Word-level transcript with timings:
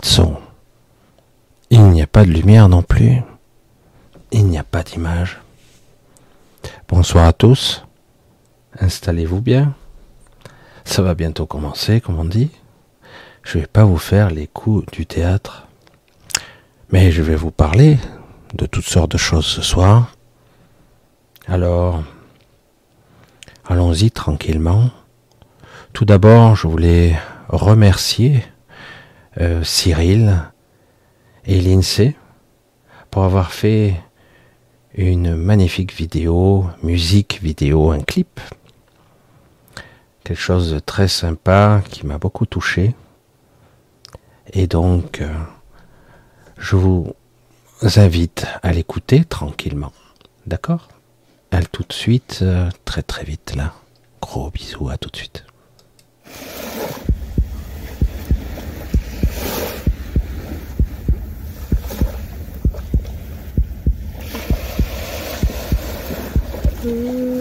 de 0.00 0.06
son. 0.06 0.36
Il 1.70 1.82
n'y 1.90 2.02
a 2.02 2.06
pas 2.06 2.24
de 2.24 2.30
lumière 2.30 2.68
non 2.68 2.82
plus. 2.82 3.22
Il 4.32 4.46
n'y 4.46 4.58
a 4.58 4.64
pas 4.64 4.82
d'image. 4.82 5.40
Bonsoir 6.88 7.26
à 7.26 7.32
tous. 7.32 7.84
Installez-vous 8.78 9.40
bien. 9.40 9.74
Ça 10.84 11.02
va 11.02 11.14
bientôt 11.14 11.46
commencer, 11.46 12.00
comme 12.00 12.18
on 12.18 12.24
dit. 12.24 12.50
Je 13.42 13.58
ne 13.58 13.62
vais 13.62 13.68
pas 13.68 13.84
vous 13.84 13.98
faire 13.98 14.30
les 14.30 14.46
coups 14.46 14.90
du 14.92 15.06
théâtre, 15.06 15.66
mais 16.90 17.10
je 17.10 17.22
vais 17.22 17.36
vous 17.36 17.50
parler 17.50 17.98
de 18.54 18.66
toutes 18.66 18.84
sortes 18.84 19.12
de 19.12 19.18
choses 19.18 19.46
ce 19.46 19.62
soir. 19.62 20.12
Alors, 21.46 22.02
allons-y 23.66 24.10
tranquillement. 24.10 24.90
Tout 25.92 26.04
d'abord, 26.04 26.54
je 26.56 26.68
voulais 26.68 27.18
remercier 27.48 28.44
euh, 29.38 29.62
Cyril 29.62 30.36
et 31.44 31.60
l'INSEE 31.60 32.16
pour 33.10 33.24
avoir 33.24 33.52
fait 33.52 33.94
une 34.94 35.36
magnifique 35.36 35.94
vidéo, 35.94 36.66
musique 36.82 37.40
vidéo, 37.42 37.90
un 37.90 38.00
clip. 38.00 38.40
Quelque 40.24 40.38
chose 40.38 40.72
de 40.72 40.78
très 40.78 41.08
sympa 41.08 41.82
qui 41.90 42.06
m'a 42.06 42.18
beaucoup 42.18 42.46
touché. 42.46 42.94
Et 44.52 44.66
donc, 44.66 45.20
euh, 45.20 45.32
je 46.58 46.76
vous 46.76 47.14
invite 47.96 48.46
à 48.62 48.72
l'écouter 48.72 49.24
tranquillement. 49.24 49.92
D'accord? 50.46 50.88
À 51.52 51.62
tout 51.62 51.84
de 51.88 51.92
suite, 51.92 52.40
euh, 52.42 52.68
très 52.84 53.02
très 53.02 53.24
vite 53.24 53.54
là. 53.56 53.72
Gros 54.20 54.50
bisous, 54.50 54.88
à 54.88 54.98
tout 54.98 55.10
de 55.10 55.16
suite. 55.16 55.44
Ooh. 66.84 67.39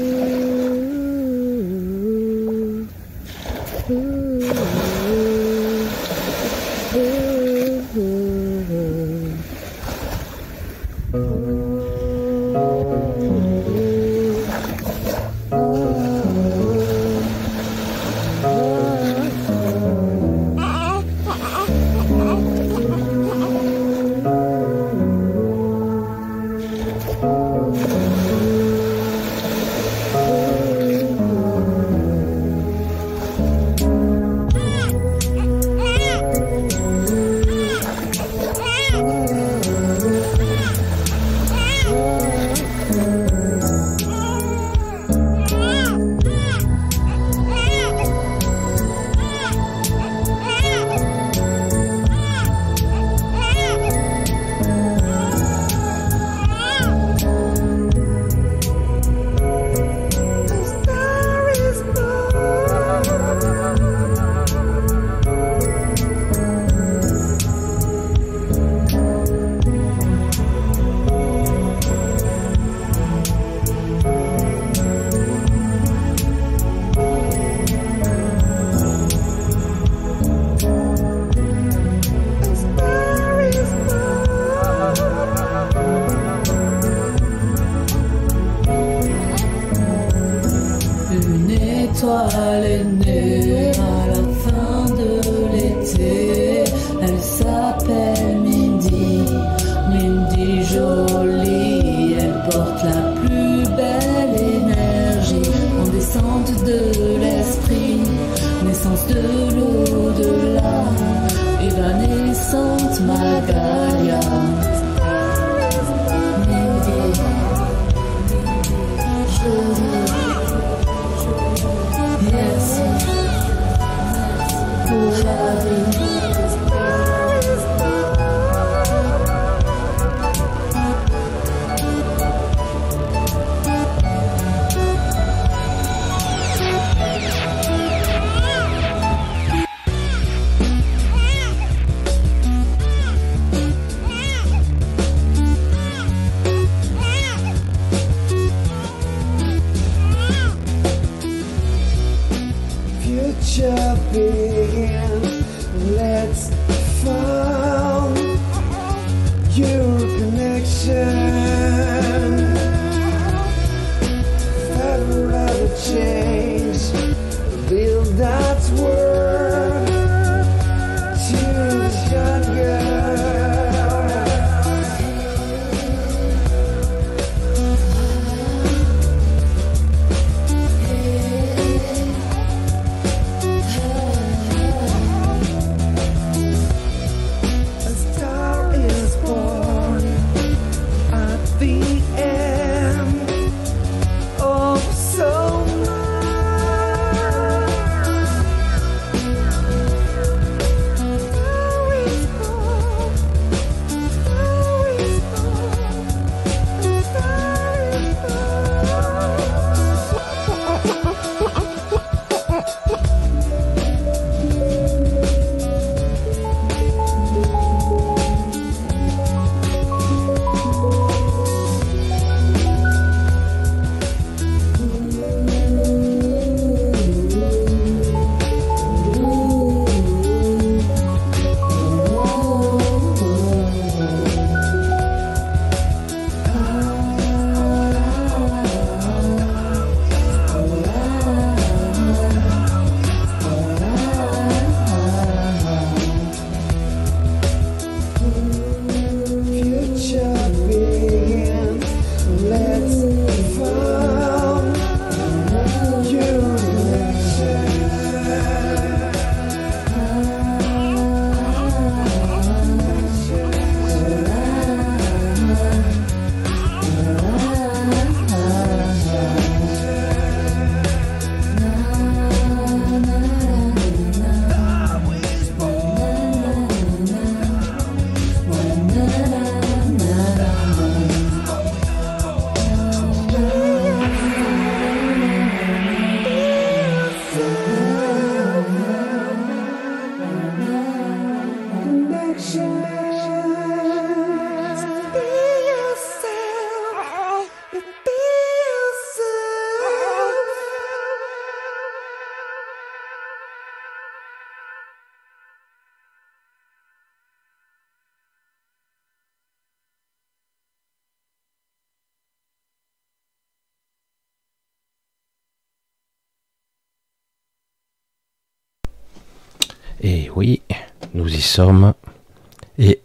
Et 322.77 323.01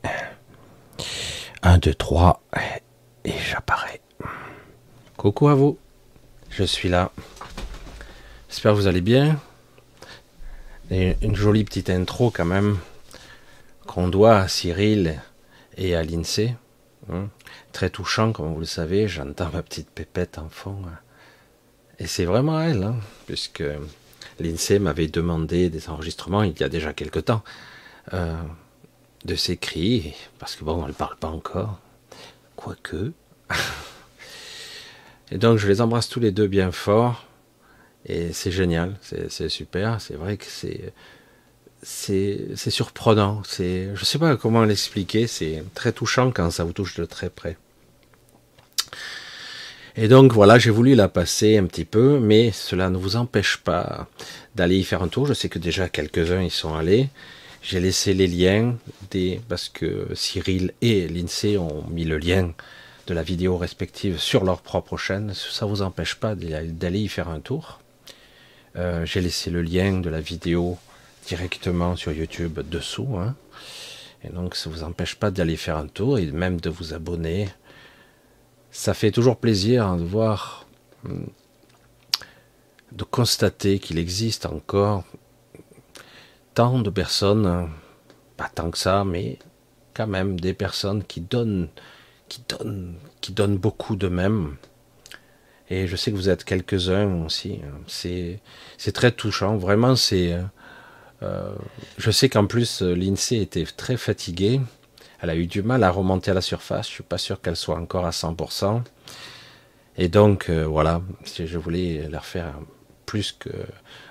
1, 1.63 1.79
2, 1.79 1.93
3, 1.93 2.41
et 3.25 3.33
j'apparais. 3.51 4.01
Coucou 5.17 5.49
à 5.49 5.55
vous, 5.55 5.77
je 6.51 6.63
suis 6.63 6.89
là. 6.89 7.11
J'espère 8.49 8.77
vous 8.77 8.87
allez 8.87 9.01
bien. 9.01 9.41
Et 10.89 11.17
une 11.21 11.35
jolie 11.35 11.65
petite 11.65 11.91
intro 11.91 12.31
quand 12.31 12.45
même 12.45 12.79
qu'on 13.89 14.07
doit 14.07 14.37
à 14.39 14.47
Cyril 14.47 15.21
et 15.77 15.97
à 15.97 16.05
l'INSEE. 16.05 16.55
Hein. 17.13 17.31
Très 17.73 17.91
touchant, 17.91 18.31
comme 18.31 18.55
vous 18.55 18.61
le 18.61 18.67
savez, 18.67 19.09
j'entends 19.09 19.51
ma 19.53 19.63
petite 19.65 19.91
pépette 19.91 20.39
en 20.39 20.49
fond. 20.49 20.81
Et 21.99 22.07
c'est 22.07 22.25
vraiment 22.25 22.61
elle, 22.61 22.85
hein, 22.85 22.97
puisque 23.27 23.65
l'INSEE 24.39 24.79
m'avait 24.79 25.09
demandé 25.09 25.71
des 25.71 25.89
enregistrements 25.89 26.45
il 26.45 26.57
y 26.57 26.63
a 26.63 26.69
déjà 26.69 26.93
quelque 26.93 27.19
temps 27.19 27.43
euh, 28.13 28.35
de 29.25 29.35
ses 29.35 29.57
cris, 29.57 30.15
parce 30.39 30.57
que 30.57 30.65
bon, 30.65 30.85
on 30.85 30.89
ne 30.89 30.93
parle 30.93 31.17
pas 31.17 31.29
encore, 31.29 31.81
quoique. 32.57 33.13
et 35.31 35.39
donc 35.39 35.59
je 35.59 35.67
les 35.67 35.81
embrasse 35.81 36.09
tous 36.09 36.21
les 36.21 36.33
deux 36.33 36.47
bien 36.47 36.73
fort, 36.73 37.25
et 38.07 38.33
c'est 38.33 38.53
génial, 38.53 38.97
c'est 39.01 39.49
super, 39.49 40.01
c'est 40.01 40.15
vrai 40.15 40.37
que 40.37 40.47
c'est 40.47 40.93
c'est 41.83 42.71
surprenant, 42.71 43.43
c'est 43.45 43.91
je 43.95 44.05
sais 44.05 44.19
pas 44.19 44.37
comment 44.37 44.65
l'expliquer, 44.65 45.27
c'est 45.27 45.63
très 45.75 45.93
touchant 45.93 46.31
quand 46.31 46.51
ça 46.51 46.65
vous 46.65 46.73
touche 46.73 46.97
de 46.97 47.05
très 47.05 47.31
près. 47.31 47.57
Et 49.97 50.09
donc 50.09 50.33
voilà, 50.33 50.59
j'ai 50.59 50.71
voulu 50.71 50.95
la 50.95 51.09
passer 51.09 51.57
un 51.57 51.67
petit 51.67 51.85
peu, 51.85 52.19
mais 52.19 52.51
cela 52.51 52.91
ne 52.91 52.97
vous 52.97 53.15
empêche 53.17 53.59
pas 53.59 54.09
d'aller 54.57 54.77
y 54.79 54.85
faire 54.85 55.03
un 55.03 55.09
tour. 55.09 55.27
Je 55.27 55.35
sais 55.35 55.49
que 55.49 55.61
déjà 55.61 55.89
quelques-uns 55.89 56.43
y 56.43 56.51
sont 56.51 56.75
allés. 56.75 57.11
J'ai 57.65 57.81
laissé 57.81 58.13
les 58.13 58.27
liens 58.27 58.77
des 59.11 59.41
parce 59.49 59.71
que 59.71 60.09
Cyril 60.15 60.75
et 60.83 61.09
l'INSEE 61.09 61.57
ont 61.57 61.85
mis 61.89 62.05
le 62.05 62.19
lien 62.19 62.53
de 63.07 63.15
la 63.15 63.23
vidéo 63.23 63.57
respective 63.57 64.19
sur 64.19 64.45
leur 64.45 64.61
propre 64.61 64.99
chaîne. 64.99 65.33
Ça 65.33 65.65
vous 65.65 65.81
empêche 65.81 66.17
pas 66.17 66.35
d'aller 66.35 67.01
y 67.01 67.09
faire 67.09 67.29
un 67.29 67.41
tour. 67.41 67.81
Euh, 68.77 69.07
j'ai 69.07 69.23
laissé 69.23 69.51
le 69.51 69.63
lien 69.63 70.01
de 70.01 70.11
la 70.11 70.21
vidéo 70.21 70.77
directement 71.27 71.97
sur 71.97 72.13
YouTube 72.13 72.61
dessous. 72.71 73.17
Hein. 73.17 73.35
Et 74.23 74.29
donc 74.29 74.57
ça 74.57 74.69
vous 74.69 74.83
empêche 74.83 75.15
pas 75.15 75.31
d'aller 75.31 75.57
faire 75.57 75.79
un 75.79 75.87
tour 75.87 76.19
et 76.19 76.27
même 76.27 76.61
de 76.61 76.69
vous 76.69 76.93
abonner 76.93 77.49
ça 78.75 78.93
fait 78.93 79.13
toujours 79.13 79.37
plaisir 79.37 79.87
hein, 79.87 79.97
de 79.97 80.03
voir, 80.03 80.67
hum, 81.05 81.29
de 82.91 83.05
constater 83.05 83.79
qu'il 83.79 83.99
existe 83.99 84.47
encore 84.47 85.05
tant 86.55 86.79
de 86.79 86.91
personnes, 86.91 87.47
hein, 87.47 87.69
pas 88.37 88.49
tant 88.49 88.71
que 88.71 88.79
ça, 88.79 89.05
mais 89.05 89.39
quand 89.95 90.07
même 90.07 90.39
des 90.39 90.55
personnes 90.55 91.05
qui 91.05 91.21
donnent, 91.21 91.69
qui 92.29 92.43
donnent, 92.49 92.95
qui 93.21 93.33
donnent 93.33 93.59
beaucoup 93.59 93.97
d'eux-mêmes. 93.97 94.57
Et 95.71 95.87
je 95.87 95.97
sais 95.97 96.11
que 96.11 96.17
vous 96.17 96.29
êtes 96.29 96.45
quelques-uns 96.45 97.25
aussi. 97.25 97.61
Hein. 97.65 97.81
C'est, 97.87 98.41
très 98.93 99.13
touchant. 99.13 99.57
Vraiment, 99.57 99.97
c'est. 99.97 100.33
Euh, 100.33 100.43
euh, 101.23 101.55
je 101.97 102.11
sais 102.11 102.29
qu'en 102.29 102.47
plus, 102.47 102.83
l'INSEE 102.83 103.41
était 103.41 103.65
très 103.65 103.97
fatiguée 103.97 104.61
elle 105.25 105.31
a 105.31 105.37
eu 105.37 105.47
du 105.47 105.63
mal 105.63 105.83
à 105.85 105.91
remonter 105.91 106.33
à 106.33 106.35
la 106.35 106.43
surface. 106.43 106.87
Je 106.87 106.93
suis 106.93 107.03
pas 107.03 107.17
sûr 107.17 107.41
qu'elle 107.41 107.57
soit 107.57 107.79
encore 107.79 108.05
à 108.05 108.11
100%. 108.11 108.83
Et 109.97 110.09
donc, 110.09 110.51
euh, 110.51 110.67
voilà, 110.67 111.01
je 111.25 111.57
voulais 111.57 112.09
leur 112.11 112.27
faire 112.27 112.59
plus 113.07 113.33
que 113.33 113.49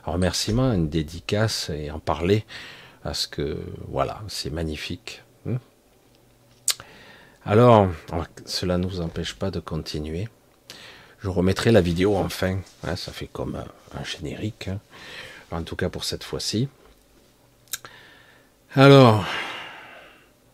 un 0.06 0.12
remerciement, 0.12 0.74
une 0.74 0.90
dédicace 0.90 1.70
et 1.70 1.92
en 1.92 2.00
parler. 2.00 2.46
Parce 3.04 3.28
que, 3.28 3.60
voilà, 3.90 4.22
c'est 4.28 4.50
magnifique. 4.50 5.24
Hmm. 5.46 5.58
Alors, 7.46 7.90
cela 8.46 8.78
ne 8.78 8.84
nous 8.84 9.02
empêche 9.02 9.36
pas 9.36 9.52
de 9.52 9.60
continuer. 9.60 10.30
Je 11.20 11.30
remettrai 11.30 11.72
la 11.72 11.82
vidéo 11.82 12.18
enfin. 12.18 12.60
Hein, 12.84 12.96
ça 12.96 13.12
fait 13.12 13.28
comme 13.28 13.56
un, 13.56 14.04
générique. 14.04 14.70
Hein. 14.70 14.80
En 15.52 15.64
tout 15.64 15.76
cas 15.76 15.90
pour 15.90 16.04
cette 16.04 16.24
fois-ci. 16.24 16.68
Alors, 18.76 19.26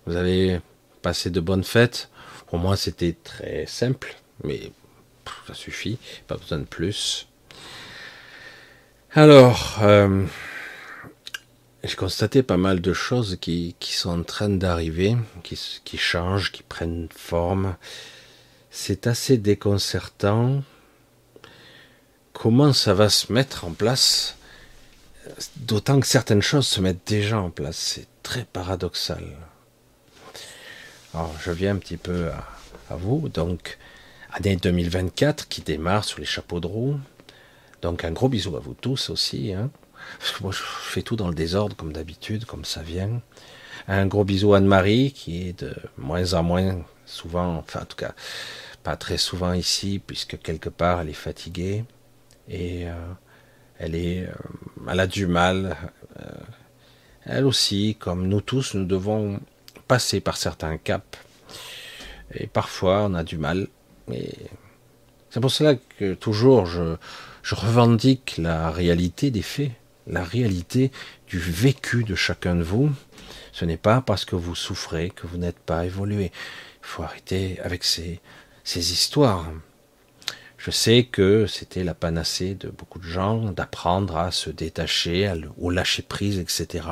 vous 0.05 0.15
avez 0.15 0.59
passé 1.01 1.29
de 1.29 1.39
bonnes 1.39 1.63
fêtes. 1.63 2.09
Pour 2.47 2.59
moi, 2.59 2.75
c'était 2.75 3.15
très 3.23 3.65
simple, 3.65 4.15
mais 4.43 4.71
ça 5.47 5.53
suffit, 5.53 5.97
pas 6.27 6.35
besoin 6.35 6.57
de 6.59 6.65
plus. 6.65 7.28
Alors, 9.11 9.79
euh, 9.81 10.23
j'ai 11.83 11.95
constaté 11.95 12.43
pas 12.43 12.57
mal 12.57 12.79
de 12.79 12.93
choses 12.93 13.37
qui, 13.41 13.75
sont 13.81 14.19
en 14.19 14.23
train 14.23 14.49
d'arriver, 14.49 15.17
qui, 15.41 15.97
changent, 15.97 16.51
qui 16.51 16.61
prennent 16.61 17.07
forme. 17.15 17.75
C'est 18.69 19.07
assez 19.07 19.39
déconcertant. 19.39 20.61
Comment 22.33 22.71
ça 22.71 22.93
va 22.93 23.09
se 23.09 23.33
mettre 23.33 23.65
en 23.65 23.71
place? 23.71 24.37
D'autant 25.55 25.99
que 25.99 26.07
certaines 26.07 26.43
choses 26.43 26.67
se 26.67 26.79
mettent 26.79 27.07
déjà 27.07 27.39
en 27.39 27.49
place. 27.49 27.77
C'est 27.77 28.07
très 28.21 28.45
paradoxal. 28.45 29.23
Alors, 31.15 31.33
je 31.43 31.49
viens 31.49 31.73
un 31.73 31.79
petit 31.79 31.97
peu 31.97 32.29
à, 32.91 32.95
vous. 32.95 33.27
Donc, 33.27 33.79
année 34.31 34.55
2024 34.55 35.47
qui 35.47 35.61
démarre 35.61 36.03
sur 36.03 36.19
les 36.19 36.27
chapeaux 36.27 36.59
de 36.59 36.67
roue. 36.67 36.99
Donc, 37.81 38.03
un 38.03 38.11
gros 38.11 38.29
bisou 38.29 38.55
à 38.55 38.59
vous 38.59 38.73
tous 38.73 39.09
aussi. 39.09 39.53
Hein. 39.53 39.69
moi, 40.41 40.51
je 40.51 40.61
fais 40.61 41.01
tout 41.01 41.15
dans 41.15 41.27
le 41.27 41.35
désordre, 41.35 41.75
comme 41.75 41.93
d'habitude, 41.93 42.45
comme 42.45 42.65
ça 42.65 42.81
vient. 42.81 43.21
Un 43.87 44.05
gros 44.05 44.23
bisou 44.23 44.53
à 44.53 44.57
Anne-Marie, 44.57 45.13
qui 45.13 45.47
est 45.47 45.59
de 45.59 45.73
moins 45.97 46.33
en 46.33 46.43
moins 46.43 46.81
souvent, 47.05 47.55
enfin, 47.57 47.81
en 47.81 47.85
tout 47.85 47.97
cas, 47.97 48.13
pas 48.83 48.95
très 48.95 49.17
souvent 49.17 49.53
ici, 49.53 50.01
puisque 50.05 50.39
quelque 50.39 50.69
part, 50.69 51.01
elle 51.01 51.09
est 51.09 51.13
fatiguée. 51.13 51.85
Et 52.47 52.87
euh, 52.87 52.93
elle, 53.77 53.95
est, 53.95 54.23
euh, 54.23 54.33
elle 54.89 54.99
a 54.99 55.07
du 55.07 55.27
mal. 55.27 55.77
Euh, 56.19 56.25
elle 57.25 57.45
aussi, 57.45 57.95
comme 57.99 58.27
nous 58.27 58.41
tous, 58.41 58.73
nous 58.73 58.85
devons 58.85 59.39
passer 59.87 60.19
par 60.19 60.37
certains 60.37 60.77
caps. 60.77 61.17
Et 62.33 62.47
parfois, 62.47 63.05
on 63.05 63.13
a 63.13 63.23
du 63.23 63.37
mal. 63.37 63.67
C'est 65.29 65.39
pour 65.39 65.51
cela 65.51 65.75
que 65.75 66.15
toujours 66.15 66.65
je, 66.65 66.95
je 67.43 67.55
revendique 67.55 68.35
la 68.37 68.71
réalité 68.71 69.31
des 69.31 69.41
faits, 69.41 69.71
la 70.07 70.23
réalité 70.23 70.91
du 71.27 71.39
vécu 71.39 72.03
de 72.03 72.15
chacun 72.15 72.55
de 72.55 72.63
vous. 72.63 72.91
Ce 73.51 73.65
n'est 73.65 73.77
pas 73.77 74.01
parce 74.01 74.25
que 74.25 74.35
vous 74.35 74.55
souffrez 74.55 75.09
que 75.09 75.27
vous 75.27 75.37
n'êtes 75.37 75.59
pas 75.59 75.85
évolué. 75.85 76.31
Il 76.81 76.87
faut 76.87 77.03
arrêter 77.03 77.59
avec 77.61 77.83
ces, 77.83 78.19
histoires. 78.65 79.51
Je 80.57 80.71
sais 80.71 81.03
que 81.03 81.47
c'était 81.47 81.83
la 81.83 81.93
panacée 81.93 82.55
de 82.55 82.69
beaucoup 82.69 82.99
de 82.99 83.05
gens 83.05 83.51
d'apprendre 83.51 84.17
à 84.17 84.31
se 84.31 84.49
détacher, 84.49 85.31
au 85.57 85.69
lâcher 85.69 86.01
prise, 86.01 86.37
etc. 86.39 86.85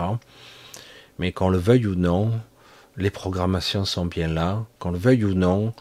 Mais 1.19 1.31
qu'on 1.31 1.49
le 1.49 1.57
veuille 1.57 1.87
ou 1.87 1.95
non, 1.95 2.31
les 2.95 3.11
programmations 3.11 3.85
sont 3.85 4.05
bien 4.05 4.27
là, 4.27 4.65
qu'on 4.79 4.91
le 4.91 4.97
veuille 4.97 5.25
ou 5.25 5.33
non, 5.33 5.73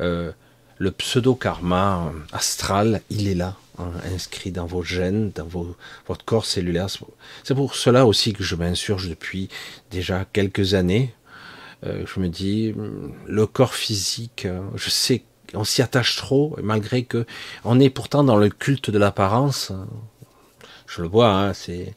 euh, 0.00 0.32
le 0.78 0.90
pseudo-karma 0.90 2.12
astral, 2.32 3.02
il 3.10 3.28
est 3.28 3.34
là, 3.34 3.56
inscrit 4.14 4.52
dans 4.52 4.66
vos 4.66 4.82
gènes, 4.82 5.30
dans 5.30 5.46
votre 6.06 6.24
corps 6.24 6.46
cellulaire. 6.46 6.88
C'est 7.44 7.54
pour 7.54 7.74
cela 7.74 8.06
aussi 8.06 8.32
que 8.32 8.42
je 8.42 8.54
m'insurge 8.54 9.08
depuis 9.08 9.48
déjà 9.90 10.24
quelques 10.32 10.74
années. 10.74 11.14
Euh, 11.84 12.04
je 12.06 12.20
me 12.20 12.28
dis, 12.28 12.74
le 13.26 13.46
corps 13.46 13.74
physique, 13.74 14.46
je 14.74 14.90
sais 14.90 15.22
qu'on 15.52 15.64
s'y 15.64 15.82
attache 15.82 16.16
trop, 16.16 16.56
malgré 16.62 17.04
que 17.04 17.26
on 17.64 17.80
est 17.80 17.90
pourtant 17.90 18.24
dans 18.24 18.36
le 18.36 18.48
culte 18.48 18.90
de 18.90 18.98
l'apparence. 18.98 19.72
Je 20.86 21.02
le 21.02 21.08
vois, 21.08 21.30
hein, 21.30 21.54
c'est 21.54 21.94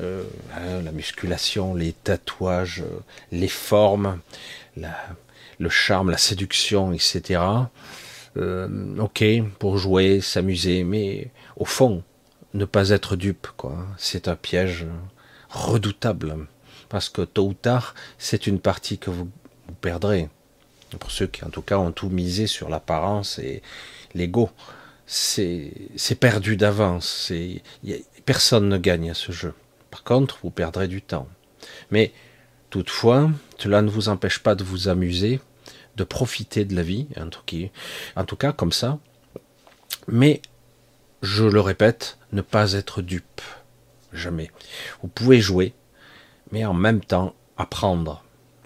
euh, 0.00 0.24
hein, 0.54 0.82
la 0.82 0.92
musculation, 0.92 1.74
les 1.74 1.92
tatouages, 1.92 2.82
euh, 2.82 2.98
les 3.32 3.48
formes, 3.48 4.20
le 4.76 5.68
charme, 5.70 6.10
la 6.10 6.18
séduction, 6.18 6.92
etc. 6.92 7.40
Euh, 8.36 8.98
ok, 8.98 9.24
pour 9.58 9.78
jouer, 9.78 10.20
s'amuser, 10.20 10.84
mais 10.84 11.30
au 11.56 11.64
fond, 11.64 12.02
ne 12.54 12.64
pas 12.64 12.90
être 12.90 13.16
dupe, 13.16 13.48
quoi. 13.56 13.86
C'est 13.96 14.28
un 14.28 14.36
piège 14.36 14.86
redoutable, 15.48 16.46
parce 16.88 17.08
que 17.08 17.22
tôt 17.22 17.48
ou 17.48 17.54
tard, 17.54 17.94
c'est 18.18 18.46
une 18.46 18.60
partie 18.60 18.98
que 18.98 19.10
vous, 19.10 19.28
vous 19.68 19.74
perdrez. 19.80 20.28
Pour 21.00 21.10
ceux 21.10 21.26
qui, 21.26 21.44
en 21.44 21.50
tout 21.50 21.62
cas, 21.62 21.78
ont 21.78 21.92
tout 21.92 22.08
misé 22.08 22.46
sur 22.46 22.68
l'apparence 22.68 23.38
et 23.38 23.62
l'ego, 24.14 24.50
c'est 25.06 25.70
perdu 26.20 26.56
d'avance. 26.56 27.32
Personne 28.24 28.68
ne 28.68 28.78
gagne 28.78 29.10
à 29.10 29.14
ce 29.14 29.32
jeu. 29.32 29.54
Par 29.90 30.04
contre, 30.04 30.38
vous 30.42 30.50
perdrez 30.50 30.88
du 30.88 31.02
temps. 31.02 31.28
Mais 31.90 32.12
toutefois, 32.70 33.30
cela 33.58 33.82
ne 33.82 33.90
vous 33.90 34.08
empêche 34.08 34.40
pas 34.40 34.54
de 34.54 34.64
vous 34.64 34.88
amuser, 34.88 35.40
de 35.96 36.04
profiter 36.04 36.64
de 36.64 36.74
la 36.74 36.82
vie, 36.82 37.06
en 37.16 38.24
tout 38.24 38.36
cas, 38.36 38.52
comme 38.52 38.72
ça. 38.72 38.98
Mais, 40.08 40.40
je 41.22 41.44
le 41.44 41.60
répète, 41.60 42.18
ne 42.32 42.42
pas 42.42 42.72
être 42.72 43.02
dupe. 43.02 43.40
Jamais. 44.12 44.50
Vous 45.02 45.08
pouvez 45.08 45.40
jouer, 45.40 45.74
mais 46.52 46.64
en 46.64 46.74
même 46.74 47.00
temps 47.00 47.34
apprendre, 47.56 48.22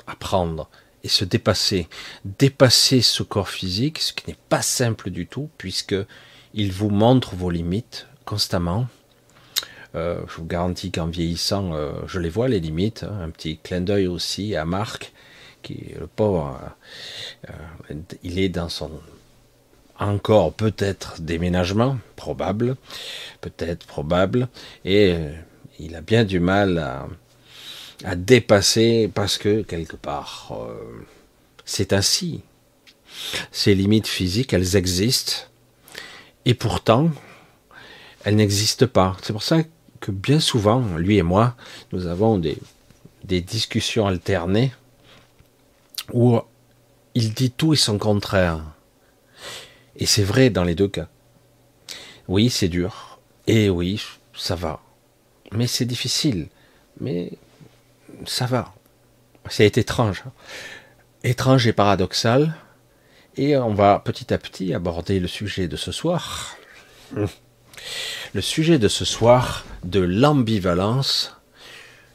apprendre 0.07 0.69
et 1.03 1.09
se 1.09 1.25
dépasser, 1.25 1.89
dépasser 2.25 3.01
ce 3.01 3.23
corps 3.23 3.49
physique, 3.49 4.01
ce 4.01 4.13
qui 4.13 4.29
n'est 4.29 4.37
pas 4.49 4.63
simple 4.63 5.11
du 5.11 5.27
tout, 5.27 5.49
puisque 5.57 5.97
il 6.53 6.73
vous 6.73 6.91
montre 6.91 7.35
vos 7.35 7.51
limites 7.51 8.07
constamment. 8.25 8.87
Euh, 9.95 10.21
je 10.29 10.37
vous 10.37 10.45
garantis 10.45 10.93
qu'en 10.93 11.07
vieillissant, 11.07 11.75
euh, 11.75 11.93
je 12.07 12.21
les 12.21 12.29
vois 12.29 12.49
les 12.49 12.61
limites. 12.61 13.03
Hein. 13.03 13.19
un 13.23 13.31
petit 13.31 13.59
clin 13.59 13.81
d'œil 13.81 14.07
aussi 14.07 14.55
à 14.55 14.65
Marc, 14.65 15.13
le 15.69 16.07
pauvre, 16.07 16.59
euh, 17.49 17.95
il 18.23 18.39
est 18.39 18.49
dans 18.49 18.69
son 18.69 18.91
encore 19.99 20.55
peut-être 20.55 21.21
déménagement, 21.21 21.99
probable, 22.17 22.77
peut-être 23.41 23.87
probable, 23.87 24.49
et 24.85 25.15
il 25.79 25.95
a 25.95 26.01
bien 26.01 26.25
du 26.25 26.41
mal 26.41 26.79
à, 26.79 28.17
dépasser 28.17 29.11
parce 29.15 29.37
que 29.37 29.61
quelque 29.61 29.97
part, 29.97 30.53
euh, 30.53 31.05
c'est 31.67 31.93
ainsi. 31.93 32.41
Ces 33.53 33.75
limites 33.75 34.07
physiques, 34.07 34.55
elles 34.55 34.77
existent 34.77 35.35
et 36.47 36.55
pourtant, 36.55 37.11
elles 38.25 38.37
n'existent 38.37 38.87
pas. 38.87 39.19
C'est 39.23 39.35
pour 39.35 39.43
ça 39.43 39.59
que 40.01 40.11
bien 40.11 40.41
souvent, 40.41 40.81
lui 40.97 41.19
et 41.19 41.23
moi, 41.23 41.57
nous 41.93 42.07
avons 42.07 42.39
des 42.39 43.41
discussions 43.43 44.07
alternées 44.07 44.73
où 46.13 46.41
il 47.15 47.35
dit 47.35 47.51
tout 47.51 47.73
et 47.73 47.77
son 47.77 47.99
contraire. 47.99 48.61
Et 49.97 50.07
c'est 50.07 50.23
vrai 50.23 50.51
dans 50.51 50.65
les 50.65 50.75
deux 50.75 50.89
cas. 50.89 51.09
Oui, 52.29 52.51
c'est 52.51 52.69
dur. 52.69 53.19
Et 53.47 53.69
oui, 53.69 54.01
ça 54.35 54.55
va. 54.55 54.81
Mais 55.53 55.67
c'est 55.67 55.85
difficile. 55.85 56.49
Mais 57.01 57.33
ça 58.27 58.47
va. 58.47 58.73
C'est 59.49 59.79
étrange. 59.79 60.25
Étrange 61.25 61.67
et 61.67 61.73
paradoxal. 61.73 62.55
Et 63.37 63.57
on 63.57 63.75
va 63.75 64.01
petit 64.05 64.33
à 64.33 64.39
petit 64.39 64.75
aborder 64.75 65.19
le 65.21 65.29
sujet 65.29 65.69
de 65.69 65.77
ce 65.77 65.93
soir. 65.93 66.57
Le 68.35 68.41
sujet 68.41 68.79
de 68.79 68.89
ce 68.89 69.05
soir 69.05 69.65
de 69.85 70.01
l'ambivalence 70.01 71.40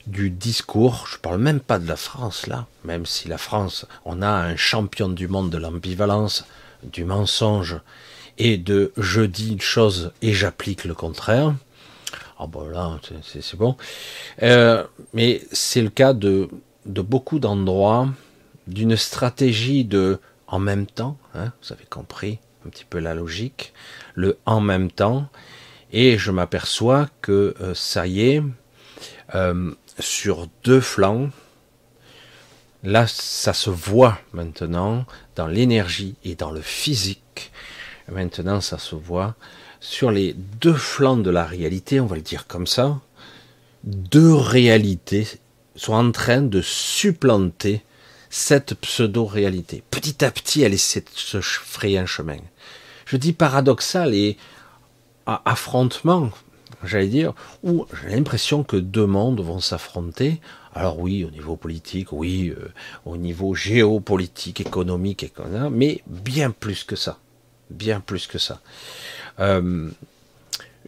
du 0.07 0.29
discours. 0.29 1.07
Je 1.09 1.17
parle 1.17 1.39
même 1.39 1.59
pas 1.59 1.79
de 1.79 1.87
la 1.87 1.95
France 1.95 2.47
là, 2.47 2.67
même 2.83 3.05
si 3.05 3.27
la 3.27 3.37
France, 3.37 3.85
on 4.05 4.21
a 4.21 4.29
un 4.29 4.55
champion 4.55 5.09
du 5.09 5.27
monde 5.27 5.49
de 5.49 5.57
l'ambivalence, 5.57 6.45
du 6.83 7.05
mensonge 7.05 7.77
et 8.37 8.57
de 8.57 8.91
je 8.97 9.21
dis 9.21 9.53
une 9.53 9.61
chose 9.61 10.11
et 10.21 10.33
j'applique 10.33 10.85
le 10.85 10.93
contraire. 10.93 11.53
Ah 12.37 12.47
bon 12.47 12.67
là, 12.67 12.99
c'est 13.23 13.55
bon. 13.55 13.77
Euh, 14.43 14.83
mais 15.13 15.41
c'est 15.51 15.81
le 15.81 15.89
cas 15.89 16.13
de, 16.13 16.49
de 16.85 17.01
beaucoup 17.01 17.39
d'endroits, 17.39 18.09
d'une 18.67 18.97
stratégie 18.97 19.85
de 19.85 20.19
en 20.47 20.59
même 20.59 20.85
temps, 20.85 21.17
hein, 21.33 21.51
vous 21.61 21.73
avez 21.73 21.85
compris 21.85 22.39
un 22.65 22.69
petit 22.69 22.85
peu 22.85 22.99
la 22.99 23.15
logique, 23.15 23.73
le 24.13 24.37
en 24.45 24.61
même 24.61 24.91
temps, 24.91 25.27
et 25.91 26.17
je 26.17 26.31
m'aperçois 26.31 27.09
que 27.21 27.55
euh, 27.61 27.73
ça 27.73 28.05
y 28.05 28.21
est, 28.21 28.43
euh, 29.33 29.71
sur 29.99 30.47
deux 30.63 30.81
flancs, 30.81 31.29
là 32.83 33.07
ça 33.07 33.53
se 33.53 33.69
voit 33.69 34.19
maintenant 34.33 35.05
dans 35.35 35.47
l'énergie 35.47 36.15
et 36.23 36.35
dans 36.35 36.51
le 36.51 36.61
physique, 36.61 37.51
maintenant 38.11 38.61
ça 38.61 38.77
se 38.77 38.95
voit, 38.95 39.35
sur 39.79 40.11
les 40.11 40.33
deux 40.33 40.73
flancs 40.73 41.17
de 41.17 41.29
la 41.29 41.45
réalité, 41.45 41.99
on 41.99 42.05
va 42.05 42.15
le 42.15 42.21
dire 42.21 42.47
comme 42.47 42.67
ça, 42.67 42.99
deux 43.83 44.33
réalités 44.33 45.27
sont 45.75 45.93
en 45.93 46.11
train 46.11 46.41
de 46.41 46.61
supplanter 46.61 47.83
cette 48.29 48.73
pseudo-réalité. 48.75 49.83
Petit 49.91 50.25
à 50.25 50.31
petit, 50.31 50.61
elle 50.61 50.73
essaie 50.73 51.01
de 51.01 51.07
se 51.13 51.39
frayer 51.39 51.99
un 51.99 52.05
chemin. 52.05 52.37
Je 53.05 53.17
dis 53.17 53.33
paradoxal 53.33 54.13
et 54.13 54.37
affrontement, 55.25 56.31
j'allais 56.85 57.07
dire, 57.07 57.33
où 57.63 57.85
j'ai 58.01 58.15
l'impression 58.15 58.63
que 58.63 58.77
deux 58.77 59.05
mondes 59.05 59.41
vont 59.41 59.59
s'affronter. 59.59 60.39
Alors 60.73 60.99
oui, 60.99 61.23
au 61.23 61.31
niveau 61.31 61.55
politique, 61.55 62.11
oui, 62.11 62.53
euh, 62.57 62.71
au 63.05 63.17
niveau 63.17 63.55
géopolitique, 63.55 64.61
économique, 64.61 65.33
mais 65.71 66.01
bien 66.07 66.51
plus 66.51 66.83
que 66.83 66.95
ça. 66.95 67.17
Bien 67.69 67.99
plus 67.99 68.27
que 68.27 68.37
ça. 68.37 68.61
Euh, 69.39 69.89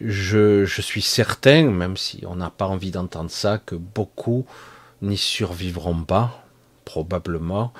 je, 0.00 0.64
suis 0.80 1.02
certain, 1.02 1.70
même 1.70 1.96
si 1.96 2.22
on 2.26 2.36
n'a 2.36 2.50
pas 2.50 2.66
envie 2.66 2.90
d'entendre 2.90 3.30
ça, 3.30 3.58
que 3.58 3.74
beaucoup 3.74 4.46
n'y 5.02 5.16
survivront 5.16 6.04
pas, 6.04 6.44
probablement. 6.84 7.72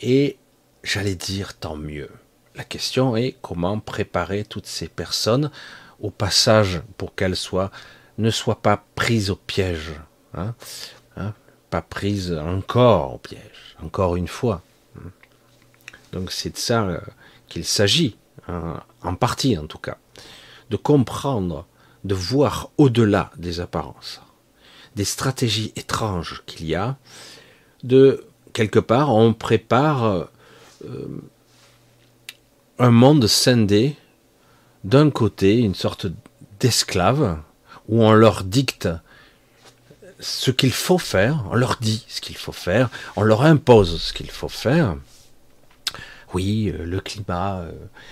Et 0.00 0.38
j'allais 0.82 1.14
dire 1.14 1.54
tant 1.54 1.76
mieux. 1.76 2.10
La 2.54 2.64
question 2.64 3.16
est 3.16 3.36
comment 3.42 3.78
préparer 3.78 4.44
toutes 4.44 4.66
ces 4.66 4.88
personnes 4.88 5.50
au 6.00 6.10
passage 6.10 6.82
pour 6.96 7.14
qu'elles 7.14 7.36
soient 7.36 7.70
ne 8.18 8.30
soient 8.30 8.62
pas 8.62 8.84
prises 8.94 9.30
au 9.30 9.36
piège, 9.36 9.92
hein, 10.34 10.54
hein, 11.16 11.34
pas 11.70 11.82
prises 11.82 12.32
encore 12.32 13.14
au 13.14 13.18
piège, 13.18 13.76
encore 13.82 14.16
une 14.16 14.28
fois. 14.28 14.62
Donc 16.12 16.32
c'est 16.32 16.50
de 16.50 16.56
ça 16.56 16.84
euh, 16.84 17.00
qu'il 17.48 17.64
s'agit, 17.64 18.16
hein, 18.48 18.80
en 19.02 19.14
partie 19.14 19.58
en 19.58 19.66
tout 19.66 19.78
cas 19.78 19.98
de 20.70 20.76
comprendre, 20.76 21.66
de 22.04 22.14
voir 22.14 22.70
au-delà 22.78 23.30
des 23.36 23.60
apparences, 23.60 24.20
des 24.94 25.04
stratégies 25.04 25.72
étranges 25.76 26.42
qu'il 26.46 26.66
y 26.66 26.74
a, 26.74 26.96
de 27.84 28.24
quelque 28.52 28.78
part 28.78 29.14
on 29.14 29.32
prépare 29.34 30.28
euh, 30.84 31.22
un 32.78 32.90
monde 32.90 33.26
scindé 33.26 33.96
d'un 34.86 35.10
côté 35.10 35.58
une 35.58 35.74
sorte 35.74 36.06
d'esclaves 36.60 37.38
où 37.88 38.02
on 38.02 38.12
leur 38.12 38.44
dicte 38.44 38.88
ce 40.18 40.50
qu'il 40.50 40.72
faut 40.72 40.98
faire, 40.98 41.44
on 41.50 41.54
leur 41.54 41.76
dit 41.80 42.04
ce 42.08 42.20
qu'il 42.20 42.36
faut 42.36 42.52
faire, 42.52 42.88
on 43.16 43.22
leur 43.22 43.42
impose 43.42 44.00
ce 44.00 44.12
qu'il 44.14 44.30
faut 44.30 44.48
faire, 44.48 44.96
oui, 46.34 46.72
euh, 46.74 46.84
le 46.84 47.00
climat, 47.00 47.60
euh, 47.60 47.70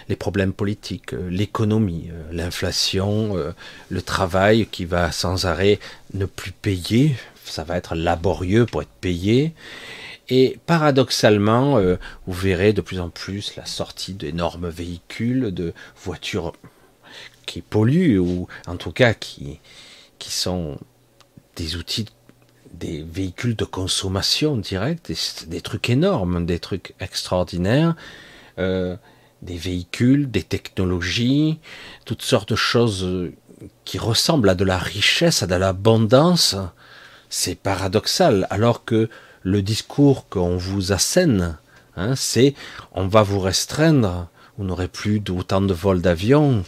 les 0.09 0.17
problèmes 0.17 0.53
politiques, 0.53 1.15
euh, 1.15 1.29
l'économie, 1.29 2.11
l'inflation, 2.31 3.37
le 3.89 4.03
travail 4.03 4.67
qui 4.67 4.85
va 4.85 5.13
sans 5.13 5.47
arrêt 5.47 5.79
ne 6.15 6.25
plus 6.25 6.53
payer, 6.53 7.17
ça 7.45 7.65
va 7.65 7.77
être 7.77 7.95
laborieux 7.95 8.67
pour 8.67 8.83
être 8.83 8.97
payé. 9.01 9.53
Et 10.31 10.59
paradoxalement, 10.65 11.79
vous 12.27 12.33
verrez 12.33 12.73
de 12.73 12.81
plus 12.81 12.99
en 12.99 13.11
plus 13.11 13.57
la 13.57 13.67
sortie 13.67 14.15
d'énormes 14.15 14.71
véhicules, 14.71 15.53
de 15.53 15.75
voitures 16.03 16.55
qui 17.47 17.61
polluent, 17.61 18.19
ou 18.19 18.49
en 18.67 18.77
tout 18.77 18.93
cas 18.93 19.15
qui, 19.15 19.61
qui 20.19 20.31
sont 20.31 20.79
des 21.57 21.77
outils 21.77 22.07
des 22.79 23.03
véhicules 23.03 23.57
de 23.57 23.65
consommation 23.65 24.57
directe, 24.57 25.13
des, 25.47 25.61
trucs 25.61 25.91
énormes, 25.91 26.45
des 26.45 26.59
trucs 26.59 26.95
extraordinaires, 27.01 27.95
euh, 28.59 28.97
des 29.43 29.57
véhicules, 29.57 30.31
des 30.31 30.43
technologies, 30.43 31.61
toutes 32.05 32.23
sortes 32.23 32.51
de 32.51 32.57
choses 32.57 33.05
euh, 33.05 33.33
qui 33.85 33.99
ressemblent 33.99 34.49
à 34.49 34.55
de 34.55 34.65
la 34.65 34.79
richesse, 34.79 35.43
à 35.43 35.47
de 35.47 35.55
l'abondance. 35.55 36.57
C'est 37.31 37.55
paradoxal, 37.55 38.47
alors 38.51 38.85
que 38.85 39.09
le 39.43 39.63
discours 39.63 40.29
qu'on 40.29 40.57
vous 40.57 40.93
assène, 40.93 41.57
hein, 41.97 42.17
c'est 42.17 42.55
on 42.93 43.07
va 43.07 43.23
vous 43.23 43.41
restreindre, 43.41 44.29
vous 44.59 44.65
n'aurez 44.65 44.89
plus 44.89 45.23
autant 45.31 45.61
de 45.61 45.75
vols 45.75 46.01
d'avion, 46.01 46.65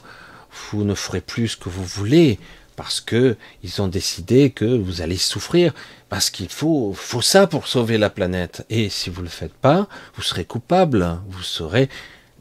vous 0.70 0.84
ne 0.84 0.94
ferez 0.94 1.20
plus 1.20 1.48
ce 1.48 1.56
que 1.56 1.68
vous 1.68 1.84
voulez, 1.84 2.38
parce 2.76 3.00
que 3.00 3.36
ils 3.62 3.80
ont 3.80 3.88
décidé 3.88 4.50
que 4.50 4.64
vous 4.64 5.00
allez 5.00 5.16
souffrir, 5.16 5.72
parce 6.08 6.30
qu'il 6.30 6.48
faut, 6.48 6.92
faut 6.94 7.22
ça 7.22 7.46
pour 7.46 7.66
sauver 7.66 7.98
la 7.98 8.10
planète. 8.10 8.64
Et 8.70 8.90
si 8.90 9.10
vous 9.10 9.22
le 9.22 9.28
faites 9.28 9.54
pas, 9.54 9.88
vous 10.14 10.22
serez 10.22 10.44
coupable, 10.44 11.18
vous 11.28 11.42
serez 11.42 11.88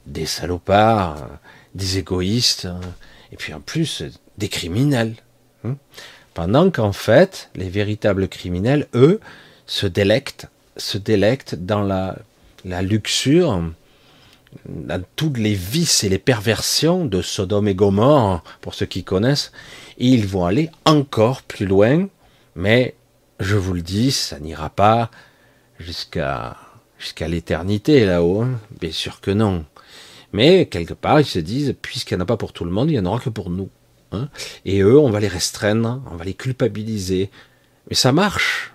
des 0.05 0.25
salopards, 0.25 1.27
des 1.73 1.97
égoïstes, 1.97 2.67
et 3.31 3.37
puis 3.37 3.53
en 3.53 3.61
plus 3.61 4.03
des 4.37 4.49
criminels. 4.49 5.15
Hein? 5.63 5.77
Pendant 6.33 6.69
qu'en 6.69 6.91
fait, 6.91 7.49
les 7.55 7.69
véritables 7.69 8.27
criminels, 8.27 8.87
eux, 8.93 9.19
se 9.67 9.87
délectent, 9.87 10.47
se 10.77 10.97
délectent 10.97 11.55
dans 11.55 11.81
la, 11.81 12.17
la 12.65 12.81
luxure, 12.81 13.63
dans 14.67 15.03
toutes 15.15 15.37
les 15.37 15.53
vices 15.53 16.03
et 16.03 16.09
les 16.09 16.19
perversions 16.19 17.05
de 17.05 17.21
Sodome 17.21 17.67
et 17.67 17.75
Gomorre, 17.75 18.43
pour 18.61 18.73
ceux 18.73 18.85
qui 18.85 19.03
connaissent, 19.03 19.51
ils 19.97 20.27
vont 20.27 20.45
aller 20.45 20.69
encore 20.85 21.41
plus 21.41 21.65
loin, 21.65 22.07
mais 22.55 22.95
je 23.39 23.55
vous 23.55 23.73
le 23.73 23.81
dis, 23.81 24.11
ça 24.11 24.39
n'ira 24.39 24.69
pas 24.69 25.11
jusqu'à 25.79 26.57
jusqu'à 26.97 27.27
l'éternité 27.27 28.05
là-haut. 28.05 28.41
Hein. 28.41 28.59
Bien 28.79 28.91
sûr 28.91 29.21
que 29.21 29.31
non. 29.31 29.65
Mais 30.33 30.65
quelque 30.65 30.93
part, 30.93 31.19
ils 31.19 31.25
se 31.25 31.39
disent, 31.39 31.75
puisqu'il 31.81 32.15
n'y 32.15 32.21
en 32.21 32.23
a 32.23 32.27
pas 32.27 32.37
pour 32.37 32.53
tout 32.53 32.65
le 32.65 32.71
monde, 32.71 32.89
il 32.89 32.93
n'y 32.93 32.99
en 32.99 33.05
aura 33.05 33.19
que 33.19 33.29
pour 33.29 33.49
nous. 33.49 33.69
Hein. 34.11 34.29
Et 34.65 34.81
eux, 34.81 34.97
on 34.97 35.09
va 35.09 35.19
les 35.19 35.27
restreindre, 35.27 36.01
on 36.11 36.15
va 36.15 36.25
les 36.25 36.33
culpabiliser. 36.33 37.29
Mais 37.89 37.95
ça 37.95 38.11
marche. 38.11 38.73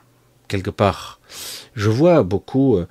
quelque 0.49 0.71
part. 0.71 1.21
Je 1.75 1.91
vois 1.91 2.23
beaucoup 2.23 2.77
euh, 2.77 2.87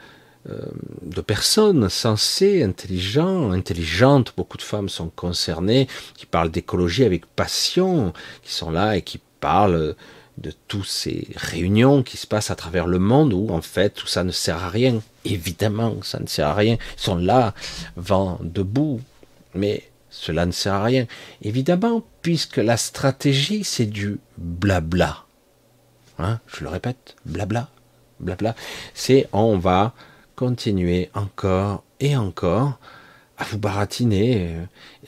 de 0.45 1.21
personnes 1.21 1.89
sensées, 1.89 2.63
intelligentes, 2.63 3.53
intelligentes, 3.53 4.33
beaucoup 4.37 4.57
de 4.57 4.63
femmes 4.63 4.89
sont 4.89 5.09
concernées, 5.09 5.87
qui 6.15 6.25
parlent 6.25 6.49
d'écologie 6.49 7.03
avec 7.03 7.25
passion, 7.25 8.13
qui 8.41 8.53
sont 8.53 8.71
là 8.71 8.95
et 8.95 9.01
qui 9.01 9.19
parlent 9.39 9.95
de 10.39 10.53
toutes 10.67 10.85
ces 10.85 11.27
réunions 11.35 12.03
qui 12.03 12.17
se 12.17 12.25
passent 12.25 12.51
à 12.51 12.55
travers 12.55 12.87
le 12.87 12.99
monde 12.99 13.33
où 13.33 13.49
en 13.49 13.61
fait 13.61 13.89
tout 13.89 14.07
ça 14.07 14.23
ne 14.23 14.31
sert 14.31 14.63
à 14.63 14.69
rien. 14.69 15.01
Évidemment, 15.25 16.01
ça 16.01 16.19
ne 16.19 16.27
sert 16.27 16.47
à 16.47 16.53
rien. 16.53 16.77
Ils 16.97 17.01
sont 17.01 17.15
là, 17.17 17.53
vent 17.97 18.39
debout, 18.41 19.01
mais 19.53 19.89
cela 20.09 20.45
ne 20.45 20.51
sert 20.51 20.73
à 20.73 20.83
rien. 20.83 21.05
Évidemment, 21.41 22.03
puisque 22.21 22.57
la 22.57 22.77
stratégie, 22.77 23.63
c'est 23.63 23.85
du 23.85 24.19
blabla. 24.37 25.25
Hein, 26.17 26.39
je 26.47 26.63
le 26.63 26.69
répète, 26.69 27.15
blabla, 27.25 27.69
blabla. 28.19 28.55
C'est 28.93 29.27
on 29.33 29.57
va 29.57 29.93
continuer 30.39 31.09
encore 31.15 31.83
et 31.99 32.15
encore 32.15 32.79
à 33.37 33.43
vous 33.43 33.57
baratiner, 33.57 34.55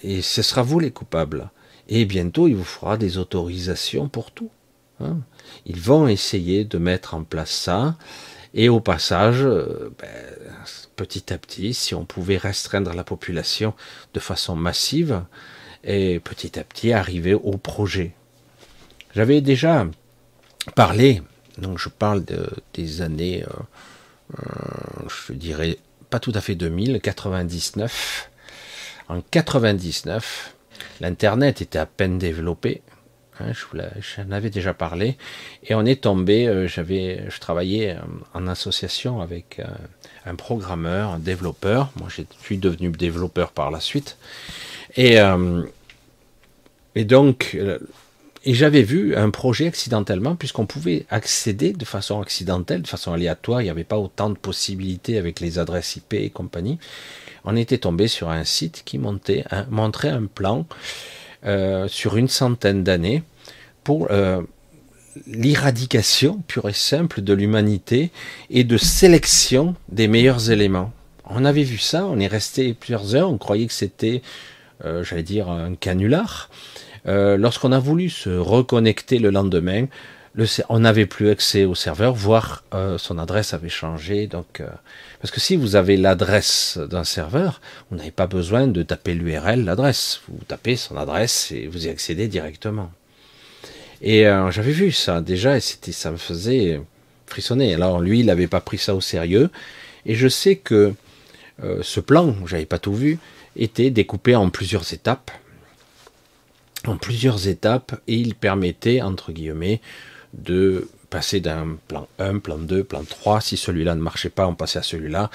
et 0.03 0.21
ce 0.21 0.41
sera 0.41 0.61
vous 0.61 0.77
les 0.77 0.91
coupables. 0.91 1.49
Et 1.87 2.03
bientôt, 2.03 2.49
il 2.49 2.57
vous 2.57 2.65
fera 2.65 2.97
des 2.97 3.17
autorisations 3.17 4.09
pour 4.09 4.31
tout. 4.31 4.51
Hein. 4.99 5.19
Ils 5.65 5.79
vont 5.79 6.09
essayer 6.09 6.65
de 6.65 6.77
mettre 6.77 7.13
en 7.13 7.23
place 7.23 7.51
ça. 7.51 7.95
Et 8.53 8.67
au 8.67 8.81
passage, 8.81 9.43
euh, 9.45 9.93
ben, 9.99 10.09
petit 10.97 11.31
à 11.31 11.37
petit, 11.37 11.73
si 11.73 11.95
on 11.95 12.03
pouvait 12.03 12.35
restreindre 12.35 12.93
la 12.93 13.05
population 13.05 13.73
de 14.13 14.19
façon 14.19 14.57
massive, 14.57 15.23
et 15.85 16.19
petit 16.19 16.59
à 16.59 16.65
petit 16.65 16.91
arriver 16.91 17.35
au 17.35 17.57
projet. 17.57 18.11
J'avais 19.15 19.39
déjà 19.39 19.87
parlé, 20.75 21.21
donc 21.57 21.79
je 21.79 21.87
parle 21.87 22.25
des 22.73 23.01
années, 23.01 23.43
euh, 23.43 23.47
euh, 23.49 23.63
je 25.27 25.33
dirais 25.33 25.77
pas 26.09 26.19
tout 26.19 26.31
à 26.35 26.41
fait 26.41 26.55
2000, 26.55 27.01
99. 27.01 28.29
En 29.09 29.21
99, 29.21 30.53
l'Internet 30.99 31.61
était 31.61 31.79
à 31.79 31.85
peine 31.85 32.17
développé. 32.17 32.81
Hein, 33.39 33.53
j'en 33.53 34.31
avais 34.31 34.49
déjà 34.49 34.73
parlé. 34.73 35.17
Et 35.63 35.73
on 35.73 35.85
est 35.85 36.01
tombé, 36.01 36.47
euh, 36.47 36.67
j'avais, 36.67 37.23
je 37.29 37.39
travaillais 37.39 37.91
euh, 37.91 38.01
en 38.33 38.47
association 38.47 39.21
avec 39.21 39.59
euh, 39.59 39.65
un 40.25 40.35
programmeur, 40.35 41.11
un 41.11 41.19
développeur. 41.19 41.91
Moi, 41.95 42.09
je 42.09 42.23
suis 42.41 42.57
devenu 42.57 42.89
développeur 42.89 43.51
par 43.51 43.71
la 43.71 43.79
suite. 43.79 44.17
Et, 44.97 45.15
et 46.95 47.05
donc, 47.05 47.57
et 48.43 48.53
j'avais 48.53 48.81
vu 48.81 49.15
un 49.15 49.29
projet 49.29 49.67
accidentellement, 49.67 50.35
puisqu'on 50.35 50.65
pouvait 50.65 51.05
accéder 51.09 51.73
de 51.73 51.85
façon 51.85 52.21
accidentelle, 52.21 52.81
de 52.81 52.87
façon 52.87 53.13
aléatoire, 53.13 53.61
il 53.61 53.65
n'y 53.65 53.69
avait 53.69 53.83
pas 53.83 53.97
autant 53.97 54.29
de 54.29 54.37
possibilités 54.37 55.17
avec 55.17 55.39
les 55.39 55.59
adresses 55.59 55.95
IP 55.95 56.13
et 56.13 56.29
compagnie. 56.29 56.79
On 57.45 57.55
était 57.55 57.77
tombé 57.77 58.07
sur 58.07 58.29
un 58.29 58.43
site 58.43 58.83
qui 58.85 58.97
montrait 58.99 59.45
un 60.09 60.25
plan 60.25 60.65
sur 61.87 62.17
une 62.17 62.27
centaine 62.27 62.83
d'années 62.83 63.23
pour 63.83 64.07
euh, 64.11 64.41
l'éradication 65.27 66.41
pure 66.47 66.69
et 66.69 66.73
simple 66.73 67.21
de 67.21 67.33
l'humanité 67.33 68.11
et 68.49 68.63
de 68.63 68.77
sélection 68.77 69.75
des 69.89 70.07
meilleurs 70.07 70.51
éléments. 70.51 70.91
On 71.25 71.45
avait 71.45 71.63
vu 71.63 71.77
ça, 71.77 72.05
on 72.05 72.19
est 72.19 72.27
resté 72.27 72.73
plusieurs 72.73 73.15
heures, 73.15 73.29
on 73.29 73.37
croyait 73.37 73.67
que 73.67 73.73
c'était, 73.73 74.21
euh, 74.85 75.03
j'allais 75.03 75.23
dire, 75.23 75.49
un 75.49 75.75
canular. 75.75 76.49
Euh, 77.07 77.37
lorsqu'on 77.37 77.71
a 77.71 77.79
voulu 77.79 78.09
se 78.09 78.29
reconnecter 78.29 79.19
le 79.19 79.29
lendemain, 79.29 79.87
le, 80.33 80.45
on 80.69 80.79
n'avait 80.79 81.05
plus 81.05 81.29
accès 81.29 81.65
au 81.65 81.75
serveur, 81.75 82.13
voire 82.13 82.63
son 82.97 83.19
adresse 83.19 83.53
avait 83.53 83.67
changé. 83.67 84.27
Donc, 84.27 84.63
parce 85.19 85.29
que 85.29 85.41
si 85.41 85.57
vous 85.57 85.75
avez 85.75 85.97
l'adresse 85.97 86.79
d'un 86.89 87.03
serveur, 87.03 87.59
vous 87.89 87.97
n'avez 87.97 88.11
pas 88.11 88.27
besoin 88.27 88.67
de 88.67 88.81
taper 88.81 89.13
l'URL, 89.13 89.65
l'adresse. 89.65 90.21
Vous 90.29 90.39
tapez 90.47 90.77
son 90.77 90.95
adresse 90.95 91.51
et 91.51 91.67
vous 91.67 91.85
y 91.85 91.89
accédez 91.89 92.29
directement. 92.29 92.91
Et 94.01 94.27
euh, 94.27 94.49
j'avais 94.51 94.71
vu 94.71 94.91
ça 94.91 95.21
déjà, 95.21 95.57
et 95.57 95.59
c'était, 95.59 95.91
ça 95.91 96.11
me 96.11 96.17
faisait 96.17 96.81
frissonner. 97.27 97.73
Alors 97.73 97.99
lui, 97.99 98.21
il 98.21 98.25
n'avait 98.25 98.47
pas 98.47 98.61
pris 98.61 98.77
ça 98.77 98.95
au 98.95 99.01
sérieux. 99.01 99.49
Et 100.05 100.15
je 100.15 100.27
sais 100.27 100.55
que 100.55 100.93
euh, 101.63 101.79
ce 101.83 101.99
plan, 101.99 102.35
j'avais 102.47 102.65
pas 102.65 102.79
tout 102.79 102.95
vu, 102.95 103.19
était 103.55 103.91
découpé 103.91 104.35
en 104.35 104.49
plusieurs 104.49 104.91
étapes. 104.93 105.29
En 106.87 106.97
plusieurs 106.97 107.47
étapes, 107.47 108.01
et 108.07 108.15
il 108.15 108.33
permettait, 108.35 109.01
entre 109.01 109.31
guillemets, 109.31 109.81
de 110.33 110.89
passer 111.09 111.39
d'un 111.39 111.77
plan 111.87 112.07
1, 112.17 112.39
plan 112.39 112.57
2, 112.57 112.83
plan 112.83 113.03
3. 113.03 113.41
Si 113.41 113.57
celui-là 113.57 113.95
ne 113.95 114.01
marchait 114.01 114.29
pas, 114.29 114.47
on 114.47 114.55
passait 114.55 114.79
à 114.79 114.83
celui-là. 114.83 115.29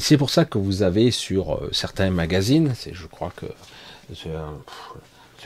C'est 0.00 0.16
pour 0.16 0.30
ça 0.30 0.44
que 0.44 0.58
vous 0.58 0.82
avez 0.82 1.10
sur 1.10 1.54
euh, 1.54 1.68
certains 1.72 2.10
magazines, 2.10 2.72
c'est, 2.74 2.94
je 2.94 3.06
crois 3.06 3.32
que 3.36 3.46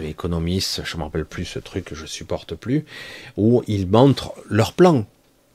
économiste, 0.00 0.82
je 0.84 0.94
ne 0.94 1.00
me 1.00 1.04
rappelle 1.04 1.24
plus 1.24 1.44
ce 1.44 1.58
truc 1.58 1.84
que 1.84 1.94
je 1.94 2.06
supporte 2.06 2.54
plus, 2.54 2.84
où 3.36 3.62
ils 3.66 3.86
montrent 3.86 4.34
leur 4.48 4.72
plan. 4.72 5.06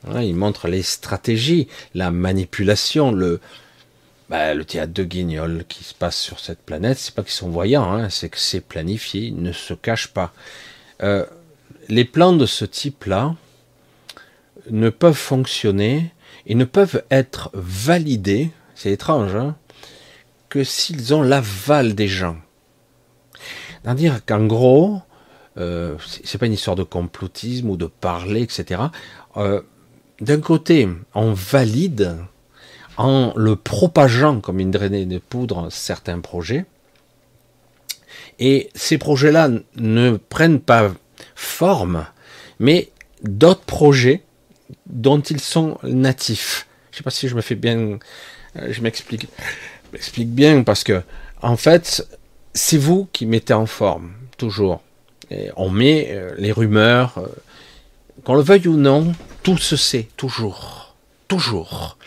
Hein, 0.08 0.22
ils 0.22 0.36
montrent 0.36 0.68
les 0.68 0.84
stratégies, 0.84 1.68
la 1.96 2.12
manipulation, 2.12 3.12
le, 3.12 3.40
bah, 4.30 4.54
le 4.54 4.66
théâtre 4.66 4.94
de 4.94 5.04
guignol 5.04 5.64
qui 5.68 5.84
se 5.84 5.94
passe 5.94 6.18
sur 6.18 6.40
cette 6.40 6.60
planète. 6.60 6.98
C'est 6.98 7.16
pas 7.16 7.24
qu'ils 7.24 7.32
sont 7.32 7.50
voyants, 7.50 7.92
hein, 7.92 8.10
c'est 8.10 8.30
que 8.30 8.38
c'est 8.38 8.62
planifié, 8.62 9.22
ils 9.22 9.42
ne 9.42 9.52
se 9.52 9.74
cachent 9.74 10.14
pas. 10.14 10.34
Euh, 11.02 11.26
les 11.90 12.06
plans 12.06 12.34
de 12.34 12.46
ce 12.46 12.66
type-là 12.66 13.36
ne 14.70 14.90
peuvent 14.90 15.14
fonctionner 15.14 16.12
et 16.46 16.56
ne 16.56 16.66
peuvent 16.66 17.04
être 17.10 17.50
validés, 17.54 18.52
c'est 18.76 18.92
étrange, 18.92 19.36
hein, 19.36 19.56
que 20.50 20.64
s'ils 20.64 21.14
ont 21.14 21.22
l'aval 21.22 21.96
des 21.96 22.08
gens. 22.08 22.38
C'est-à-dire 23.84 24.26
qu'en 24.26 24.46
gros, 24.46 25.02
euh, 25.58 25.96
c'est 26.24 26.38
pas 26.38 26.46
une 26.46 26.54
histoire 26.54 26.76
de 26.76 26.84
complotisme 26.84 27.70
ou 27.70 27.78
de 27.78 27.86
parler, 27.86 28.42
etc. 28.42 28.82
Euh, 29.38 29.62
d'un 30.20 30.42
côté, 30.42 30.90
on 31.14 31.32
valide 31.34 32.18
en 32.98 33.34
le 33.36 33.56
propageant 33.56 34.40
comme 34.42 34.60
une 34.60 34.72
drainée 34.72 35.06
de 35.06 35.20
poudre 35.20 35.70
certains 35.72 36.20
projets, 36.20 36.66
et 38.40 38.70
ces 38.76 38.98
projets-là 38.98 39.50
ne 39.76 40.18
prennent 40.18 40.60
pas 40.60 40.92
forme, 41.36 42.06
mais 42.60 42.90
d'autres 43.24 43.62
projets 43.62 44.22
dont 44.86 45.20
ils 45.20 45.40
sont 45.40 45.78
natifs. 45.84 46.68
Je 46.92 46.98
sais 46.98 47.04
pas 47.04 47.10
si 47.10 47.28
je 47.28 47.36
me 47.36 47.42
fais 47.42 47.56
bien, 47.56 48.00
euh, 48.58 48.68
je 48.72 48.82
m'explique, 48.82 49.28
m'explique 49.94 50.30
bien 50.30 50.64
parce 50.64 50.84
que 50.84 51.02
en 51.42 51.58
fait, 51.58 52.08
c'est 52.54 52.78
vous 52.78 53.08
qui 53.12 53.26
mettez 53.26 53.54
en 53.54 53.66
forme, 53.66 54.14
toujours. 54.38 54.82
Et 55.30 55.50
on 55.56 55.70
met 55.70 56.10
euh, 56.12 56.34
les 56.38 56.52
rumeurs, 56.52 57.18
euh, 57.18 57.28
qu'on 58.24 58.36
le 58.36 58.42
veuille 58.42 58.68
ou 58.68 58.78
non, 58.78 59.14
tout 59.44 59.58
se 59.58 59.76
sait, 59.76 60.08
toujours. 60.18 60.87
Toujours. 61.28 61.98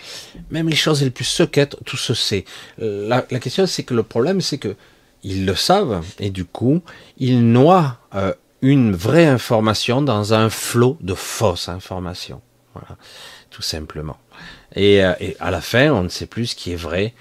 Même 0.50 0.68
les 0.68 0.76
choses 0.76 1.02
les 1.02 1.10
plus 1.10 1.24
secrètes, 1.24 1.76
tout 1.84 1.96
se 1.96 2.14
sait. 2.14 2.44
Euh, 2.80 3.06
la, 3.08 3.22
question, 3.22 3.66
c'est 3.66 3.82
que 3.82 3.94
le 3.94 4.02
problème, 4.02 4.40
c'est 4.40 4.58
que 4.58 4.76
ils 5.22 5.44
le 5.44 5.54
savent, 5.54 6.02
et 6.18 6.30
du 6.30 6.46
coup, 6.46 6.80
ils 7.18 7.46
noient 7.46 7.98
une 8.62 8.96
vraie 8.96 9.26
information 9.26 10.00
dans 10.00 10.32
un 10.32 10.48
flot 10.48 10.96
de 11.02 11.12
fausses 11.12 11.68
informations. 11.68 12.40
Voilà, 12.72 12.96
tout 13.50 13.60
simplement. 13.60 14.16
Et, 14.74 14.94
et 14.94 15.36
à 15.40 15.50
la 15.50 15.60
fin, 15.60 15.90
on 15.90 16.04
ne 16.04 16.08
sait 16.08 16.24
plus 16.24 16.46
ce 16.46 16.56
qui 16.56 16.72
est 16.72 16.76
vrai 16.76 17.12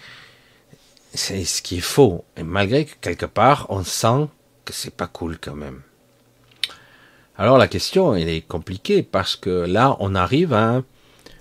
c'est 1.13 1.43
ce 1.45 1.61
qui 1.61 1.77
est 1.77 1.81
faux. 1.81 2.23
Et 2.37 2.43
malgré 2.43 2.85
que 2.85 2.93
quelque 3.01 3.25
part, 3.25 3.65
on 3.69 3.83
sent 3.83 4.27
que 4.65 4.73
c'est 4.73 4.95
pas 4.95 5.07
cool 5.07 5.37
quand 5.39 5.55
même. 5.55 5.81
Alors 7.37 7.57
la 7.57 7.67
question, 7.67 8.15
elle 8.15 8.29
est 8.29 8.41
compliquée 8.41 9.01
parce 9.01 9.35
que 9.35 9.49
là, 9.49 9.95
on 9.99 10.13
arrive 10.15 10.53
à 10.53 10.83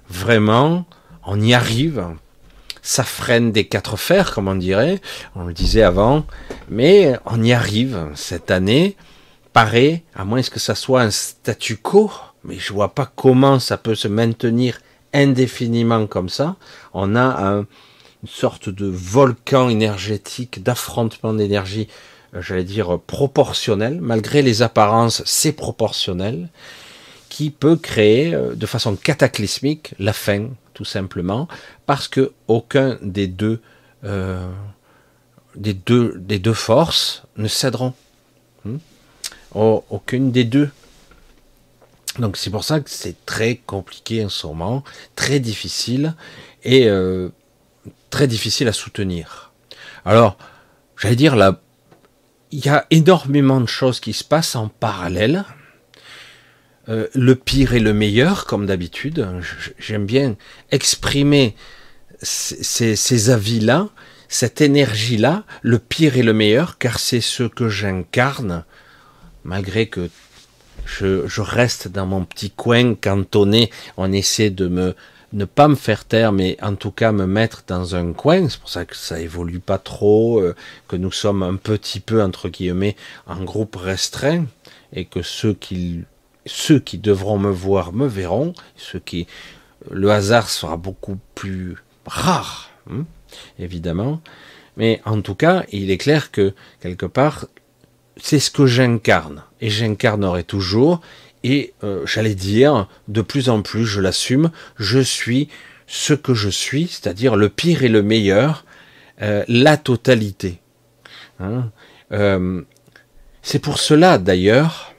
vraiment, 0.09 0.85
on 1.25 1.40
y 1.40 1.55
arrive. 1.55 2.07
Ça 2.83 3.05
freine 3.05 3.53
des 3.53 3.66
quatre 3.66 3.97
fers, 3.97 4.33
comme 4.33 4.49
on 4.49 4.55
dirait. 4.55 5.01
On 5.35 5.44
le 5.44 5.53
disait 5.53 5.83
avant. 5.83 6.25
Mais 6.68 7.18
on 7.27 7.42
y 7.42 7.53
arrive. 7.53 8.09
Cette 8.14 8.51
année, 8.51 8.97
paraît, 9.53 10.05
à 10.14 10.25
moins 10.25 10.42
que 10.42 10.61
ça 10.61 10.75
soit 10.75 11.03
un 11.03 11.11
statu 11.11 11.77
quo, 11.77 12.11
mais 12.44 12.59
je 12.59 12.73
vois 12.73 12.94
pas 12.94 13.11
comment 13.14 13.59
ça 13.59 13.77
peut 13.77 13.94
se 13.94 14.09
maintenir 14.09 14.79
indéfiniment 15.12 16.07
comme 16.07 16.29
ça. 16.29 16.57
On 16.94 17.16
a 17.16 17.44
un, 17.44 17.59
une 18.23 18.29
sorte 18.29 18.68
de 18.68 18.87
volcan 18.87 19.68
énergétique, 19.68 20.62
d'affrontement 20.62 21.35
d'énergie, 21.35 21.88
euh, 22.35 22.42
j'allais 22.42 22.64
dire 22.64 22.99
proportionnel, 23.07 24.01
malgré 24.01 24.42
les 24.42 24.62
apparences, 24.62 25.23
c'est 25.25 25.53
proportionnel, 25.53 26.49
qui 27.29 27.51
peut 27.51 27.77
créer 27.77 28.35
euh, 28.35 28.55
de 28.55 28.67
façon 28.67 28.97
cataclysmique 28.97 29.95
la 29.99 30.12
fin, 30.12 30.49
tout 30.75 30.85
simplement, 30.85 31.49
parce 31.87 32.09
que 32.09 32.33
aucun 32.47 32.99
des 33.03 33.27
deux, 33.27 33.61
euh, 34.05 34.51
des 35.55 35.75
deux, 35.75 36.55
forces 36.55 37.23
ne 37.37 37.49
céderont. 37.49 37.95
Hmm? 38.64 38.79
aucune 39.55 40.31
des 40.31 40.45
deux. 40.45 40.71
Donc 42.19 42.37
c'est 42.37 42.51
pour 42.51 42.64
ça 42.64 42.81
que 42.81 42.91
c'est 42.91 43.25
très 43.27 43.57
compliqué 43.57 44.25
en 44.25 44.29
ce 44.29 44.47
moment, 44.47 44.83
très 45.14 45.41
difficile 45.41 46.14
et 46.64 46.88
euh, 46.88 47.29
très 48.11 48.27
difficile 48.27 48.69
à 48.69 48.73
soutenir. 48.73 49.53
Alors, 50.05 50.37
j'allais 50.97 51.17
dire 51.17 51.37
là, 51.37 51.61
il 52.51 52.64
y 52.64 52.69
a 52.69 52.87
énormément 52.91 53.61
de 53.61 53.67
choses 53.67 54.01
qui 54.01 54.12
se 54.12 54.25
passent 54.25 54.57
en 54.57 54.69
parallèle. 54.69 55.45
Euh, 56.88 57.07
le 57.14 57.35
pire 57.35 57.74
et 57.74 57.81
le 57.81 57.92
meilleur, 57.92 58.46
comme 58.46 58.64
d'habitude. 58.64 59.27
J'aime 59.79 60.07
bien 60.07 60.37
exprimer 60.70 61.55
ces, 62.22 63.31
avis-là, 63.31 63.88
cette 64.29 64.62
énergie-là, 64.62 65.44
le 65.62 65.79
pire 65.79 66.16
et 66.16 66.22
le 66.22 66.33
meilleur, 66.33 66.79
car 66.79 66.98
c'est 66.98 67.20
ce 67.20 67.42
que 67.42 67.68
j'incarne, 67.68 68.64
malgré 69.44 69.87
que 69.87 70.09
je, 70.87 71.27
je, 71.27 71.42
reste 71.42 71.88
dans 71.88 72.07
mon 72.07 72.24
petit 72.24 72.51
coin 72.51 72.94
cantonné. 72.94 73.70
On 73.98 74.11
essaie 74.11 74.51
de 74.51 74.68
me 74.68 74.94
ne 75.35 75.44
pas 75.44 75.68
me 75.68 75.74
faire 75.74 76.07
taire, 76.07 76.33
mais 76.33 76.57
en 76.62 76.74
tout 76.74 76.90
cas 76.90 77.12
me 77.12 77.27
mettre 77.27 77.64
dans 77.66 77.94
un 77.94 78.14
coin. 78.14 78.48
C'est 78.48 78.61
pour 78.61 78.70
ça 78.70 78.87
que 78.87 78.96
ça 78.96 79.20
évolue 79.20 79.61
pas 79.61 79.77
trop, 79.77 80.40
euh, 80.40 80.55
que 80.88 80.96
nous 80.96 81.12
sommes 81.12 81.42
un 81.42 81.57
petit 81.57 82.01
peu 82.01 82.22
entre 82.22 82.48
guillemets 82.48 82.96
en 83.27 83.44
groupe 83.44 83.77
restreint, 83.77 84.46
et 84.94 85.05
que 85.05 85.20
ceux 85.20 85.53
qui 85.53 86.05
ceux 86.46 86.79
qui 86.79 86.98
devront 86.98 87.38
me 87.38 87.51
voir 87.51 87.92
me 87.92 88.07
verront, 88.07 88.55
ceux 88.77 88.98
qui 88.98 89.27
le 89.90 90.11
hasard 90.11 90.48
sera 90.48 90.77
beaucoup 90.77 91.18
plus 91.35 91.77
rare, 92.07 92.70
hein, 92.90 93.05
évidemment. 93.59 94.20
Mais 94.77 95.01
en 95.05 95.20
tout 95.20 95.35
cas, 95.35 95.64
il 95.72 95.90
est 95.90 95.98
clair 95.98 96.31
que 96.31 96.55
quelque 96.81 97.07
part, 97.07 97.46
c'est 98.16 98.38
ce 98.38 98.51
que 98.51 98.66
j'incarne 98.66 99.42
et 99.61 99.70
j'incarnerai 99.70 100.44
toujours. 100.44 101.01
Et 101.44 101.72
euh, 101.85 102.05
j'allais 102.07 102.35
dire, 102.35 102.88
de 103.07 103.22
plus 103.22 103.48
en 103.48 103.62
plus, 103.62 103.87
je 103.87 104.01
l'assume, 104.01 104.51
je 104.77 104.98
suis 104.98 105.48
ce 105.87 106.12
que 106.12 106.35
je 106.35 106.48
suis, 106.48 106.88
c'est-à-dire 106.88 107.37
le 107.37 107.48
pire 107.48 107.83
et 107.83 107.88
le 107.88 108.03
meilleur, 108.03 108.64
euh, 109.22 109.44
la 109.48 109.77
totalité. 109.77 110.61
Hein 111.40 111.70
euh, 112.12 112.62
c'est 113.42 113.59
pour 113.59 113.79
cela, 113.79 114.18
d'ailleurs, 114.18 114.94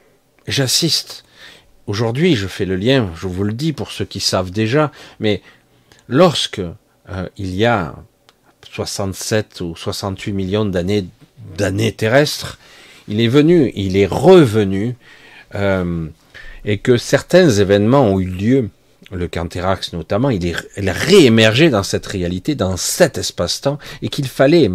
j'assiste. 0.46 1.24
Aujourd'hui, 1.90 2.36
je 2.36 2.46
fais 2.46 2.66
le 2.66 2.76
lien, 2.76 3.10
je 3.16 3.26
vous 3.26 3.42
le 3.42 3.52
dis 3.52 3.72
pour 3.72 3.90
ceux 3.90 4.04
qui 4.04 4.20
savent 4.20 4.52
déjà, 4.52 4.92
mais 5.18 5.42
lorsque 6.06 6.60
il 7.36 7.52
y 7.56 7.64
a 7.64 7.96
67 8.70 9.60
ou 9.62 9.74
68 9.74 10.32
millions 10.32 10.64
d'années 10.64 11.06
d'années 11.58 11.90
terrestres, 11.90 12.60
il 13.08 13.20
est 13.20 13.26
venu, 13.26 13.72
il 13.74 13.96
est 13.96 14.06
revenu, 14.06 14.94
euh, 15.56 16.06
et 16.64 16.78
que 16.78 16.96
certains 16.96 17.50
événements 17.50 18.06
ont 18.06 18.20
eu 18.20 18.26
lieu, 18.26 18.70
le 19.10 19.26
Canthérax 19.26 19.92
notamment, 19.92 20.30
il 20.30 20.46
est, 20.46 20.54
il 20.76 20.88
réémergé 20.90 21.70
dans 21.70 21.82
cette 21.82 22.06
réalité, 22.06 22.54
dans 22.54 22.76
cet 22.76 23.18
espace-temps, 23.18 23.80
et 24.00 24.10
qu'il 24.10 24.28
fallait 24.28 24.70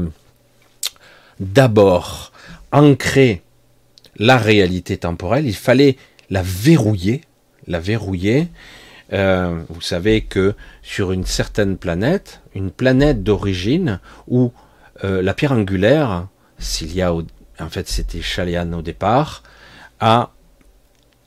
d'abord 1.39 2.33
ancrer 2.73 3.41
la 4.17 4.37
réalité 4.37 4.97
temporelle, 4.97 5.45
il 5.45 5.55
fallait 5.55 5.95
la 6.29 6.41
verrouiller, 6.41 7.21
la 7.67 7.79
verrouiller. 7.79 8.47
Euh, 9.13 9.63
vous 9.69 9.81
savez 9.81 10.21
que 10.21 10.55
sur 10.81 11.11
une 11.11 11.25
certaine 11.25 11.77
planète, 11.77 12.41
une 12.55 12.71
planète 12.71 13.23
d'origine 13.23 13.99
où 14.27 14.51
euh, 15.03 15.21
la 15.21 15.33
pierre 15.33 15.51
angulaire, 15.51 16.27
s'il 16.57 16.93
y 16.95 17.01
a 17.01 17.13
en 17.13 17.69
fait 17.69 17.87
c'était 17.87 18.21
Chalian 18.21 18.73
au 18.73 18.81
départ, 18.81 19.43
a, 19.99 20.31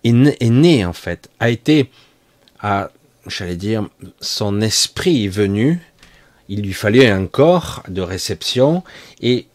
est, 0.04 0.50
né 0.50 0.84
en 0.84 0.92
fait, 0.92 1.30
a 1.38 1.50
été, 1.50 1.90
a, 2.60 2.90
j'allais 3.26 3.56
dire, 3.56 3.88
son 4.20 4.60
esprit 4.60 5.26
est 5.26 5.28
venu, 5.28 5.80
il 6.48 6.62
lui 6.62 6.72
fallait 6.72 7.10
un 7.10 7.26
corps 7.26 7.82
de 7.88 8.00
réception, 8.00 8.82
et 9.20 9.46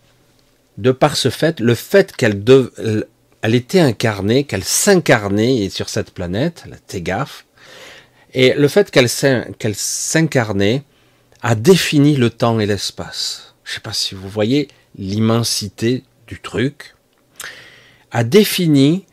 de 0.77 0.91
par 0.91 1.15
ce 1.15 1.29
fait, 1.29 1.60
le 1.60 1.75
fait 1.75 2.15
qu'elle 2.15 2.43
elle 3.43 3.56
était 3.56 3.82
incarnée, 3.82 4.45
qu'elle 4.45 4.63
s'incarnait 4.63 5.69
sur 5.69 5.89
cette 5.89 6.12
planète, 6.12 6.63
la 6.69 6.77
Tegaf, 6.77 7.45
et 8.34 8.53
le 8.53 8.69
fait 8.69 8.89
qu'elle 8.89 9.10
s'incarnait 9.75 10.84
a 11.41 11.53
défini 11.53 12.15
le 12.15 12.29
temps 12.29 12.62
et 12.62 12.65
l'espace. 12.65 13.53
Je 13.65 13.71
ne 13.71 13.73
sais 13.75 13.82
pas 13.82 13.91
si 13.91 14.15
vous 14.15 14.29
voyez 14.29 14.69
l'immensité 14.97 16.06
du 16.25 16.39
truc, 16.39 16.95
a 18.12 18.23
défini 18.23 19.06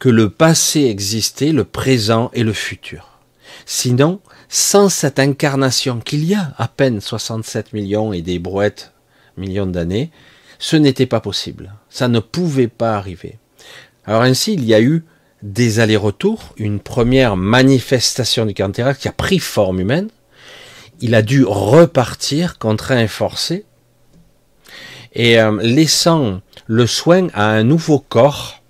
que 0.00 0.08
le 0.08 0.28
passé 0.28 0.86
existait, 0.86 1.52
le 1.52 1.64
présent 1.64 2.32
et 2.34 2.42
le 2.42 2.52
futur. 2.52 3.20
Sinon, 3.64 4.20
sans 4.48 4.88
cette 4.88 5.20
incarnation 5.20 6.00
qu'il 6.00 6.24
y 6.24 6.34
a 6.34 6.52
à 6.58 6.66
peine 6.66 7.00
67 7.00 7.72
millions 7.72 8.12
et 8.12 8.22
des 8.22 8.40
brouettes 8.40 8.92
millions 9.36 9.66
d'années, 9.66 10.10
ce 10.58 10.74
n'était 10.74 11.06
pas 11.06 11.20
possible. 11.20 11.74
Ça 11.88 12.08
ne 12.08 12.18
pouvait 12.18 12.66
pas 12.66 12.96
arriver. 12.96 13.38
Alors 14.08 14.22
ainsi, 14.22 14.54
il 14.54 14.64
y 14.64 14.72
a 14.72 14.80
eu 14.80 15.04
des 15.42 15.80
allers-retours, 15.80 16.54
une 16.56 16.80
première 16.80 17.36
manifestation 17.36 18.46
du 18.46 18.54
Canthérax 18.54 18.98
qui 18.98 19.06
a 19.06 19.12
pris 19.12 19.38
forme 19.38 19.80
humaine. 19.80 20.08
Il 21.02 21.14
a 21.14 21.20
dû 21.20 21.44
repartir, 21.44 22.58
contraint 22.58 23.00
et 23.00 23.06
forcé, 23.06 23.66
et 25.12 25.38
euh, 25.38 25.58
laissant 25.60 26.40
le 26.66 26.86
soin 26.86 27.28
à 27.34 27.50
un 27.50 27.64
nouveau 27.64 27.98
corps, 27.98 28.62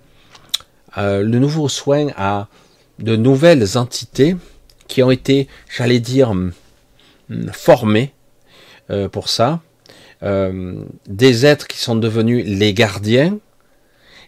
euh, 0.98 1.22
le 1.22 1.38
nouveau 1.38 1.68
soin 1.68 2.09
à 2.16 2.48
de 2.98 3.14
nouvelles 3.14 3.79
entités 3.79 4.37
qui 4.88 5.05
ont 5.05 5.12
été, 5.12 5.46
j'allais 5.72 6.01
dire, 6.01 6.35
formées 7.53 8.12
euh, 8.90 9.09
pour 9.09 9.29
ça, 9.29 9.61
euh, 10.24 10.83
des 11.07 11.46
êtres 11.46 11.68
qui 11.68 11.79
sont 11.79 11.94
devenus 11.94 12.44
les 12.44 12.74
gardiens. 12.74 13.38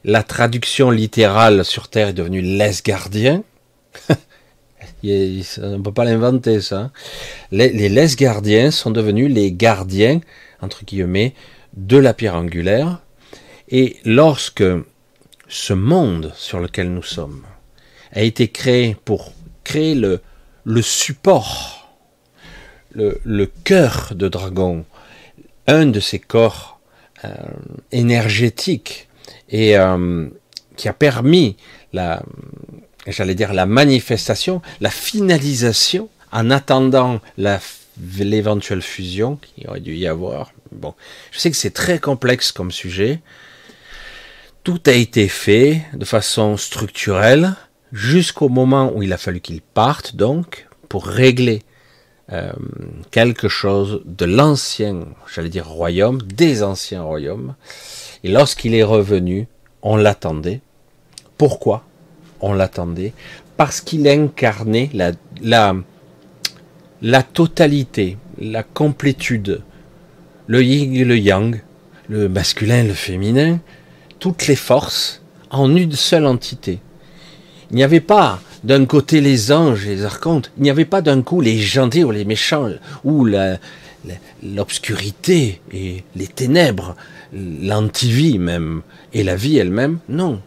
La 0.05 0.23
traduction 0.23 0.91
littérale 0.91 1.63
sur 1.63 1.89
Terre 1.89 2.09
est 2.09 2.13
devenue 2.15 2.41
les 2.41 2.71
gardiens. 2.83 3.43
on 4.09 4.17
ne 5.05 5.83
peut 5.83 5.93
pas 5.93 6.05
l'inventer 6.05 6.63
ça. 6.63 6.79
Hein. 6.79 6.93
Les, 7.51 7.69
les 7.69 7.91
les 7.91 8.07
gardiens 8.17 8.71
sont 8.71 8.91
devenus 8.91 9.31
les 9.31 9.53
gardiens, 9.53 10.21
entre 10.63 10.87
guillemets, 10.87 11.35
de 11.75 11.99
la 11.99 12.15
pierre 12.15 12.37
angulaire, 12.37 13.01
et 13.69 13.99
lorsque 14.07 14.65
ce 15.49 15.73
monde 15.75 16.33
sur 16.35 16.61
lequel 16.61 16.91
nous 16.91 17.03
sommes 17.03 17.45
a 18.13 18.23
été 18.23 18.49
créé 18.49 18.97
pour 19.05 19.33
créer 19.65 19.95
le, 19.95 20.21
le 20.65 20.81
support, 20.81 21.95
le, 22.93 23.21
le 23.25 23.47
cœur 23.47 24.15
de 24.15 24.29
dragon, 24.29 24.87
un 25.67 25.87
de 25.87 26.01
ces 26.01 26.19
corps 26.19 26.81
euh, 27.25 27.35
énergétiques 27.93 29.10
et 29.51 29.77
euh, 29.77 30.29
qui 30.77 30.89
a 30.89 30.93
permis 30.93 31.57
la, 31.93 32.23
j'allais 33.07 33.35
dire 33.35 33.53
la 33.53 33.67
manifestation, 33.67 34.63
la 34.81 34.91
finalisation 34.91 36.09
en 36.33 36.51
attendant 36.51 37.21
l'éventuelle 38.19 38.83
fusion 38.83 39.37
qui 39.37 39.67
aurait 39.67 39.81
dû 39.81 39.95
y 39.95 40.07
avoir. 40.07 40.53
Bon, 40.73 40.95
je 41.33 41.39
sais 41.39 41.51
que 41.51 41.57
c'est 41.57 41.75
très 41.75 41.99
complexe 41.99 42.53
comme 42.53 42.71
sujet. 42.71 43.21
Tout 44.63 44.81
a 44.87 44.93
été 44.93 45.29
fait 45.29 45.83
de 45.95 46.05
façon 46.05 46.57
structurelle 46.57 47.55
jusqu'au 47.93 48.49
moment 48.49 48.93
où 48.95 49.03
il 49.03 49.13
a 49.13 49.17
fallu 49.17 49.41
qu'il 49.41 49.61
parte, 49.63 50.15
donc, 50.15 50.69
pour 50.89 51.07
régler 51.07 51.63
euh, 52.33 52.53
quelque 53.11 53.49
chose 53.49 54.03
de 54.05 54.25
l'ancien, 54.25 55.07
j'allais 55.35 55.49
dire 55.49 55.67
royaume, 55.67 56.23
des 56.23 56.63
anciens 56.63 57.03
royaumes. 57.03 57.57
Et 58.25 58.29
lorsqu'il 58.29 58.75
est 58.75 58.83
revenu, 58.83 59.47
on 59.83 59.97
l'attendait. 59.97 60.61
Pourquoi 61.39 61.85
on 62.41 62.53
l'attendait? 62.53 63.13
Parce 63.57 63.81
qu'il 63.81 64.07
incarnait 64.09 64.91
la, 64.93 65.13
la, 67.03 67.23
totalité, 67.23 68.17
la 68.39 68.63
complétude, 68.63 69.63
le 70.47 70.63
yin 70.63 70.95
et 70.95 71.05
le 71.05 71.19
yang, 71.19 71.61
le 72.09 72.29
masculin 72.29 72.85
et 72.85 72.89
le 72.89 72.95
féminin, 72.95 73.61
toutes 74.19 74.47
les 74.47 74.57
forces 74.57 75.23
en 75.51 75.75
une 75.75 75.93
seule 75.93 76.27
entité. 76.27 76.81
Il 77.71 77.77
n'y 77.77 77.85
avait 77.85 78.01
pas 78.01 78.41
d'un 78.65 78.85
côté 78.85 79.21
les 79.21 79.53
anges 79.53 79.87
et 79.87 79.95
les 79.95 80.05
archontes, 80.05 80.51
il 80.57 80.65
n'y 80.65 80.71
avait 80.71 80.85
pas 80.85 81.01
d'un 81.01 81.23
coup 81.23 81.41
les 81.41 81.59
gentils 81.59 82.05
ou 82.05 82.11
les 82.11 82.25
méchants, 82.25 82.69
ou 83.05 83.27
l'obscurité 84.43 85.61
et 85.73 86.05
les 86.17 86.27
ténèbres, 86.27 86.97
l'antivie 87.33 88.39
même, 88.39 88.83
et 89.13 89.23
la 89.23 89.37
vie 89.37 89.59
elle-même. 89.59 89.99
Non. 90.09 90.41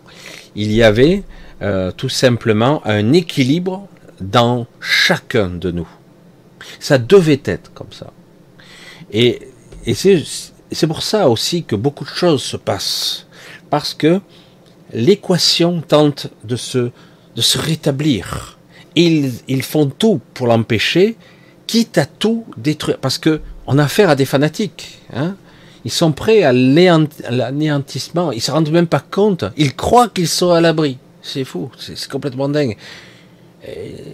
Il 0.56 0.72
y 0.72 0.84
avait 0.84 1.24
euh, 1.62 1.92
tout 1.92 2.10
simplement 2.10 2.82
un 2.86 3.14
équilibre 3.14 3.88
dans 4.20 4.68
chacun 4.80 5.50
de 5.50 5.72
nous. 5.72 5.88
Ça 6.80 6.98
devait 6.98 7.42
être 7.46 7.74
comme 7.74 7.92
ça. 7.92 8.12
Et, 9.12 9.42
et 9.86 9.94
c'est 9.94 10.88
pour 10.88 11.04
ça 11.04 11.30
aussi 11.30 11.64
que 11.64 11.76
beaucoup 11.76 12.04
de 12.04 12.10
choses 12.10 12.42
se 12.42 12.58
passent 12.58 13.28
parce 13.70 13.94
que 13.94 14.22
l'équation 14.94 15.82
tente 15.82 16.28
de 16.44 16.56
se, 16.56 16.92
de 17.36 17.42
se 17.42 17.58
rétablir. 17.58 18.58
Ils, 18.96 19.32
ils 19.48 19.64
font 19.64 19.88
tout 19.88 20.22
pour 20.34 20.48
l'empêcher, 20.48 21.16
quitte 21.66 21.98
à 21.98 22.06
tout 22.06 22.46
détruire, 22.58 23.00
parce 23.00 23.18
que 23.18 23.42
on 23.66 23.78
a 23.80 23.86
affaire 23.86 24.10
à 24.10 24.16
des 24.16 24.26
fanatiques. 24.26 25.00
Hein 25.14 25.36
ils 25.86 25.92
sont 25.92 26.12
prêts 26.12 26.44
à 26.44 26.54
l'anéantissement. 26.54 28.32
Ils 28.32 28.42
se 28.42 28.52
rendent 28.52 28.72
même 28.72 28.88
pas 28.88 29.00
compte. 29.02 29.46
Ils 29.58 29.76
croient 29.76 30.10
qu'ils 30.10 30.28
sont 30.28 30.52
à 30.52 30.62
l'abri. 30.62 30.98
C'est 31.22 31.44
fou. 31.44 31.72
C'est 31.78 32.08
complètement 32.08 32.50
dingue. 32.50 32.78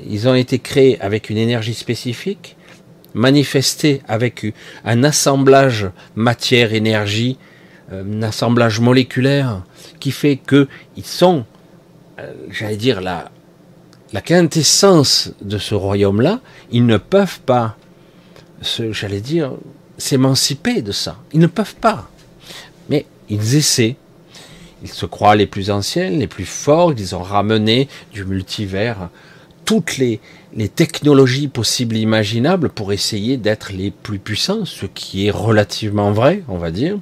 Ils 0.07 0.27
ont 0.27 0.35
été 0.35 0.59
créés 0.59 0.99
avec 1.01 1.29
une 1.29 1.37
énergie 1.37 1.73
spécifique, 1.73 2.55
manifestés 3.13 4.01
avec 4.07 4.45
un 4.85 5.03
assemblage 5.03 5.89
matière-énergie, 6.15 7.37
un 7.91 8.21
assemblage 8.21 8.79
moléculaire 8.79 9.63
qui 9.99 10.11
fait 10.11 10.37
que 10.37 10.67
ils 10.95 11.05
sont, 11.05 11.45
euh, 12.19 12.31
j'allais 12.51 12.77
dire 12.77 13.01
la 13.01 13.31
la 14.13 14.21
quintessence 14.21 15.31
de 15.41 15.57
ce 15.57 15.75
royaume-là. 15.75 16.39
Ils 16.71 16.85
ne 16.85 16.97
peuvent 16.97 17.39
pas, 17.41 17.75
j'allais 18.61 19.21
dire, 19.21 19.53
s'émanciper 19.99 20.81
de 20.81 20.91
ça. 20.91 21.17
Ils 21.33 21.39
ne 21.39 21.47
peuvent 21.47 21.75
pas. 21.75 22.09
Mais 22.89 23.05
ils 23.29 23.55
essaient. 23.55 23.95
Ils 24.81 24.89
se 24.89 25.05
croient 25.05 25.35
les 25.35 25.45
plus 25.45 25.69
anciens, 25.69 26.09
les 26.09 26.27
plus 26.27 26.45
forts. 26.45 26.93
Ils 26.97 27.15
ont 27.15 27.21
ramené 27.21 27.87
du 28.11 28.25
multivers 28.25 29.09
toutes 29.69 29.97
les, 29.97 30.19
technologies 30.75 31.47
possibles 31.47 31.95
et 31.95 31.99
imaginables 31.99 32.69
pour 32.69 32.91
essayer 32.91 33.37
d'être 33.37 33.71
les 33.71 33.91
plus 33.91 34.17
puissants, 34.17 34.65
ce 34.65 34.87
qui 34.87 35.27
est 35.27 35.31
relativement 35.31 36.11
vrai, 36.11 36.41
on 36.47 36.57
va 36.57 36.71
dire. 36.71 36.97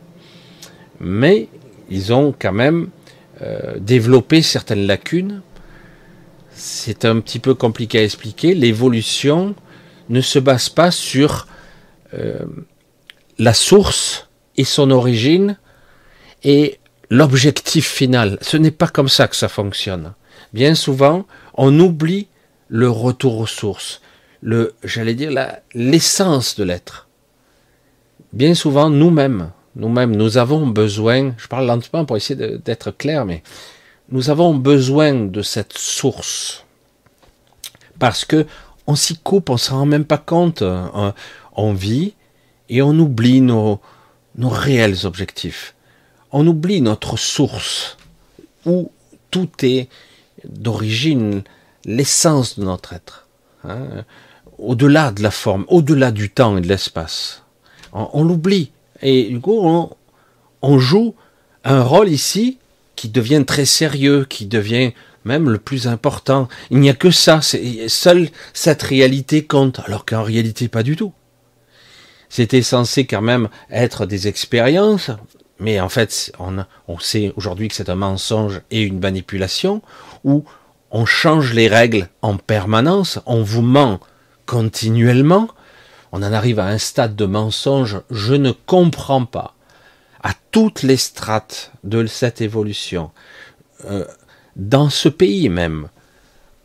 Mais 1.00 1.48
ils 1.90 2.12
ont 2.12 2.36
quand 2.38 2.52
même 2.52 2.90
euh, 3.42 3.78
développé 3.80 4.42
certaines 4.42 4.86
lacunes. 4.86 5.42
C'est 6.52 7.06
un 7.06 7.22
petit 7.22 7.40
peu 7.40 7.54
compliqué 7.54 8.00
à 8.00 8.04
expliquer. 8.04 8.54
L'évolution 8.54 9.56
ne 10.10 10.20
se 10.20 10.38
base 10.38 10.68
pas 10.68 10.92
sur 10.92 11.48
euh, 12.14 12.40
la 13.40 13.54
source 13.54 14.30
et 14.56 14.64
son 14.64 14.92
origine 14.92 15.58
et 16.44 16.80
l'objectif 17.10 17.88
final. 17.88 18.38
Ce 18.42 18.58
n'est 18.58 18.72
pas 18.72 18.88
comme 18.88 19.10
ça 19.10 19.28
que 19.28 19.36
ça 19.36 19.50
fonctionne. 19.50 20.14
Bien 20.54 20.76
souvent, 20.76 21.26
on 21.54 21.78
oublie 21.80 22.28
le 22.68 22.90
retour 22.90 23.38
aux 23.38 23.48
sources, 23.48 24.02
le, 24.42 24.76
j'allais 24.84 25.16
dire, 25.16 25.32
l'essence 25.74 26.56
de 26.56 26.64
l'être. 26.64 27.08
Bien 28.34 28.54
souvent, 28.56 28.90
nous-mêmes, 28.90 29.52
nous-mêmes, 29.76 30.16
nous 30.16 30.38
avons 30.38 30.68
besoin, 30.68 31.34
je 31.38 31.48
parle 31.48 31.66
lentement 31.66 32.06
pour 32.06 32.18
essayer 32.18 32.58
d'être 32.58 32.92
clair, 32.92 33.26
mais 33.26 33.42
nous 34.10 34.30
avons 34.30 34.54
besoin 34.54 35.14
de 35.14 35.42
cette 35.42 35.78
source. 35.78 36.66
Parce 38.00 38.26
que 38.26 38.46
on 38.86 38.96
s'y 38.96 39.18
coupe, 39.18 39.50
on 39.50 39.58
s'en 39.58 39.80
rend 39.80 39.86
même 39.86 40.06
pas 40.06 40.18
compte. 40.18 40.64
On 41.54 41.74
vit, 41.74 42.14
et 42.70 42.82
on 42.82 42.98
oublie 42.98 43.42
nos, 43.42 43.80
nos 44.36 44.50
réels 44.50 45.06
objectifs. 45.06 45.76
On 46.32 46.46
oublie 46.48 46.82
notre 46.82 47.18
source, 47.18 47.98
où 48.66 48.92
tout 49.32 49.50
est 49.64 49.88
d'origine, 50.46 51.44
l'essence 51.86 52.60
de 52.60 52.66
notre 52.66 52.94
être, 52.94 53.28
hein, 53.64 54.04
au-delà 54.58 55.12
de 55.12 55.24
la 55.24 55.32
forme, 55.32 55.66
au-delà 55.68 56.12
du 56.12 56.30
temps 56.30 56.58
et 56.58 56.62
de 56.62 56.68
l'espace. 56.68 57.44
On, 57.94 58.24
l'oublie. 58.24 58.72
Et 59.02 59.30
du 59.30 59.40
coup, 59.40 59.60
on, 59.62 59.90
on 60.62 60.78
joue 60.78 61.16
un 61.64 61.82
rôle 61.82 62.10
ici 62.10 62.60
qui 62.96 63.10
devient 63.10 63.44
très 63.48 63.66
sérieux, 63.66 64.26
qui 64.30 64.46
devient 64.46 64.92
même 65.24 65.50
le 65.50 65.58
plus 65.58 65.88
important. 65.88 66.48
Il 66.70 66.80
n'y 66.80 66.90
a 66.90 66.94
que 66.94 67.12
ça, 67.12 67.42
seule 67.42 68.30
cette 68.54 68.84
réalité 68.84 69.46
compte, 69.46 69.80
alors 69.86 70.06
qu'en 70.06 70.24
réalité 70.24 70.68
pas 70.68 70.84
du 70.84 70.96
tout. 70.96 71.14
C'était 72.30 72.62
censé 72.62 73.06
quand 73.06 73.22
même 73.22 73.50
être 73.72 74.06
des 74.06 74.28
expériences, 74.28 75.12
mais 75.60 75.80
en 75.80 75.90
fait, 75.90 76.32
on, 76.40 77.00
sait 77.00 77.34
aujourd'hui 77.36 77.68
que 77.68 77.76
c'est 77.76 77.90
un 77.90 77.96
mensonge 77.96 78.62
et 78.70 78.82
une 78.82 79.00
manipulation, 79.00 79.82
où 80.24 80.44
on 80.92 81.06
change 81.06 81.54
les 81.54 81.68
règles 81.68 82.10
en 82.22 82.38
permanence, 82.38 83.20
on 83.26 83.42
vous 83.42 83.62
ment 83.62 84.00
continuellement, 84.46 85.48
on 86.12 86.24
en 86.24 86.34
arrive 86.34 86.60
à 86.60 86.68
un 86.68 86.78
stade 86.78 87.16
de 87.16 87.26
mensonge, 87.26 88.02
je 88.12 88.34
ne 88.34 88.52
comprends 88.52 89.26
pas, 89.26 89.56
à 90.24 90.32
toutes 90.52 90.84
les 90.84 90.98
strates 90.98 91.72
de 91.84 92.06
cette 92.06 92.42
évolution, 92.42 93.12
euh, 93.86 94.06
dans 94.56 94.90
ce 94.90 95.10
pays 95.10 95.50
même, 95.50 95.90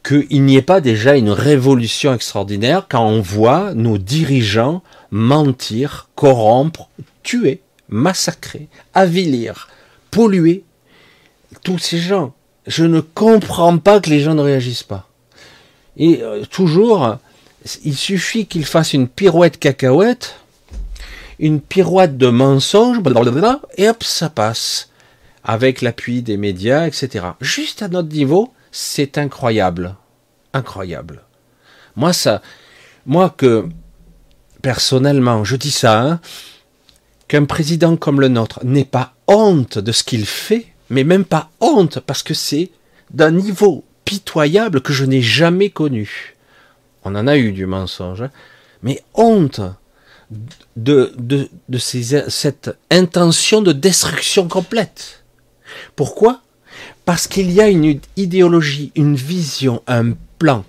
qu'il 0.05 0.45
n'y 0.45 0.57
ait 0.57 0.63
pas 0.63 0.81
déjà 0.81 1.17
une 1.17 1.31
révolution 1.31 2.13
extraordinaire 2.13 2.87
quand 2.89 3.07
on 3.07 3.21
voit 3.21 3.75
nos 3.75 3.99
dirigeants 3.99 4.83
mentir, 5.13 6.09
corrompre, 6.17 6.89
tuer, 7.23 7.61
massacrer, 7.89 8.69
avilir, 8.95 9.69
polluer 10.11 10.65
tous 11.63 11.79
ces 11.79 11.99
gens. 11.99 12.35
Je 12.67 12.85
ne 12.85 13.01
comprends 13.01 13.79
pas 13.79 14.01
que 14.01 14.11
les 14.11 14.21
gens 14.21 14.35
ne 14.35 14.43
réagissent 14.43 14.83
pas. 14.83 15.09
Et 15.97 16.23
euh, 16.23 16.45
toujours, 16.47 17.19
il 17.85 17.97
suffit 17.97 18.47
qu'ils 18.47 18.65
fassent 18.65 18.95
une 18.95 19.07
pirouette 19.07 19.59
cacahuète, 19.59 20.37
une 21.39 21.61
pirouette 21.61 22.17
de 22.17 22.29
mensonges, 22.29 22.99
et 23.77 23.89
hop, 23.89 24.03
ça 24.03 24.31
passe. 24.31 24.89
Avec 25.45 25.83
l'appui 25.83 26.23
des 26.23 26.37
médias, 26.37 26.87
etc. 26.87 27.27
Juste 27.41 27.83
à 27.83 27.89
notre 27.89 28.15
niveau, 28.15 28.53
c'est 28.71 29.19
incroyable. 29.19 29.97
Incroyable. 30.55 31.23
Moi, 31.97 32.13
ça, 32.13 32.43
moi 33.07 33.35
que, 33.37 33.67
personnellement, 34.63 35.45
je 35.45 35.57
dis 35.57 35.71
ça, 35.71 36.01
hein, 36.01 36.21
qu'un 37.29 37.45
président 37.45 37.97
comme 37.97 38.21
le 38.21 38.29
nôtre 38.29 38.61
n'ait 38.65 38.85
pas 38.85 39.15
honte 39.27 39.79
de 39.79 39.93
ce 39.93 40.05
qu'il 40.05 40.27
fait, 40.27 40.67
mais 40.89 41.05
même 41.05 41.25
pas 41.25 41.51
honte, 41.61 42.01
parce 42.01 42.23
que 42.23 42.35
c'est 42.35 42.71
d'un 43.11 43.31
niveau 43.31 43.85
pitoyable 44.05 44.81
que 44.81 44.93
je 44.93 45.05
n'ai 45.05 45.23
jamais 45.23 45.71
connu. 45.71 46.37
On 47.05 47.15
en 47.15 47.27
a 47.27 47.37
eu 47.37 47.53
du 47.53 47.67
mensonge, 47.67 48.23
hein, 48.23 48.31
mais 48.83 49.03
honte 49.15 49.61
de, 50.77 51.49
cette 51.79 52.71
intention 52.91 53.63
de 53.63 53.73
destruction 53.73 54.49
complète. 54.49 55.25
Pourquoi? 55.97 56.41
Parce 57.05 57.27
qu'il 57.27 57.51
y 57.51 57.61
a 57.61 57.69
une 57.69 58.01
idéologie, 58.17 58.93
une 58.95 59.15
vision, 59.15 59.83
un 59.87 60.13
plan. 60.39 60.65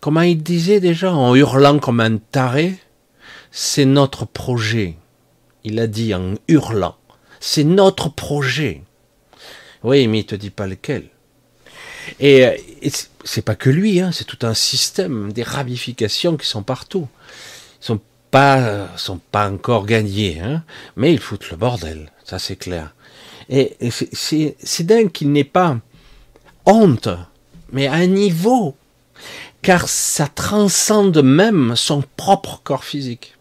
Comment 0.00 0.22
il 0.22 0.42
disait 0.42 0.80
déjà 0.80 1.12
en 1.12 1.34
hurlant 1.34 1.78
comme 1.78 2.00
un 2.00 2.16
taré, 2.16 2.74
c'est 3.52 3.84
notre 3.84 4.24
projet. 4.24 4.96
Il 5.62 5.78
a 5.78 5.86
dit 5.86 6.12
en 6.14 6.34
hurlant, 6.48 6.96
c'est 7.38 7.64
notre 7.64 8.08
projet. 8.08 8.82
Oui, 9.84 10.08
mais 10.08 10.20
il 10.20 10.26
te 10.26 10.34
dit 10.34 10.50
pas 10.50 10.66
lequel. 10.66 11.08
Et, 12.18 12.48
c'est 13.24 13.42
pas 13.42 13.54
que 13.54 13.70
lui, 13.70 14.00
hein, 14.00 14.10
c'est 14.12 14.24
tout 14.24 14.44
un 14.44 14.54
système, 14.54 15.32
des 15.32 15.44
ramifications 15.44 16.36
qui 16.36 16.46
sont 16.46 16.64
partout. 16.64 17.06
Ils 17.80 17.84
sont 17.84 18.00
pas, 18.32 18.88
sont 18.96 19.20
pas 19.30 19.48
encore 19.48 19.86
gagnés, 19.86 20.40
hein, 20.40 20.64
mais 20.96 21.12
ils 21.12 21.20
foutent 21.20 21.50
le 21.50 21.56
bordel, 21.56 22.10
ça 22.24 22.40
c'est 22.40 22.56
clair. 22.56 22.94
Et, 23.48 23.76
c'est 23.90 24.86
dingue 24.86 25.12
qu'il 25.12 25.30
n'ait 25.30 25.44
pas 25.44 25.78
honte, 26.64 27.08
mais 27.70 27.86
à 27.86 27.94
un 27.94 28.06
niveau, 28.06 28.74
car 29.60 29.88
ça 29.88 30.26
transcende 30.26 31.22
même 31.22 31.76
son 31.76 32.02
propre 32.16 32.60
corps 32.64 32.84
physique. 32.84 33.36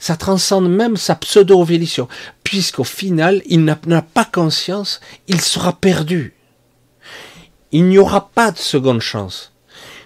Ça 0.00 0.16
transcende 0.16 0.68
même 0.68 0.96
sa 0.96 1.14
pseudo-ovulation, 1.14 2.08
puisqu'au 2.44 2.84
final, 2.84 3.42
il 3.46 3.64
n'a 3.64 4.02
pas 4.02 4.24
conscience, 4.24 5.00
il 5.28 5.40
sera 5.40 5.72
perdu. 5.72 6.34
Il 7.72 7.88
n'y 7.88 7.98
aura 7.98 8.30
pas 8.30 8.50
de 8.50 8.58
seconde 8.58 9.00
chance. 9.00 9.52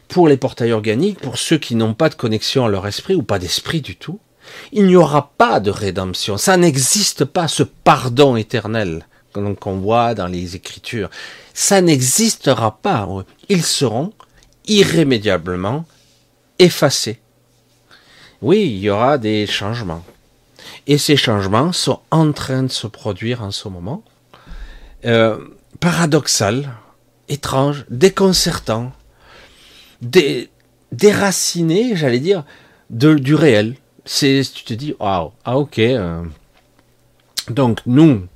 Pour 0.09 0.29
les 0.29 0.37
portails 0.37 0.73
organiques, 0.73 1.19
pour 1.19 1.37
ceux 1.37 1.59
qui 1.59 1.75
n'ont 1.75 1.95
pas 1.95 2.09
de 2.09 2.15
connexion 2.15 2.65
à 2.65 2.69
leur 2.69 2.87
esprit 2.87 3.17
ou 3.17 3.23
pas 3.23 3.41
d'esprit 3.41 3.81
du 3.81 3.97
tout, 3.97 4.21
il 4.73 4.87
n'y 4.87 4.97
aura 4.97 5.33
pas 5.37 5.59
de 5.59 5.71
rédemption. 5.71 6.37
Ça 6.37 6.57
n'existe 6.57 7.25
pas, 7.25 7.49
ce 7.49 7.65
pardon 7.65 8.37
éternel 8.37 9.07
qu'on 9.61 9.77
voit 9.77 10.15
dans 10.15 10.29
les 10.29 10.57
Écritures. 10.57 11.11
Ça 11.53 11.81
n'existera 11.81 12.79
pas. 12.79 13.09
Ils 13.49 13.65
seront 13.65 14.13
irrémédiablement 14.67 15.85
effacés. 16.59 17.21
Oui, 18.43 18.63
il 18.63 18.79
y 18.79 18.91
aura 18.91 19.19
des 19.19 19.47
changements. 19.47 20.05
Et 20.87 20.99
ces 20.99 21.17
changements 21.17 21.73
sont 21.73 22.01
en 22.11 22.33
train 22.33 22.65
de 22.65 22.69
se 22.69 22.87
produire 22.87 23.43
en 23.43 23.51
ce 23.51 23.69
moment. 23.69 24.03
Euh, 25.05 25.39
paradoxal, 25.81 26.71
étrange, 27.29 27.85
déconcertant, 27.91 28.93
déraciné, 30.93 31.97
j'allais 31.97 32.21
dire, 32.21 32.45
de, 32.91 33.15
du 33.15 33.35
réel. 33.35 33.77
C'est, 34.05 34.43
tu 34.55 34.65
te 34.65 34.75
dis, 34.75 34.95
waouh, 35.01 35.33
ah 35.45 35.59
ok. 35.59 35.79
Euh. 35.79 36.23
donc 37.51 37.81
nous, 37.87 38.27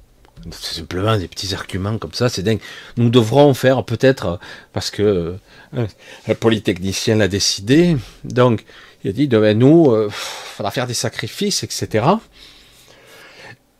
C'est 0.50 0.76
simplement 0.80 1.16
des 1.16 1.28
petits 1.28 1.54
arguments 1.54 1.98
comme 1.98 2.14
ça, 2.14 2.28
c'est 2.28 2.42
dingue. 2.42 2.60
Nous 2.96 3.10
devrons 3.10 3.54
faire 3.54 3.84
peut-être, 3.84 4.40
parce 4.72 4.90
que 4.90 5.36
euh, 5.76 5.86
le 6.26 6.34
polytechnicien 6.34 7.16
l'a 7.16 7.28
décidé, 7.28 7.96
donc 8.24 8.64
il 9.04 9.10
a 9.10 9.12
dit, 9.12 9.26
ben, 9.26 9.58
nous, 9.58 9.94
il 10.06 10.10
faudra 10.10 10.70
faire 10.70 10.86
des 10.86 10.94
sacrifices, 10.94 11.62
etc. 11.62 12.04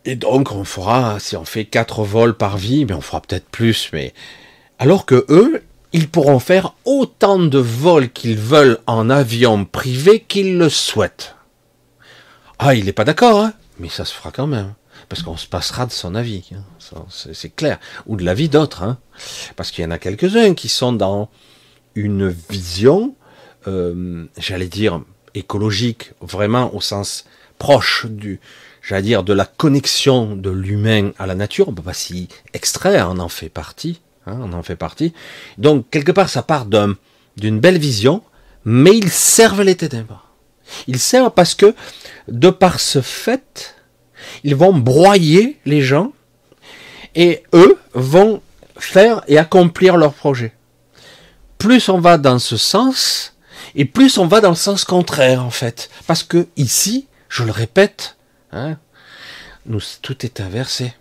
Et 0.05 0.15
donc 0.15 0.51
on 0.51 0.63
fera, 0.63 1.19
si 1.19 1.35
on 1.35 1.45
fait 1.45 1.65
quatre 1.65 2.03
vols 2.03 2.35
par 2.35 2.57
vie, 2.57 2.85
mais 2.85 2.93
on 2.93 3.01
fera 3.01 3.21
peut-être 3.21 3.49
plus, 3.49 3.89
mais 3.93 4.13
alors 4.79 5.05
que 5.05 5.25
eux, 5.29 5.63
ils 5.93 6.09
pourront 6.09 6.39
faire 6.39 6.73
autant 6.85 7.37
de 7.37 7.59
vols 7.59 8.09
qu'ils 8.09 8.37
veulent 8.37 8.79
en 8.87 9.09
avion 9.09 9.65
privé 9.65 10.21
qu'ils 10.21 10.57
le 10.57 10.69
souhaitent. 10.69 11.35
Ah, 12.57 12.73
il 12.73 12.85
n'est 12.85 12.93
pas 12.93 13.03
d'accord, 13.03 13.41
hein 13.41 13.53
mais 13.77 13.89
ça 13.89 14.05
se 14.05 14.13
fera 14.13 14.31
quand 14.31 14.47
même, 14.47 14.73
parce 15.09 15.23
qu'on 15.23 15.37
se 15.37 15.47
passera 15.47 15.85
de 15.85 15.91
son 15.91 16.15
avis, 16.15 16.49
hein. 16.53 16.63
c'est 17.09 17.55
clair, 17.55 17.79
ou 18.05 18.15
de 18.15 18.23
l'avis 18.23 18.49
d'autres, 18.49 18.83
hein 18.83 18.97
parce 19.55 19.71
qu'il 19.71 19.83
y 19.83 19.87
en 19.87 19.91
a 19.91 19.97
quelques-uns 19.97 20.53
qui 20.53 20.69
sont 20.69 20.93
dans 20.93 21.29
une 21.95 22.29
vision, 22.49 23.15
euh, 23.67 24.25
j'allais 24.37 24.67
dire 24.67 25.01
écologique, 25.33 26.11
vraiment 26.21 26.73
au 26.75 26.81
sens 26.81 27.25
proche 27.57 28.05
du, 28.07 28.39
j'allais 28.81 29.03
dire 29.03 29.23
de 29.23 29.33
la 29.33 29.45
connexion 29.45 30.35
de 30.35 30.49
l'humain 30.49 31.11
à 31.19 31.27
la 31.27 31.35
nature. 31.35 31.69
On 31.69 31.73
peut 31.73 31.81
pas 31.81 31.93
s'y 31.93 32.27
extraire, 32.53 33.09
on 33.11 33.19
en 33.19 33.29
fait 33.29 33.49
partie, 33.49 34.01
hein, 34.25 34.39
on 34.41 34.53
en 34.53 34.63
fait 34.63 34.75
partie. 34.75 35.13
Donc 35.57 35.89
quelque 35.89 36.11
part, 36.11 36.29
ça 36.29 36.43
part 36.43 36.65
d'une 36.65 37.59
belle 37.59 37.77
vision, 37.77 38.23
mais 38.65 38.97
ils 38.97 39.11
servent 39.11 39.61
les 39.63 39.75
ténèbres. 39.75 40.27
Ils 40.87 40.99
servent 40.99 41.31
parce 41.31 41.55
que 41.55 41.75
de 42.27 42.49
par 42.49 42.79
ce 42.79 43.01
fait, 43.01 43.75
ils 44.43 44.55
vont 44.55 44.73
broyer 44.73 45.59
les 45.65 45.81
gens 45.81 46.13
et 47.15 47.43
eux 47.53 47.77
vont 47.93 48.41
faire 48.77 49.21
et 49.27 49.37
accomplir 49.37 49.97
leur 49.97 50.13
projet. 50.13 50.53
Plus 51.57 51.89
on 51.89 51.99
va 51.99 52.17
dans 52.17 52.39
ce 52.39 52.57
sens, 52.57 53.30
et 53.75 53.85
plus 53.85 54.17
on 54.17 54.27
va 54.27 54.41
dans 54.41 54.49
le 54.49 54.55
sens 54.55 54.83
contraire 54.83 55.43
en 55.43 55.49
fait. 55.49 55.89
Parce 56.07 56.23
que 56.23 56.47
ici, 56.57 57.07
je 57.29 57.43
le 57.43 57.51
répète, 57.51 58.17
hein, 58.51 58.77
tout 60.01 60.25
est 60.25 60.41
inversé. 60.41 60.93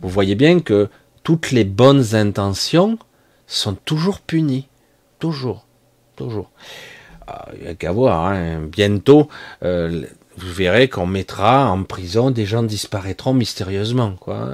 Vous 0.00 0.08
voyez 0.08 0.34
bien 0.34 0.60
que 0.60 0.88
toutes 1.22 1.50
les 1.50 1.64
bonnes 1.64 2.14
intentions 2.14 2.98
sont 3.46 3.74
toujours 3.74 4.20
punies. 4.20 4.68
Toujours. 5.18 5.66
Toujours. 6.16 6.50
Ah, 7.26 7.48
il 7.56 7.62
n'y 7.62 7.68
a 7.68 7.74
qu'à 7.74 7.92
voir. 7.92 8.26
Hein. 8.26 8.60
Bientôt, 8.70 9.28
euh, 9.62 10.04
vous 10.36 10.52
verrez 10.52 10.88
qu'on 10.88 11.06
mettra 11.06 11.70
en 11.70 11.82
prison 11.84 12.30
des 12.30 12.46
gens 12.46 12.62
disparaîtront 12.62 13.32
mystérieusement. 13.32 14.16
Quoi. 14.20 14.48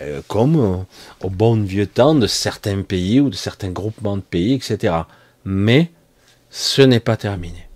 Euh, 0.00 0.20
comme 0.28 0.84
au 1.22 1.30
bon 1.30 1.60
vieux 1.62 1.86
temps 1.86 2.14
de 2.14 2.26
certains 2.26 2.82
pays 2.82 3.20
ou 3.20 3.30
de 3.30 3.34
certains 3.34 3.70
groupements 3.70 4.16
de 4.16 4.22
pays, 4.22 4.54
etc. 4.54 4.94
Mais 5.44 5.90
ce 6.50 6.82
n'est 6.82 7.00
pas 7.00 7.16
terminé. 7.16 7.68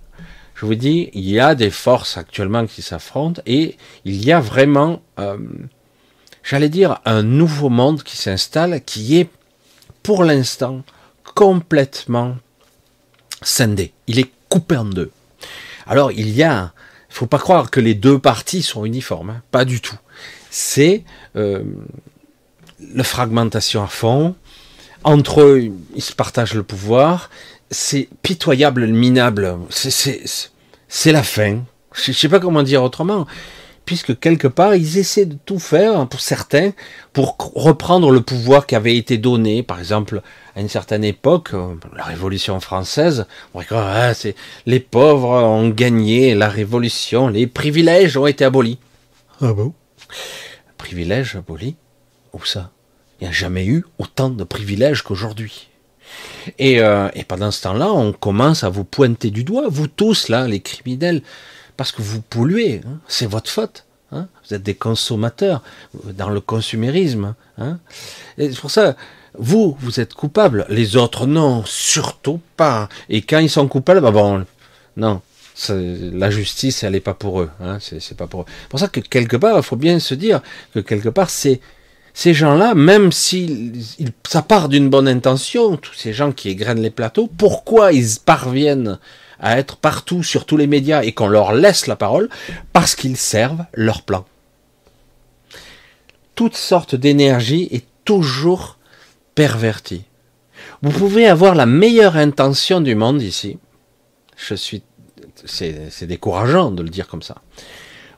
Je 0.54 0.66
vous 0.66 0.74
dis, 0.74 1.10
il 1.12 1.28
y 1.28 1.40
a 1.40 1.54
des 1.54 1.70
forces 1.70 2.16
actuellement 2.16 2.66
qui 2.66 2.82
s'affrontent 2.82 3.42
et 3.44 3.76
il 4.04 4.24
y 4.24 4.32
a 4.32 4.40
vraiment, 4.40 5.02
euh, 5.18 5.38
j'allais 6.42 6.68
dire, 6.68 7.00
un 7.04 7.22
nouveau 7.22 7.68
monde 7.68 8.02
qui 8.02 8.16
s'installe 8.16 8.82
qui 8.82 9.18
est 9.18 9.28
pour 10.02 10.24
l'instant 10.24 10.82
complètement 11.34 12.36
scindé. 13.42 13.92
Il 14.06 14.18
est 14.18 14.30
coupé 14.48 14.76
en 14.76 14.84
deux. 14.84 15.10
Alors 15.86 16.12
il 16.12 16.30
y 16.30 16.42
a, 16.42 16.72
il 17.10 17.14
faut 17.14 17.26
pas 17.26 17.38
croire 17.38 17.70
que 17.70 17.80
les 17.80 17.94
deux 17.94 18.18
parties 18.18 18.62
sont 18.62 18.84
uniformes, 18.84 19.30
hein. 19.30 19.42
pas 19.50 19.64
du 19.64 19.80
tout. 19.80 19.98
C'est 20.50 21.02
euh, 21.36 21.64
la 22.94 23.04
fragmentation 23.04 23.82
à 23.82 23.88
fond. 23.88 24.36
Entre 25.02 25.42
eux, 25.42 25.70
ils 25.94 26.02
se 26.02 26.14
partagent 26.14 26.54
le 26.54 26.62
pouvoir 26.62 27.28
c'est 27.74 28.08
pitoyable, 28.22 28.86
minable. 28.86 29.58
C'est 29.70 31.12
la 31.12 31.22
fin. 31.22 31.58
Je 31.92 32.10
ne 32.10 32.14
sais 32.14 32.28
pas 32.28 32.40
comment 32.40 32.62
dire 32.62 32.82
autrement. 32.82 33.26
Puisque 33.84 34.18
quelque 34.18 34.48
part, 34.48 34.74
ils 34.74 34.96
essaient 34.96 35.26
de 35.26 35.36
tout 35.44 35.58
faire, 35.58 36.08
pour 36.08 36.20
certains, 36.20 36.70
pour 37.12 37.36
reprendre 37.54 38.10
le 38.10 38.22
pouvoir 38.22 38.66
qui 38.66 38.74
avait 38.74 38.96
été 38.96 39.18
donné, 39.18 39.62
par 39.62 39.78
exemple, 39.78 40.22
à 40.56 40.62
une 40.62 40.70
certaine 40.70 41.04
époque, 41.04 41.50
euh, 41.52 41.74
la 41.94 42.04
Révolution 42.04 42.58
française, 42.60 43.26
ah, 43.70 44.14
c'est 44.14 44.36
les 44.64 44.80
pauvres 44.80 45.28
ont 45.28 45.68
gagné 45.68 46.34
la 46.34 46.48
Révolution, 46.48 47.28
les 47.28 47.46
privilèges 47.46 48.16
ont 48.16 48.26
été 48.26 48.46
abolis. 48.46 48.78
Ah 49.42 49.52
bon? 49.52 49.74
Privilèges 50.78 51.36
abolis? 51.36 51.76
Où 52.32 52.42
ça? 52.42 52.70
Il 53.20 53.24
n'y 53.24 53.28
a 53.28 53.32
jamais 53.32 53.66
eu 53.66 53.84
autant 53.98 54.30
de 54.30 54.44
privilèges 54.44 55.02
qu'aujourd'hui. 55.02 55.68
Euh, 56.60 57.10
et, 57.14 57.24
pendant 57.24 57.50
ce 57.50 57.62
temps-là, 57.62 57.92
on 57.92 58.12
commence 58.12 58.64
à 58.64 58.68
vous 58.68 58.84
pointer 58.84 59.30
du 59.30 59.44
doigt, 59.44 59.64
vous 59.68 59.88
tous 59.88 60.28
là, 60.28 60.46
les 60.46 60.60
criminels, 60.60 61.22
parce 61.76 61.92
que 61.92 62.02
vous 62.02 62.20
polluez. 62.20 62.80
Hein. 62.86 62.98
c'est 63.08 63.26
votre 63.26 63.50
faute. 63.50 63.84
Hein. 64.12 64.28
vous 64.46 64.54
êtes 64.54 64.62
des 64.62 64.74
consommateurs 64.74 65.62
dans 66.04 66.28
le 66.28 66.40
consumérisme. 66.40 67.34
Hein. 67.58 67.78
et 68.38 68.52
c'est 68.52 68.60
pour 68.60 68.70
ça, 68.70 68.96
vous, 69.36 69.76
vous 69.80 70.00
êtes 70.00 70.14
coupables. 70.14 70.66
Les 70.68 70.96
autres, 70.96 71.26
non, 71.26 71.64
surtout 71.64 72.40
pas. 72.56 72.88
Et 73.08 73.22
quand 73.22 73.38
ils 73.38 73.50
sont 73.50 73.66
coupables, 73.66 74.00
bah 74.00 74.10
bon, 74.10 74.44
non. 74.96 75.20
La 75.68 76.30
justice, 76.30 76.82
elle 76.82 76.92
n'est 76.92 77.00
pas 77.00 77.14
pour 77.14 77.40
eux. 77.40 77.50
c'est 77.80 78.16
pas 78.16 78.26
pour 78.26 78.42
eux. 78.42 78.46
C'est 78.62 78.68
pour 78.68 78.80
ça 78.80 78.88
que 78.88 79.00
quelque 79.00 79.36
part, 79.36 79.56
il 79.56 79.62
faut 79.62 79.76
bien 79.76 79.98
se 79.98 80.14
dire 80.14 80.42
que 80.74 80.80
quelque 80.80 81.08
part, 81.08 81.30
c'est 81.30 81.60
ces 82.16 82.32
gens-là, 82.32 82.74
même 82.74 83.10
si 83.10 83.72
ça 84.26 84.40
part 84.40 84.68
d'une 84.68 84.88
bonne 84.88 85.08
intention, 85.08 85.76
tous 85.76 85.94
ces 85.94 86.12
gens 86.12 86.30
qui 86.30 86.48
égrènent 86.48 86.80
les 86.80 86.90
plateaux, 86.90 87.28
pourquoi 87.36 87.92
ils 87.92 88.20
parviennent 88.24 89.00
à 89.40 89.58
être 89.58 89.76
partout 89.76 90.22
sur 90.22 90.46
tous 90.46 90.56
les 90.56 90.68
médias 90.68 91.02
et 91.02 91.12
qu'on 91.12 91.26
leur 91.26 91.52
laisse 91.52 91.88
la 91.88 91.96
parole? 91.96 92.30
Parce 92.72 92.94
qu'ils 92.94 93.16
servent 93.16 93.64
leur 93.74 94.02
plan. 94.02 94.24
Toute 96.36 96.56
sorte 96.56 96.94
d'énergie 96.94 97.68
est 97.72 97.84
toujours 98.04 98.78
pervertie. 99.34 100.04
Vous 100.82 100.92
pouvez 100.92 101.26
avoir 101.26 101.56
la 101.56 101.66
meilleure 101.66 102.16
intention 102.16 102.80
du 102.80 102.94
monde 102.94 103.22
ici. 103.22 103.58
Je 104.36 104.54
suis, 104.54 104.82
c'est 105.44 106.06
décourageant 106.06 106.70
de 106.70 106.82
le 106.82 106.90
dire 106.90 107.08
comme 107.08 107.22
ça 107.22 107.42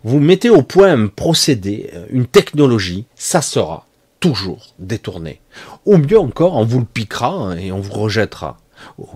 vous 0.07 0.21
mettez 0.21 0.51
au 0.51 0.63
point 0.63 0.93
un 0.93 1.09
procédé, 1.09 1.91
une 2.11 2.29
technologie, 2.29 3.07
ça 3.17 3.43
sera 3.43 3.87
toujours 4.21 4.73
détourné. 4.79 5.41
Ou 5.85 5.97
mieux 5.97 6.21
encore, 6.21 6.55
on 6.55 6.65
vous 6.65 6.79
le 6.79 6.85
piquera 6.85 7.31
hein, 7.33 7.57
et 7.57 7.73
on 7.73 7.81
vous 7.81 7.93
rejettera. 7.93 8.57
Ou 8.99 9.09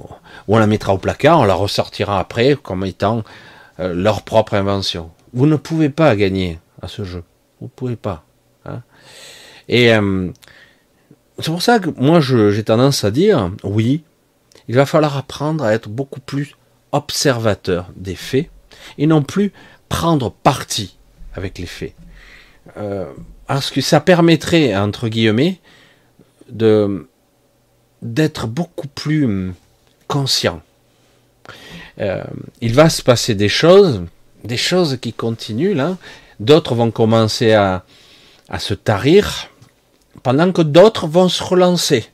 on 0.49 0.59
la 0.59 0.67
mettra 0.67 0.93
au 0.93 0.99
placard, 0.99 1.39
on 1.39 1.45
la 1.45 1.55
ressortira 1.55 2.19
après 2.19 2.57
comme 2.61 2.85
étant 2.85 3.23
euh, 3.79 3.95
leur 3.95 4.23
propre 4.23 4.55
invention. 4.55 5.13
Vous 5.33 5.47
ne 5.47 5.55
pouvez 5.55 5.91
pas 5.91 6.17
gagner 6.17 6.59
à 6.83 6.89
ce 6.89 7.05
jeu. 7.05 7.23
Vous 7.61 7.67
ne 7.67 7.71
pouvez 7.71 7.95
pas. 7.95 8.25
Hein. 8.65 8.83
Et 9.69 9.95
euh, 9.95 10.29
c'est 11.39 11.53
pour 11.53 11.63
ça 11.63 11.79
que 11.79 11.91
moi 11.99 12.19
j'ai 12.19 12.65
tendance 12.65 13.05
à 13.05 13.13
dire, 13.13 13.53
oui, 13.63 14.03
il 14.67 14.75
va 14.75 14.87
falloir 14.87 15.17
apprendre 15.17 15.63
à 15.63 15.73
être 15.73 15.89
beaucoup 15.89 16.21
plus 16.21 16.57
observateur 16.91 17.87
des 17.95 18.17
faits 18.17 18.51
et 18.99 19.07
non 19.07 19.23
plus 19.23 19.53
prendre 19.91 20.31
parti 20.31 20.97
avec 21.35 21.59
les 21.59 21.67
faits. 21.67 21.95
Euh, 22.79 23.13
parce 23.47 23.71
que 23.71 23.83
ça 23.83 24.01
permettrait, 24.01 24.75
entre 24.75 25.09
guillemets, 25.09 25.59
de 26.49 27.07
d'être 28.01 28.47
beaucoup 28.47 28.89
plus 28.89 29.53
conscient. 30.09 30.63
Euh, 32.01 32.25
il 32.63 32.73
va 32.73 32.89
se 32.89 33.03
passer 33.03 33.35
des 33.35 33.51
choses, 33.51 34.03
des 34.43 34.57
choses 34.57 34.97
qui 34.99 35.13
continuent 35.13 35.75
là. 35.75 35.99
D'autres 36.39 36.75
vont 36.75 36.91
commencer 36.91 37.53
à, 37.53 37.85
à 38.49 38.59
se 38.59 38.73
tarir, 38.73 39.51
pendant 40.23 40.51
que 40.51 40.63
d'autres 40.63 41.07
vont 41.07 41.29
se 41.29 41.43
relancer. 41.43 42.07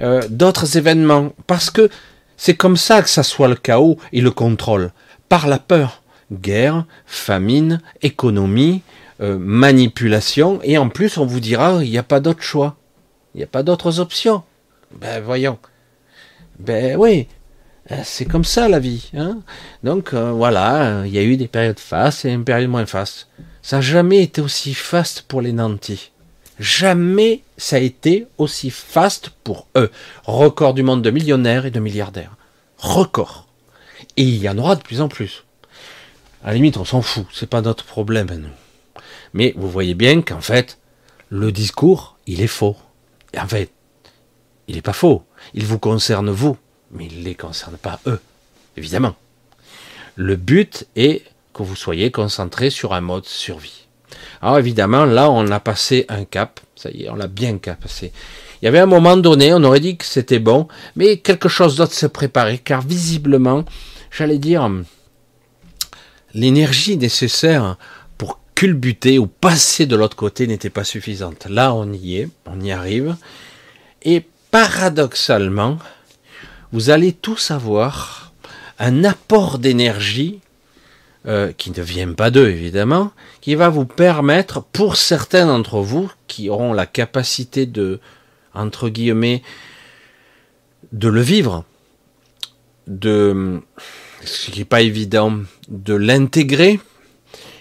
Euh, 0.00 0.22
d'autres 0.30 0.76
événements, 0.76 1.32
parce 1.48 1.70
que 1.70 1.90
c'est 2.36 2.54
comme 2.54 2.76
ça 2.76 3.02
que 3.02 3.10
ça 3.10 3.24
soit 3.24 3.48
le 3.48 3.56
chaos 3.56 3.98
et 4.12 4.20
le 4.20 4.30
contrôle, 4.30 4.92
par 5.28 5.48
la 5.48 5.58
peur 5.58 5.97
guerre, 6.32 6.84
famine, 7.06 7.80
économie, 8.02 8.82
euh, 9.20 9.38
manipulation, 9.38 10.60
et 10.62 10.78
en 10.78 10.88
plus 10.88 11.18
on 11.18 11.26
vous 11.26 11.40
dira 11.40 11.82
il 11.82 11.90
n'y 11.90 11.98
a 11.98 12.02
pas 12.02 12.20
d'autre 12.20 12.42
choix, 12.42 12.76
il 13.34 13.38
n'y 13.38 13.44
a 13.44 13.48
pas 13.48 13.62
d'autres 13.62 14.00
options. 14.00 14.42
Ben 14.92 15.22
voyons. 15.22 15.58
Ben 16.58 16.96
oui, 16.96 17.28
euh, 17.90 17.96
c'est 18.04 18.24
comme 18.24 18.44
ça 18.44 18.68
la 18.68 18.78
vie. 18.78 19.10
Hein 19.16 19.40
Donc 19.82 20.14
euh, 20.14 20.30
voilà, 20.32 21.02
il 21.04 21.12
y 21.12 21.18
a 21.18 21.22
eu 21.22 21.36
des 21.36 21.48
périodes 21.48 21.78
fastes 21.78 22.24
et 22.24 22.32
une 22.32 22.44
période 22.44 22.70
moins 22.70 22.86
fastes. 22.86 23.28
Ça 23.62 23.76
n'a 23.76 23.82
jamais 23.82 24.22
été 24.22 24.40
aussi 24.40 24.74
faste 24.74 25.22
pour 25.22 25.40
les 25.40 25.52
nantis. 25.52 26.10
Jamais 26.58 27.42
ça 27.56 27.76
a 27.76 27.80
été 27.80 28.26
aussi 28.36 28.70
faste 28.70 29.30
pour 29.44 29.68
eux. 29.76 29.90
Record 30.24 30.74
du 30.74 30.82
monde 30.82 31.02
de 31.02 31.10
millionnaires 31.10 31.66
et 31.66 31.70
de 31.70 31.80
milliardaires. 31.80 32.36
Record. 32.78 33.46
Et 34.16 34.22
il 34.22 34.38
y 34.38 34.48
en 34.48 34.58
aura 34.58 34.74
de 34.74 34.82
plus 34.82 35.00
en 35.00 35.08
plus. 35.08 35.44
À 36.42 36.48
la 36.48 36.54
limite, 36.54 36.76
on 36.76 36.84
s'en 36.84 37.02
fout, 37.02 37.26
c'est 37.32 37.48
pas 37.48 37.62
notre 37.62 37.84
problème 37.84 38.28
nous. 38.30 39.02
Mais 39.34 39.54
vous 39.56 39.68
voyez 39.68 39.94
bien 39.94 40.22
qu'en 40.22 40.40
fait, 40.40 40.78
le 41.30 41.52
discours, 41.52 42.16
il 42.26 42.40
est 42.40 42.46
faux. 42.46 42.76
Et 43.34 43.40
en 43.40 43.48
fait, 43.48 43.70
il 44.68 44.76
n'est 44.76 44.82
pas 44.82 44.92
faux. 44.92 45.24
Il 45.54 45.64
vous 45.64 45.78
concerne 45.78 46.30
vous, 46.30 46.56
mais 46.92 47.06
il 47.06 47.20
ne 47.20 47.24
les 47.24 47.34
concerne 47.34 47.76
pas 47.76 48.00
eux, 48.06 48.20
évidemment. 48.76 49.16
Le 50.14 50.36
but 50.36 50.86
est 50.96 51.22
que 51.52 51.62
vous 51.62 51.76
soyez 51.76 52.10
concentré 52.10 52.70
sur 52.70 52.94
un 52.94 53.00
mode 53.00 53.26
survie. 53.26 53.86
Alors 54.40 54.58
évidemment, 54.58 55.04
là, 55.04 55.30
on 55.30 55.50
a 55.50 55.60
passé 55.60 56.06
un 56.08 56.24
cap. 56.24 56.60
Ça 56.76 56.90
y 56.90 57.04
est, 57.04 57.10
on 57.10 57.16
l'a 57.16 57.26
bien 57.26 57.58
passé. 57.58 58.12
Il 58.60 58.64
y 58.64 58.68
avait 58.68 58.78
un 58.78 58.86
moment 58.86 59.16
donné, 59.16 59.52
on 59.52 59.62
aurait 59.64 59.80
dit 59.80 59.96
que 59.96 60.04
c'était 60.04 60.38
bon, 60.38 60.68
mais 60.96 61.18
quelque 61.18 61.48
chose 61.48 61.76
d'autre 61.76 61.94
se 61.94 62.06
préparait, 62.06 62.58
car 62.58 62.82
visiblement, 62.82 63.64
j'allais 64.10 64.38
dire, 64.38 64.68
l'énergie 66.34 66.96
nécessaire 66.96 67.76
pour 68.16 68.40
culbuter 68.54 69.18
ou 69.18 69.26
passer 69.26 69.86
de 69.86 69.96
l'autre 69.96 70.16
côté 70.16 70.46
n'était 70.46 70.70
pas 70.70 70.84
suffisante. 70.84 71.46
Là, 71.46 71.74
on 71.74 71.92
y 71.92 72.16
est, 72.16 72.28
on 72.46 72.60
y 72.60 72.72
arrive. 72.72 73.16
Et 74.02 74.24
paradoxalement, 74.50 75.78
vous 76.72 76.90
allez 76.90 77.12
tous 77.12 77.50
avoir 77.50 78.32
un 78.78 79.04
apport 79.04 79.58
d'énergie 79.58 80.40
euh, 81.26 81.52
qui 81.52 81.70
ne 81.70 81.82
vient 81.82 82.12
pas 82.12 82.30
d'eux 82.30 82.48
évidemment, 82.48 83.12
qui 83.40 83.54
va 83.54 83.68
vous 83.68 83.84
permettre, 83.84 84.62
pour 84.62 84.96
certains 84.96 85.46
d'entre 85.46 85.80
vous 85.80 86.10
qui 86.26 86.48
auront 86.48 86.72
la 86.72 86.86
capacité 86.86 87.66
de, 87.66 88.00
entre 88.54 88.88
guillemets, 88.88 89.42
de 90.92 91.08
le 91.08 91.20
vivre, 91.20 91.64
de, 92.86 93.60
ce 94.24 94.50
qui 94.50 94.60
n'est 94.60 94.64
pas 94.64 94.82
évident, 94.82 95.40
de 95.68 95.94
l'intégrer 95.94 96.80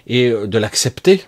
et 0.07 0.29
de 0.29 0.57
l'accepter, 0.57 1.25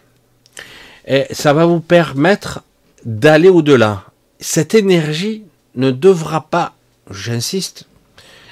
et 1.08 1.26
ça 1.32 1.54
va 1.54 1.66
vous 1.66 1.80
permettre 1.80 2.64
d'aller 3.04 3.50
au-delà. 3.50 4.06
Cette 4.40 4.76
énergie 4.76 5.44
ne 5.76 5.92
devra 5.92 6.50
pas, 6.50 6.76
j'insiste, 7.10 7.86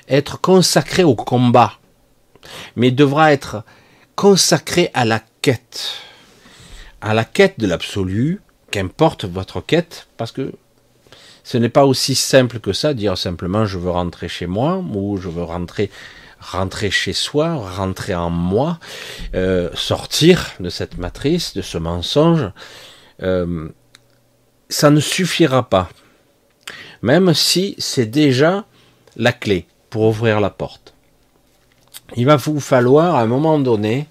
être 0.09 0.39
consacrée 0.41 1.03
au 1.03 1.15
combat, 1.15 1.73
mais 2.75 2.91
devra 2.91 3.32
être 3.32 3.63
consacrée 4.15 4.89
à 4.93 5.05
la 5.05 5.21
quête, 5.41 5.91
à 7.01 7.13
la 7.13 7.25
quête 7.25 7.59
de 7.59 7.67
l'absolu, 7.67 8.41
qu'importe 8.71 9.25
votre 9.25 9.61
quête, 9.61 10.07
parce 10.17 10.32
que 10.32 10.51
ce 11.43 11.57
n'est 11.57 11.69
pas 11.69 11.86
aussi 11.86 12.15
simple 12.15 12.59
que 12.59 12.73
ça, 12.73 12.93
dire 12.93 13.17
simplement 13.17 13.65
je 13.65 13.78
veux 13.78 13.91
rentrer 13.91 14.28
chez 14.28 14.47
moi, 14.47 14.78
ou 14.78 15.17
je 15.17 15.30
veux 15.30 15.43
rentrer 15.43 15.89
rentrer 16.39 16.91
chez 16.91 17.13
soi, 17.13 17.55
rentrer 17.55 18.15
en 18.15 18.29
moi, 18.29 18.79
euh, 19.35 19.69
sortir 19.73 20.51
de 20.59 20.69
cette 20.69 20.97
matrice, 20.97 21.53
de 21.53 21.61
ce 21.61 21.77
mensonge, 21.77 22.49
euh, 23.23 23.69
ça 24.69 24.89
ne 24.89 24.99
suffira 24.99 25.69
pas. 25.69 25.89
Même 27.01 27.33
si 27.33 27.75
c'est 27.77 28.05
déjà 28.05 28.65
la 29.15 29.31
clé 29.31 29.67
pour 29.89 30.03
ouvrir 30.03 30.39
la 30.39 30.49
porte. 30.49 30.93
Il 32.15 32.25
va 32.25 32.35
vous 32.38 32.59
falloir 32.59 33.15
à 33.15 33.21
un 33.21 33.25
moment 33.25 33.59
donné 33.59 34.07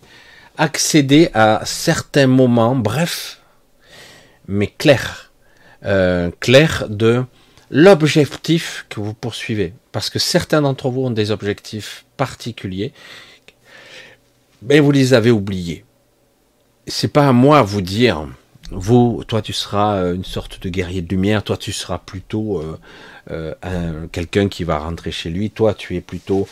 accéder 0.58 1.30
à 1.34 1.62
certains 1.64 2.26
moments, 2.26 2.74
bref, 2.74 3.40
mais 4.48 4.66
clairs, 4.66 5.32
euh, 5.84 6.30
clairs 6.40 6.86
de 6.88 7.24
l'objectif 7.70 8.86
que 8.88 9.00
vous 9.00 9.14
poursuivez. 9.14 9.72
Parce 9.92 10.10
que 10.10 10.18
certains 10.18 10.62
d'entre 10.62 10.88
vous 10.90 11.02
ont 11.02 11.10
des 11.10 11.30
objectifs 11.30 12.04
particuliers, 12.16 12.92
mais 14.62 14.80
vous 14.80 14.92
les 14.92 15.14
avez 15.14 15.30
oubliés. 15.30 15.84
C'est 16.86 17.12
pas 17.12 17.28
à 17.28 17.32
moi 17.32 17.58
à 17.58 17.62
vous 17.62 17.82
dire, 17.82 18.26
vous, 18.70 19.22
toi 19.26 19.42
tu 19.42 19.52
seras 19.52 19.96
euh, 19.96 20.14
une 20.14 20.24
sorte 20.24 20.62
de 20.62 20.68
guerrier 20.68 21.02
de 21.02 21.08
lumière, 21.08 21.42
toi 21.42 21.56
tu 21.56 21.72
seras 21.72 21.98
plutôt 21.98 22.60
euh, 22.60 23.54
euh, 23.64 24.06
quelqu'un 24.12 24.48
qui 24.48 24.64
va 24.64 24.78
rentrer 24.78 25.10
chez 25.10 25.30
lui, 25.30 25.50
toi 25.50 25.74
tu 25.74 25.96
es 25.96 26.00
plutôt 26.00 26.48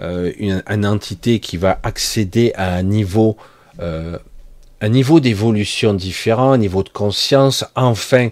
une, 0.00 0.62
une, 0.70 0.86
entité 0.86 1.40
qui 1.40 1.56
va 1.56 1.80
accéder 1.82 2.52
à 2.54 2.72
un 2.74 2.84
niveau 2.84 3.36
un 3.80 4.88
niveau 4.88 5.18
d'évolution 5.18 5.92
différent, 5.92 6.52
un 6.52 6.58
niveau 6.58 6.84
de 6.84 6.88
conscience, 6.88 7.64
enfin 7.74 8.28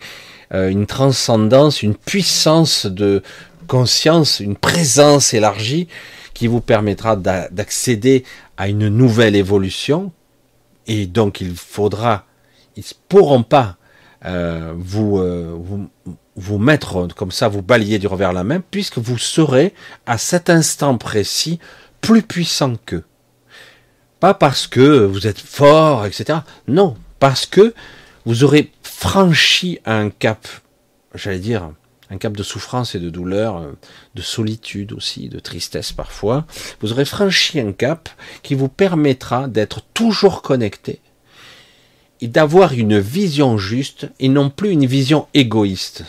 une 0.53 0.87
transcendance, 0.87 1.83
une 1.83 1.95
puissance 1.95 2.87
de 2.87 3.23
conscience, 3.67 4.41
une 4.41 4.57
présence 4.57 5.35
élargie 5.35 5.89
qui 6.35 6.47
vous 6.47 6.61
permettra 6.61 7.17
d'accéder 7.17 8.25
à 8.57 8.69
une 8.69 8.89
nouvelle 8.89 9.37
évolution. 9.37 10.13
Et 10.87 11.07
donc 11.07 11.41
il 11.41 11.57
faudra, 11.57 12.27
ils 12.77 12.81
ne 12.81 12.95
pourront 13.09 13.43
pas 13.43 13.77
euh, 14.25 14.73
vous, 14.77 15.19
euh, 15.19 15.55
vous, 15.59 15.89
vous 16.37 16.59
mettre 16.59 17.07
comme 17.15 17.31
ça, 17.31 17.49
vous 17.49 17.63
balayer 17.63 17.99
du 17.99 18.07
revers 18.07 18.33
la 18.33 18.45
main, 18.45 18.61
puisque 18.71 18.99
vous 18.99 19.19
serez 19.19 19.75
à 20.07 20.19
cet 20.19 20.51
instant 20.51 20.99
précis 20.99 21.59
plus 22.01 22.23
puissant 22.23 22.75
qu'eux. 22.85 23.05
Pas 24.21 24.35
parce 24.35 24.67
que 24.67 25.05
vous 25.05 25.27
êtes 25.27 25.39
fort, 25.39 26.07
etc. 26.07 26.41
Non, 26.69 26.97
parce 27.19 27.47
que 27.47 27.75
vous 28.25 28.45
aurez 28.45 28.73
franchi 28.99 29.79
un 29.85 30.09
cap, 30.09 30.49
j'allais 31.15 31.39
dire, 31.39 31.71
un 32.09 32.17
cap 32.17 32.35
de 32.35 32.43
souffrance 32.43 32.95
et 32.95 32.99
de 32.99 33.11
douleur, 33.11 33.59
euh, 33.59 33.73
de 34.15 34.23
solitude 34.23 34.95
aussi, 34.95 35.29
de 35.29 35.39
tristesse 35.39 35.93
parfois. 35.93 36.47
Vous 36.81 36.93
aurez 36.93 37.05
franchi 37.05 37.61
un 37.61 37.73
cap 37.73 38.09
qui 38.43 38.55
vous 38.55 38.71
permettra 38.71 39.49
d'être 39.49 39.83
toujours 39.93 40.41
connecté 40.41 41.01
et 42.23 42.29
d'avoir 42.29 42.73
une 42.73 42.99
vision 42.99 43.59
juste 43.59 44.09
et 44.19 44.31
non 44.31 44.49
plus 44.49 44.71
une 44.71 44.87
vision 44.87 45.29
égoïste, 45.35 46.05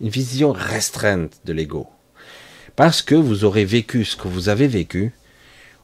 une 0.00 0.08
vision 0.08 0.52
restreinte 0.52 1.40
de 1.44 1.52
l'ego. 1.52 1.88
Parce 2.76 3.02
que 3.02 3.16
vous 3.16 3.44
aurez 3.44 3.64
vécu 3.64 4.04
ce 4.04 4.14
que 4.14 4.28
vous 4.28 4.48
avez 4.48 4.68
vécu, 4.68 5.12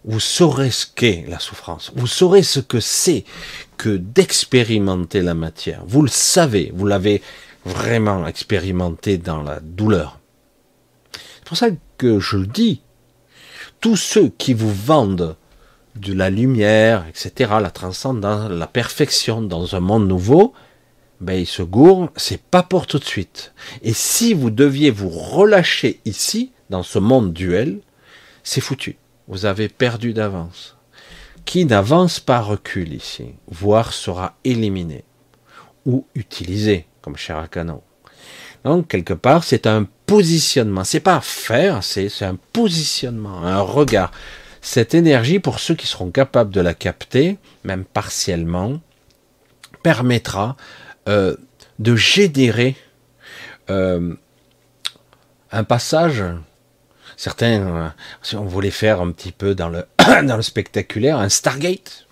vous 0.04 0.20
saurez 0.20 0.70
ce 0.70 0.86
qu'est 0.86 1.24
la 1.28 1.40
souffrance, 1.40 1.90
vous 1.96 2.06
saurez 2.06 2.44
ce 2.44 2.60
que 2.60 2.78
c'est 2.78 3.24
que 3.76 3.96
d'expérimenter 3.96 5.22
la 5.22 5.34
matière. 5.34 5.82
Vous 5.86 6.02
le 6.02 6.08
savez, 6.08 6.72
vous 6.74 6.86
l'avez 6.86 7.22
vraiment 7.64 8.26
expérimenté 8.26 9.18
dans 9.18 9.42
la 9.42 9.60
douleur. 9.60 10.18
C'est 11.12 11.44
pour 11.44 11.56
ça 11.56 11.68
que 11.98 12.18
je 12.20 12.36
le 12.36 12.46
dis, 12.46 12.82
tous 13.80 13.96
ceux 13.96 14.28
qui 14.28 14.54
vous 14.54 14.72
vendent 14.72 15.36
de 15.96 16.12
la 16.12 16.30
lumière, 16.30 17.06
etc., 17.08 17.54
la 17.60 17.70
transcendance, 17.70 18.50
la 18.50 18.66
perfection 18.66 19.42
dans 19.42 19.74
un 19.74 19.80
monde 19.80 20.08
nouveau, 20.08 20.52
ben 21.20 21.34
ils 21.34 21.46
se 21.46 21.62
gourent, 21.62 22.10
c'est 22.16 22.42
pas 22.42 22.62
pour 22.62 22.86
tout 22.86 22.98
de 22.98 23.04
suite. 23.04 23.54
Et 23.82 23.94
si 23.94 24.34
vous 24.34 24.50
deviez 24.50 24.90
vous 24.90 25.08
relâcher 25.08 26.00
ici, 26.04 26.52
dans 26.68 26.82
ce 26.82 26.98
monde 26.98 27.32
duel, 27.32 27.80
c'est 28.42 28.60
foutu 28.60 28.98
vous 29.28 29.44
avez 29.44 29.68
perdu 29.68 30.12
d'avance. 30.12 30.75
Qui 31.46 31.64
n'avance 31.64 32.20
pas 32.20 32.40
recule 32.40 32.92
ici, 32.92 33.34
voire 33.46 33.92
sera 33.92 34.34
éliminé 34.44 35.04
ou 35.86 36.04
utilisé 36.14 36.86
comme 37.00 37.16
cher 37.16 37.38
Akano. 37.38 37.82
Donc 38.64 38.88
quelque 38.88 39.14
part, 39.14 39.44
c'est 39.44 39.68
un 39.68 39.86
positionnement. 40.06 40.82
C'est 40.82 41.00
pas 41.00 41.20
faire, 41.20 41.84
c'est 41.84 42.10
un 42.22 42.36
positionnement, 42.52 43.44
un 43.44 43.60
regard. 43.60 44.10
Cette 44.60 44.92
énergie, 44.94 45.38
pour 45.38 45.60
ceux 45.60 45.76
qui 45.76 45.86
seront 45.86 46.10
capables 46.10 46.52
de 46.52 46.60
la 46.60 46.74
capter, 46.74 47.38
même 47.62 47.84
partiellement, 47.84 48.80
permettra 49.84 50.56
euh, 51.08 51.36
de 51.78 51.94
générer 51.94 52.74
euh, 53.70 54.14
un 55.52 55.62
passage 55.62 56.24
Certains, 57.16 57.66
euh, 57.66 57.88
si 58.22 58.36
on 58.36 58.44
voulait 58.44 58.70
faire 58.70 59.00
un 59.00 59.10
petit 59.10 59.32
peu 59.32 59.54
dans 59.54 59.68
le, 59.68 60.42
spectaculaire, 60.42 61.18
un 61.18 61.30
Stargate 61.30 62.06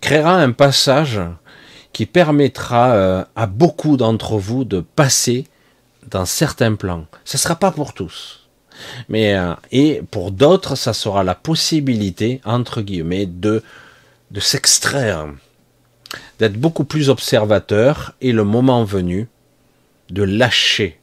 créera 0.00 0.36
un 0.36 0.52
passage 0.52 1.20
qui 1.92 2.06
permettra 2.06 2.92
euh, 2.92 3.24
à 3.34 3.46
beaucoup 3.46 3.96
d'entre 3.96 4.36
vous 4.36 4.64
de 4.64 4.80
passer 4.80 5.46
dans 6.06 6.26
certains 6.26 6.74
plans. 6.74 7.06
Ce 7.24 7.36
ne 7.36 7.40
sera 7.40 7.56
pas 7.56 7.70
pour 7.70 7.94
tous. 7.94 8.48
Mais, 9.08 9.34
euh, 9.34 9.54
et 9.72 10.02
pour 10.10 10.30
d'autres, 10.30 10.76
ça 10.76 10.92
sera 10.92 11.24
la 11.24 11.34
possibilité, 11.34 12.40
entre 12.44 12.82
guillemets, 12.82 13.26
de, 13.26 13.64
de 14.30 14.40
s'extraire, 14.40 15.26
d'être 16.38 16.60
beaucoup 16.60 16.84
plus 16.84 17.08
observateur 17.08 18.12
et 18.20 18.32
le 18.32 18.44
moment 18.44 18.84
venu, 18.84 19.26
de 20.10 20.22
lâcher. 20.22 21.00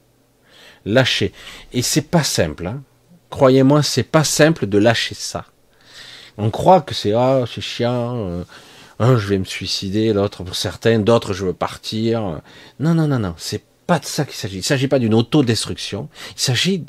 Lâcher. 0.84 1.32
Et 1.72 1.82
c'est 1.82 2.08
pas 2.08 2.24
simple. 2.24 2.68
Hein 2.68 2.82
croyez-moi, 3.30 3.82
c'est 3.82 4.02
pas 4.02 4.24
simple 4.24 4.66
de 4.66 4.78
lâcher 4.78 5.14
ça. 5.14 5.44
On 6.38 6.50
croit 6.50 6.82
que 6.82 6.94
c'est 6.94 7.12
ah 7.12 7.44
c'est 7.52 7.60
chiant, 7.60 8.16
euh, 8.16 8.44
un 8.98 9.16
je 9.16 9.26
vais 9.26 9.38
me 9.38 9.44
suicider, 9.44 10.12
l'autre 10.12 10.42
pour 10.44 10.54
certains, 10.54 10.98
d'autres 10.98 11.32
je 11.32 11.46
veux 11.46 11.54
partir. 11.54 12.40
Non 12.78 12.94
non 12.94 13.08
non 13.08 13.18
non, 13.18 13.34
c'est 13.38 13.62
pas 13.86 13.98
de 13.98 14.04
ça 14.04 14.24
qu'il 14.24 14.34
s'agit. 14.34 14.58
Il 14.58 14.62
s'agit 14.64 14.88
pas 14.88 14.98
d'une 14.98 15.14
autodestruction. 15.14 16.08
Il 16.36 16.40
s'agit 16.40 16.84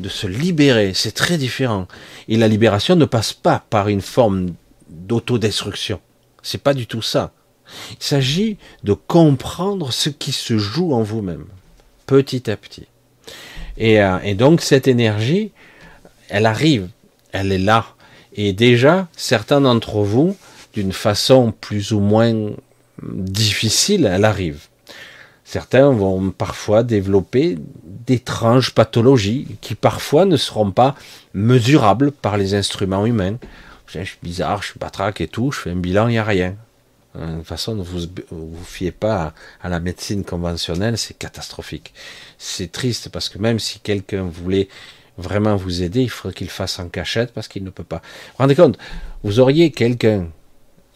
de 0.00 0.08
se 0.08 0.26
libérer. 0.26 0.94
C'est 0.94 1.12
très 1.12 1.36
différent. 1.36 1.86
Et 2.26 2.36
la 2.36 2.48
libération 2.48 2.96
ne 2.96 3.04
passe 3.04 3.32
pas 3.32 3.64
par 3.70 3.88
une 3.88 4.00
forme 4.00 4.54
d'autodestruction. 4.88 6.00
C'est 6.42 6.62
pas 6.62 6.74
du 6.74 6.86
tout 6.86 7.02
ça. 7.02 7.32
Il 7.90 8.02
s'agit 8.02 8.56
de 8.82 8.94
comprendre 8.94 9.92
ce 9.92 10.08
qui 10.08 10.32
se 10.32 10.56
joue 10.56 10.94
en 10.94 11.02
vous-même, 11.02 11.44
petit 12.06 12.50
à 12.50 12.56
petit. 12.56 12.86
Et, 13.76 14.00
euh, 14.00 14.18
et, 14.24 14.34
donc 14.34 14.62
cette 14.62 14.88
énergie, 14.88 15.52
elle 16.28 16.46
arrive, 16.46 16.88
elle 17.32 17.52
est 17.52 17.58
là. 17.58 17.86
Et 18.34 18.52
déjà, 18.52 19.08
certains 19.16 19.60
d'entre 19.60 20.00
vous, 20.00 20.36
d'une 20.72 20.92
façon 20.92 21.52
plus 21.52 21.92
ou 21.92 22.00
moins 22.00 22.32
difficile, 23.02 24.08
elle 24.10 24.24
arrive. 24.24 24.66
Certains 25.44 25.90
vont 25.90 26.30
parfois 26.30 26.82
développer 26.82 27.56
d'étranges 27.82 28.74
pathologies 28.74 29.56
qui 29.60 29.74
parfois 29.74 30.26
ne 30.26 30.36
seront 30.36 30.70
pas 30.72 30.94
mesurables 31.32 32.12
par 32.12 32.36
les 32.36 32.54
instruments 32.54 33.06
humains. 33.06 33.38
Je 33.86 34.00
suis 34.04 34.18
bizarre, 34.22 34.62
je 34.62 34.68
suis 34.68 34.78
batraque 34.78 35.22
et 35.22 35.28
tout, 35.28 35.50
je 35.50 35.60
fais 35.60 35.70
un 35.70 35.76
bilan, 35.76 36.08
il 36.08 36.12
n'y 36.12 36.18
a 36.18 36.24
rien. 36.24 36.54
De 37.14 37.38
toute 37.38 37.46
façon, 37.46 37.74
ne 37.74 37.82
vous, 37.82 38.00
vous 38.30 38.64
fiez 38.64 38.92
pas 38.92 39.32
à 39.62 39.68
la 39.68 39.80
médecine 39.80 40.22
conventionnelle, 40.22 40.98
c'est 40.98 41.16
catastrophique. 41.16 41.94
C'est 42.36 42.70
triste 42.70 43.08
parce 43.08 43.30
que 43.30 43.38
même 43.38 43.58
si 43.58 43.80
quelqu'un 43.80 44.24
voulait 44.24 44.68
vraiment 45.18 45.56
vous 45.56 45.82
aider, 45.82 46.02
il 46.02 46.10
faudrait 46.10 46.34
qu'il 46.34 46.48
fasse 46.48 46.78
en 46.78 46.88
cachette 46.88 47.32
parce 47.32 47.48
qu'il 47.48 47.64
ne 47.64 47.70
peut 47.70 47.84
pas. 47.84 48.00
Vous, 48.28 48.38
rendez 48.38 48.54
compte, 48.54 48.78
vous 49.22 49.40
auriez 49.40 49.70
quelqu'un 49.70 50.28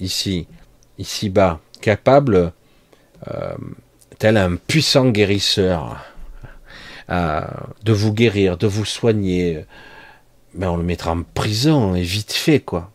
ici, 0.00 0.46
ici 0.98 1.28
bas, 1.28 1.60
capable, 1.80 2.52
euh, 3.28 3.54
tel 4.18 4.36
un 4.36 4.56
puissant 4.56 5.10
guérisseur, 5.10 6.04
euh, 7.10 7.42
de 7.84 7.92
vous 7.92 8.12
guérir, 8.12 8.56
de 8.56 8.66
vous 8.66 8.84
soigner, 8.84 9.64
ben 10.54 10.70
on 10.70 10.76
le 10.76 10.84
mettra 10.84 11.12
en 11.12 11.22
prison 11.22 11.94
et 11.94 12.02
vite 12.02 12.32
fait 12.32 12.60
quoi. 12.60 12.92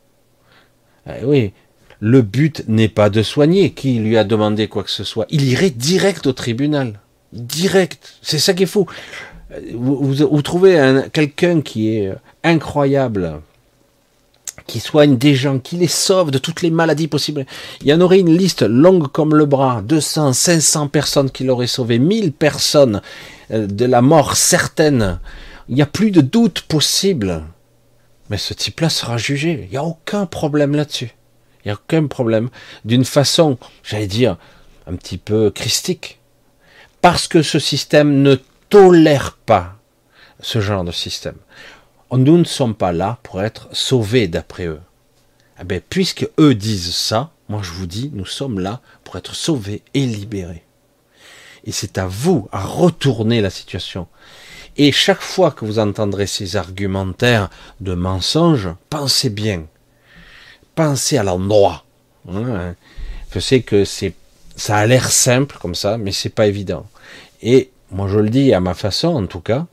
Eh 1.07 1.25
oui, 1.25 1.53
le 1.99 2.21
but 2.21 2.63
n'est 2.67 2.89
pas 2.89 3.09
de 3.09 3.23
soigner. 3.23 3.71
Qui 3.71 3.99
lui 3.99 4.17
a 4.17 4.23
demandé 4.23 4.67
quoi 4.67 4.83
que 4.83 4.91
ce 4.91 5.03
soit 5.03 5.25
Il 5.29 5.43
irait 5.43 5.69
direct 5.69 6.27
au 6.27 6.33
tribunal, 6.33 6.99
direct. 7.33 8.17
C'est 8.21 8.39
ça 8.39 8.53
qui 8.53 8.63
est 8.63 8.67
fou. 8.67 8.87
Vous, 9.73 10.41
trouvez 10.41 11.03
quelqu'un 11.13 11.61
qui 11.61 11.95
est 11.95 12.13
incroyable, 12.43 13.41
qui 14.65 14.79
soigne 14.81 15.17
des 15.17 15.35
gens, 15.35 15.59
qui 15.59 15.77
les 15.77 15.87
sauve 15.87 16.31
de 16.31 16.37
toutes 16.37 16.61
les 16.61 16.69
maladies 16.69 17.07
possibles. 17.07 17.45
Il 17.81 17.87
y 17.87 17.93
en 17.93 18.01
aurait 18.01 18.19
une 18.19 18.35
liste 18.35 18.63
longue 18.63 19.07
comme 19.07 19.35
le 19.35 19.45
bras, 19.45 19.81
200, 19.81 20.33
500 20.33 20.89
personnes 20.89 21.31
qui 21.31 21.45
l'auraient 21.45 21.67
sauvé, 21.67 21.97
1000 21.97 22.33
personnes 22.33 23.01
euh, 23.51 23.67
de 23.67 23.85
la 23.85 24.01
mort 24.01 24.35
certaine. 24.35 25.19
Il 25.69 25.75
n'y 25.75 25.81
a 25.81 25.85
plus 25.85 26.11
de 26.11 26.21
doute 26.21 26.61
possible. 26.61 27.43
Mais 28.29 28.37
ce 28.37 28.53
type-là 28.53 28.89
sera 28.89 29.17
jugé. 29.17 29.63
Il 29.63 29.71
n'y 29.71 29.77
a 29.77 29.83
aucun 29.83 30.25
problème 30.25 30.75
là-dessus. 30.75 31.13
Il 31.63 31.69
n'y 31.69 31.71
a 31.71 31.75
aucun 31.75 32.07
problème. 32.07 32.49
D'une 32.83 33.05
façon, 33.05 33.57
j'allais 33.83 34.07
dire, 34.07 34.37
un 34.85 34.95
petit 34.95 35.17
peu 35.17 35.49
christique. 35.49 36.19
Parce 37.01 37.27
que 37.27 37.41
ce 37.41 37.59
système 37.59 38.21
ne 38.21 38.37
tolère 38.69 39.37
pas 39.45 39.75
ce 40.41 40.61
genre 40.61 40.83
de 40.83 40.91
système 40.91 41.37
nous 42.15 42.37
ne 42.37 42.45
sommes 42.45 42.75
pas 42.75 42.93
là 42.93 43.17
pour 43.23 43.41
être 43.41 43.67
sauvés 43.73 44.27
d'après 44.27 44.67
eux. 44.67 44.79
Eh 45.59 45.79
puisque 45.81 46.29
eux 46.39 46.55
disent 46.55 46.95
ça, 46.95 47.31
moi 47.49 47.61
je 47.63 47.71
vous 47.71 47.87
dis, 47.87 48.11
nous 48.13 48.25
sommes 48.25 48.59
là 48.59 48.79
pour 49.03 49.17
être 49.17 49.35
sauvés 49.35 49.81
et 49.93 50.05
libérés. 50.05 50.63
Et 51.65 51.71
c'est 51.73 51.97
à 51.97 52.07
vous 52.07 52.47
à 52.53 52.63
retourner 52.63 53.41
la 53.41 53.49
situation. 53.49 54.07
Et 54.77 54.91
chaque 54.91 55.21
fois 55.21 55.51
que 55.51 55.65
vous 55.65 55.79
entendrez 55.79 56.27
ces 56.27 56.55
argumentaires 56.55 57.49
de 57.81 57.93
mensonges, 57.95 58.69
pensez 58.89 59.29
bien. 59.29 59.65
Pensez 60.75 61.17
à 61.17 61.23
l'endroit. 61.23 61.83
Hein. 62.31 62.75
Je 63.33 63.39
sais 63.39 63.61
que 63.61 63.83
c'est, 63.83 64.13
ça 64.55 64.77
a 64.77 64.85
l'air 64.85 65.11
simple 65.11 65.57
comme 65.59 65.75
ça, 65.75 65.97
mais 65.97 66.11
c'est 66.11 66.29
pas 66.29 66.45
évident. 66.45 66.85
Et 67.41 67.71
moi 67.91 68.07
je 68.07 68.19
le 68.19 68.29
dis 68.29 68.53
à 68.53 68.59
ma 68.59 68.73
façon 68.73 69.09
en 69.09 69.25
tout 69.27 69.41
cas, 69.41 69.65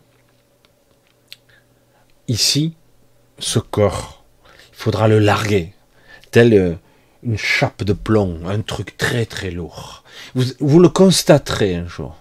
ici, 2.28 2.74
ce 3.38 3.58
corps, 3.58 4.24
il 4.72 4.76
faudra 4.76 5.08
le 5.08 5.18
larguer, 5.18 5.72
tel 6.30 6.54
euh, 6.54 6.74
une 7.22 7.38
chape 7.38 7.84
de 7.84 7.92
plomb, 7.92 8.40
un 8.46 8.60
truc 8.60 8.96
très 8.96 9.26
très 9.26 9.50
lourd. 9.50 10.04
Vous, 10.34 10.80
le 10.80 10.88
constaterez 10.88 11.74
un 11.74 11.86
jour. 11.86 12.16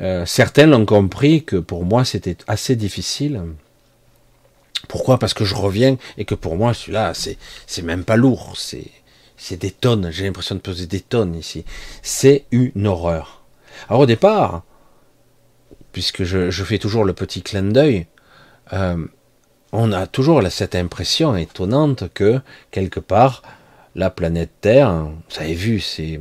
Euh, 0.00 0.24
certains 0.26 0.66
l'ont 0.66 0.86
compris 0.86 1.44
que 1.44 1.56
pour 1.56 1.84
moi 1.84 2.04
c'était 2.04 2.38
assez 2.46 2.76
difficile. 2.76 3.42
Pourquoi? 4.88 5.18
Parce 5.18 5.34
que 5.34 5.44
je 5.44 5.54
reviens 5.54 5.96
et 6.16 6.24
que 6.24 6.34
pour 6.34 6.56
moi 6.56 6.74
celui-là 6.74 7.12
c'est 7.14 7.38
c'est 7.66 7.82
même 7.82 8.04
pas 8.04 8.16
lourd, 8.16 8.54
c'est 8.56 8.90
c'est 9.36 9.56
des 9.56 9.70
tonnes. 9.70 10.10
J'ai 10.10 10.24
l'impression 10.24 10.54
de 10.54 10.60
peser 10.60 10.86
des 10.86 11.00
tonnes 11.00 11.34
ici. 11.34 11.64
C'est 12.02 12.46
une 12.50 12.86
horreur. 12.86 13.42
Alors 13.88 14.02
au 14.02 14.06
départ, 14.06 14.62
puisque 15.92 16.24
je, 16.24 16.50
fais 16.64 16.78
toujours 16.78 17.04
le 17.04 17.12
petit 17.12 17.42
clin 17.42 17.62
d'œil, 17.62 18.06
euh, 18.72 19.06
on 19.72 19.92
a 19.92 20.06
toujours 20.06 20.42
cette 20.50 20.74
impression 20.74 21.36
étonnante 21.36 22.04
que 22.12 22.40
quelque 22.70 23.00
part 23.00 23.42
la 23.94 24.10
planète 24.10 24.50
Terre, 24.60 25.04
vous 25.04 25.38
avez 25.38 25.54
vu 25.54 25.80
ces, 25.80 26.18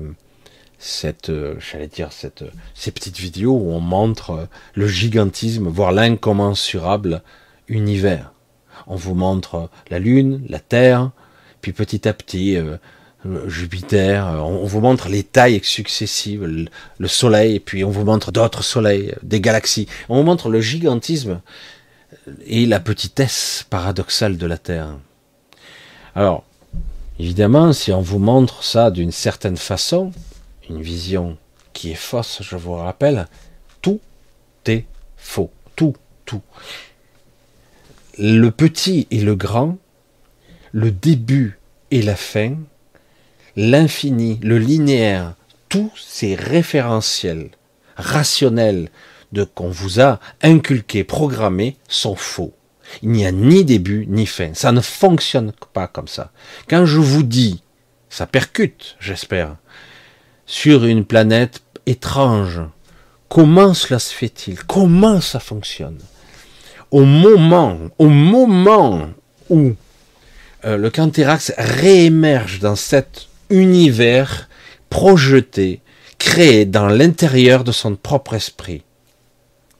cette, 0.77 1.29
euh, 1.29 1.55
j'allais 1.59 1.87
dire 1.87 2.09
ces 2.11 2.91
petites 2.91 3.17
vidéos 3.17 3.53
où 3.53 3.71
on 3.71 3.79
montre 3.79 4.47
le 4.73 4.87
gigantisme, 4.87 5.67
voire 5.67 5.91
l'incommensurable 5.91 7.21
univers. 7.67 8.33
On 8.87 8.95
vous 8.95 9.15
montre 9.15 9.69
la 9.89 9.99
Lune, 9.99 10.43
la 10.49 10.59
Terre, 10.59 11.11
puis 11.61 11.71
petit 11.71 12.07
à 12.07 12.13
petit 12.13 12.57
euh, 12.57 12.77
Jupiter. 13.47 14.25
On 14.43 14.65
vous 14.65 14.81
montre 14.81 15.09
les 15.09 15.23
tailles 15.23 15.61
successives, 15.63 16.43
le, 16.43 16.65
le 16.97 17.07
Soleil, 17.07 17.59
puis 17.59 17.83
on 17.83 17.89
vous 17.89 18.03
montre 18.03 18.31
d'autres 18.31 18.63
soleils, 18.63 19.13
des 19.21 19.41
galaxies. 19.41 19.87
On 20.09 20.17
vous 20.17 20.23
montre 20.23 20.49
le 20.49 20.61
gigantisme 20.61 21.41
et 22.45 22.65
la 22.65 22.79
petitesse 22.79 23.65
paradoxale 23.69 24.37
de 24.37 24.45
la 24.45 24.57
Terre. 24.57 24.97
Alors, 26.15 26.43
évidemment, 27.19 27.73
si 27.73 27.91
on 27.91 28.01
vous 28.01 28.19
montre 28.19 28.63
ça 28.63 28.91
d'une 28.91 29.11
certaine 29.11 29.57
façon, 29.57 30.11
une 30.69 30.81
vision 30.81 31.37
qui 31.73 31.91
est 31.91 31.95
fausse, 31.95 32.39
je 32.41 32.55
vous 32.55 32.73
rappelle, 32.73 33.27
tout 33.81 33.99
est 34.65 34.85
faux. 35.17 35.51
Tout, 35.75 35.95
tout. 36.25 36.41
Le 38.17 38.49
petit 38.49 39.07
et 39.09 39.21
le 39.21 39.35
grand, 39.35 39.77
le 40.73 40.91
début 40.91 41.59
et 41.91 42.01
la 42.01 42.15
fin, 42.15 42.55
l'infini, 43.55 44.39
le 44.41 44.57
linéaire, 44.57 45.33
tous 45.69 45.91
ces 45.95 46.35
référentiels 46.35 47.49
rationnels 47.95 48.89
de 49.31 49.43
qu'on 49.43 49.69
vous 49.69 50.01
a 50.01 50.19
inculqué, 50.41 51.03
programmé, 51.03 51.77
sont 51.87 52.15
faux. 52.15 52.53
Il 53.01 53.09
n'y 53.09 53.25
a 53.25 53.31
ni 53.31 53.63
début 53.63 54.05
ni 54.07 54.25
fin. 54.25 54.53
Ça 54.53 54.71
ne 54.71 54.81
fonctionne 54.81 55.53
pas 55.73 55.87
comme 55.87 56.07
ça. 56.07 56.31
Quand 56.69 56.85
je 56.85 56.99
vous 56.99 57.23
dis, 57.23 57.63
ça 58.09 58.27
percute, 58.27 58.97
j'espère, 58.99 59.55
sur 60.45 60.83
une 60.83 61.05
planète 61.05 61.61
étrange, 61.85 62.59
comment 63.29 63.73
cela 63.73 63.99
se 63.99 64.13
fait-il? 64.13 64.61
Comment 64.63 65.21
ça 65.21 65.39
fonctionne? 65.39 65.99
Au 66.91 67.05
moment, 67.05 67.77
au 67.97 68.09
moment 68.09 69.09
où 69.49 69.73
euh, 70.65 70.75
le 70.75 70.89
Canthérax 70.89 71.53
réémerge 71.57 72.59
dans 72.59 72.75
cet 72.75 73.29
univers 73.51 74.49
projeté, 74.89 75.81
créé 76.17 76.65
dans 76.65 76.87
l'intérieur 76.87 77.63
de 77.63 77.71
son 77.71 77.95
propre 77.95 78.33
esprit, 78.33 78.83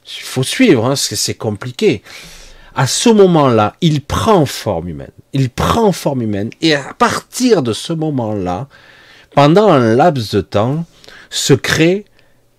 il 0.06 0.24
faut 0.24 0.44
suivre, 0.44 0.86
hein, 0.86 0.96
c'est 0.96 1.36
compliqué. 1.36 2.02
À 2.74 2.88
ce 2.88 3.10
moment-là, 3.10 3.76
il 3.82 4.02
prend 4.02 4.46
forme 4.46 4.90
humaine. 4.90 5.12
Il 5.34 5.50
prend 5.50 5.92
forme 5.92 6.22
humaine. 6.22 6.50
Et 6.62 6.74
à 6.74 6.94
partir 6.94 7.62
de 7.62 7.74
ce 7.74 7.94
moment-là, 7.94 8.68
pendant 9.36 9.70
un 9.70 9.96
laps 9.96 10.34
de 10.34 10.42
temps, 10.42 10.86
se 11.30 11.54
crée 11.54 12.06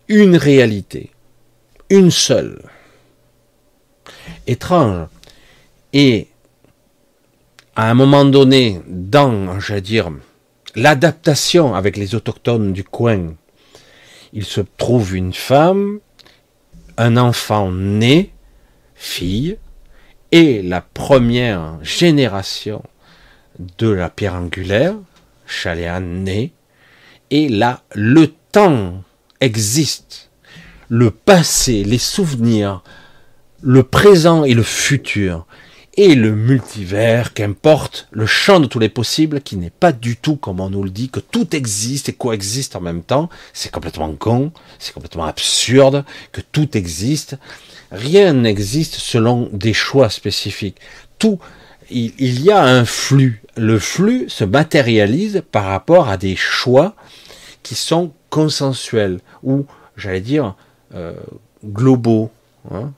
une 0.09 0.37
réalité. 0.37 1.11
Une 1.91 2.11
seule. 2.11 2.63
Étrange. 4.47 5.07
Et 5.93 6.29
à 7.75 7.91
un 7.91 7.95
moment 7.95 8.25
donné, 8.25 8.81
dans, 8.87 9.59
je 9.61 9.75
dire, 9.77 10.11
l'adaptation 10.75 11.75
avec 11.75 11.97
les 11.97 12.15
autochtones 12.15 12.73
du 12.73 12.85
coin, 12.85 13.35
il 14.33 14.45
se 14.45 14.61
trouve 14.61 15.15
une 15.15 15.33
femme 15.33 16.01
un 16.97 17.17
enfant 17.17 17.71
né, 17.71 18.33
fille, 18.95 19.59
et 20.31 20.63
la 20.63 20.81
première 20.81 21.83
génération 21.83 22.83
de 23.59 23.89
la 23.89 24.09
pierre 24.09 24.35
angulaire, 24.35 24.95
chaléane 25.47 26.25
né, 26.25 26.53
et 27.31 27.49
là, 27.49 27.83
le 27.95 28.33
temps 28.53 29.03
existe. 29.41 30.31
Le 30.89 31.11
passé, 31.11 31.85
les 31.85 31.99
souvenirs, 31.99 32.83
le 33.63 33.83
présent 33.83 34.45
et 34.45 34.53
le 34.53 34.63
futur. 34.63 35.47
Et 35.97 36.15
le 36.15 36.35
multivers, 36.35 37.35
qu'importe, 37.35 38.09
le 38.11 38.25
champ 38.25 38.61
de 38.61 38.67
tous 38.67 38.79
les 38.79 38.89
possibles, 38.89 39.43
qui 39.43 39.57
n'est 39.57 39.71
pas 39.71 39.93
du 39.93 40.17
tout 40.17 40.37
comme 40.37 40.61
on 40.61 40.71
nous 40.71 40.83
le 40.83 40.91
dit, 40.91 41.11
que 41.11 41.21
tout 41.21 41.55
existe 41.55 42.09
et 42.09 42.15
coexiste 42.15 42.77
en 42.77 42.81
même 42.81 43.03
temps, 43.03 43.29
c'est 43.53 43.71
complètement 43.71 44.13
con, 44.15 44.53
c'est 44.79 44.95
complètement 44.95 45.25
absurde, 45.25 46.05
que 46.33 46.41
tout 46.41 46.77
existe. 46.79 47.37
Rien 47.91 48.33
n'existe 48.33 48.95
selon 48.95 49.51
des 49.53 49.75
choix 49.75 50.09
spécifiques. 50.09 50.79
Tout, 51.19 51.39
il, 51.91 52.43
y 52.43 52.51
a 52.51 52.63
un 52.63 52.87
flux. 52.87 53.43
Le 53.59 53.79
flux 53.79 54.31
se 54.31 54.45
matérialise 54.45 55.43
par 55.53 55.65
rapport 55.65 56.09
à 56.09 56.17
des 56.17 56.37
choix 56.37 56.95
qui 57.63 57.75
sont 57.75 58.13
consensuels 58.31 59.21
ou, 59.43 59.67
j'allais 59.99 60.23
dire, 60.23 60.55
euh, 60.95 61.13
globaux. 61.63 62.31
Hein. 62.71 62.93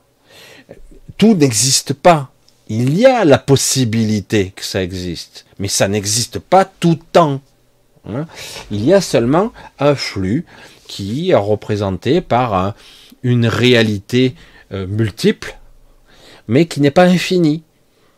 Tout 1.19 1.35
n'existe 1.35 1.93
pas 1.93 2.31
il 2.69 2.99
y 2.99 3.07
a 3.07 3.25
la 3.25 3.39
possibilité 3.39 4.53
que 4.55 4.65
ça 4.65 4.83
existe, 4.83 5.47
mais 5.59 5.69
ça 5.69 5.89
n'existe 5.89 6.39
pas 6.39 6.65
tout 6.65 6.91
le 6.93 7.07
temps. 7.13 7.41
Hein. 8.07 8.27
il 8.71 8.85
y 8.85 8.93
a 8.93 9.01
seulement 9.01 9.51
un 9.79 9.95
flux 9.95 10.45
qui 10.87 11.31
est 11.31 11.35
représenté 11.35 12.21
par 12.21 12.75
une 13.23 13.47
réalité 13.47 14.35
euh, 14.73 14.87
multiple, 14.87 15.59
mais 16.47 16.67
qui 16.67 16.83
n'est 16.83 16.91
pas 16.91 17.05
infinie, 17.05 17.63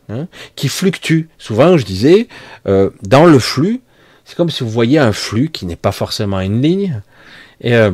hein, 0.08 0.26
qui 0.56 0.68
fluctue. 0.68 1.28
Souvent, 1.38 1.78
je 1.78 1.84
disais, 1.84 2.26
euh, 2.66 2.90
dans 3.02 3.26
le 3.26 3.38
flux, 3.38 3.80
c'est 4.24 4.36
comme 4.36 4.50
si 4.50 4.64
vous 4.64 4.70
voyez 4.70 4.98
un 4.98 5.12
flux 5.12 5.50
qui 5.50 5.66
n'est 5.66 5.76
pas 5.76 5.92
forcément 5.92 6.40
une 6.40 6.60
ligne, 6.60 7.00
et 7.60 7.74
euh, 7.74 7.92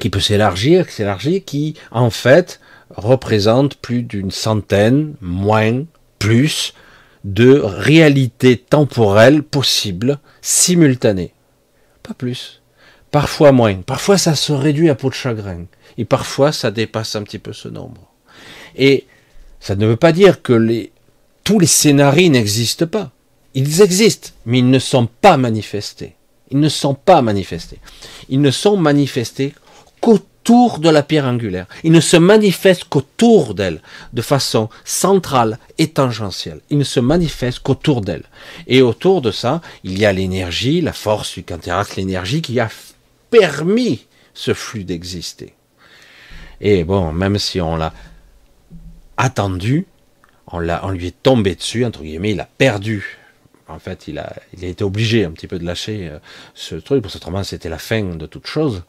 qui 0.00 0.10
peut 0.10 0.20
s'élargir, 0.20 0.88
s'élargir, 0.90 1.42
qui 1.44 1.74
en 1.90 2.10
fait 2.10 2.60
représente 2.90 3.76
plus 3.76 4.02
d'une 4.02 4.30
centaine, 4.30 5.14
moins, 5.20 5.84
plus, 6.18 6.74
de 7.24 7.58
réalités 7.58 8.56
temporelles 8.56 9.42
possibles, 9.42 10.18
simultanées. 10.40 11.32
Pas 12.02 12.14
plus. 12.14 12.62
Parfois 13.10 13.52
moins. 13.52 13.82
Parfois 13.82 14.18
ça 14.18 14.34
se 14.34 14.52
réduit 14.52 14.90
à 14.90 14.94
peau 14.94 15.08
de 15.08 15.14
chagrin. 15.14 15.64
Et 15.98 16.04
parfois 16.04 16.52
ça 16.52 16.70
dépasse 16.70 17.16
un 17.16 17.22
petit 17.22 17.38
peu 17.38 17.52
ce 17.52 17.68
nombre. 17.68 18.12
Et 18.76 19.06
ça 19.60 19.74
ne 19.74 19.86
veut 19.86 19.96
pas 19.96 20.12
dire 20.12 20.42
que 20.42 20.88
tous 21.42 21.58
les 21.58 21.66
scénarios 21.66 22.30
n'existent 22.30 22.86
pas. 22.86 23.10
Ils 23.54 23.80
existent, 23.80 24.30
mais 24.44 24.58
ils 24.58 24.70
ne 24.70 24.78
sont 24.78 25.06
pas 25.06 25.36
manifestés. 25.36 26.14
Ils 26.50 26.60
ne 26.60 26.68
sont 26.68 26.94
pas 26.94 27.22
manifestés. 27.22 27.80
Ils 28.28 28.40
ne 28.40 28.50
sont 28.50 28.76
manifestés 28.76 29.54
qu'au 30.00 30.20
autour 30.46 30.78
de 30.78 30.88
la 30.88 31.02
pierre 31.02 31.24
angulaire. 31.24 31.66
Il 31.82 31.90
ne 31.90 32.00
se 32.00 32.16
manifeste 32.16 32.84
qu'autour 32.84 33.54
d'elle, 33.54 33.82
de 34.12 34.22
façon 34.22 34.68
centrale 34.84 35.58
et 35.78 35.88
tangentielle. 35.88 36.60
Il 36.70 36.78
ne 36.78 36.84
se 36.84 37.00
manifeste 37.00 37.60
qu'autour 37.60 38.00
d'elle. 38.00 38.22
Et 38.68 38.80
autour 38.80 39.22
de 39.22 39.32
ça, 39.32 39.60
il 39.82 39.98
y 39.98 40.06
a 40.06 40.12
l'énergie, 40.12 40.80
la 40.80 40.92
force 40.92 41.34
du 41.34 41.42
quintéracte, 41.42 41.96
l'énergie 41.96 42.42
qui 42.42 42.60
a 42.60 42.68
permis 43.30 44.06
ce 44.34 44.54
flux 44.54 44.84
d'exister. 44.84 45.54
Et 46.60 46.84
bon, 46.84 47.12
même 47.12 47.38
si 47.38 47.60
on 47.60 47.74
l'a 47.74 47.92
attendu, 49.16 49.86
on, 50.46 50.60
l'a, 50.60 50.80
on 50.84 50.90
lui 50.90 51.08
est 51.08 51.22
tombé 51.24 51.56
dessus, 51.56 51.84
entre 51.84 52.02
guillemets, 52.02 52.32
il 52.32 52.40
a 52.40 52.48
perdu 52.56 53.18
en 53.68 53.78
fait, 53.78 54.08
il 54.08 54.18
a, 54.18 54.32
il 54.56 54.64
a 54.64 54.68
été 54.68 54.84
obligé 54.84 55.24
un 55.24 55.30
petit 55.30 55.46
peu 55.46 55.58
de 55.58 55.64
lâcher 55.64 56.08
euh, 56.08 56.18
ce 56.54 56.76
truc, 56.76 57.02
parce 57.02 57.14
que 57.14 57.18
autrement 57.18 57.42
c'était 57.42 57.68
la 57.68 57.78
fin 57.78 58.02
de 58.02 58.26
toute 58.26 58.46
chose. 58.46 58.82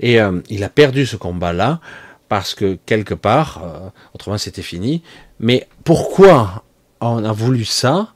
Et 0.00 0.20
euh, 0.20 0.40
il 0.48 0.64
a 0.64 0.68
perdu 0.68 1.06
ce 1.06 1.16
combat-là, 1.16 1.80
parce 2.28 2.54
que 2.54 2.78
quelque 2.84 3.14
part, 3.14 3.62
euh, 3.64 3.88
autrement 4.14 4.38
c'était 4.38 4.62
fini. 4.62 5.02
Mais 5.40 5.66
pourquoi 5.84 6.64
on 7.00 7.24
a 7.24 7.32
voulu 7.32 7.64
ça 7.64 8.12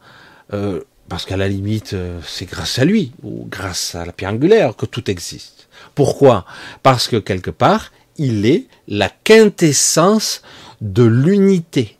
Parce 1.08 1.24
qu'à 1.24 1.36
la 1.36 1.48
limite, 1.48 1.94
c'est 2.26 2.46
grâce 2.46 2.78
à 2.78 2.84
lui, 2.84 3.12
ou 3.22 3.46
grâce 3.48 3.94
à 3.94 4.04
la 4.04 4.12
pierre 4.12 4.32
angulaire, 4.32 4.76
que 4.76 4.86
tout 4.86 5.10
existe. 5.10 5.68
Pourquoi? 5.94 6.44
Parce 6.82 7.08
que 7.08 7.16
quelque 7.16 7.50
part, 7.50 7.92
il 8.16 8.44
est 8.44 8.66
la 8.88 9.08
quintessence 9.08 10.42
de 10.80 11.04
l'unité. 11.04 11.96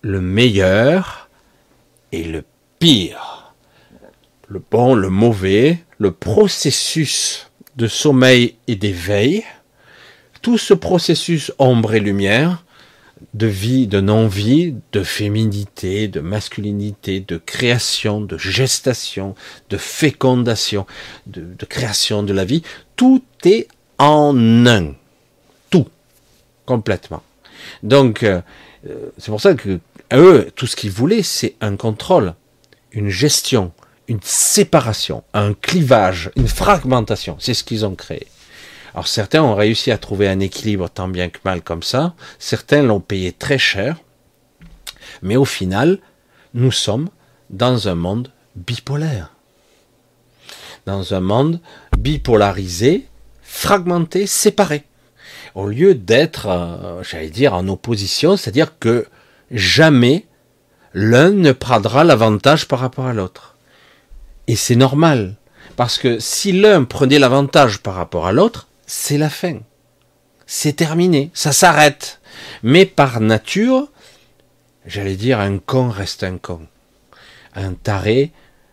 Le 0.00 0.20
meilleur, 0.20 1.17
et 2.12 2.24
le 2.24 2.44
pire. 2.78 3.54
Le 4.48 4.62
bon, 4.70 4.94
le 4.94 5.10
mauvais, 5.10 5.78
le 5.98 6.10
processus 6.12 7.50
de 7.76 7.86
sommeil 7.86 8.56
et 8.66 8.76
d'éveil, 8.76 9.44
tout 10.42 10.58
ce 10.58 10.74
processus 10.74 11.52
ombre 11.58 11.94
et 11.94 12.00
lumière, 12.00 12.64
de 13.34 13.46
vie, 13.46 13.86
de 13.86 14.00
non-vie, 14.00 14.74
de 14.92 15.02
féminité, 15.02 16.08
de 16.08 16.20
masculinité, 16.20 17.20
de 17.20 17.36
création, 17.36 18.20
de 18.20 18.38
gestation, 18.38 19.34
de 19.70 19.76
fécondation, 19.76 20.86
de, 21.26 21.64
création 21.68 22.22
de 22.22 22.32
la 22.32 22.44
vie, 22.44 22.62
tout 22.96 23.22
est 23.44 23.68
en 23.98 24.66
un. 24.66 24.94
Tout. 25.70 25.86
Complètement. 26.64 27.22
Donc, 27.82 28.22
euh, 28.22 28.40
euh, 28.88 29.10
c'est 29.18 29.30
pour 29.30 29.40
ça 29.40 29.54
que 29.54 29.80
eux, 30.16 30.50
tout 30.54 30.66
ce 30.66 30.76
qu'ils 30.76 30.90
voulaient, 30.90 31.22
c'est 31.22 31.54
un 31.60 31.76
contrôle, 31.76 32.34
une 32.92 33.08
gestion, 33.08 33.72
une 34.08 34.20
séparation, 34.22 35.22
un 35.34 35.52
clivage, 35.54 36.30
une 36.36 36.48
fragmentation. 36.48 37.36
C'est 37.38 37.54
ce 37.54 37.64
qu'ils 37.64 37.84
ont 37.84 37.94
créé. 37.94 38.26
Alors 38.94 39.06
certains 39.06 39.42
ont 39.42 39.54
réussi 39.54 39.90
à 39.90 39.98
trouver 39.98 40.28
un 40.28 40.40
équilibre 40.40 40.88
tant 40.88 41.08
bien 41.08 41.28
que 41.28 41.38
mal 41.44 41.62
comme 41.62 41.82
ça, 41.82 42.14
certains 42.38 42.82
l'ont 42.82 43.00
payé 43.00 43.32
très 43.32 43.58
cher, 43.58 43.96
mais 45.22 45.36
au 45.36 45.44
final, 45.44 45.98
nous 46.54 46.72
sommes 46.72 47.10
dans 47.50 47.88
un 47.88 47.94
monde 47.94 48.32
bipolaire. 48.56 49.32
Dans 50.86 51.14
un 51.14 51.20
monde 51.20 51.60
bipolarisé, 51.98 53.06
fragmenté, 53.42 54.26
séparé. 54.26 54.84
Au 55.54 55.66
lieu 55.66 55.94
d'être, 55.94 56.46
euh, 56.48 57.02
j'allais 57.02 57.30
dire, 57.30 57.54
en 57.54 57.68
opposition, 57.68 58.36
c'est-à-dire 58.36 58.78
que 58.78 59.06
jamais 59.50 60.26
l'un 60.94 61.30
ne 61.30 61.52
prendra 61.52 62.04
l'avantage 62.04 62.66
par 62.68 62.80
rapport 62.80 63.06
à 63.06 63.12
l'autre. 63.12 63.56
Et 64.46 64.56
c'est 64.56 64.76
normal, 64.76 65.36
parce 65.76 65.98
que 65.98 66.18
si 66.18 66.52
l'un 66.52 66.84
prenait 66.84 67.18
l'avantage 67.18 67.78
par 67.78 67.94
rapport 67.94 68.26
à 68.26 68.32
l'autre, 68.32 68.68
c'est 68.86 69.18
la 69.18 69.30
fin. 69.30 69.58
C'est 70.46 70.74
terminé, 70.74 71.30
ça 71.34 71.52
s'arrête. 71.52 72.20
Mais 72.62 72.86
par 72.86 73.20
nature, 73.20 73.88
j'allais 74.86 75.16
dire, 75.16 75.40
un 75.40 75.58
con 75.58 75.88
reste 75.88 76.24
un 76.24 76.38
con. 76.38 76.62
Un 77.54 77.74
taré, 77.74 78.32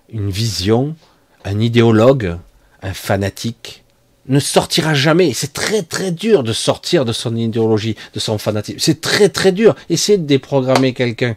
une 0.10 0.30
vision, 0.30 0.96
un 1.44 1.60
idéologue, 1.60 2.38
un 2.82 2.94
fanatique, 2.94 3.85
ne 4.28 4.40
sortira 4.40 4.94
jamais. 4.94 5.34
C'est 5.34 5.54
très 5.54 5.84
très 5.84 6.12
dur 6.12 6.44
de 6.44 6.54
sortir 6.54 7.06
de 7.06 7.12
son 7.12 7.36
idéologie, 7.36 7.96
de 8.14 8.20
son 8.20 8.38
fanatisme. 8.38 8.80
C'est 8.80 9.02
très 9.02 9.30
très 9.30 9.52
dur. 9.52 9.76
Essayez 9.90 10.18
de 10.18 10.26
déprogrammer 10.26 10.94
quelqu'un 10.94 11.36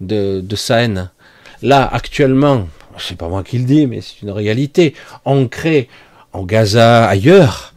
de, 0.00 0.44
sa 0.54 0.82
haine. 0.82 1.10
Là, 1.62 1.88
actuellement, 1.90 2.68
c'est 2.98 3.16
pas 3.16 3.28
moi 3.28 3.42
qui 3.42 3.58
le 3.58 3.64
dis, 3.64 3.86
mais 3.86 4.00
c'est 4.00 4.22
une 4.22 4.30
réalité. 4.30 4.94
On 5.24 5.48
crée 5.48 5.88
en 6.32 6.44
Gaza, 6.44 7.08
ailleurs, 7.08 7.74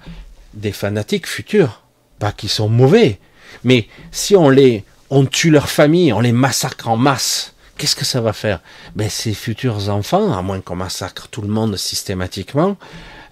des 0.54 0.72
fanatiques 0.72 1.28
futurs. 1.28 1.82
Pas 2.20 2.32
qui 2.32 2.48
sont 2.48 2.70
mauvais, 2.70 3.20
mais 3.64 3.88
si 4.12 4.36
on 4.36 4.50
les, 4.50 4.84
on 5.10 5.26
tue 5.26 5.50
leurs 5.50 5.70
familles, 5.70 6.14
on 6.14 6.20
les 6.20 6.32
massacre 6.32 6.88
en 6.88 6.98
masse, 6.98 7.56
qu'est-ce 7.78 7.96
que 7.96 8.06
ça 8.06 8.22
va 8.22 8.32
faire? 8.32 8.60
Ben 8.96 9.10
ces 9.10 9.34
futurs 9.34 9.90
enfants, 9.90 10.32
à 10.38 10.44
moins 10.44 10.62
qu'on 10.62 10.76
massacre 10.76 11.30
tout 11.30 11.42
le 11.42 11.48
monde 11.48 11.78
systématiquement, 11.78 12.78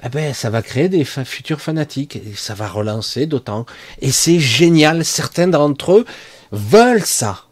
eh 0.03 0.09
ben, 0.09 0.33
ça 0.33 0.49
va 0.49 0.61
créer 0.61 0.89
des 0.89 1.03
futurs 1.03 1.61
fanatiques 1.61 2.15
et 2.15 2.33
ça 2.35 2.53
va 2.53 2.67
relancer 2.67 3.25
d'autant. 3.25 3.65
Et 4.01 4.11
c'est 4.11 4.39
génial. 4.39 5.03
Certains 5.03 5.47
d'entre 5.47 5.91
eux 5.93 6.05
veulent 6.51 7.05
ça. 7.05 7.45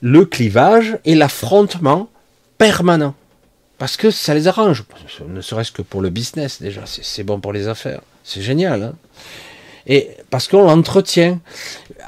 Le 0.00 0.24
clivage 0.24 0.98
et 1.04 1.14
l'affrontement 1.14 2.08
permanent. 2.58 3.14
Parce 3.78 3.96
que 3.96 4.10
ça 4.10 4.34
les 4.34 4.48
arrange. 4.48 4.84
Ne 5.28 5.40
serait-ce 5.40 5.72
que 5.72 5.82
pour 5.82 6.00
le 6.00 6.10
business, 6.10 6.62
déjà. 6.62 6.82
C'est 6.86 7.24
bon 7.24 7.40
pour 7.40 7.52
les 7.52 7.68
affaires. 7.68 8.00
C'est 8.24 8.42
génial. 8.42 8.82
Hein 8.82 8.94
et 9.86 10.10
parce 10.30 10.48
qu'on 10.48 10.64
l'entretient. 10.64 11.40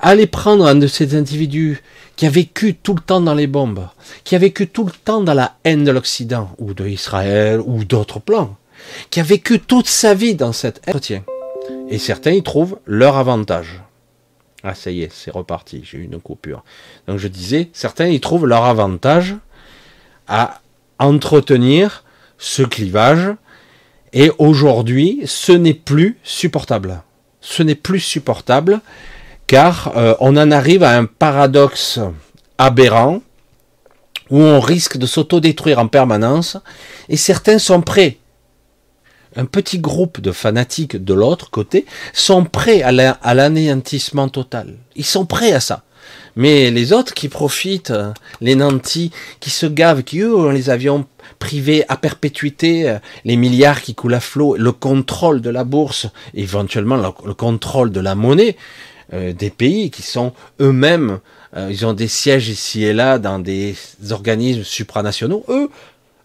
Allez 0.00 0.26
prendre 0.26 0.66
un 0.66 0.74
de 0.74 0.86
ces 0.86 1.14
individus 1.16 1.82
qui 2.16 2.26
a 2.26 2.30
vécu 2.30 2.74
tout 2.74 2.94
le 2.94 3.00
temps 3.00 3.20
dans 3.20 3.34
les 3.34 3.46
bombes, 3.46 3.88
qui 4.22 4.36
a 4.36 4.38
vécu 4.38 4.68
tout 4.68 4.84
le 4.84 4.92
temps 4.92 5.22
dans 5.22 5.34
la 5.34 5.56
haine 5.64 5.84
de 5.84 5.90
l'Occident, 5.90 6.50
ou 6.58 6.74
de 6.74 6.86
Israël, 6.86 7.60
ou 7.64 7.84
d'autres 7.84 8.20
plans 8.20 8.56
qui 9.10 9.20
a 9.20 9.22
vécu 9.22 9.60
toute 9.60 9.88
sa 9.88 10.14
vie 10.14 10.34
dans 10.34 10.52
cet 10.52 10.80
entretien. 10.88 11.24
Et 11.88 11.98
certains 11.98 12.32
y 12.32 12.42
trouvent 12.42 12.78
leur 12.86 13.16
avantage. 13.16 13.80
Ah, 14.62 14.74
ça 14.74 14.90
y 14.90 15.02
est, 15.02 15.12
c'est 15.12 15.30
reparti, 15.30 15.82
j'ai 15.84 15.98
eu 15.98 16.04
une 16.04 16.20
coupure. 16.20 16.64
Donc 17.06 17.18
je 17.18 17.28
disais, 17.28 17.68
certains 17.72 18.06
y 18.06 18.20
trouvent 18.20 18.46
leur 18.46 18.64
avantage 18.64 19.36
à 20.26 20.60
entretenir 20.98 22.04
ce 22.38 22.62
clivage. 22.62 23.34
Et 24.12 24.30
aujourd'hui, 24.38 25.22
ce 25.26 25.52
n'est 25.52 25.74
plus 25.74 26.18
supportable. 26.22 27.02
Ce 27.40 27.62
n'est 27.62 27.74
plus 27.74 28.00
supportable 28.00 28.80
car 29.46 29.92
euh, 29.96 30.14
on 30.20 30.36
en 30.36 30.50
arrive 30.50 30.82
à 30.82 30.96
un 30.96 31.04
paradoxe 31.04 32.00
aberrant, 32.58 33.20
où 34.30 34.40
on 34.40 34.60
risque 34.60 34.96
de 34.96 35.06
s'autodétruire 35.06 35.78
en 35.78 35.86
permanence, 35.86 36.56
et 37.08 37.16
certains 37.16 37.58
sont 37.58 37.82
prêts. 37.82 38.18
Un 39.36 39.44
petit 39.46 39.78
groupe 39.78 40.20
de 40.20 40.32
fanatiques 40.32 41.02
de 41.02 41.14
l'autre 41.14 41.50
côté 41.50 41.86
sont 42.12 42.44
prêts 42.44 42.82
à 42.82 43.34
l'anéantissement 43.34 44.28
total. 44.28 44.74
Ils 44.96 45.04
sont 45.04 45.26
prêts 45.26 45.52
à 45.52 45.60
ça. 45.60 45.82
Mais 46.36 46.70
les 46.70 46.92
autres 46.92 47.14
qui 47.14 47.28
profitent, 47.28 47.92
les 48.40 48.54
nantis, 48.54 49.10
qui 49.40 49.50
se 49.50 49.66
gavent, 49.66 50.02
qui 50.02 50.20
eux 50.20 50.34
ont 50.34 50.50
les 50.50 50.68
avions 50.68 51.06
privés 51.38 51.84
à 51.88 51.96
perpétuité, 51.96 52.96
les 53.24 53.36
milliards 53.36 53.82
qui 53.82 53.94
coulent 53.94 54.14
à 54.14 54.20
flot, 54.20 54.56
le 54.56 54.72
contrôle 54.72 55.40
de 55.40 55.50
la 55.50 55.64
bourse, 55.64 56.06
éventuellement 56.34 56.96
le, 56.96 57.34
contrôle 57.34 57.90
de 57.90 58.00
la 58.00 58.14
monnaie 58.14 58.56
euh, 59.12 59.32
des 59.32 59.50
pays 59.50 59.90
qui 59.90 60.02
sont 60.02 60.32
eux-mêmes, 60.60 61.20
euh, 61.56 61.68
ils 61.70 61.84
ont 61.84 61.92
des 61.92 62.08
sièges 62.08 62.48
ici 62.48 62.84
et 62.84 62.94
là 62.94 63.18
dans 63.18 63.38
des 63.38 63.76
organismes 64.10 64.64
supranationaux, 64.64 65.44
eux, 65.48 65.68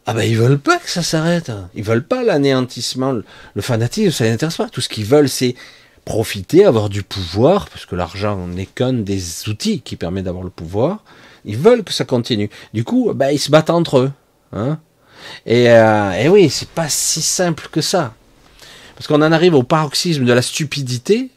ah 0.10 0.14
ben 0.16 0.24
ils 0.24 0.38
veulent 0.38 0.58
pas 0.58 0.80
que 0.80 0.90
ça 0.90 1.04
s'arrête. 1.04 1.52
Ils 1.76 1.84
veulent 1.84 2.04
pas 2.04 2.24
l'anéantissement, 2.24 3.12
le 3.12 3.62
fanatisme, 3.62 4.10
ça 4.10 4.24
les 4.24 4.32
intéresse 4.32 4.58
pas. 4.58 4.68
Tout 4.68 4.82
ce 4.82 4.90
qu'ils 4.90 5.06
veulent, 5.06 5.30
c'est 5.30 5.54
profiter, 6.04 6.66
avoir 6.66 6.90
du 6.90 7.04
pouvoir, 7.04 7.70
parce 7.70 7.86
que 7.86 7.96
l'argent 7.96 8.48
n'est 8.48 8.66
qu'un 8.66 8.94
des 8.94 9.48
outils 9.48 9.82
qui 9.82 9.96
permet 9.98 10.24
d'avoir 10.24 10.44
le 10.44 10.50
pouvoir. 10.50 11.04
Ils 11.46 11.58
veulent 11.58 11.84
que 11.84 11.94
ça 11.94 12.06
continue. 12.06 12.50
Du 12.74 12.84
coup, 12.84 13.14
ben, 13.14 13.30
ils 13.30 13.38
se 13.38 13.52
battent 13.52 13.70
entre 13.70 14.00
eux. 14.00 14.12
Hein 14.52 14.80
et, 15.46 15.70
euh, 15.70 16.14
et 16.14 16.28
oui, 16.28 16.50
c'est 16.50 16.70
pas 16.70 16.90
si 16.90 17.22
simple 17.22 17.68
que 17.72 17.82
ça. 17.82 18.16
Parce 18.96 19.06
qu'on 19.06 19.22
en 19.22 19.32
arrive 19.32 19.54
au 19.54 19.62
paroxysme 19.62 20.26
de 20.26 20.34
la 20.34 20.42
stupidité. 20.42 21.30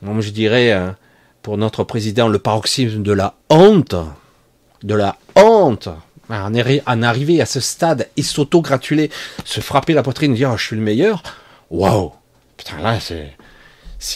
Moi, 0.00 0.18
je 0.22 0.30
dirais, 0.30 0.72
euh, 0.72 0.92
pour 1.42 1.58
notre 1.58 1.84
président, 1.84 2.28
le 2.28 2.38
paroxysme 2.38 3.02
de 3.02 3.12
la 3.12 3.34
honte. 3.50 3.96
De 4.82 4.94
la 4.94 5.18
honte. 5.34 5.90
En, 6.28 6.52
en 6.54 7.02
arriver 7.02 7.40
à 7.40 7.46
ce 7.46 7.60
stade 7.60 8.08
et 8.16 8.22
s'auto-gratuler, 8.22 9.10
se 9.44 9.60
frapper 9.60 9.92
la 9.92 10.02
poitrine, 10.02 10.34
dire 10.34 10.50
oh, 10.52 10.56
je 10.56 10.64
suis 10.64 10.76
le 10.76 10.82
meilleur. 10.82 11.22
Waouh! 11.70 12.12
Putain, 12.56 12.80
là, 12.80 12.98
c'est 13.00 13.36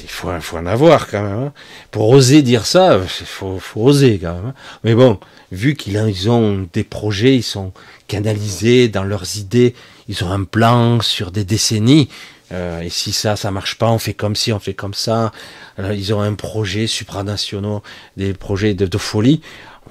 il 0.02 0.10
faut, 0.10 0.28
faut, 0.40 0.56
en 0.58 0.66
avoir 0.66 1.08
quand 1.08 1.22
même. 1.22 1.38
Hein. 1.46 1.52
Pour 1.90 2.08
oser 2.10 2.42
dire 2.42 2.66
ça, 2.66 2.98
il 2.98 3.26
faut, 3.26 3.58
faut, 3.58 3.82
oser 3.82 4.18
quand 4.18 4.34
même. 4.34 4.46
Hein. 4.46 4.54
Mais 4.84 4.94
bon, 4.94 5.18
vu 5.52 5.74
qu'ils 5.74 6.30
ont 6.30 6.68
des 6.72 6.84
projets, 6.84 7.36
ils 7.36 7.42
sont 7.42 7.72
canalisés 8.06 8.88
dans 8.88 9.04
leurs 9.04 9.36
idées, 9.36 9.74
ils 10.08 10.22
ont 10.24 10.30
un 10.30 10.44
plan 10.44 11.00
sur 11.00 11.30
des 11.30 11.44
décennies. 11.44 12.08
Euh, 12.52 12.80
et 12.80 12.90
si 12.90 13.12
ça, 13.12 13.36
ça 13.36 13.50
marche 13.50 13.76
pas, 13.78 13.90
on 13.90 13.98
fait 13.98 14.14
comme 14.14 14.36
si, 14.36 14.52
on 14.52 14.58
fait 14.58 14.74
comme 14.74 14.94
ça. 14.94 15.32
Alors, 15.78 15.92
ils 15.92 16.12
ont 16.12 16.20
un 16.20 16.34
projet 16.34 16.86
supranationaux, 16.86 17.82
des 18.16 18.34
projets 18.34 18.74
de, 18.74 18.86
de 18.86 18.98
folie. 18.98 19.40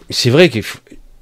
C'est 0.10 0.30
vrai 0.30 0.50
qu'il 0.50 0.64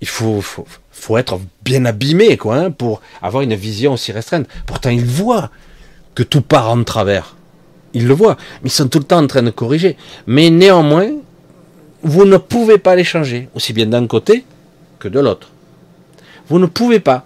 il 0.02 0.08
faut, 0.08 0.42
faut, 0.42 0.66
faut, 0.92 1.18
être 1.18 1.40
bien 1.64 1.86
abîmé, 1.86 2.38
quoi, 2.38 2.58
hein, 2.58 2.72
pour 2.72 3.02
avoir 3.22 3.44
une 3.44 3.56
vision 3.56 3.94
aussi 3.94 4.12
restreinte. 4.12 4.48
Pourtant, 4.66 4.90
ils 4.90 5.06
voient 5.06 5.50
que 6.16 6.24
tout 6.24 6.42
part 6.42 6.70
en 6.70 6.84
travers. 6.84 7.36
Ils 7.94 8.08
le 8.08 8.14
voient, 8.14 8.38
mais 8.62 8.70
ils 8.70 8.72
sont 8.72 8.88
tout 8.88 9.00
le 9.00 9.06
temps 9.06 9.24
en 9.24 9.28
train 9.28 9.44
de 9.44 9.50
corriger. 9.50 9.98
Mais 10.28 10.50
néanmoins, 10.50 11.10
vous 12.04 12.26
ne 12.26 12.38
pouvez 12.38 12.78
pas 12.78 12.96
les 12.96 13.04
changer, 13.04 13.50
aussi 13.56 13.74
bien 13.74 13.88
d'un 13.88 14.08
côté 14.08 14.46
que 15.00 15.08
de 15.08 15.20
l'autre. 15.20 15.50
Vous 16.50 16.60
ne 16.60 16.66
pouvez 16.66 17.00
pas. 17.00 17.26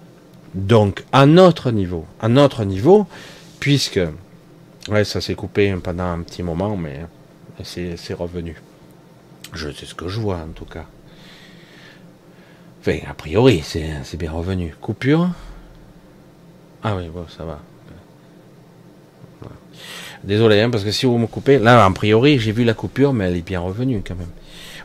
Donc, 0.53 1.03
à 1.11 1.25
notre 1.25 1.71
niveau, 1.71 2.05
à 2.21 2.27
notre 2.27 2.63
niveau, 2.63 3.07
puisque, 3.59 3.99
ouais, 4.89 5.03
ça 5.03 5.21
s'est 5.21 5.35
coupé 5.35 5.73
pendant 5.81 6.05
un 6.05 6.21
petit 6.21 6.43
moment, 6.43 6.75
mais 6.75 7.05
c'est 7.63 8.13
revenu. 8.13 8.55
Je 9.53 9.69
sais 9.71 9.85
ce 9.85 9.95
que 9.95 10.07
je 10.07 10.19
vois, 10.19 10.37
en 10.37 10.51
tout 10.53 10.65
cas. 10.65 10.85
Enfin, 12.81 12.97
a 13.07 13.13
priori, 13.13 13.61
c'est 13.63 14.17
bien 14.17 14.31
revenu. 14.31 14.73
Coupure 14.81 15.29
Ah 16.83 16.95
oui, 16.95 17.09
bon, 17.13 17.25
ça 17.37 17.45
va. 17.45 17.59
Désolé, 20.23 20.61
hein, 20.61 20.69
parce 20.69 20.83
que 20.83 20.91
si 20.91 21.05
vous 21.05 21.17
me 21.17 21.27
coupez, 21.27 21.57
là, 21.57 21.83
a 21.83 21.91
priori, 21.91 22.37
j'ai 22.39 22.51
vu 22.51 22.63
la 22.63 22.73
coupure, 22.73 23.13
mais 23.13 23.25
elle 23.25 23.37
est 23.37 23.45
bien 23.45 23.59
revenue 23.59 24.03
quand 24.05 24.15
même. 24.15 24.29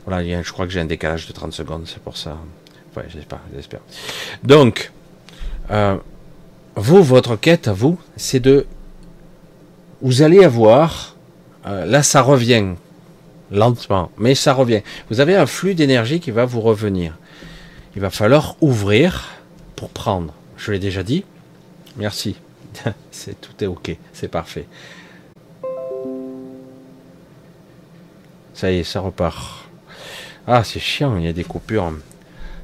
Voilà, 0.06 0.42
je 0.42 0.52
crois 0.52 0.66
que 0.66 0.72
j'ai 0.72 0.80
un 0.80 0.86
décalage 0.86 1.26
de 1.26 1.32
30 1.32 1.52
secondes, 1.52 1.82
c'est 1.86 2.02
pour 2.02 2.16
ça. 2.16 2.38
Ouais, 2.96 3.04
j'espère, 3.08 3.40
j'espère. 3.54 3.80
Donc, 4.44 4.92
euh, 5.70 5.96
vous, 6.74 7.02
votre 7.02 7.36
quête 7.36 7.68
à 7.68 7.72
vous, 7.72 7.98
c'est 8.16 8.40
de. 8.40 8.66
Vous 10.00 10.22
allez 10.22 10.44
avoir. 10.44 11.16
Euh, 11.66 11.84
là, 11.84 12.02
ça 12.02 12.22
revient. 12.22 12.74
Lentement, 13.50 14.10
mais 14.18 14.34
ça 14.34 14.54
revient. 14.54 14.80
Vous 15.08 15.20
avez 15.20 15.36
un 15.36 15.46
flux 15.46 15.74
d'énergie 15.74 16.18
qui 16.18 16.32
va 16.32 16.44
vous 16.44 16.60
revenir. 16.60 17.16
Il 17.96 18.02
va 18.02 18.10
falloir 18.10 18.56
ouvrir 18.60 19.24
pour 19.74 19.88
prendre. 19.88 20.34
Je 20.58 20.70
l'ai 20.70 20.78
déjà 20.78 21.02
dit. 21.02 21.24
Merci. 21.96 22.36
c'est 23.10 23.40
tout 23.40 23.64
est 23.64 23.66
ok, 23.66 23.96
c'est 24.12 24.28
parfait. 24.28 24.66
Ça 28.52 28.70
y 28.70 28.80
est, 28.80 28.84
ça 28.84 29.00
repart. 29.00 29.66
Ah, 30.46 30.62
c'est 30.62 30.78
chiant, 30.78 31.16
il 31.16 31.24
y 31.24 31.28
a 31.28 31.32
des 31.32 31.44
coupures. 31.44 31.90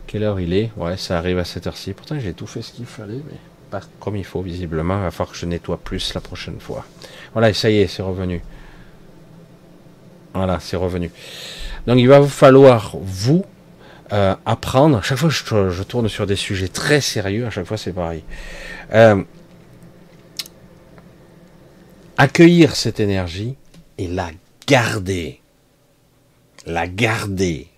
Quelle 0.06 0.22
heure 0.22 0.38
il 0.38 0.52
est? 0.52 0.70
Ouais, 0.76 0.98
ça 0.98 1.16
arrive 1.16 1.38
à 1.38 1.46
cette 1.46 1.66
heure-ci. 1.66 1.94
Pourtant, 1.94 2.20
j'ai 2.20 2.34
tout 2.34 2.46
fait 2.46 2.60
ce 2.60 2.70
qu'il 2.72 2.84
fallait, 2.84 3.14
mais 3.14 3.38
pas 3.70 3.80
comme 4.00 4.16
il 4.16 4.24
faut, 4.26 4.42
visiblement. 4.42 4.98
Il 4.98 5.04
va 5.04 5.10
falloir 5.10 5.32
que 5.32 5.38
je 5.38 5.46
nettoie 5.46 5.78
plus 5.78 6.12
la 6.12 6.20
prochaine 6.20 6.60
fois. 6.60 6.84
Voilà, 7.32 7.54
ça 7.54 7.70
y 7.70 7.78
est, 7.78 7.86
c'est 7.86 8.02
revenu. 8.02 8.42
Voilà, 10.34 10.60
c'est 10.60 10.76
revenu. 10.76 11.10
Donc, 11.86 11.98
il 11.98 12.06
va 12.06 12.20
vous 12.20 12.28
falloir, 12.28 12.96
vous, 13.00 13.46
euh, 14.12 14.34
apprendre. 14.46 14.98
À 14.98 15.02
chaque 15.02 15.18
fois 15.18 15.30
je, 15.30 15.82
tourne 15.82 16.08
sur 16.08 16.26
des 16.26 16.36
sujets 16.36 16.68
très 16.68 17.00
sérieux, 17.00 17.46
à 17.46 17.50
chaque 17.50 17.66
fois, 17.66 17.76
c'est 17.76 17.92
pareil. 17.92 18.22
Euh, 18.92 19.22
accueillir 22.18 22.76
cette 22.76 23.00
énergie 23.00 23.56
et 23.98 24.08
la 24.08 24.30
garder 24.66 25.42
la 26.66 26.86
garder. 26.86 27.68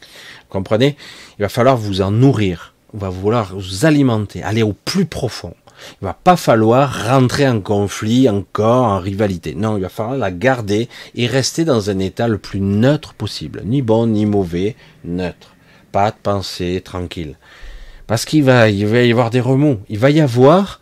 Vous 0.00 0.50
comprenez? 0.50 0.96
Il 1.38 1.42
va 1.42 1.48
falloir 1.48 1.76
vous 1.76 2.00
en 2.00 2.10
nourrir. 2.10 2.74
On 2.94 2.98
va 2.98 3.08
vouloir 3.08 3.54
vous 3.56 3.84
alimenter, 3.86 4.42
aller 4.42 4.62
au 4.62 4.72
plus 4.72 5.06
profond. 5.06 5.54
Il 6.00 6.04
va 6.04 6.14
pas 6.14 6.36
falloir 6.36 7.06
rentrer 7.06 7.48
en 7.48 7.60
conflit, 7.60 8.28
encore 8.28 8.84
en 8.84 8.98
rivalité. 8.98 9.54
Non, 9.54 9.76
il 9.76 9.82
va 9.82 9.88
falloir 9.88 10.16
la 10.16 10.30
garder 10.30 10.88
et 11.14 11.26
rester 11.26 11.64
dans 11.64 11.90
un 11.90 11.98
état 11.98 12.28
le 12.28 12.38
plus 12.38 12.60
neutre 12.60 13.14
possible. 13.14 13.62
Ni 13.64 13.82
bon, 13.82 14.06
ni 14.06 14.26
mauvais, 14.26 14.76
neutre. 15.04 15.54
Pas 15.92 16.10
de 16.10 16.16
pensée, 16.22 16.80
tranquille. 16.84 17.36
Parce 18.06 18.24
qu'il 18.24 18.44
va, 18.44 18.68
il 18.68 18.86
va 18.86 19.02
y 19.02 19.10
avoir 19.10 19.30
des 19.30 19.40
remous. 19.40 19.78
Il 19.88 19.98
va 19.98 20.10
y 20.10 20.20
avoir 20.20 20.80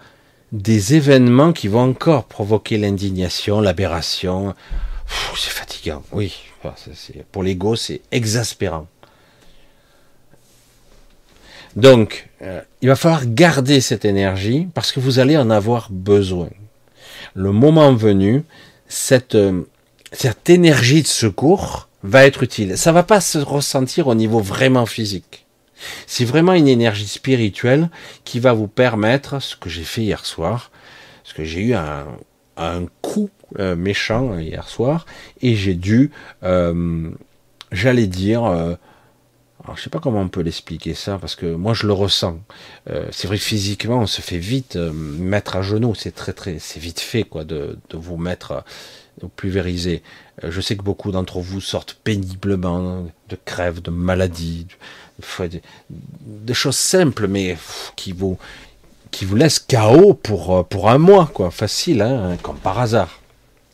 des 0.53 0.95
événements 0.95 1.53
qui 1.53 1.69
vont 1.69 1.91
encore 1.91 2.25
provoquer 2.25 2.79
l'indignation, 2.79 3.61
l'aberration. 3.61 4.55
C'est 5.35 5.51
fatigant, 5.51 6.03
oui 6.13 6.35
pour 7.33 7.43
l'ego, 7.43 7.77
c'est 7.77 8.01
exaspérant. 8.11 8.87
Donc, 11.77 12.29
euh, 12.43 12.61
il 12.83 12.89
va 12.89 12.97
falloir 12.97 13.27
garder 13.27 13.81
cette 13.81 14.05
énergie 14.05 14.69
parce 14.75 14.93
que 14.93 15.01
vous 15.01 15.19
allez 15.19 15.37
en 15.37 15.51
avoir 15.51 15.89
besoin. 15.91 16.49
Le 17.35 17.53
moment 17.53 17.93
venu, 17.95 18.45
cette, 18.89 19.35
euh, 19.35 19.63
énergie 20.47 21.03
de 21.03 21.07
secours 21.07 21.89
va 22.03 22.25
être 22.25 22.43
utile. 22.43 22.79
Ça 22.79 22.93
va 22.93 23.03
pas 23.03 23.21
se 23.21 23.39
ressentir 23.39 24.07
au 24.07 24.15
niveau 24.15 24.41
vraiment 24.41 24.87
physique. 24.87 25.47
C'est 26.07 26.25
vraiment 26.25 26.55
une 26.55 26.69
énergie 26.69 27.07
spirituelle 27.07 27.89
qui 28.25 28.41
va 28.41 28.53
vous 28.53 28.67
permettre, 28.67 29.41
ce 29.41 29.55
que 29.55 29.69
j'ai 29.69 29.85
fait 29.85 30.03
hier 30.03 30.25
soir, 30.27 30.71
parce 31.23 31.35
que 31.35 31.45
j'ai 31.45 31.61
eu 31.61 31.75
un, 31.75 32.07
coup 33.03 33.31
euh, 33.61 33.77
méchant 33.77 34.37
hier 34.37 34.69
soir 34.69 35.07
et 35.43 35.55
j'ai 35.55 35.75
dû, 35.75 36.11
j'allais 37.71 38.07
dire, 38.09 38.77
alors 39.69 39.77
je 39.77 39.83
sais 39.83 39.91
pas 39.91 40.01
comment 40.01 40.23
on 40.23 40.29
peut 40.29 40.41
l'expliquer 40.41 40.95
ça 40.95 41.19
parce 41.19 41.37
que 41.37 41.45
moi 41.45 41.75
je 41.75 41.87
le 41.87 41.93
ressens. 41.93 42.41
c'est 43.11 43.27
vrai 43.27 43.37
que 43.37 43.45
physiquement 43.45 43.99
on 43.99 44.07
se 44.07 44.23
fait 44.23 44.39
vite 44.39 44.77
mettre 44.77 45.57
à 45.57 45.63
genoux, 45.63 45.95
c'est 45.95 46.15
très 46.15 46.33
très, 46.33 46.59
c'est 46.59 46.81
vite 46.81 47.01
fait 47.01 47.25
quoi 47.25 47.45
de, 47.45 47.79
de 47.91 47.97
vous 47.99 48.17
mettre 48.17 48.65
pulvériser. 49.37 50.03
je 50.43 50.61
sais 50.63 50.75
que 50.75 50.83
beaucoup 50.83 51.13
d'entre 51.13 51.41
vous 51.41 51.61
sortent 51.61 51.99
péniblement 52.03 53.07
de 53.29 53.37
crèves, 53.45 53.83
de 53.83 53.91
maladies, 53.91 54.67
de, 55.39 56.55
choses 56.55 56.77
simples 56.77 57.29
mais 57.29 57.59
qui 57.95 58.13
vous 58.13 58.39
qui 59.11 59.25
vous 59.25 59.37
laisse 59.37 59.59
KO 59.59 60.15
pour, 60.15 60.67
pour 60.69 60.91
un 60.91 60.99
mois, 60.99 61.31
quoi. 61.33 61.51
Facile, 61.51 62.03
hein, 62.03 62.37
comme 62.43 62.59
par 62.59 62.79
hasard. 62.79 63.21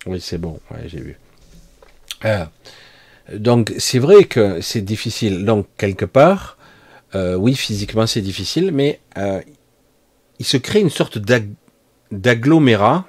Oui, 0.07 0.21
c'est 0.21 0.39
bon, 0.39 0.61
j'ai 0.87 1.01
vu. 1.01 1.19
Donc, 3.33 3.73
c'est 3.79 3.99
vrai 3.99 4.25
que 4.25 4.61
c'est 4.61 4.83
difficile. 4.83 5.45
Donc, 5.45 5.67
quelque 5.79 6.05
part, 6.05 6.59
euh, 7.15 7.35
oui, 7.37 7.55
physiquement, 7.55 8.07
c'est 8.07 8.21
difficile, 8.21 8.71
mais 8.73 9.01
euh, 9.17 9.41
il 10.39 10.47
se 10.47 10.57
crée 10.57 10.81
une 10.81 10.91
sorte 10.91 11.19
d'agglomérat. 12.11 13.07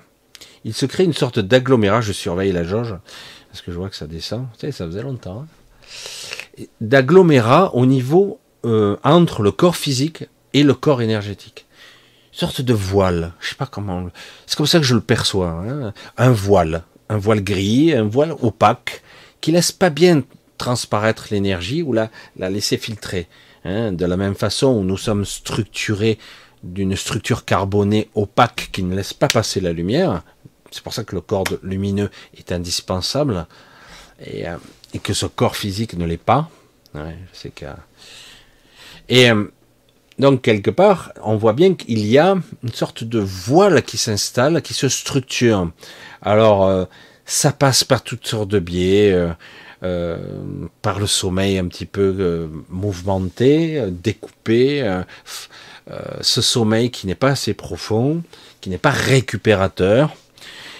Il 0.63 0.74
se 0.74 0.86
crée 0.86 1.03
une 1.03 1.13
sorte 1.13 1.39
d'agglomérat. 1.39 2.01
Je 2.01 2.13
surveille 2.13 2.51
la 2.51 2.63
jauge, 2.63 2.95
parce 3.49 3.61
que 3.61 3.72
je 3.72 3.78
vois 3.78 3.89
que 3.89 3.95
ça 3.95 4.07
descend. 4.07 4.47
Tu 4.53 4.68
sais, 4.68 4.72
ça 4.72 4.86
faisait 4.86 5.03
longtemps. 5.03 5.45
Hein. 6.57 6.63
d'agglomérat 6.82 7.76
au 7.76 7.86
niveau 7.86 8.39
euh, 8.66 8.97
entre 9.03 9.43
le 9.43 9.51
corps 9.51 9.76
physique 9.76 10.26
et 10.53 10.63
le 10.63 10.74
corps 10.74 11.01
énergétique. 11.01 11.66
Une 12.34 12.39
sorte 12.39 12.61
de 12.61 12.74
voile. 12.74 13.34
Je 13.39 13.49
sais 13.49 13.55
pas 13.55 13.66
comment. 13.66 14.09
C'est 14.45 14.55
comme 14.55 14.66
ça 14.66 14.80
que 14.80 14.86
je 14.86 14.95
le 14.95 15.01
perçois. 15.01 15.49
Hein. 15.49 15.93
Un 16.18 16.32
voile, 16.32 16.84
un 17.09 17.18
voile 17.18 17.41
gris, 17.43 17.93
un 17.93 18.07
voile 18.07 18.34
opaque 18.41 19.03
qui 19.45 19.51
laisse 19.51 19.71
pas 19.71 19.91
bien 19.91 20.23
transparaître 20.57 21.27
l'énergie 21.29 21.83
ou 21.83 21.93
la, 21.93 22.09
la 22.35 22.49
laisser 22.49 22.79
filtrer. 22.79 23.27
Hein. 23.63 23.91
De 23.91 24.03
la 24.03 24.17
même 24.17 24.33
façon 24.33 24.69
où 24.69 24.83
nous 24.83 24.97
sommes 24.97 25.23
structurés 25.23 26.17
d'une 26.63 26.95
structure 26.95 27.45
carbonée 27.45 28.09
opaque 28.15 28.69
qui 28.71 28.81
ne 28.81 28.95
laisse 28.95 29.13
pas 29.13 29.27
passer 29.27 29.61
la 29.61 29.71
lumière. 29.71 30.23
C'est 30.71 30.81
pour 30.81 30.95
ça 30.95 31.03
que 31.03 31.13
le 31.13 31.21
corps 31.21 31.43
lumineux 31.61 32.09
est 32.35 32.51
indispensable 32.51 33.45
et, 34.19 34.49
euh, 34.49 34.57
et 34.95 34.97
que 34.97 35.13
ce 35.13 35.27
corps 35.27 35.55
physique 35.55 35.93
ne 35.93 36.07
l'est 36.07 36.17
pas. 36.17 36.49
Et 39.09 39.29
euh, 39.29 39.43
donc 40.17 40.41
quelque 40.41 40.71
part, 40.71 41.13
on 41.21 41.37
voit 41.37 41.53
bien 41.53 41.75
qu'il 41.75 42.03
y 42.07 42.17
a 42.17 42.35
une 42.63 42.73
sorte 42.73 43.03
de 43.03 43.19
voile 43.19 43.83
qui 43.83 43.99
s'installe, 43.99 44.63
qui 44.63 44.73
se 44.73 44.89
structure. 44.89 45.69
Alors, 46.23 46.65
euh, 46.65 46.85
ça 47.26 47.51
passe 47.51 47.84
par 47.84 48.03
toutes 48.03 48.28
sortes 48.28 48.49
de 48.49 48.59
biais, 48.59 49.15
euh, 49.84 50.17
par 50.82 50.99
le 50.99 51.07
sommeil 51.07 51.57
un 51.57 51.67
petit 51.67 51.86
peu 51.86 52.49
mouvementé, 52.69 53.84
découpé, 53.89 55.01
ce 56.21 56.41
sommeil 56.41 56.91
qui 56.91 57.07
n'est 57.07 57.15
pas 57.15 57.30
assez 57.30 57.53
profond, 57.53 58.23
qui 58.61 58.69
n'est 58.69 58.78
pas 58.78 58.91
récupérateur, 58.91 60.15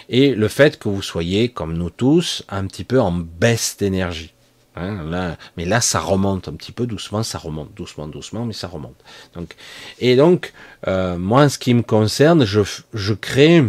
et 0.10 0.34
le 0.34 0.48
fait 0.48 0.78
que 0.78 0.89
vous 0.89 1.02
soyez, 1.02 1.50
comme 1.50 1.74
nous 1.74 1.89
tous, 1.89 2.43
un 2.50 2.66
petit 2.68 2.84
peu 2.84 3.00
en 3.00 3.12
baisse 3.12 3.78
d'énergie. 3.78 4.34
Hein, 4.76 5.04
là, 5.10 5.38
mais 5.56 5.66
là, 5.66 5.80
ça 5.80 6.00
remonte 6.00 6.50
un 6.50 6.54
petit 6.54 6.74
peu 6.74 6.86
doucement, 6.86 7.24
ça 7.24 7.38
remonte 7.38 7.74
doucement, 7.74 8.08
doucement, 8.08 8.46
mais 8.46 8.54
ça 8.54 8.68
remonte. 8.68 8.98
Donc, 9.34 9.56
et 10.00 10.16
donc, 10.16 10.54
euh, 10.88 11.18
moi, 11.18 11.43
en 11.43 11.50
ce 11.50 11.58
qui 11.58 11.74
me 11.74 11.82
concerne, 11.82 12.43
je, 12.46 12.62
je 12.93 13.14
crée, 13.14 13.64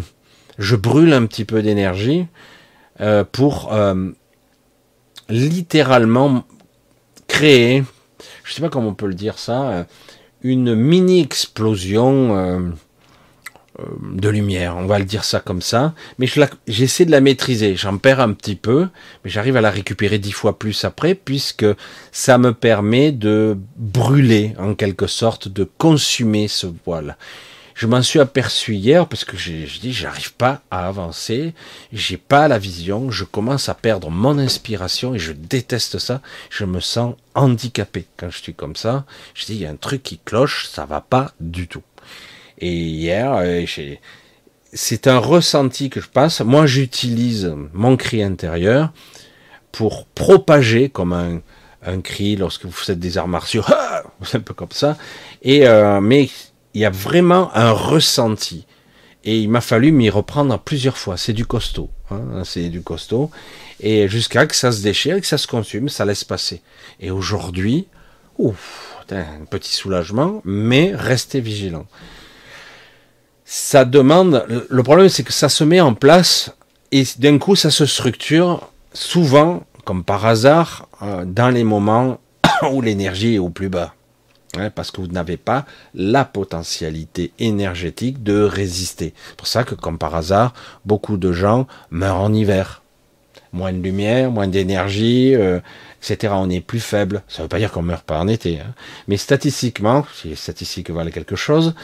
je 0.58 0.74
brûle 0.74 1.12
un 1.12 1.26
petit 1.26 1.44
peu 1.44 1.62
d'énergie 1.62 2.26
euh, 3.00 3.24
pour 3.24 3.72
euh, 3.72 4.10
littéralement 5.28 6.44
créer, 7.28 7.84
je 8.44 8.52
sais 8.52 8.62
pas 8.62 8.68
comment 8.68 8.88
on 8.88 8.94
peut 8.94 9.06
le 9.06 9.14
dire 9.14 9.38
ça, 9.38 9.70
euh, 9.70 9.84
une 10.42 10.74
mini 10.74 11.20
explosion 11.20 12.72
de 14.02 14.28
lumière, 14.28 14.76
on 14.78 14.86
va 14.86 14.98
le 14.98 15.04
dire 15.04 15.24
ça 15.24 15.40
comme 15.40 15.60
ça, 15.60 15.94
mais 16.18 16.28
j'essaie 16.68 17.04
de 17.04 17.10
la 17.10 17.20
maîtriser, 17.20 17.74
j'en 17.74 17.98
perds 17.98 18.20
un 18.20 18.32
petit 18.32 18.54
peu, 18.54 18.88
mais 19.24 19.30
j'arrive 19.30 19.56
à 19.56 19.60
la 19.60 19.70
récupérer 19.70 20.18
dix 20.18 20.32
fois 20.32 20.58
plus 20.58 20.84
après, 20.84 21.14
puisque 21.14 21.66
ça 22.12 22.38
me 22.38 22.52
permet 22.52 23.12
de 23.12 23.58
brûler, 23.76 24.54
en 24.58 24.74
quelque 24.74 25.06
sorte, 25.06 25.48
de 25.48 25.68
consumer 25.78 26.48
ce 26.48 26.68
voile. 26.84 27.16
Je 27.76 27.86
m'en 27.86 28.00
suis 28.00 28.20
aperçu 28.20 28.74
hier 28.74 29.06
parce 29.06 29.26
que 29.26 29.36
j'ai 29.36 29.66
dit 29.66 29.92
j'arrive 29.92 30.32
pas 30.32 30.62
à 30.70 30.88
avancer, 30.88 31.52
j'ai 31.92 32.16
pas 32.16 32.48
la 32.48 32.58
vision, 32.58 33.10
je 33.10 33.24
commence 33.24 33.68
à 33.68 33.74
perdre 33.74 34.10
mon 34.10 34.38
inspiration 34.38 35.14
et 35.14 35.18
je 35.18 35.32
déteste 35.32 35.98
ça. 35.98 36.22
Je 36.48 36.64
me 36.64 36.80
sens 36.80 37.16
handicapé 37.34 38.06
quand 38.16 38.30
je 38.30 38.42
suis 38.42 38.54
comme 38.54 38.76
ça. 38.76 39.04
Je 39.34 39.44
dis 39.44 39.56
il 39.56 39.60
y 39.60 39.66
a 39.66 39.70
un 39.70 39.76
truc 39.76 40.02
qui 40.02 40.16
cloche, 40.16 40.66
ça 40.68 40.86
va 40.86 41.02
pas 41.02 41.34
du 41.38 41.68
tout. 41.68 41.82
Et 42.58 42.72
hier, 42.72 43.34
euh, 43.34 43.66
c'est 44.72 45.06
un 45.06 45.18
ressenti 45.18 45.90
que 45.90 46.00
je 46.00 46.08
passe. 46.08 46.40
Moi, 46.40 46.64
j'utilise 46.64 47.54
mon 47.74 47.98
cri 47.98 48.22
intérieur 48.22 48.90
pour 49.70 50.06
propager 50.06 50.88
comme 50.88 51.12
un, 51.12 52.00
cri 52.00 52.36
lorsque 52.36 52.64
vous 52.64 52.72
faites 52.72 52.98
des 52.98 53.18
arts 53.18 53.28
martiaux, 53.28 53.64
un 54.32 54.40
peu 54.40 54.54
comme 54.54 54.72
ça. 54.72 54.96
Et 55.42 55.68
euh, 55.68 56.00
mais 56.00 56.30
il 56.76 56.80
y 56.80 56.84
a 56.84 56.90
vraiment 56.90 57.50
un 57.54 57.72
ressenti. 57.72 58.66
Et 59.24 59.38
il 59.38 59.48
m'a 59.48 59.60
fallu 59.60 59.92
m'y 59.92 60.10
reprendre 60.10 60.58
plusieurs 60.58 60.98
fois. 60.98 61.16
C'est 61.16 61.32
du 61.32 61.46
costaud, 61.46 61.90
hein, 62.10 62.42
c'est 62.44 62.68
du 62.68 62.82
costaud. 62.82 63.30
Et 63.80 64.08
jusqu'à 64.08 64.46
que 64.46 64.54
ça 64.54 64.70
se 64.70 64.82
déchire, 64.82 65.20
que 65.20 65.26
ça 65.26 65.38
se 65.38 65.46
consume, 65.46 65.88
ça 65.88 66.04
laisse 66.04 66.22
passer. 66.22 66.60
Et 67.00 67.10
aujourd'hui, 67.10 67.86
un 68.38 69.44
petit 69.50 69.74
soulagement, 69.74 70.42
mais 70.44 70.92
restez 70.94 71.40
vigilant 71.40 71.86
ça 73.46 73.84
demande. 73.84 74.44
Le 74.68 74.82
problème, 74.82 75.08
c'est 75.08 75.22
que 75.22 75.32
ça 75.32 75.48
se 75.48 75.64
met 75.64 75.80
en 75.80 75.94
place 75.94 76.52
et 76.92 77.04
d'un 77.18 77.38
coup, 77.38 77.56
ça 77.56 77.70
se 77.70 77.86
structure 77.86 78.68
souvent, 78.92 79.62
comme 79.84 80.02
par 80.02 80.26
hasard, 80.26 80.88
euh, 81.02 81.24
dans 81.24 81.48
les 81.48 81.62
moments 81.62 82.18
où 82.72 82.82
l'énergie 82.82 83.36
est 83.36 83.38
au 83.38 83.48
plus 83.48 83.68
bas. 83.68 83.94
Parce 84.74 84.90
que 84.90 85.00
vous 85.00 85.08
n'avez 85.08 85.36
pas 85.36 85.66
la 85.94 86.24
potentialité 86.24 87.32
énergétique 87.38 88.22
de 88.22 88.42
résister. 88.42 89.14
C'est 89.28 89.36
pour 89.36 89.46
ça 89.46 89.64
que, 89.64 89.74
comme 89.74 89.98
par 89.98 90.14
hasard, 90.14 90.54
beaucoup 90.84 91.16
de 91.16 91.32
gens 91.32 91.66
meurent 91.90 92.20
en 92.20 92.32
hiver. 92.32 92.82
Moins 93.52 93.72
de 93.72 93.78
lumière, 93.78 94.30
moins 94.30 94.48
d'énergie, 94.48 95.34
euh, 95.34 95.60
etc. 96.02 96.34
On 96.36 96.50
est 96.50 96.60
plus 96.60 96.80
faible. 96.80 97.22
Ça 97.28 97.38
ne 97.38 97.44
veut 97.44 97.48
pas 97.48 97.58
dire 97.58 97.72
qu'on 97.72 97.82
meurt 97.82 98.04
pas 98.04 98.18
en 98.18 98.28
été, 98.28 98.60
hein. 98.60 98.74
mais 99.08 99.16
statistiquement, 99.16 100.04
si 100.14 100.28
les 100.28 100.36
statistiques 100.36 100.90
valent 100.90 101.10
quelque 101.10 101.36
chose, 101.36 101.74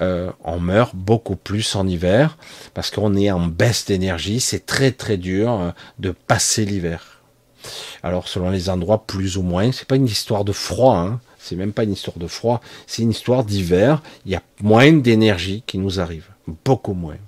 euh, 0.00 0.30
on 0.44 0.60
meurt 0.60 0.94
beaucoup 0.94 1.36
plus 1.36 1.74
en 1.74 1.88
hiver 1.88 2.36
parce 2.74 2.90
qu'on 2.90 3.16
est 3.16 3.30
en 3.30 3.46
baisse 3.46 3.86
d'énergie. 3.86 4.40
C'est 4.40 4.66
très 4.66 4.92
très 4.92 5.16
dur 5.16 5.52
euh, 5.52 5.70
de 5.98 6.10
passer 6.10 6.64
l'hiver. 6.64 7.16
Alors 8.02 8.28
selon 8.28 8.50
les 8.50 8.70
endroits, 8.70 9.04
plus 9.06 9.36
ou 9.36 9.42
moins. 9.42 9.72
C'est 9.72 9.88
pas 9.88 9.96
une 9.96 10.06
histoire 10.06 10.44
de 10.44 10.52
froid. 10.52 10.96
Hein. 10.96 11.20
C'est 11.46 11.56
même 11.56 11.72
pas 11.72 11.84
une 11.84 11.92
histoire 11.92 12.18
de 12.18 12.26
froid. 12.26 12.60
C'est 12.86 13.02
une 13.02 13.10
histoire 13.10 13.44
d'hiver. 13.44 14.02
Il 14.24 14.32
y 14.32 14.34
a 14.34 14.42
moins 14.62 14.92
d'énergie 14.92 15.62
qui 15.66 15.78
nous 15.78 16.00
arrive, 16.00 16.26
beaucoup 16.64 16.94
moins. 16.94 17.18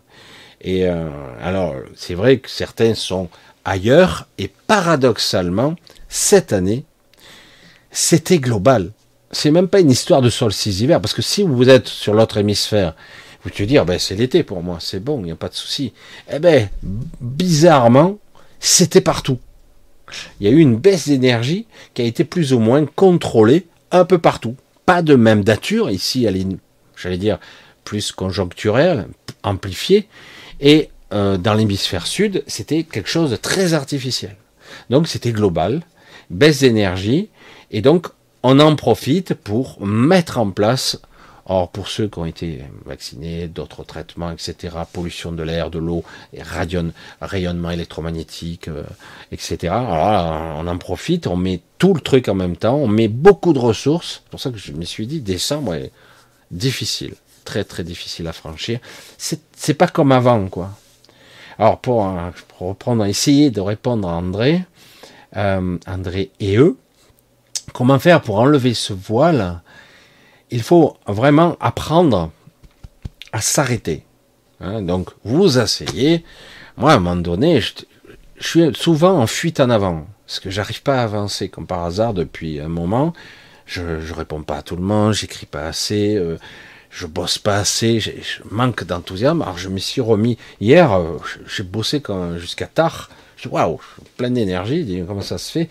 Et 0.60 0.86
euh, 0.86 1.08
alors, 1.40 1.76
c'est 1.94 2.14
vrai 2.14 2.38
que 2.38 2.50
certains 2.50 2.94
sont 2.94 3.28
ailleurs 3.64 4.26
et 4.38 4.50
paradoxalement, 4.66 5.76
cette 6.08 6.52
année, 6.52 6.84
c'était 7.92 8.38
global. 8.38 8.90
C'est 9.30 9.52
même 9.52 9.68
pas 9.68 9.80
une 9.80 9.90
histoire 9.90 10.22
de 10.22 10.30
solstice 10.30 10.80
hiver, 10.80 11.00
parce 11.00 11.14
que 11.14 11.22
si 11.22 11.44
vous 11.44 11.68
êtes 11.68 11.86
sur 11.86 12.14
l'autre 12.14 12.38
hémisphère, 12.38 12.96
vous 13.44 13.50
te 13.50 13.62
dire, 13.62 13.84
ben, 13.84 14.00
c'est 14.00 14.16
l'été 14.16 14.42
pour 14.42 14.62
moi, 14.62 14.78
c'est 14.80 15.02
bon, 15.02 15.20
il 15.20 15.26
n'y 15.26 15.30
a 15.30 15.36
pas 15.36 15.48
de 15.48 15.54
souci. 15.54 15.92
Eh 16.32 16.40
ben, 16.40 16.68
bizarrement, 17.20 18.18
c'était 18.58 19.00
partout. 19.00 19.38
Il 20.40 20.46
y 20.46 20.50
a 20.50 20.52
eu 20.52 20.58
une 20.58 20.76
baisse 20.76 21.06
d'énergie 21.06 21.66
qui 21.94 22.02
a 22.02 22.04
été 22.04 22.24
plus 22.24 22.52
ou 22.52 22.58
moins 22.58 22.84
contrôlée 22.86 23.66
un 23.90 24.04
peu 24.04 24.18
partout. 24.18 24.56
Pas 24.86 25.02
de 25.02 25.14
même 25.14 25.44
nature, 25.44 25.90
ici 25.90 26.24
elle 26.24 26.36
est, 26.36 26.46
j'allais 26.96 27.18
dire, 27.18 27.38
plus 27.84 28.12
conjoncturelle, 28.12 29.06
amplifiée, 29.42 30.08
et 30.60 30.90
euh, 31.12 31.38
dans 31.38 31.54
l'hémisphère 31.54 32.06
sud, 32.06 32.42
c'était 32.46 32.82
quelque 32.82 33.08
chose 33.08 33.30
de 33.30 33.36
très 33.36 33.74
artificiel. 33.74 34.36
Donc 34.90 35.08
c'était 35.08 35.32
global, 35.32 35.82
baisse 36.30 36.60
d'énergie, 36.60 37.30
et 37.70 37.80
donc 37.80 38.08
on 38.42 38.60
en 38.60 38.76
profite 38.76 39.34
pour 39.34 39.84
mettre 39.84 40.38
en 40.38 40.50
place, 40.50 41.00
or 41.48 41.70
pour 41.70 41.88
ceux 41.88 42.08
qui 42.08 42.18
ont 42.18 42.26
été 42.26 42.62
vaccinés, 42.84 43.48
d'autres 43.48 43.82
traitements, 43.82 44.30
etc., 44.30 44.76
pollution 44.92 45.32
de 45.32 45.42
l'air, 45.42 45.70
de 45.70 45.78
l'eau, 45.78 46.04
rayonnement 47.20 47.70
électromagnétique, 47.70 48.68
euh, 48.68 48.84
etc. 49.32 49.72
Alors 49.72 50.58
on 50.58 50.66
en 50.66 50.78
profite, 50.78 51.26
on 51.26 51.36
met 51.36 51.60
tout 51.78 51.94
le 51.94 52.00
truc 52.00 52.28
en 52.28 52.34
même 52.34 52.56
temps, 52.56 52.76
on 52.76 52.88
met 52.88 53.08
beaucoup 53.08 53.52
de 53.52 53.58
ressources, 53.58 54.22
c'est 54.24 54.30
pour 54.30 54.40
ça 54.40 54.50
que 54.50 54.58
je 54.58 54.72
me 54.72 54.84
suis 54.84 55.06
dit, 55.06 55.20
décembre 55.20 55.74
est 55.74 55.90
difficile, 56.50 57.14
très 57.44 57.64
très 57.64 57.82
difficile 57.82 58.26
à 58.28 58.32
franchir. 58.32 58.78
C'est 59.16 59.74
pas 59.74 59.88
comme 59.88 60.12
avant, 60.12 60.48
quoi. 60.48 60.70
Alors 61.58 61.80
pour, 61.80 62.06
euh, 62.06 62.30
pour 62.48 62.68
reprendre, 62.68 63.04
essayer 63.06 63.50
de 63.50 63.60
répondre 63.60 64.08
à 64.08 64.12
André, 64.12 64.64
euh, 65.36 65.78
André 65.86 66.30
et 66.40 66.56
eux. 66.56 66.76
Comment 67.74 67.98
faire 67.98 68.22
pour 68.22 68.38
enlever 68.38 68.74
ce 68.74 68.92
voile 68.92 69.60
Il 70.50 70.62
faut 70.62 70.96
vraiment 71.06 71.56
apprendre 71.60 72.30
à 73.32 73.40
s'arrêter. 73.40 74.04
Hein, 74.60 74.82
donc 74.82 75.10
vous 75.24 75.58
asseyez. 75.58 76.24
Moi, 76.76 76.92
à 76.92 76.96
un 76.96 77.00
moment 77.00 77.16
donné, 77.16 77.60
je, 77.60 77.72
suis 78.40 78.72
souvent 78.74 79.18
en 79.20 79.26
fuite 79.26 79.60
en 79.60 79.68
avant, 79.68 80.06
parce 80.26 80.40
que 80.40 80.48
j'arrive 80.48 80.82
pas 80.82 81.00
à 81.00 81.04
avancer 81.04 81.48
comme 81.48 81.66
par 81.66 81.84
hasard 81.84 82.14
depuis 82.14 82.60
un 82.60 82.68
moment. 82.68 83.12
Je, 83.66 83.82
ne 83.82 84.12
réponds 84.12 84.42
pas 84.42 84.58
à 84.58 84.62
tout 84.62 84.76
le 84.76 84.82
monde, 84.82 85.12
j'écris 85.12 85.46
pas 85.46 85.66
assez, 85.66 86.16
euh, 86.16 86.38
je 86.90 87.06
bosse 87.06 87.36
pas 87.36 87.56
assez, 87.56 88.00
je 88.00 88.12
manque 88.50 88.84
d'enthousiasme. 88.84 89.42
Alors 89.42 89.58
je 89.58 89.68
me 89.68 89.78
suis 89.78 90.00
remis 90.00 90.38
hier, 90.60 90.92
euh, 90.92 91.18
j'ai 91.46 91.64
bossé 91.64 92.02
jusqu'à 92.38 92.66
tard 92.66 93.10
je 93.38 93.48
waouh, 93.48 93.80
plein 94.16 94.30
d'énergie, 94.30 95.02
comment 95.06 95.20
ça 95.20 95.38
se 95.38 95.50
fait? 95.50 95.68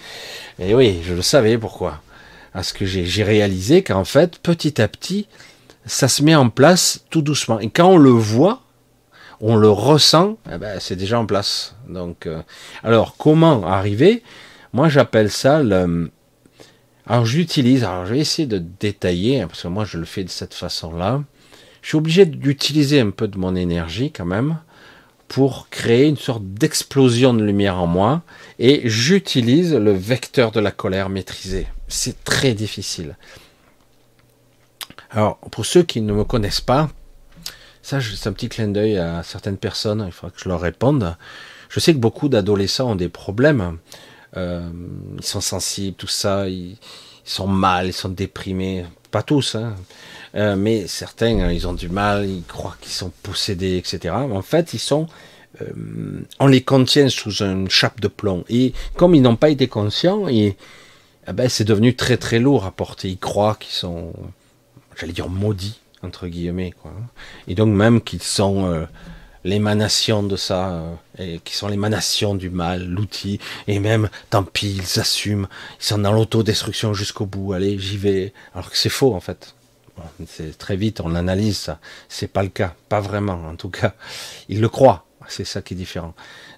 Et 0.57 0.73
oui, 0.73 1.01
je 1.03 1.13
le 1.13 1.21
savais 1.21 1.57
pourquoi? 1.57 2.01
Parce 2.53 2.73
que 2.73 2.85
j'ai 2.85 3.23
réalisé 3.23 3.83
qu'en 3.83 4.05
fait, 4.05 4.39
petit 4.39 4.81
à 4.81 4.87
petit, 4.87 5.27
ça 5.85 6.07
se 6.07 6.23
met 6.23 6.35
en 6.35 6.49
place 6.49 7.05
tout 7.09 7.21
doucement. 7.21 7.59
Et 7.59 7.69
quand 7.69 7.87
on 7.87 7.97
le 7.97 8.09
voit, 8.09 8.63
on 9.39 9.55
le 9.55 9.69
ressent, 9.69 10.37
eh 10.51 10.57
ben, 10.57 10.79
c'est 10.79 10.95
déjà 10.95 11.19
en 11.19 11.25
place. 11.25 11.75
Donc, 11.87 12.25
euh, 12.25 12.41
alors, 12.83 13.15
comment 13.17 13.65
arriver? 13.65 14.23
Moi, 14.73 14.89
j'appelle 14.89 15.31
ça 15.31 15.61
le, 15.61 16.11
Alors 17.07 17.25
j'utilise, 17.25 17.83
alors 17.83 18.05
je 18.05 18.15
vais 18.15 18.19
essayer 18.19 18.47
de 18.47 18.57
détailler, 18.57 19.41
hein, 19.41 19.47
parce 19.47 19.63
que 19.63 19.67
moi 19.69 19.85
je 19.85 19.97
le 19.97 20.05
fais 20.05 20.23
de 20.23 20.29
cette 20.29 20.53
façon-là. 20.53 21.23
Je 21.81 21.89
suis 21.89 21.97
obligé 21.97 22.25
d'utiliser 22.25 22.99
un 22.99 23.11
peu 23.11 23.29
de 23.29 23.37
mon 23.37 23.55
énergie 23.55 24.11
quand 24.11 24.25
même 24.25 24.57
pour 25.29 25.69
créer 25.69 26.07
une 26.07 26.17
sorte 26.17 26.43
d'explosion 26.43 27.33
de 27.33 27.43
lumière 27.43 27.79
en 27.79 27.87
moi, 27.87 28.23
et 28.59 28.81
j'utilise 28.89 29.73
le 29.73 29.91
vecteur 29.91 30.51
de 30.51 30.59
la 30.59 30.71
colère 30.71 31.09
maîtrisé. 31.09 31.67
C'est 31.87 32.23
très 32.23 32.53
difficile. 32.53 33.15
Alors, 35.11 35.37
pour 35.51 35.65
ceux 35.65 35.83
qui 35.83 36.01
ne 36.01 36.13
me 36.13 36.23
connaissent 36.23 36.61
pas, 36.61 36.89
ça, 37.81 37.99
c'est 38.01 38.27
un 38.27 38.33
petit 38.33 38.49
clin 38.49 38.67
d'œil 38.67 38.97
à 38.97 39.23
certaines 39.23 39.57
personnes, 39.57 40.03
il 40.05 40.11
faudra 40.11 40.35
que 40.35 40.41
je 40.41 40.49
leur 40.49 40.59
réponde. 40.59 41.15
Je 41.69 41.79
sais 41.79 41.93
que 41.93 41.99
beaucoup 41.99 42.27
d'adolescents 42.27 42.91
ont 42.91 42.95
des 42.95 43.09
problèmes. 43.09 43.77
Euh, 44.35 44.69
ils 45.17 45.23
sont 45.23 45.41
sensibles, 45.41 45.95
tout 45.95 46.07
ça, 46.07 46.49
ils, 46.49 46.77
sont 47.23 47.47
mal, 47.47 47.87
ils 47.87 47.93
sont 47.93 48.09
déprimés. 48.09 48.85
Pas 49.11 49.23
tous, 49.23 49.55
hein. 49.55 49.75
Euh, 50.35 50.55
mais 50.57 50.87
certains, 50.87 51.39
hein, 51.39 51.51
ils 51.51 51.67
ont 51.67 51.73
du 51.73 51.87
mal, 51.87 52.29
ils 52.29 52.43
croient 52.43 52.75
qu'ils 52.81 52.91
sont 52.91 53.11
possédés, 53.23 53.77
etc. 53.77 54.13
En 54.13 54.41
fait, 54.41 54.73
ils 54.73 54.79
sont 54.79 55.07
euh, 55.61 56.21
on 56.39 56.47
les 56.47 56.61
contient 56.61 57.09
sous 57.09 57.41
une 57.41 57.69
chape 57.69 57.99
de 58.01 58.07
plomb. 58.07 58.43
Et 58.49 58.73
comme 58.95 59.15
ils 59.15 59.21
n'ont 59.21 59.35
pas 59.35 59.49
été 59.49 59.67
conscients, 59.67 60.27
et, 60.27 60.57
eh 61.27 61.33
ben, 61.33 61.49
c'est 61.49 61.65
devenu 61.65 61.95
très 61.95 62.17
très 62.17 62.39
lourd 62.39 62.65
à 62.65 62.71
porter. 62.71 63.09
Ils 63.09 63.17
croient 63.17 63.55
qu'ils 63.59 63.73
sont 63.73 64.13
j'allais 64.99 65.13
dire 65.13 65.29
maudits, 65.29 65.79
entre 66.03 66.27
guillemets. 66.27 66.71
Quoi. 66.71 66.91
Et 67.47 67.55
donc 67.55 67.69
même 67.69 68.01
qu'ils 68.01 68.23
sont 68.23 68.65
euh, 68.65 68.85
l'émanation 69.43 70.23
de 70.23 70.35
ça, 70.35 70.69
euh, 70.69 70.95
et 71.17 71.39
qui 71.39 71.55
sont 71.55 71.67
l'émanation 71.67 72.35
du 72.35 72.49
mal, 72.49 72.85
l'outil, 72.85 73.39
et 73.67 73.79
même, 73.79 74.09
tant 74.29 74.43
pis, 74.43 74.77
ils 74.77 74.99
assument, 74.99 75.47
ils 75.79 75.85
sont 75.85 75.99
dans 75.99 76.11
l'autodestruction 76.11 76.93
jusqu'au 76.93 77.25
bout, 77.25 77.53
allez, 77.53 77.77
j'y 77.79 77.97
vais, 77.97 78.33
alors 78.53 78.69
que 78.69 78.77
c'est 78.77 78.89
faux 78.89 79.13
en 79.13 79.19
fait. 79.19 79.55
c'est 80.27 80.57
très 80.57 80.75
vite, 80.75 81.01
on 81.01 81.15
analyse 81.15 81.57
ça. 81.57 81.79
C'est 82.09 82.31
pas 82.31 82.43
le 82.43 82.49
cas, 82.49 82.75
pas 82.89 82.99
vraiment 82.99 83.39
en 83.47 83.55
tout 83.55 83.69
cas. 83.69 83.93
Ils 84.49 84.61
le 84.61 84.69
croient, 84.69 85.05
c'est 85.27 85.45
ça 85.45 85.61
qui 85.61 85.73
est 85.73 85.77
différent. 85.77 86.13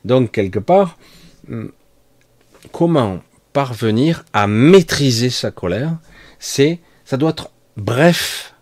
Donc 0.06 0.32
quelque 0.32 0.60
part, 0.60 0.98
hum, 1.50 1.72
comment 2.72 3.20
parvenir 3.54 4.26
à 4.34 4.48
maîtriser 4.48 5.30
sa 5.30 5.52
colère 5.52 5.98
C'est, 6.40 6.80
ça 7.06 7.18
doit 7.18 7.32
être 7.32 7.52
bref 7.78 8.54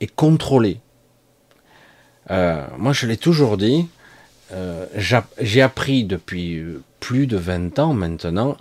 et 0.00 0.06
contrôlé. 0.06 0.80
Euh, 2.30 2.64
moi, 2.78 2.92
je 2.92 3.06
l'ai 3.06 3.16
toujours 3.16 3.56
dit, 3.56 3.88
euh, 4.52 4.86
j'ai 5.40 5.62
appris 5.62 6.04
depuis 6.04 6.58
euh, 6.58 6.82
plus 7.00 7.26
de 7.26 7.36
20 7.36 7.78
ans 7.78 7.94
maintenant 7.94 8.56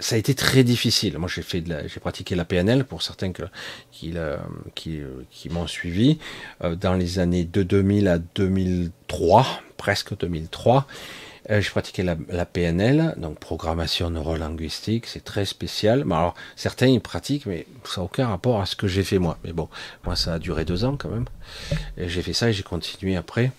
ça 0.00 0.16
a 0.16 0.18
été 0.18 0.34
très 0.34 0.64
difficile. 0.64 1.18
Moi, 1.18 1.30
j'ai 1.32 1.40
fait, 1.40 1.64
j'ai 1.86 2.00
pratiqué 2.00 2.34
la 2.34 2.44
PNL 2.44 2.84
pour 2.84 3.00
certains 3.00 3.32
qui 3.90 4.12
m'ont 5.50 5.66
suivi 5.66 6.18
dans 6.60 6.94
les 6.94 7.20
années 7.20 7.44
de 7.44 7.62
2000 7.62 8.08
à 8.08 8.18
2003, 8.18 9.46
presque 9.78 10.18
2003. 10.18 10.86
Euh, 11.50 11.60
j'ai 11.60 11.70
pratiqué 11.70 12.02
la, 12.02 12.46
PNL, 12.46 13.14
donc 13.18 13.38
programmation 13.38 14.08
neurolinguistique, 14.08 15.06
c'est 15.06 15.24
très 15.24 15.44
spécial. 15.44 16.04
Mais 16.04 16.14
alors, 16.14 16.34
certains 16.56 16.86
ils 16.86 17.00
pratiquent, 17.00 17.46
mais 17.46 17.66
ça 17.84 18.00
n'a 18.00 18.04
aucun 18.06 18.28
rapport 18.28 18.60
à 18.60 18.66
ce 18.66 18.76
que 18.76 18.88
j'ai 18.88 19.04
fait 19.04 19.18
moi. 19.18 19.38
Mais 19.44 19.52
bon, 19.52 19.68
moi 20.04 20.16
ça 20.16 20.34
a 20.34 20.38
duré 20.38 20.64
deux 20.64 20.84
ans 20.84 20.96
quand 20.96 21.10
même. 21.10 21.26
J'ai 21.98 22.22
fait 22.22 22.32
ça 22.32 22.48
et 22.48 22.52
j'ai 22.52 22.62
continué 22.62 23.16
après. 23.16 23.52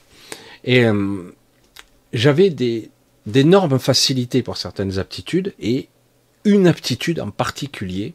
Et 0.63 0.83
euh, 0.85 1.35
j'avais 2.11 2.49
d'énormes 3.25 3.77
facilités 3.77 4.41
pour 4.41 4.57
certaines 4.57 4.97
aptitudes 4.97 5.53
et 5.59 5.89
une 6.43 6.67
aptitude 6.67 7.19
en 7.19 7.29
particulier, 7.29 8.13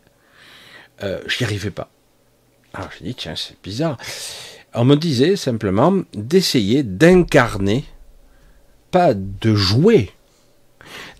euh, 1.03 1.21
j'y 1.27 1.45
arrivais 1.45 1.71
pas. 1.71 1.91
Alors 2.75 2.91
j'ai 2.99 3.05
dit 3.05 3.15
tiens 3.15 3.37
c'est 3.37 3.57
bizarre. 3.63 3.99
On 4.75 4.85
me 4.85 4.97
disait 4.97 5.37
simplement 5.37 6.03
d'essayer 6.15 6.83
d'incarner 6.83 7.85
pas 8.91 9.15
de 9.15 9.55
jouer, 9.55 10.11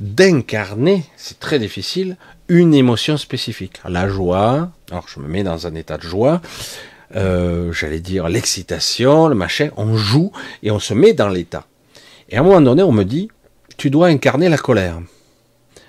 d'incarner, 0.01 1.05
c'est 1.17 1.39
très 1.39 1.59
difficile, 1.59 2.17
une 2.49 2.75
émotion 2.75 3.17
spécifique. 3.17 3.81
La 3.89 4.09
joie, 4.09 4.71
alors 4.91 5.07
je 5.09 5.21
me 5.21 5.29
mets 5.29 5.43
dans 5.43 5.67
un 5.67 5.75
état 5.75 5.97
de 5.97 6.03
joie, 6.03 6.41
euh, 7.17 7.73
j'allais 7.73 8.01
dire 8.01 8.29
l'excitation, 8.29 9.29
le 9.29 9.35
machin, 9.35 9.71
on 9.77 9.97
joue 9.97 10.33
et 10.63 10.71
on 10.71 10.79
se 10.79 10.95
met 10.95 11.13
dans 11.13 11.29
l'état. 11.29 11.67
Et 12.29 12.37
à 12.37 12.41
un 12.41 12.43
moment 12.43 12.61
donné, 12.61 12.83
on 12.83 12.93
me 12.93 13.05
dit, 13.05 13.29
tu 13.77 13.91
dois 13.91 14.09
incarner 14.09 14.49
la 14.49 14.59
colère. 14.59 15.01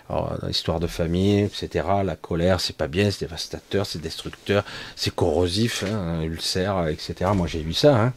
Alors, 0.09 0.37
dans 0.41 0.47
l'histoire 0.47 0.81
de 0.81 0.87
famille, 0.87 1.39
etc., 1.39 1.85
la 2.03 2.17
colère, 2.17 2.59
c'est 2.59 2.75
pas 2.75 2.87
bien, 2.87 3.11
c'est 3.11 3.25
dévastateur, 3.25 3.85
c'est 3.85 4.01
destructeur, 4.01 4.65
c'est 4.97 5.15
corrosif, 5.15 5.85
hein, 5.87 6.21
ulcère, 6.23 6.87
etc. 6.89 7.31
Moi, 7.33 7.47
j'ai 7.47 7.61
vu 7.61 7.73
ça. 7.73 7.95
Hein. 7.95 8.13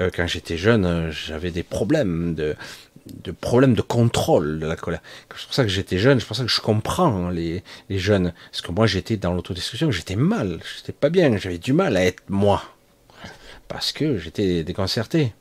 Euh, 0.00 0.10
quand 0.14 0.28
j'étais 0.28 0.56
jeune, 0.56 1.10
j'avais 1.10 1.50
des 1.50 1.64
problèmes 1.64 2.34
de, 2.36 2.54
de 3.06 3.32
problème 3.32 3.74
de 3.74 3.82
contrôle 3.82 4.58
de 4.58 4.66
la 4.66 4.76
colère. 4.76 5.00
C'est 5.36 5.46
pour 5.46 5.54
ça 5.54 5.62
que 5.62 5.68
j'étais 5.68 5.98
jeune, 5.98 6.20
c'est 6.20 6.26
pour 6.26 6.36
ça 6.36 6.44
que 6.44 6.50
je 6.50 6.60
comprends 6.60 7.28
les, 7.28 7.62
les 7.88 7.98
jeunes. 7.98 8.32
Parce 8.50 8.62
que 8.62 8.72
moi 8.72 8.86
j'étais 8.86 9.16
dans 9.16 9.34
l'autodestruction, 9.34 9.90
j'étais 9.90 10.16
mal, 10.16 10.60
j'étais 10.76 10.92
pas 10.92 11.10
bien, 11.10 11.36
j'avais 11.36 11.58
du 11.58 11.72
mal 11.72 11.96
à 11.96 12.04
être 12.04 12.22
moi. 12.28 12.62
Parce 13.68 13.92
que 13.92 14.18
j'étais 14.18 14.64
déconcerté. 14.64 15.32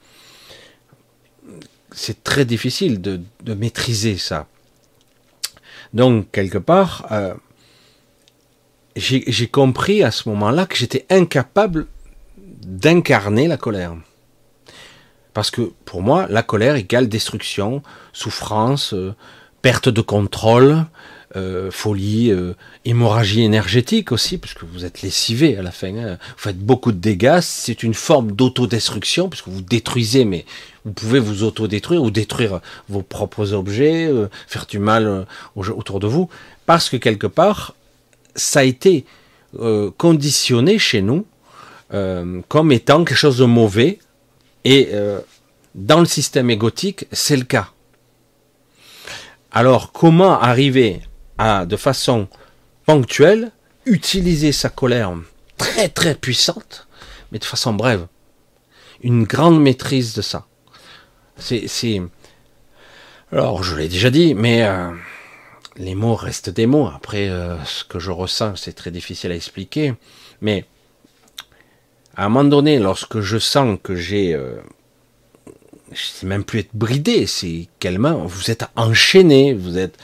C'est 1.92 2.24
très 2.24 2.46
difficile 2.46 3.02
de, 3.02 3.22
de, 3.44 3.54
maîtriser 3.54 4.18
ça. 4.18 4.48
Donc, 5.94 6.32
quelque 6.32 6.58
part, 6.58 7.06
euh, 7.12 7.36
j'ai 8.96 9.48
compris 9.48 10.02
à 10.04 10.10
ce 10.10 10.28
moment-là 10.30 10.66
que 10.66 10.76
j'étais 10.76 11.06
incapable 11.12 11.86
d'incarner 12.38 13.48
la 13.48 13.58
colère. 13.58 13.96
Parce 15.34 15.50
que 15.50 15.72
pour 15.86 16.02
moi, 16.02 16.28
la 16.30 16.44
colère 16.44 16.76
égale 16.76 17.10
destruction, 17.10 17.82
souffrance, 18.14 18.94
euh, 18.94 19.16
perte 19.62 19.90
de 19.90 20.02
contrôle, 20.02 20.86
euh, 21.36 21.72
folie, 21.72 22.32
euh, 22.32 22.54
hémorragie 22.86 23.42
énergétique 23.42 24.12
aussi, 24.12 24.38
puisque 24.38 24.64
vous 24.64 24.86
êtes 24.86 25.02
lessivé 25.02 25.58
à 25.58 25.64
la 25.64 25.72
fin. 25.72 25.96
Hein. 25.96 26.18
Vous 26.38 26.44
faites 26.44 26.60
beaucoup 26.60 26.92
de 26.92 26.98
dégâts. 26.98 27.40
C'est 27.42 27.82
une 27.82 27.96
forme 27.96 28.34
d'autodestruction, 28.34 29.30
puisque 29.30 29.48
vous 29.48 29.62
détruisez, 29.62 30.26
mais 30.26 30.46
vous 30.86 30.92
pouvez 30.92 31.20
vous 31.20 31.44
autodétruire 31.44 32.04
ou 32.04 32.12
détruire 32.12 32.60
vos 32.88 33.02
propres 33.02 33.54
objets, 33.54 34.12
faire 34.48 34.68
du 34.68 34.78
mal 34.78 35.26
autour 35.56 36.00
de 36.00 36.08
vous, 36.08 36.30
parce 36.66 36.90
que 36.90 36.98
quelque 36.98 37.26
part, 37.26 37.74
ça 38.36 38.60
a 38.60 38.64
été 38.64 39.06
conditionné 39.98 40.78
chez 40.78 41.02
nous 41.02 41.26
comme 42.50 42.72
étant 42.74 43.06
quelque 43.06 43.18
chose 43.18 43.38
de 43.38 43.46
mauvais, 43.46 44.00
et 44.64 44.90
euh, 44.94 45.20
dans 45.76 46.00
le 46.00 46.06
système 46.06 46.50
égotique, 46.50 47.08
c'est 47.12 47.38
le 47.38 47.44
cas. 47.44 47.70
Alors, 49.52 49.92
comment 49.92 50.40
arriver 50.40 51.02
à, 51.38 51.66
de 51.66 51.78
façon 51.78 52.28
ponctuelle, 52.86 53.52
utiliser 53.86 54.52
sa 54.52 54.70
colère 54.70 55.14
très 55.58 55.90
très 55.90 56.16
puissante, 56.16 56.88
mais 57.32 57.40
de 57.40 57.46
façon 57.46 57.74
brève? 57.74 58.08
Une 59.02 59.26
grande 59.26 59.62
maîtrise 59.62 60.14
de 60.14 60.22
ça. 60.22 60.48
C'est, 61.38 62.02
alors, 63.32 63.64
je 63.64 63.76
l'ai 63.76 63.90
déjà 63.90 64.10
dit, 64.10 64.34
mais 64.34 64.64
euh, 64.64 64.92
les 65.76 65.96
mots 65.96 66.16
restent 66.16 66.52
des 66.52 66.68
mots. 66.68 66.88
Après, 66.88 67.30
euh, 67.30 67.62
ce 67.66 67.84
que 67.84 68.00
je 68.00 68.12
ressens, 68.12 68.56
c'est 68.58 68.74
très 68.74 68.92
difficile 68.92 69.32
à 69.32 69.36
expliquer. 69.36 69.96
Mais 70.42 70.66
à 72.16 72.26
un 72.26 72.30
moment 72.30 72.50
donné, 72.50 72.80
lorsque 72.80 73.22
je 73.22 73.38
sens 73.38 73.78
que 73.82 73.96
j'ai, 73.96 74.34
euh, 74.34 74.56
je 75.92 76.02
sais 76.02 76.26
même 76.28 76.44
plus 76.44 76.60
être 76.60 76.74
bridé, 76.74 77.26
c'est 77.26 77.68
quellement 77.80 78.26
vous 78.26 78.52
êtes 78.52 78.66
enchaîné, 78.76 79.54
vous 79.54 79.78
êtes, 79.78 79.98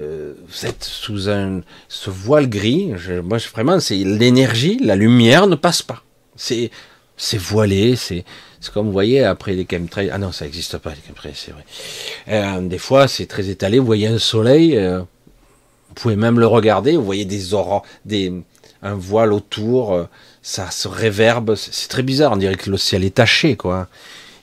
euh, 0.00 0.34
vous 0.48 0.66
êtes 0.66 0.84
sous 0.84 1.28
un 1.28 1.60
ce 1.88 2.10
voile 2.10 2.48
gris. 2.48 2.92
Je, 2.96 3.14
moi, 3.14 3.38
vraiment, 3.52 3.80
c'est 3.80 3.96
l'énergie, 3.96 4.78
la 4.82 4.96
lumière 4.96 5.46
ne 5.46 5.56
passe 5.56 5.82
pas. 5.82 6.02
C'est 6.36 6.70
c'est 7.18 7.38
voilé, 7.38 7.96
c'est 7.96 8.24
c'est 8.60 8.72
comme 8.72 8.86
vous 8.86 8.92
voyez 8.92 9.22
après 9.22 9.52
les 9.52 9.66
chemtrails. 9.70 10.10
Ah 10.10 10.18
non, 10.18 10.32
ça 10.32 10.44
n'existe 10.44 10.78
pas 10.78 10.90
les 10.90 11.00
chemtrails, 11.06 11.34
c'est 11.34 11.52
vrai. 11.52 11.64
Euh, 12.28 12.60
des 12.66 12.78
fois, 12.78 13.08
c'est 13.08 13.26
très 13.26 13.48
étalé. 13.48 13.78
Vous 13.78 13.86
voyez 13.86 14.06
un 14.06 14.18
soleil, 14.18 14.76
euh, 14.76 15.00
vous 15.00 15.94
pouvez 15.94 16.16
même 16.16 16.40
le 16.40 16.46
regarder. 16.46 16.96
Vous 16.96 17.04
voyez 17.04 17.26
des 17.26 17.52
aurores, 17.52 17.84
des 18.06 18.32
un 18.82 18.94
voile 18.94 19.32
autour. 19.32 20.06
Ça 20.48 20.70
se 20.70 20.86
réverbe, 20.86 21.56
c'est 21.56 21.88
très 21.88 22.04
bizarre, 22.04 22.30
on 22.30 22.36
dirait 22.36 22.54
que 22.54 22.70
le 22.70 22.76
ciel 22.76 23.02
est 23.02 23.16
taché, 23.16 23.56
quoi. 23.56 23.88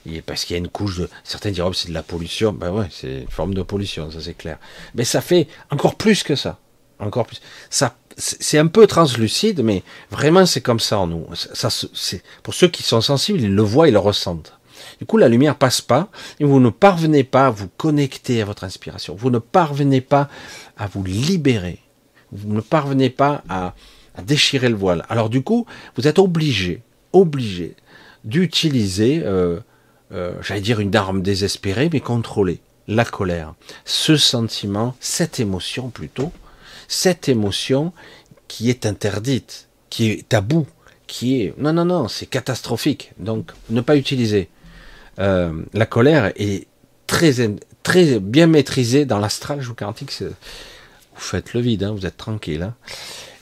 Et 0.04 0.20
parce 0.20 0.44
qu'il 0.44 0.52
y 0.52 0.58
a 0.58 0.58
une 0.58 0.68
couche 0.68 0.98
de, 0.98 1.08
certains 1.24 1.50
diront 1.50 1.72
c'est 1.72 1.88
de 1.88 1.94
la 1.94 2.02
pollution, 2.02 2.52
ben 2.52 2.70
ouais, 2.72 2.88
c'est 2.90 3.22
une 3.22 3.30
forme 3.30 3.54
de 3.54 3.62
pollution, 3.62 4.10
ça 4.10 4.18
c'est 4.20 4.34
clair. 4.34 4.58
Mais 4.94 5.04
ça 5.04 5.22
fait 5.22 5.48
encore 5.70 5.94
plus 5.94 6.22
que 6.22 6.36
ça, 6.36 6.58
encore 6.98 7.24
plus. 7.24 7.40
Ça, 7.70 7.96
c'est 8.18 8.58
un 8.58 8.66
peu 8.66 8.86
translucide, 8.86 9.62
mais 9.62 9.82
vraiment 10.10 10.44
c'est 10.44 10.60
comme 10.60 10.78
ça 10.78 10.98
en 10.98 11.06
nous. 11.06 11.26
Ça, 11.32 11.70
c'est 11.70 12.22
pour 12.42 12.52
ceux 12.52 12.68
qui 12.68 12.82
sont 12.82 13.00
sensibles, 13.00 13.40
ils 13.40 13.54
le 13.54 13.62
voient, 13.62 13.88
ils 13.88 13.94
le 13.94 13.98
ressentent. 13.98 14.52
Du 14.98 15.06
coup, 15.06 15.16
la 15.16 15.30
lumière 15.30 15.56
passe 15.56 15.80
pas, 15.80 16.10
et 16.38 16.44
vous 16.44 16.60
ne 16.60 16.68
parvenez 16.68 17.24
pas 17.24 17.46
à 17.46 17.50
vous 17.50 17.68
connecter 17.78 18.42
à 18.42 18.44
votre 18.44 18.64
inspiration. 18.64 19.14
Vous 19.14 19.30
ne 19.30 19.38
parvenez 19.38 20.02
pas 20.02 20.28
à 20.76 20.86
vous 20.86 21.02
libérer. 21.02 21.78
Vous 22.30 22.52
ne 22.52 22.60
parvenez 22.60 23.08
pas 23.08 23.42
à, 23.48 23.74
déchirer 24.22 24.68
le 24.68 24.76
voile. 24.76 25.04
Alors 25.08 25.30
du 25.30 25.42
coup, 25.42 25.66
vous 25.96 26.06
êtes 26.06 26.18
obligé, 26.18 26.82
obligé 27.12 27.74
d'utiliser, 28.24 29.22
euh, 29.24 29.60
euh, 30.12 30.34
j'allais 30.42 30.60
dire 30.60 30.80
une 30.80 30.94
arme 30.96 31.22
désespérée, 31.22 31.90
mais 31.92 32.00
contrôlée, 32.00 32.60
la 32.88 33.04
colère. 33.04 33.54
Ce 33.84 34.16
sentiment, 34.16 34.96
cette 35.00 35.40
émotion 35.40 35.90
plutôt, 35.90 36.32
cette 36.88 37.28
émotion 37.28 37.92
qui 38.48 38.70
est 38.70 38.86
interdite, 38.86 39.68
qui 39.90 40.10
est 40.10 40.28
tabou, 40.28 40.66
qui 41.06 41.42
est... 41.42 41.54
Non, 41.58 41.72
non, 41.72 41.84
non, 41.84 42.08
c'est 42.08 42.26
catastrophique. 42.26 43.12
Donc, 43.18 43.52
ne 43.70 43.80
pas 43.80 43.96
utiliser. 43.96 44.48
Euh, 45.18 45.62
la 45.72 45.86
colère 45.86 46.32
est 46.36 46.66
très, 47.06 47.34
très 47.82 48.18
bien 48.20 48.46
maîtrisée 48.46 49.04
dans 49.04 49.18
l'astral, 49.18 49.60
je 49.60 49.68
vous 49.68 49.74
garantis 49.74 50.06
que 50.06 50.24
vous 50.24 50.32
faites 51.16 51.54
le 51.54 51.60
vide, 51.60 51.84
hein, 51.84 51.92
vous 51.92 52.06
êtes 52.06 52.16
tranquille. 52.16 52.62
Hein. 52.62 52.74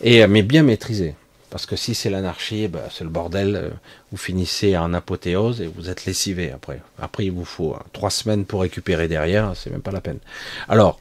Et, 0.02 0.26
mais 0.26 0.42
bien 0.42 0.62
maîtrisée. 0.62 1.14
Parce 1.52 1.66
que 1.66 1.76
si 1.76 1.94
c'est 1.94 2.08
l'anarchie, 2.08 2.66
ben, 2.66 2.80
c'est 2.90 3.04
le 3.04 3.10
bordel, 3.10 3.56
euh, 3.56 3.68
vous 4.10 4.16
finissez 4.16 4.74
en 4.74 4.94
apothéose 4.94 5.60
et 5.60 5.66
vous 5.66 5.90
êtes 5.90 6.06
lessivé 6.06 6.50
après. 6.50 6.80
Après, 6.98 7.26
il 7.26 7.32
vous 7.32 7.44
faut 7.44 7.74
hein, 7.74 7.82
trois 7.92 8.08
semaines 8.08 8.46
pour 8.46 8.62
récupérer 8.62 9.06
derrière, 9.06 9.52
c'est 9.54 9.68
même 9.68 9.82
pas 9.82 9.90
la 9.90 10.00
peine. 10.00 10.18
Alors, 10.66 10.98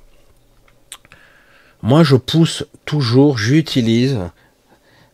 moi 1.82 2.04
je 2.04 2.18
pousse 2.18 2.66
toujours, 2.84 3.38
j'utilise, 3.38 4.20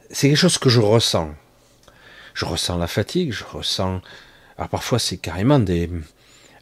c'est 0.10 0.28
quelque 0.28 0.40
chose 0.40 0.58
que 0.58 0.70
je 0.70 0.82
ressens. 0.82 1.30
Je 2.34 2.46
ressens 2.46 2.80
la 2.80 2.88
fatigue, 2.88 3.32
je 3.32 3.44
ressens, 3.44 4.02
alors 4.58 4.70
parfois 4.70 4.98
c'est 4.98 5.18
carrément 5.18 5.60
des, 5.60 5.88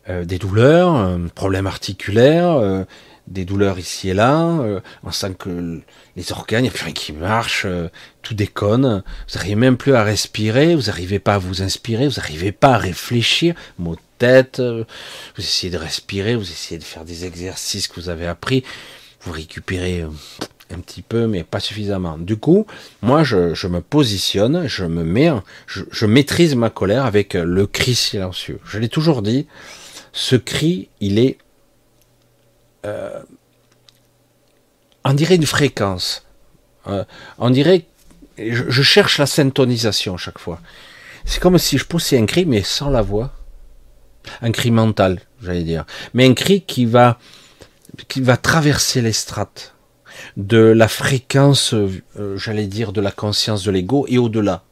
euh, 0.10 0.26
douleurs, 0.26 1.18
problèmes 1.34 1.68
articulaires, 1.68 2.52
euh, 2.52 2.84
des 3.28 3.46
douleurs 3.46 3.80
ici 3.80 4.10
et 4.10 4.14
là, 4.14 4.42
euh, 4.60 4.80
on 5.04 5.12
sent 5.12 5.36
que 5.38 5.82
les 6.16 6.32
organes, 6.32 6.62
il 6.62 6.64
n'y 6.64 6.70
a 6.70 6.72
plus 6.72 6.86
rien 6.86 6.94
qui 6.94 7.14
marche, 7.14 7.66
tout 8.22 8.34
déconne, 8.34 9.04
vous 9.28 9.36
n'arrivez 9.38 9.56
même 9.56 9.78
plus 9.78 9.96
à 9.96 10.04
respirer, 10.04 10.76
vous 10.76 10.84
n'arrivez 10.84 11.20
pas 11.20 11.36
à 11.36 11.38
vous 11.38 11.62
inspirer, 11.62 12.08
vous 12.08 12.16
n'arrivez 12.16 12.52
pas 12.52 12.76
à 12.76 12.78
réfléchir, 12.78 13.56
mot 13.80 13.96
de 13.96 14.02
tête, 14.18 14.62
vous 14.62 15.44
essayez 15.44 15.72
de 15.72 15.78
respirer, 15.78 16.36
vous 16.36 16.50
essayez 16.50 16.80
de 16.80 16.84
faire 16.84 17.04
des 17.04 17.26
exercices 17.26 17.88
que 17.88 18.00
vous 18.00 18.10
avez 18.10 18.28
appris, 18.28 18.64
vous 19.26 19.32
récupérez 19.32 20.02
euh, 20.02 20.10
un 20.72 20.80
petit 20.80 21.02
peu, 21.02 21.28
mais 21.28 21.44
pas 21.44 21.60
suffisamment. 21.60 22.18
Du 22.18 22.38
coup, 22.38 22.66
moi, 23.02 23.24
je, 23.24 23.68
me 23.68 23.82
positionne, 23.82 24.68
je 24.68 24.86
me 24.86 25.04
mets, 25.04 25.32
je, 25.68 26.06
maîtrise 26.06 26.56
ma 26.56 26.70
colère 26.70 27.06
avec 27.06 27.34
le 27.34 27.68
cri 27.68 27.96
silencieux. 27.96 28.60
Je 28.66 28.80
l'ai 28.80 28.90
toujours 28.90 29.22
dit, 29.22 29.48
ce 30.14 30.36
cri, 30.36 30.90
il 31.02 31.20
est, 31.20 31.38
euh, 32.86 33.20
on 35.04 35.14
dirait 35.14 35.36
une 35.36 35.46
fréquence. 35.46 36.26
Euh, 36.88 37.04
on 37.38 37.50
dirait, 37.50 37.86
je, 38.38 38.70
je, 38.70 38.82
cherche 38.84 39.18
la 39.18 39.26
syntonisation 39.26 40.18
chaque 40.18 40.40
fois. 40.40 40.60
C'est 41.26 41.40
comme 41.40 41.58
si 41.58 41.78
je 41.78 41.86
poussais 41.86 42.18
un 42.20 42.26
cri, 42.26 42.46
mais 42.46 42.64
sans 42.64 42.90
la 42.90 43.02
voix. 43.02 43.34
Un 44.42 44.52
cri 44.52 44.72
mental, 44.72 45.22
j'allais 45.42 45.64
dire. 45.64 45.86
Mais 46.14 46.26
un 46.26 46.34
cri 46.34 46.62
qui 46.62 46.86
va 46.86 47.20
qui 48.08 48.22
va 48.22 48.38
traverser 48.38 49.02
les 49.02 49.14
strates 49.14 49.76
de 50.38 50.58
la 50.58 50.88
fréquence, 50.88 51.74
euh, 51.74 52.38
j'allais 52.38 52.68
dire, 52.68 52.94
de 52.94 53.02
la 53.02 53.12
conscience 53.12 53.64
de 53.64 53.72
l'ego 53.72 54.06
et 54.08 54.18
au-delà. 54.18 54.64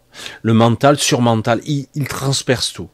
Le 0.41 0.53
mental, 0.53 0.97
surmental, 0.99 1.61
il, 1.65 1.87
il 1.95 2.07
transperce 2.07 2.73
tout. 2.73 2.89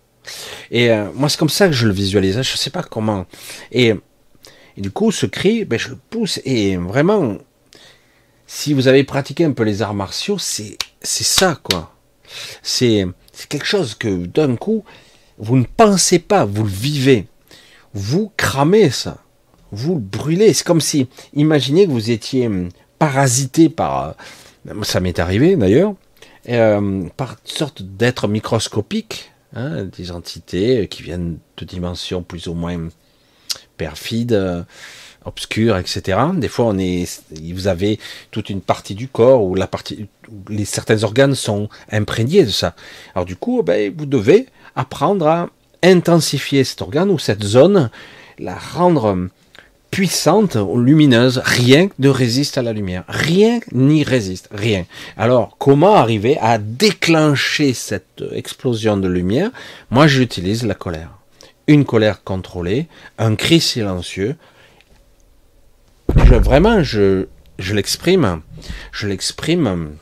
Et 0.72 0.92
euh, 0.92 1.08
moi, 1.14 1.30
c'est 1.30 1.38
comme 1.38 1.50
ça 1.50 1.68
que 1.68 1.74
je 1.74 1.88
le 1.88 1.94
visualise. 1.94 2.38
Hein. 2.38 2.44
Je 2.44 2.54
ne 2.54 2.58
sais 2.58 2.70
pas 2.70 2.84
comment. 2.84 3.26
Et, 3.72 3.96
du 4.78 4.92
coup, 4.92 5.12
ce 5.12 5.26
cri, 5.26 5.66
ben, 5.66 5.78
je 5.78 5.90
le 5.90 5.98
pousse. 6.10 6.40
Et 6.46 6.78
vraiment, 6.78 7.38
si 8.48 8.74
vous 8.74 8.88
avez 8.88 9.04
pratiqué 9.04 9.46
un 9.46 9.52
peu 9.52 9.64
les 9.64 9.82
arts 9.82 9.94
martiaux, 9.94 10.38
c'est 10.38 10.78
ça, 11.02 11.60
quoi. 11.62 11.94
C'est 12.62 13.06
quelque 13.50 13.66
chose 13.66 13.96
que 13.96 14.26
d'un 14.26 14.56
coup, 14.56 14.84
vous 15.38 15.58
ne 15.58 15.66
pensez 15.66 16.20
pas, 16.20 16.46
vous 16.46 16.64
le 16.64 16.70
vivez. 16.70 17.28
Vous 17.94 18.32
cramez 18.38 18.90
ça 18.90 19.18
vous 19.72 19.96
le 19.96 20.02
brûlez. 20.02 20.54
C'est 20.54 20.66
comme 20.66 20.82
si, 20.82 21.08
imaginez 21.34 21.86
que 21.86 21.92
vous 21.92 22.12
étiez 22.12 22.48
hum, 22.48 22.70
parasité 22.98 23.70
par, 23.70 24.16
euh, 24.68 24.84
ça 24.84 25.00
m'est 25.00 25.20
arrivé 25.20 25.56
d'ailleurs, 25.56 25.96
euh, 26.50 27.08
par 27.18 27.38
sorte 27.44 27.82
d'êtres 27.82 28.28
microscopiques, 28.28 29.32
hein, 29.56 29.86
des 29.86 30.12
entités 30.12 30.88
qui 30.88 31.04
viennent 31.04 31.38
de 31.58 31.66
dimensions 31.66 32.24
plus 32.24 32.48
ou 32.48 32.54
moins 32.54 32.90
perfides, 33.80 34.34
euh, 34.34 34.62
obscures, 35.26 35.78
etc. 35.78 36.20
Des 36.36 36.48
fois, 36.48 36.66
on 36.66 36.78
est, 36.78 37.24
vous 37.54 37.68
avez 37.68 38.00
toute 38.32 38.50
une 38.50 38.62
partie 38.62 38.94
du 38.94 39.08
corps 39.08 39.44
où 39.44 39.56
la 39.56 39.68
partie, 39.68 40.08
les 40.50 40.66
certains 40.66 41.04
organes 41.04 41.36
sont 41.36 41.70
imprégnés 41.92 42.44
de 42.44 42.52
ça. 42.52 42.76
Alors 43.16 43.26
du 43.26 43.36
coup, 43.36 43.64
ben, 43.64 43.92
vous 43.98 44.06
devez 44.06 44.48
apprendre 44.76 45.28
à 45.28 45.50
intensifier 45.82 46.64
cet 46.64 46.82
organe 46.82 47.10
ou 47.10 47.18
cette 47.18 47.44
zone, 47.44 47.90
la 48.38 48.56
rendre 48.56 49.30
puissante, 49.92 50.56
lumineuse, 50.76 51.42
rien 51.44 51.90
ne 52.00 52.10
résiste 52.10 52.58
à 52.58 52.62
la 52.62 52.74
lumière. 52.74 53.04
Rien 53.08 53.60
n'y 53.72 54.04
résiste, 54.04 54.50
rien. 54.52 54.86
Alors, 55.18 55.56
comment 55.58 55.96
arriver 55.96 56.38
à 56.40 56.58
déclencher 56.58 57.74
cette 57.74 58.24
explosion 58.34 58.98
de 58.98 59.08
lumière? 59.08 59.50
Moi, 59.90 60.08
j'utilise 60.08 60.64
la 60.66 60.76
colère. 60.76 61.19
Une 61.70 61.86
colère 61.86 62.24
contrôlée, 62.24 62.88
un 63.20 63.36
cri 63.36 63.62
silencieux. 63.62 64.36
Vraiment, 66.08 66.82
je, 66.82 67.28
l'exprime. 67.60 68.42
Je 68.92 69.08
l'exprime. 69.08 69.96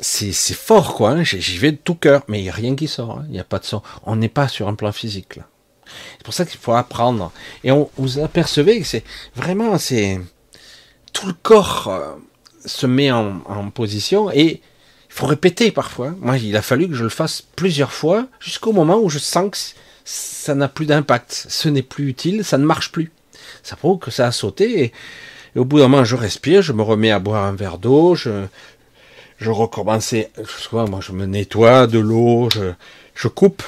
C'est, 0.00 0.32
fort, 0.52 0.94
quoi. 0.94 1.12
Hein. 1.12 1.24
J'y 1.24 1.56
vais 1.56 1.72
de 1.72 1.78
tout 1.78 1.94
cœur, 1.94 2.24
mais 2.28 2.40
il 2.40 2.42
n'y 2.42 2.50
a 2.50 2.52
rien 2.52 2.76
qui 2.76 2.88
sort. 2.88 3.20
Hein. 3.20 3.24
Il 3.28 3.32
n'y 3.32 3.40
a 3.40 3.44
pas 3.44 3.58
de 3.58 3.64
son. 3.64 3.80
On 4.04 4.16
n'est 4.16 4.28
pas 4.28 4.48
sur 4.48 4.68
un 4.68 4.74
plan 4.74 4.92
physique. 4.92 5.38
C'est 6.18 6.24
pour 6.24 6.34
ça 6.34 6.44
qu'il 6.44 6.60
faut 6.60 6.74
apprendre. 6.74 7.32
Et 7.64 7.72
on, 7.72 7.88
vous 7.96 8.18
apercevez 8.18 8.80
que 8.80 8.86
c'est 8.86 9.04
vraiment, 9.34 9.78
c'est 9.78 10.20
tout 11.14 11.26
le 11.26 11.34
corps 11.42 11.88
euh, 11.88 12.16
se 12.66 12.86
met 12.86 13.10
en, 13.10 13.70
position 13.70 14.30
et 14.30 14.60
il 15.08 15.14
faut 15.14 15.26
répéter 15.26 15.70
parfois. 15.70 16.14
Moi, 16.20 16.36
il 16.36 16.54
a 16.54 16.60
fallu 16.60 16.86
que 16.86 16.94
je 16.94 17.04
le 17.04 17.08
fasse 17.08 17.42
plusieurs 17.56 17.92
fois 17.92 18.28
jusqu'au 18.40 18.72
moment 18.74 18.98
où 18.98 19.08
je 19.08 19.18
sens 19.18 19.50
que 19.50 19.56
ça 20.04 20.54
n'a 20.54 20.68
plus 20.68 20.86
d'impact, 20.86 21.46
ce 21.48 21.68
n'est 21.68 21.82
plus 21.82 22.08
utile, 22.08 22.44
ça 22.44 22.58
ne 22.58 22.64
marche 22.64 22.92
plus. 22.92 23.12
Ça 23.62 23.76
prouve 23.76 23.98
que 23.98 24.10
ça 24.10 24.26
a 24.26 24.32
sauté 24.32 24.84
et, 24.84 24.92
au 25.58 25.64
bout 25.64 25.78
d'un 25.78 25.88
moment, 25.88 26.04
je 26.04 26.16
respire, 26.16 26.62
je 26.62 26.72
me 26.72 26.82
remets 26.82 27.10
à 27.10 27.18
boire 27.18 27.44
un 27.44 27.52
verre 27.52 27.78
d'eau, 27.78 28.14
je, 28.14 28.46
je 29.38 29.50
je 29.50 31.12
me 31.12 31.26
nettoie 31.26 31.86
de 31.86 31.98
l'eau, 31.98 32.48
je, 32.50 32.72
je 33.14 33.28
coupe 33.28 33.62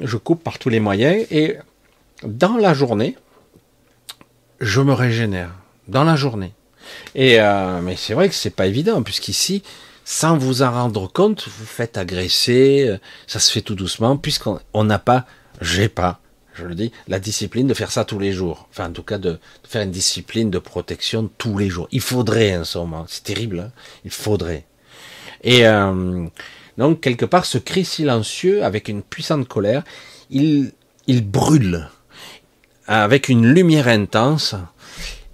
je 0.00 0.16
coupe 0.16 0.42
par 0.42 0.58
tous 0.58 0.68
les 0.68 0.80
moyens 0.80 1.26
et 1.30 1.56
dans 2.22 2.56
la 2.56 2.74
journée, 2.74 3.16
je 4.60 4.80
me 4.80 4.92
régénère. 4.92 5.50
Dans 5.88 6.04
la 6.04 6.16
journée. 6.16 6.52
Et 7.14 7.40
euh, 7.40 7.80
mais 7.82 7.96
c'est 7.96 8.14
vrai 8.14 8.28
que 8.28 8.34
c'est 8.34 8.50
pas 8.50 8.66
évident 8.66 9.02
puisqu'ici, 9.02 9.62
sans 10.04 10.38
vous 10.38 10.62
en 10.62 10.70
rendre 10.70 11.12
compte, 11.12 11.46
vous 11.46 11.66
faites 11.66 11.98
agresser. 11.98 12.86
Euh, 12.88 12.98
ça 13.26 13.38
se 13.38 13.52
fait 13.52 13.60
tout 13.60 13.74
doucement 13.74 14.16
puisqu'on 14.16 14.84
n'a 14.84 14.98
pas, 14.98 15.26
j'ai 15.60 15.88
pas, 15.88 16.20
je 16.54 16.64
le 16.64 16.74
dis, 16.74 16.92
la 17.08 17.18
discipline 17.18 17.66
de 17.66 17.74
faire 17.74 17.90
ça 17.90 18.04
tous 18.04 18.18
les 18.18 18.32
jours. 18.32 18.68
Enfin, 18.70 18.88
en 18.88 18.92
tout 18.92 19.02
cas, 19.02 19.18
de, 19.18 19.38
faire 19.64 19.82
une 19.82 19.90
discipline 19.90 20.50
de 20.50 20.58
protection 20.58 21.30
tous 21.38 21.58
les 21.58 21.68
jours. 21.68 21.88
Il 21.92 22.00
faudrait 22.00 22.56
en 22.56 22.64
ce 22.64 22.78
moment. 22.78 23.04
C'est 23.08 23.24
terrible. 23.24 23.60
Hein 23.60 23.72
Il 24.04 24.10
faudrait. 24.10 24.64
Et 25.42 25.66
euh, 25.66 26.26
donc, 26.78 27.00
quelque 27.00 27.24
part, 27.24 27.44
ce 27.44 27.58
cri 27.58 27.84
silencieux, 27.84 28.64
avec 28.64 28.88
une 28.88 29.02
puissante 29.02 29.48
colère, 29.48 29.84
il, 30.30 30.72
il 31.06 31.28
brûle 31.28 31.88
avec 32.86 33.28
une 33.28 33.46
lumière 33.46 33.88
intense, 33.88 34.54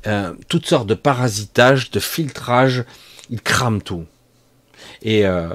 euh, 0.07 0.33
toutes 0.49 0.67
sortes 0.67 0.87
de 0.87 0.95
parasitage, 0.95 1.91
de 1.91 2.01
filtrage, 2.01 2.85
il 3.29 3.41
crame 3.41 3.83
tout. 3.83 4.07
Et 5.03 5.27
euh, 5.27 5.49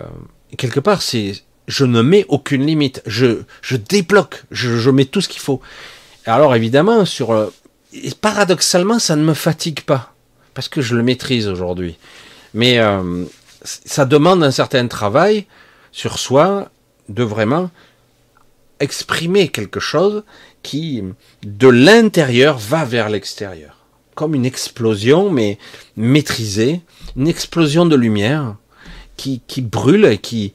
quelque 0.57 0.79
part, 0.79 1.01
c'est, 1.01 1.43
je 1.67 1.85
ne 1.85 2.01
mets 2.01 2.25
aucune 2.29 2.65
limite, 2.65 3.01
je, 3.05 3.41
je 3.61 3.77
débloque, 3.77 4.43
je, 4.51 4.77
je 4.77 4.89
mets 4.89 5.05
tout 5.05 5.21
ce 5.21 5.29
qu'il 5.29 5.41
faut. 5.41 5.61
Alors 6.25 6.55
évidemment, 6.55 7.05
sur, 7.05 7.31
euh, 7.31 7.49
paradoxalement, 8.21 8.99
ça 8.99 9.15
ne 9.15 9.23
me 9.23 9.33
fatigue 9.33 9.81
pas 9.81 10.13
parce 10.53 10.69
que 10.69 10.81
je 10.81 10.95
le 10.95 11.03
maîtrise 11.03 11.47
aujourd'hui. 11.47 11.97
Mais 12.53 12.79
euh, 12.79 13.25
ça 13.63 14.05
demande 14.05 14.43
un 14.43 14.51
certain 14.51 14.87
travail 14.87 15.45
sur 15.91 16.17
soi 16.17 16.69
de 17.09 17.23
vraiment 17.23 17.69
exprimer 18.79 19.49
quelque 19.49 19.79
chose 19.79 20.23
qui, 20.63 21.03
de 21.43 21.67
l'intérieur, 21.67 22.57
va 22.57 22.85
vers 22.85 23.09
l'extérieur. 23.09 23.77
Comme 24.15 24.33
une 24.33 24.45
explosion, 24.45 25.29
mais 25.29 25.57
maîtrisée, 25.97 26.81
une 27.15 27.27
explosion 27.27 27.85
de 27.85 27.95
lumière 27.95 28.55
qui, 29.17 29.41
qui 29.47 29.61
brûle 29.61 30.05
et 30.05 30.17
qui, 30.17 30.53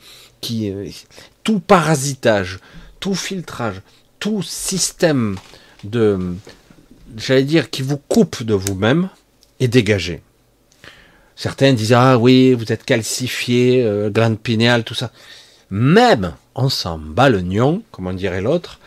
tout 1.42 1.60
parasitage, 1.60 2.58
tout 3.00 3.14
filtrage, 3.14 3.80
tout 4.18 4.42
système 4.42 5.36
de, 5.84 6.36
j'allais 7.16 7.44
dire, 7.44 7.70
qui 7.70 7.82
vous 7.82 7.96
coupe 7.96 8.42
de 8.42 8.54
vous-même 8.54 9.08
est 9.58 9.68
dégagé. 9.68 10.22
Certains 11.36 11.72
disent 11.72 11.94
ah 11.94 12.18
oui, 12.18 12.52
vous 12.52 12.70
êtes 12.70 12.84
calcifié, 12.84 13.82
euh, 13.82 14.10
glande 14.10 14.38
pinéale, 14.38 14.84
tout 14.84 14.94
ça. 14.94 15.10
Même 15.70 16.34
on 16.54 16.68
s'en 16.68 16.98
bat 16.98 17.30
le 17.30 17.40
nion, 17.40 17.82
comme 17.92 18.06
on 18.06 18.12
dirait 18.12 18.42
l'autre. 18.42 18.78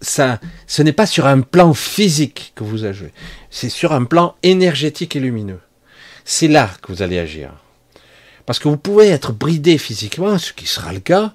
Ça, 0.00 0.40
ce 0.66 0.82
n'est 0.82 0.92
pas 0.92 1.06
sur 1.06 1.26
un 1.26 1.40
plan 1.40 1.74
physique 1.74 2.52
que 2.54 2.62
vous 2.62 2.84
agissez, 2.84 3.12
c'est 3.50 3.68
sur 3.68 3.92
un 3.92 4.04
plan 4.04 4.36
énergétique 4.42 5.16
et 5.16 5.20
lumineux. 5.20 5.60
C'est 6.24 6.48
là 6.48 6.70
que 6.80 6.92
vous 6.92 7.02
allez 7.02 7.18
agir. 7.18 7.50
Parce 8.48 8.58
que 8.58 8.68
vous 8.68 8.78
pouvez 8.78 9.08
être 9.08 9.32
bridé 9.32 9.76
physiquement, 9.76 10.38
ce 10.38 10.54
qui 10.54 10.64
sera 10.64 10.94
le 10.94 11.00
cas, 11.00 11.34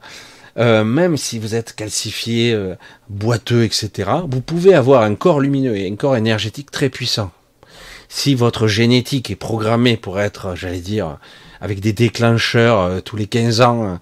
euh, 0.57 0.83
même 0.83 1.15
si 1.15 1.37
vous 1.37 1.53
êtes 1.53 1.75
calcifié, 1.75 2.53
euh, 2.53 2.73
boiteux, 3.07 3.63
etc. 3.63 4.09
Vous 4.27 4.41
pouvez 4.41 4.73
avoir 4.73 5.03
un 5.03 5.13
corps 5.13 5.39
lumineux 5.39 5.77
et 5.77 5.87
un 5.87 5.95
corps 5.95 6.17
énergétique 6.17 6.71
très 6.71 6.89
puissant 6.89 7.31
si 8.09 8.35
votre 8.35 8.67
génétique 8.67 9.31
est 9.31 9.35
programmée 9.35 9.97
pour 9.97 10.19
être, 10.19 10.55
j'allais 10.55 10.81
dire, 10.81 11.17
avec 11.61 11.79
des 11.79 11.93
déclencheurs 11.93 12.79
euh, 12.79 12.99
tous 12.99 13.15
les 13.15 13.25
15 13.25 13.61
ans, 13.61 13.83
euh, 13.85 13.95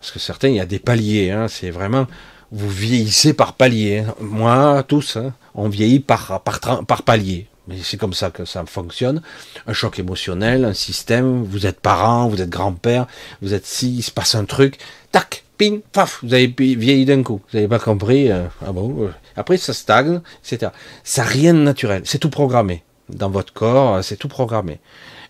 parce 0.00 0.12
que 0.12 0.18
certains, 0.20 0.48
il 0.48 0.54
y 0.54 0.60
a 0.60 0.66
des 0.66 0.78
paliers, 0.78 1.32
hein, 1.32 1.48
c'est 1.48 1.70
vraiment, 1.70 2.06
vous 2.52 2.68
vieillissez 2.68 3.32
par 3.32 3.54
palier. 3.54 4.04
Hein. 4.06 4.14
Moi, 4.20 4.84
tous, 4.86 5.16
hein, 5.16 5.32
on 5.54 5.68
vieillit 5.68 5.98
par, 5.98 6.40
par, 6.42 6.60
par 6.86 7.02
palier. 7.02 7.48
Mais 7.68 7.76
c'est 7.82 7.96
comme 7.96 8.12
ça 8.12 8.30
que 8.30 8.44
ça 8.44 8.64
fonctionne. 8.66 9.22
Un 9.66 9.72
choc 9.72 9.98
émotionnel, 9.98 10.64
un 10.64 10.74
système, 10.74 11.42
vous 11.42 11.66
êtes 11.66 11.80
parent, 11.80 12.28
vous 12.28 12.40
êtes 12.40 12.50
grand-père, 12.50 13.06
vous 13.42 13.54
êtes 13.54 13.66
si, 13.66 13.96
il 13.96 14.02
se 14.02 14.10
passe 14.10 14.34
un 14.34 14.44
truc, 14.44 14.78
tac, 15.12 15.44
ping, 15.58 15.80
paf, 15.92 16.20
vous 16.22 16.34
avez 16.34 16.46
vieilli 16.46 17.04
d'un 17.04 17.22
coup. 17.22 17.40
Vous 17.50 17.56
n'avez 17.56 17.68
pas 17.68 17.78
compris, 17.78 18.30
euh, 18.30 18.46
ah 18.64 18.72
bon, 18.72 19.10
après 19.34 19.56
ça 19.56 19.72
stagne, 19.72 20.20
etc. 20.44 20.72
Ça 21.02 21.24
rien 21.24 21.54
de 21.54 21.60
naturel, 21.60 22.02
c'est 22.04 22.18
tout 22.18 22.30
programmé 22.30 22.84
dans 23.08 23.30
votre 23.30 23.52
corps, 23.52 24.02
c'est 24.02 24.16
tout 24.16 24.28
programmé. 24.28 24.80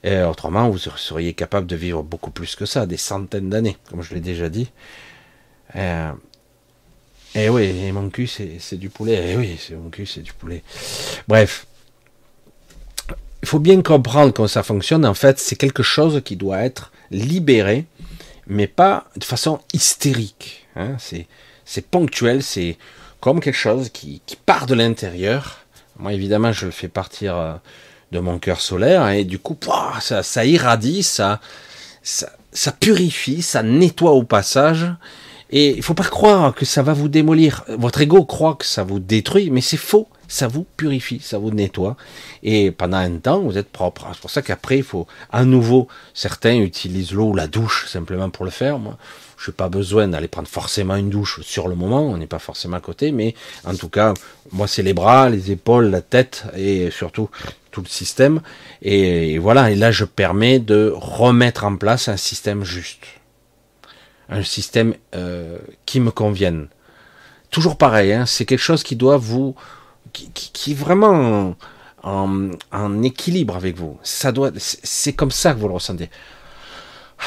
Et 0.04 0.20
autrement, 0.22 0.68
vous 0.70 0.78
seriez 0.78 1.34
capable 1.34 1.66
de 1.66 1.76
vivre 1.76 2.02
beaucoup 2.02 2.30
plus 2.30 2.54
que 2.54 2.64
ça, 2.64 2.86
des 2.86 2.96
centaines 2.96 3.50
d'années, 3.50 3.76
comme 3.90 4.02
je 4.02 4.14
l'ai 4.14 4.20
déjà 4.20 4.48
dit. 4.48 4.70
Euh, 5.74 6.12
et 7.34 7.48
oui, 7.48 7.64
et 7.64 7.92
mon 7.92 8.08
cul, 8.08 8.26
c'est 8.26 8.76
du 8.76 8.88
poulet. 8.88 9.32
Et 9.32 9.36
oui, 9.36 9.58
mon 9.72 9.90
cul, 9.90 10.06
c'est 10.06 10.22
du 10.22 10.32
poulet. 10.32 10.62
Bref. 11.28 11.66
Il 13.46 13.48
faut 13.48 13.60
bien 13.60 13.80
comprendre 13.80 14.32
comment 14.32 14.48
ça 14.48 14.64
fonctionne. 14.64 15.06
En 15.06 15.14
fait, 15.14 15.38
c'est 15.38 15.54
quelque 15.54 15.84
chose 15.84 16.20
qui 16.24 16.34
doit 16.34 16.64
être 16.64 16.90
libéré, 17.12 17.86
mais 18.48 18.66
pas 18.66 19.04
de 19.16 19.22
façon 19.22 19.60
hystérique. 19.72 20.66
Hein. 20.74 20.96
C'est 21.64 21.86
ponctuel, 21.88 22.42
c'est 22.42 22.76
comme 23.20 23.38
quelque 23.38 23.54
chose 23.54 23.88
qui, 23.90 24.20
part 24.46 24.66
de 24.66 24.74
l'intérieur 24.74 25.64
moi, 26.00 26.12
évidemment, 26.12 26.50
je 26.50 26.66
le 26.66 26.72
fais 26.72 26.88
partir 26.88 27.36
euh, 27.36 27.54
de 28.10 28.18
mon 28.18 28.40
cœur 28.40 28.60
solaire 28.60 29.08
et 29.10 29.24
du 29.24 29.38
coup, 29.38 29.56
ça, 30.00 30.44
irradie, 30.44 31.04
ça, 31.04 31.40
ça, 32.02 32.72
purifie, 32.72 33.42
ça 33.42 33.62
nettoie 33.62 34.10
au 34.10 34.24
passage. 34.24 34.86
Et 35.50 35.76
il 35.76 35.82
faut 35.84 35.94
pas 35.94 36.02
croire 36.02 36.52
que 36.52 36.64
ça 36.64 36.82
va 36.82 36.94
vous 36.94 37.08
démolir. 37.08 37.64
Votre 37.68 38.00
ego 38.00 38.24
croit 38.24 38.56
que 38.56 38.66
ça 38.66 38.82
vous 38.82 38.98
détruit, 38.98 39.50
mais 39.50 39.60
c'est 39.60 39.76
faux. 39.76 40.08
Ça 40.28 40.48
vous 40.48 40.66
purifie, 40.76 41.20
ça 41.20 41.38
vous 41.38 41.50
nettoie. 41.50 41.96
Et 42.42 42.70
pendant 42.70 42.98
un 42.98 43.18
temps, 43.18 43.40
vous 43.40 43.58
êtes 43.58 43.70
propre. 43.70 44.06
C'est 44.12 44.20
pour 44.20 44.30
ça 44.30 44.42
qu'après, 44.42 44.78
il 44.78 44.84
faut 44.84 45.06
à 45.30 45.44
nouveau, 45.44 45.88
certains 46.14 46.56
utilisent 46.56 47.12
l'eau 47.12 47.30
ou 47.30 47.34
la 47.34 47.46
douche 47.46 47.86
simplement 47.88 48.30
pour 48.30 48.44
le 48.44 48.50
faire. 48.50 48.78
Moi, 48.78 48.98
je 49.36 49.50
n'ai 49.50 49.54
pas 49.54 49.68
besoin 49.68 50.08
d'aller 50.08 50.28
prendre 50.28 50.48
forcément 50.48 50.96
une 50.96 51.10
douche 51.10 51.40
sur 51.42 51.68
le 51.68 51.74
moment, 51.74 52.06
on 52.06 52.16
n'est 52.16 52.26
pas 52.26 52.38
forcément 52.38 52.78
à 52.78 52.80
côté, 52.80 53.12
mais 53.12 53.34
en 53.64 53.74
tout 53.74 53.88
cas, 53.88 54.14
moi 54.52 54.66
c'est 54.66 54.82
les 54.82 54.94
bras, 54.94 55.28
les 55.28 55.50
épaules, 55.50 55.86
la 55.86 56.00
tête 56.00 56.44
et 56.56 56.90
surtout 56.90 57.28
tout 57.70 57.82
le 57.82 57.88
système. 57.88 58.40
Et, 58.82 59.38
voilà, 59.38 59.70
et 59.70 59.74
là 59.74 59.90
je 59.90 60.04
permets 60.04 60.58
de 60.58 60.92
remettre 60.94 61.64
en 61.64 61.76
place 61.76 62.08
un 62.08 62.16
système 62.16 62.64
juste, 62.64 63.04
un 64.28 64.42
système 64.42 64.94
euh, 65.14 65.58
qui 65.84 66.00
me 66.00 66.10
convienne. 66.10 66.68
Toujours 67.50 67.76
pareil, 67.76 68.12
hein, 68.12 68.26
c'est 68.26 68.44
quelque 68.44 68.58
chose 68.58 68.82
qui 68.82 68.96
doit 68.96 69.18
vous, 69.18 69.54
qui, 70.32 70.70
est 70.72 70.74
vraiment 70.74 71.56
en, 72.02 73.02
équilibre 73.02 73.56
avec 73.56 73.76
vous. 73.76 73.98
Ça 74.02 74.32
doit, 74.32 74.50
c'est 74.56 75.12
comme 75.12 75.30
ça 75.30 75.54
que 75.54 75.58
vous 75.58 75.68
le 75.68 75.74
ressentez. 75.74 76.10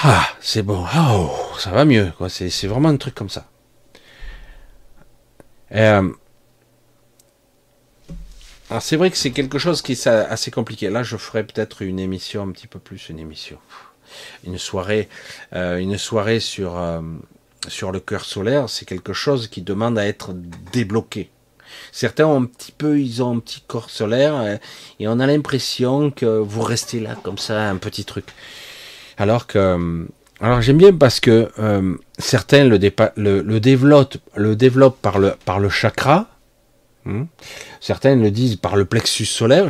Ah, 0.03 0.27
c'est 0.39 0.63
bon. 0.63 0.85
Oh, 0.95 1.31
ça 1.57 1.71
va 1.71 1.85
mieux. 1.85 2.11
Quoi. 2.17 2.29
C'est, 2.29 2.49
c'est 2.49 2.67
vraiment 2.67 2.89
un 2.89 2.97
truc 2.97 3.15
comme 3.15 3.29
ça. 3.29 3.45
Euh, 5.73 6.09
alors 8.69 8.83
c'est 8.83 8.97
vrai 8.97 9.09
que 9.09 9.17
c'est 9.17 9.31
quelque 9.31 9.57
chose 9.57 9.81
qui 9.81 9.93
est 9.93 10.07
assez 10.07 10.51
compliqué. 10.51 10.89
Là, 10.89 11.03
je 11.03 11.17
ferai 11.17 11.43
peut-être 11.43 11.81
une 11.81 11.99
émission, 11.99 12.43
un 12.43 12.51
petit 12.51 12.67
peu 12.67 12.79
plus 12.79 13.09
une 13.09 13.19
émission, 13.19 13.57
une 14.45 14.57
soirée, 14.57 15.09
euh, 15.53 15.77
une 15.77 15.97
soirée 15.97 16.39
sur 16.39 16.77
euh, 16.77 17.01
sur 17.67 17.91
le 17.91 17.99
cœur 17.99 18.25
solaire. 18.25 18.69
C'est 18.69 18.85
quelque 18.85 19.13
chose 19.13 19.47
qui 19.47 19.63
demande 19.63 19.97
à 19.97 20.05
être 20.05 20.33
débloqué. 20.71 21.31
Certains 21.91 22.25
ont 22.25 22.43
un 22.43 22.45
petit 22.45 22.71
peu, 22.71 22.99
ils 22.99 23.21
ont 23.23 23.35
un 23.35 23.39
petit 23.39 23.61
corps 23.65 23.89
solaire 23.89 24.59
et 24.99 25.07
on 25.07 25.19
a 25.19 25.27
l'impression 25.27 26.11
que 26.11 26.25
vous 26.25 26.61
restez 26.61 26.99
là 26.99 27.15
comme 27.23 27.37
ça, 27.37 27.69
un 27.69 27.77
petit 27.77 28.05
truc. 28.05 28.25
Alors 29.19 29.47
que, 29.47 29.59
euh, 29.59 30.05
alors 30.39 30.61
j'aime 30.61 30.77
bien 30.77 30.93
parce 30.93 31.19
que 31.19 31.51
euh, 31.59 31.95
certains 32.17 32.63
le, 32.63 32.79
développent, 32.79 34.17
le 34.35 34.55
développent 34.55 35.01
par 35.01 35.19
le, 35.19 35.35
par 35.45 35.59
le 35.59 35.69
chakra. 35.69 36.27
Hmm. 37.05 37.23
certains 37.79 38.15
le 38.15 38.29
disent 38.29 38.57
par 38.57 38.75
le 38.75 38.83
plexus 38.85 39.25
solaire. 39.25 39.69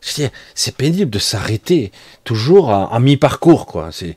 C'est 0.00 0.76
pénible 0.76 1.10
de 1.10 1.18
s'arrêter 1.18 1.92
toujours 2.24 2.70
à, 2.70 2.98
mi-parcours, 3.00 3.66
quoi. 3.66 3.90
C'est 3.92 4.16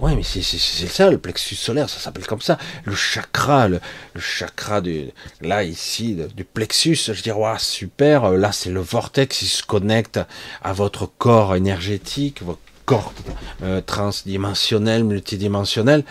ouais, 0.00 0.14
mais 0.14 0.22
c'est 0.22 0.42
ça 0.42 1.10
le 1.10 1.18
plexus 1.18 1.56
solaire, 1.56 1.88
ça 1.88 1.98
s'appelle 1.98 2.26
comme 2.26 2.40
ça. 2.40 2.58
Le 2.84 2.94
chakra, 2.94 3.68
le, 3.68 3.80
chakra 4.18 4.80
du 4.80 5.10
là 5.40 5.64
ici 5.64 6.16
du 6.36 6.44
plexus, 6.44 6.96
je 7.12 7.22
dis 7.22 7.32
ouais 7.32 7.58
super. 7.58 8.30
Là 8.30 8.52
c'est 8.52 8.70
le 8.70 8.80
vortex, 8.80 9.42
il 9.42 9.48
se 9.48 9.62
connecte 9.62 10.20
à 10.62 10.72
votre 10.72 11.06
corps 11.06 11.56
énergétique, 11.56 12.42
votre 12.42 12.60
corps 12.84 13.12
euh, 13.62 13.80
transdimensionnel, 13.80 15.04
multidimensionnel. 15.04 16.04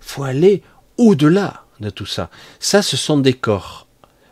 faut 0.00 0.24
aller 0.24 0.62
au-delà 0.98 1.64
de 1.80 1.90
tout 1.90 2.06
ça. 2.06 2.30
Ça, 2.58 2.82
ce 2.82 2.96
sont 2.96 3.18
des 3.18 3.34
corps. 3.34 3.86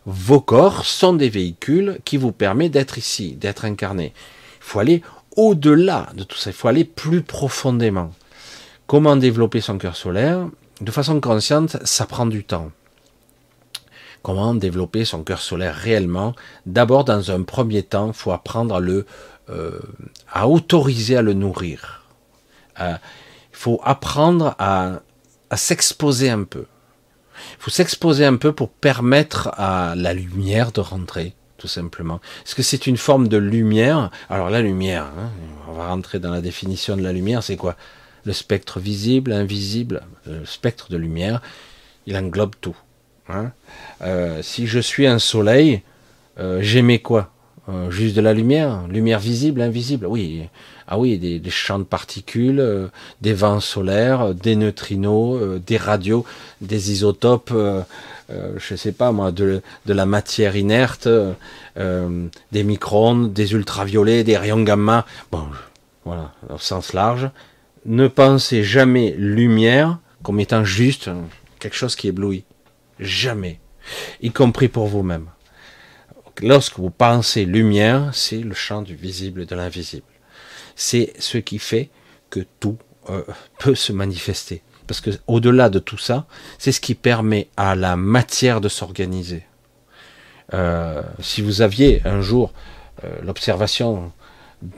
Vos 0.06 0.40
corps 0.40 0.84
sont 0.84 1.14
des 1.14 1.28
véhicules 1.28 1.98
qui 2.04 2.16
vous 2.16 2.32
permettent 2.32 2.72
d'être 2.72 2.98
ici, 2.98 3.36
d'être 3.36 3.64
incarné. 3.64 4.12
Il 4.60 4.64
faut 4.64 4.78
aller 4.78 5.02
au-delà 5.36 6.10
de 6.14 6.24
tout 6.24 6.36
ça. 6.36 6.50
Il 6.50 6.54
faut 6.54 6.68
aller 6.68 6.84
plus 6.84 7.22
profondément. 7.22 8.12
Comment 8.86 9.16
développer 9.16 9.60
son 9.60 9.78
cœur 9.78 9.96
solaire 9.96 10.46
De 10.80 10.90
façon 10.90 11.20
consciente, 11.20 11.76
ça 11.84 12.06
prend 12.06 12.26
du 12.26 12.44
temps. 12.44 12.70
Comment 14.22 14.54
développer 14.54 15.04
son 15.04 15.22
cœur 15.22 15.40
solaire 15.40 15.74
réellement 15.74 16.34
D'abord, 16.66 17.04
dans 17.04 17.30
un 17.30 17.42
premier 17.42 17.82
temps, 17.82 18.12
faut 18.12 18.32
apprendre 18.32 18.76
à 18.76 18.80
le 18.80 19.06
euh, 19.50 19.78
à 20.32 20.48
autoriser 20.48 21.16
à 21.16 21.22
le 21.22 21.34
nourrir. 21.34 22.04
Il 22.80 22.98
faut 23.52 23.80
apprendre 23.84 24.54
à, 24.58 25.00
à 25.50 25.56
s'exposer 25.56 26.30
un 26.30 26.44
peu. 26.44 26.64
Il 27.36 27.62
faut 27.62 27.70
s'exposer 27.70 28.24
un 28.24 28.36
peu 28.36 28.52
pour 28.52 28.70
permettre 28.70 29.48
à 29.58 29.94
la 29.96 30.14
lumière 30.14 30.72
de 30.72 30.80
rentrer, 30.80 31.34
tout 31.58 31.68
simplement. 31.68 32.20
Est-ce 32.46 32.54
que 32.54 32.62
c'est 32.62 32.86
une 32.86 32.96
forme 32.96 33.28
de 33.28 33.36
lumière? 33.36 34.10
Alors 34.30 34.48
la 34.48 34.62
lumière, 34.62 35.04
hein, 35.04 35.30
on 35.68 35.72
va 35.72 35.88
rentrer 35.88 36.18
dans 36.18 36.30
la 36.30 36.40
définition 36.40 36.96
de 36.96 37.02
la 37.02 37.12
lumière, 37.12 37.42
c'est 37.42 37.56
quoi? 37.56 37.76
Le 38.24 38.32
spectre 38.32 38.80
visible, 38.80 39.32
invisible, 39.32 40.02
le 40.26 40.44
spectre 40.44 40.90
de 40.90 40.96
lumière, 40.96 41.42
il 42.06 42.16
englobe 42.16 42.54
tout. 42.60 42.76
Hein. 43.28 43.52
Euh, 44.02 44.42
si 44.42 44.66
je 44.66 44.78
suis 44.78 45.06
un 45.06 45.18
soleil, 45.18 45.82
euh, 46.38 46.60
j'aimais 46.62 46.98
quoi? 46.98 47.30
Euh, 47.70 47.90
juste 47.90 48.14
de 48.14 48.20
la 48.20 48.34
lumière, 48.34 48.86
lumière 48.88 49.18
visible, 49.18 49.62
invisible? 49.62 50.06
Oui, 50.06 50.42
ah 50.86 50.98
oui, 50.98 51.16
des, 51.16 51.50
champs 51.50 51.78
de 51.78 51.84
particules, 51.84 52.60
euh, 52.60 52.88
des 53.22 53.32
vents 53.32 53.60
solaires, 53.60 54.20
euh, 54.20 54.32
des 54.34 54.54
neutrinos, 54.54 55.60
des 55.66 55.78
radios, 55.78 56.26
des 56.60 56.92
isotopes, 56.92 57.54
je 58.28 58.74
sais 58.74 58.92
pas 58.92 59.12
moi, 59.12 59.32
de, 59.32 59.62
de 59.86 59.92
la 59.94 60.04
matière 60.04 60.56
inerte, 60.56 61.08
des 61.76 62.64
micro-ondes, 62.64 63.32
des 63.32 63.52
ultraviolets, 63.52 64.24
des 64.24 64.36
rayons 64.36 64.62
gamma. 64.62 65.06
Bon, 65.32 65.44
voilà, 66.04 66.32
au 66.52 66.58
sens 66.58 66.92
large. 66.92 67.30
Ne 67.86 68.08
pensez 68.08 68.64
jamais 68.64 69.14
lumière 69.18 69.98
comme 70.22 70.40
étant 70.40 70.64
juste 70.64 71.10
quelque 71.58 71.76
chose 71.76 71.96
qui 71.96 72.08
éblouit. 72.08 72.44
Jamais. 72.98 73.60
Y 74.22 74.30
compris 74.30 74.68
pour 74.68 74.86
vous-même 74.86 75.28
lorsque 76.42 76.78
vous 76.78 76.90
pensez 76.90 77.44
lumière, 77.44 78.10
c'est 78.12 78.38
le 78.38 78.54
champ 78.54 78.82
du 78.82 78.94
visible 78.94 79.42
et 79.42 79.46
de 79.46 79.54
l'invisible. 79.54 80.06
C'est 80.76 81.12
ce 81.18 81.38
qui 81.38 81.58
fait 81.58 81.90
que 82.30 82.40
tout 82.60 82.78
euh, 83.10 83.22
peut 83.58 83.74
se 83.74 83.92
manifester. 83.92 84.62
Parce 84.86 85.00
que 85.00 85.10
au-delà 85.26 85.70
de 85.70 85.78
tout 85.78 85.98
ça, 85.98 86.26
c'est 86.58 86.72
ce 86.72 86.80
qui 86.80 86.94
permet 86.94 87.48
à 87.56 87.74
la 87.74 87.96
matière 87.96 88.60
de 88.60 88.68
s'organiser. 88.68 89.46
Euh, 90.52 91.02
si 91.20 91.40
vous 91.40 91.62
aviez 91.62 92.02
un 92.04 92.20
jour 92.20 92.52
euh, 93.02 93.08
l'observation 93.22 94.12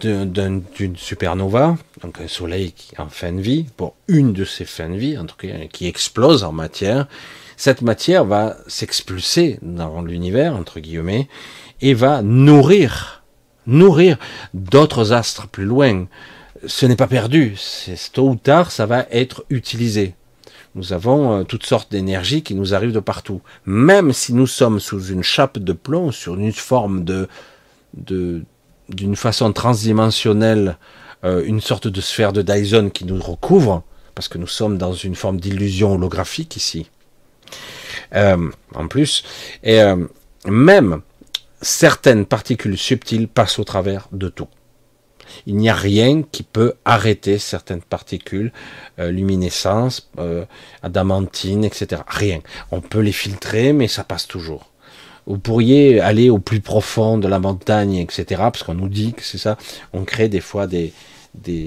d'une 0.00 0.96
supernova, 0.96 1.76
donc 2.02 2.20
un 2.20 2.28
soleil 2.28 2.72
qui 2.72 2.98
en 3.00 3.08
fin 3.08 3.32
de 3.32 3.40
vie, 3.40 3.66
pour 3.76 3.94
une 4.08 4.32
de 4.32 4.44
ses 4.44 4.64
fins 4.64 4.88
de 4.88 4.96
vie, 4.96 5.16
en 5.16 5.26
tout 5.26 5.36
cas, 5.36 5.48
qui 5.70 5.86
explose 5.86 6.42
en 6.44 6.52
matière, 6.52 7.06
cette 7.56 7.82
matière 7.82 8.24
va 8.24 8.56
s'expulser 8.66 9.58
dans 9.62 10.02
l'univers, 10.02 10.56
entre 10.56 10.80
guillemets, 10.80 11.28
et 11.80 11.94
va 11.94 12.22
nourrir, 12.22 13.22
nourrir 13.66 14.18
d'autres 14.54 15.12
astres 15.12 15.48
plus 15.48 15.64
loin. 15.64 16.06
Ce 16.66 16.84
n'est 16.84 16.96
pas 16.96 17.06
perdu, 17.06 17.54
c'est 17.56 18.12
tôt 18.12 18.30
ou 18.30 18.36
tard, 18.36 18.70
ça 18.70 18.86
va 18.86 19.06
être 19.10 19.44
utilisé. 19.50 20.14
Nous 20.74 20.92
avons 20.92 21.38
euh, 21.38 21.42
toutes 21.44 21.64
sortes 21.64 21.90
d'énergies 21.90 22.42
qui 22.42 22.54
nous 22.54 22.74
arrivent 22.74 22.92
de 22.92 23.00
partout. 23.00 23.40
Même 23.64 24.12
si 24.12 24.34
nous 24.34 24.46
sommes 24.46 24.78
sous 24.78 25.06
une 25.06 25.22
chape 25.22 25.58
de 25.58 25.72
plomb, 25.72 26.12
sur 26.12 26.34
une 26.34 26.52
forme 26.52 27.04
de, 27.04 27.28
de 27.94 28.44
d'une 28.88 29.16
façon 29.16 29.52
transdimensionnelle, 29.52 30.78
euh, 31.24 31.44
une 31.44 31.60
sorte 31.60 31.88
de 31.88 32.00
sphère 32.00 32.32
de 32.32 32.42
Dyson 32.42 32.90
qui 32.90 33.04
nous 33.04 33.20
recouvre, 33.20 33.82
parce 34.14 34.28
que 34.28 34.38
nous 34.38 34.46
sommes 34.46 34.78
dans 34.78 34.92
une 34.92 35.14
forme 35.14 35.40
d'illusion 35.40 35.94
holographique 35.94 36.56
ici. 36.56 36.90
Euh, 38.14 38.50
en 38.74 38.88
plus, 38.88 39.24
et 39.62 39.80
même 40.46 41.02
certaines 41.60 42.26
particules 42.26 42.78
subtiles 42.78 43.28
passent 43.28 43.58
au 43.58 43.64
travers 43.64 44.08
de 44.12 44.28
tout. 44.28 44.48
Il 45.46 45.56
n'y 45.56 45.68
a 45.68 45.74
rien 45.74 46.22
qui 46.22 46.42
peut 46.42 46.74
arrêter 46.84 47.38
certaines 47.38 47.82
particules, 47.82 48.52
euh, 48.98 49.10
luminescence, 49.10 50.10
euh, 50.18 50.44
adamantine, 50.82 51.64
etc. 51.64 52.02
Rien. 52.06 52.40
On 52.70 52.80
peut 52.80 53.00
les 53.00 53.12
filtrer, 53.12 53.72
mais 53.72 53.88
ça 53.88 54.04
passe 54.04 54.26
toujours. 54.26 54.70
Vous 55.26 55.38
pourriez 55.38 56.00
aller 56.00 56.30
au 56.30 56.38
plus 56.38 56.60
profond 56.60 57.18
de 57.18 57.26
la 57.26 57.40
montagne, 57.40 57.96
etc. 57.96 58.24
Parce 58.38 58.62
qu'on 58.62 58.74
nous 58.74 58.88
dit 58.88 59.12
que 59.12 59.22
c'est 59.22 59.38
ça. 59.38 59.56
On 59.92 60.04
crée 60.04 60.28
des 60.28 60.40
fois 60.40 60.68
des, 60.68 60.92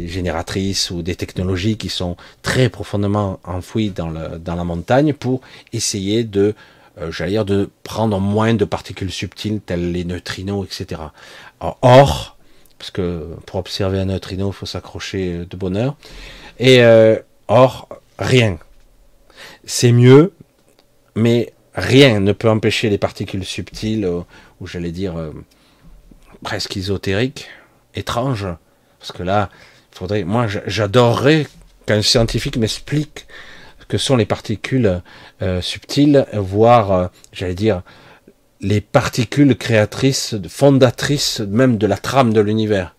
génératrices 0.07 0.91
ou 0.91 1.01
des 1.01 1.15
technologies 1.15 1.77
qui 1.77 1.89
sont 1.89 2.15
très 2.41 2.69
profondément 2.69 3.39
enfouies 3.43 3.91
dans, 3.91 4.09
la 4.09 4.63
montagne 4.63 5.13
pour 5.13 5.41
essayer 5.73 6.23
de, 6.23 6.55
euh, 6.99 7.11
j'allais 7.11 7.31
dire, 7.31 7.45
de 7.45 7.69
prendre 7.83 8.19
moins 8.19 8.53
de 8.53 8.65
particules 8.65 9.11
subtiles 9.11 9.59
telles 9.59 9.91
les 9.91 10.05
neutrinos, 10.05 10.65
etc. 10.65 11.01
Or, 11.59 12.37
parce 12.77 12.91
que 12.91 13.27
pour 13.45 13.59
observer 13.59 13.99
un 13.99 14.05
neutrino, 14.05 14.49
il 14.49 14.53
faut 14.53 14.65
s'accrocher 14.65 15.45
de 15.49 15.57
bonne 15.57 15.75
heure. 15.75 15.97
Et 16.59 16.81
euh, 16.81 17.17
or, 17.49 17.89
rien. 18.17 18.57
C'est 19.65 19.91
mieux, 19.91 20.31
mais 21.15 21.53
rien 21.79 22.19
ne 22.19 22.31
peut 22.31 22.49
empêcher 22.49 22.89
les 22.89 22.97
particules 22.97 23.45
subtiles, 23.45 24.05
euh, 24.05 24.21
ou 24.59 24.67
j'allais 24.67 24.91
dire 24.91 25.17
euh, 25.17 25.31
presque 26.43 26.77
ésotériques, 26.77 27.47
étranges. 27.95 28.47
Parce 28.99 29.11
que 29.11 29.23
là, 29.23 29.49
faudrait. 29.91 30.23
Moi, 30.23 30.47
j'adorerais 30.65 31.47
qu'un 31.85 32.01
scientifique 32.01 32.57
m'explique 32.57 33.27
que 33.87 33.97
sont 33.97 34.15
les 34.15 34.27
particules 34.27 35.01
subtiles, 35.61 36.27
voire, 36.33 37.09
j'allais 37.33 37.55
dire, 37.55 37.81
les 38.61 38.81
particules 38.81 39.57
créatrices, 39.57 40.35
fondatrices 40.47 41.39
même 41.39 41.77
de 41.77 41.87
la 41.87 41.97
trame 41.97 42.31
de 42.31 42.41
l'univers, 42.41 42.95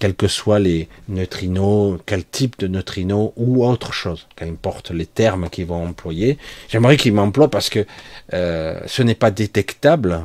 quels 0.00 0.16
que 0.16 0.26
soient 0.26 0.58
les 0.58 0.88
neutrinos, 1.08 2.00
quel 2.06 2.24
type 2.24 2.58
de 2.58 2.66
neutrinos 2.66 3.32
ou 3.36 3.64
autre 3.64 3.92
chose, 3.92 4.26
qu'importe 4.34 4.90
les 4.90 5.06
termes 5.06 5.48
qu'ils 5.48 5.66
vont 5.66 5.86
employer. 5.86 6.38
J'aimerais 6.68 6.96
qu'ils 6.96 7.12
m'emploient 7.12 7.50
parce 7.50 7.70
que 7.70 7.86
euh, 8.32 8.80
ce 8.86 9.02
n'est 9.02 9.14
pas 9.14 9.30
détectable, 9.30 10.22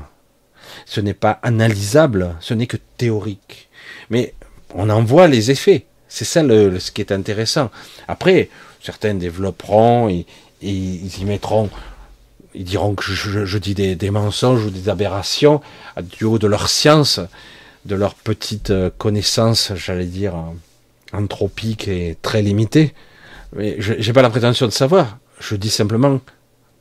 ce 0.87 1.01
n'est 1.01 1.13
pas 1.13 1.39
analysable, 1.43 2.35
ce 2.39 2.53
n'est 2.53 2.67
que 2.67 2.77
théorique. 2.97 3.69
Mais 4.09 4.33
on 4.73 4.89
en 4.89 5.03
voit 5.03 5.27
les 5.27 5.51
effets. 5.51 5.85
C'est 6.07 6.25
ça 6.25 6.41
le, 6.41 6.79
ce 6.79 6.91
qui 6.91 7.01
est 7.01 7.11
intéressant. 7.11 7.69
Après, 8.07 8.49
certains 8.81 9.13
développeront, 9.13 10.07
et 10.09 10.25
ils 10.61 11.19
y 11.19 11.25
mettront 11.25 11.69
ils 12.55 12.63
diront 12.63 12.95
que 12.95 13.03
je, 13.03 13.57
dis 13.57 13.75
des, 13.75 14.09
mensonges 14.09 14.65
ou 14.65 14.69
des 14.69 14.89
aberrations 14.89 15.61
du 16.01 16.23
haut 16.23 16.39
de 16.39 16.47
leur 16.47 16.69
science, 16.69 17.19
de 17.85 17.95
leur 17.95 18.15
petite 18.15 18.71
euh, 18.71 18.89
connaissance, 18.97 19.71
j'allais 19.75 20.05
dire, 20.05 20.35
anthropique 21.13 21.87
et 21.87 22.17
très 22.21 22.41
limitée. 22.41 22.93
Mais 23.55 23.75
je 23.79 23.93
n'ai 23.93 24.13
pas 24.13 24.21
la 24.21 24.29
prétention 24.29 24.65
de 24.65 24.71
savoir. 24.71 25.17
Je 25.39 25.55
dis 25.55 25.69
simplement 25.69 26.19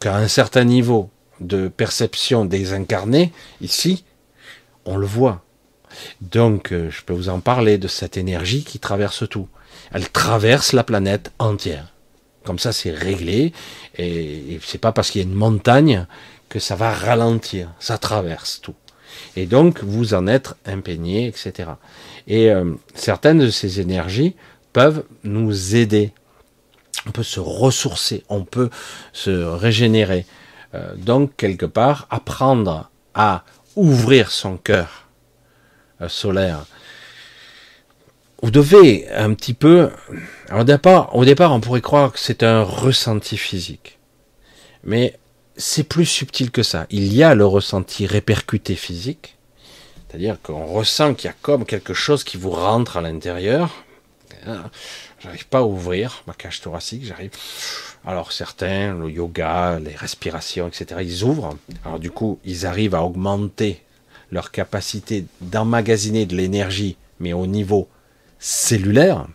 qu'à 0.01 0.17
un 0.17 0.29
certain 0.29 0.65
niveau 0.65 1.11
de 1.41 1.69
perception 1.69 2.45
des 2.45 2.73
incarnés, 2.73 3.33
ici, 3.61 4.05
on 4.85 4.97
le 4.97 5.07
voit. 5.07 5.45
Donc, 6.21 6.73
euh, 6.73 6.91
je 6.91 7.03
peux 7.03 7.13
vous 7.13 7.29
en 7.29 7.41
parler 7.41 7.79
de 7.79 7.89
cette 7.89 8.17
énergie 8.17 8.65
qui 8.65 8.79
traverse 8.79 9.29
tout. 9.29 9.49
Elle 9.93 10.09
traverse 10.11 10.73
la 10.73 10.85
planète 10.85 11.33
entière. 11.39 11.93
Comme 12.45 12.59
ça, 12.59 12.73
c'est 12.73 12.91
réglé. 12.91 13.53
Et, 13.97 14.59
c'est 14.65 14.79
pas 14.79 14.93
parce 14.93 15.11
qu'il 15.11 15.23
y 15.23 15.25
a 15.25 15.29
une 15.29 15.35
montagne 15.35 16.07
que 16.49 16.59
ça 16.59 16.77
va 16.77 16.93
ralentir. 16.93 17.71
Ça 17.79 17.99
traverse 17.99 18.61
tout. 18.61 18.75
Et 19.37 19.47
donc, 19.47 19.83
vous 19.83 20.15
en 20.15 20.27
êtes 20.27 20.55
imprégné, 20.67 21.27
etc. 21.27 21.71
Et 22.27 22.51
euh, 22.51 22.73
certaines 22.95 23.39
de 23.39 23.51
ces 23.51 23.81
énergies 23.81 24.35
peuvent 24.73 25.05
nous 25.25 25.77
aider. 25.77 26.13
On 27.07 27.11
peut 27.11 27.23
se 27.23 27.41
ressourcer, 27.41 28.25
on 28.29 28.45
peut 28.45 28.71
se 29.13 29.31
régénérer. 29.31 30.27
Euh, 30.75 30.95
donc, 30.97 31.37
quelque 31.37 31.67
part, 31.67 32.07
apprendre 32.11 32.91
à 33.15 33.45
ouvrir 33.77 34.31
son 34.31 34.57
cœur 34.57 35.09
euh, 36.01 36.09
solaire 36.09 36.67
vous 38.45 38.51
devez 38.51 39.09
un 39.11 39.33
petit 39.33 39.55
peu. 39.55 39.89
au 40.53 40.65
départ, 40.65 41.17
au 41.17 41.25
départ, 41.25 41.55
on 41.55 41.61
pourrait 41.61 41.81
croire 41.81 42.13
que 42.13 42.19
c'est 42.19 42.43
un 42.43 42.63
ressenti 42.63 43.39
physique, 43.39 43.99
mais 44.83 45.19
c'est 45.57 45.85
plus 45.85 46.07
subtil 46.07 46.51
que 46.51 46.63
ça. 46.63 46.87
Il 46.91 47.13
y 47.13 47.23
a 47.23 47.35
le 47.35 47.47
ressenti 47.47 48.07
répercuté 48.07 48.75
physique, 48.75 49.37
c'est-à-dire 50.09 50.39
qu'on 50.43 50.67
ressent 50.67 51.15
qu'il 51.15 51.29
y 51.29 51.33
a 51.33 51.37
comme 51.43 51.65
quelque 51.65 51.95
chose 51.95 52.25
qui 52.25 52.37
vous 52.37 52.51
rentre 52.51 52.97
à 52.97 53.01
l'intérieur. 53.01 53.85
J'arrive 55.21 55.47
pas 55.47 55.61
à 55.61 55.63
ouvrir 55.63 56.23
ma 56.27 56.35
cage 56.35 56.61
thoracique, 56.61 57.05
j'arrive. 57.05 57.31
Alors 58.05 58.33
certains, 58.33 58.95
le 58.95 59.11
yoga, 59.11 59.79
les 59.81 59.95
respirations, 59.95 60.69
etc., 60.69 61.01
ils 61.03 61.25
ouvrent. 61.25 61.57
Alors 61.85 61.99
du 61.99 62.11
coup, 62.11 62.39
ils 62.45 62.67
arrivent 62.67 62.95
à 62.95 63.03
augmenter 63.03 63.83
leur 64.31 64.51
capacité 64.51 65.25
d'emmagasiner 65.41 66.27
de 66.27 66.37
l'énergie, 66.37 66.97
mais 67.21 67.33
au 67.33 67.47
niveau 67.47 67.89
cellulaire, 68.39 69.27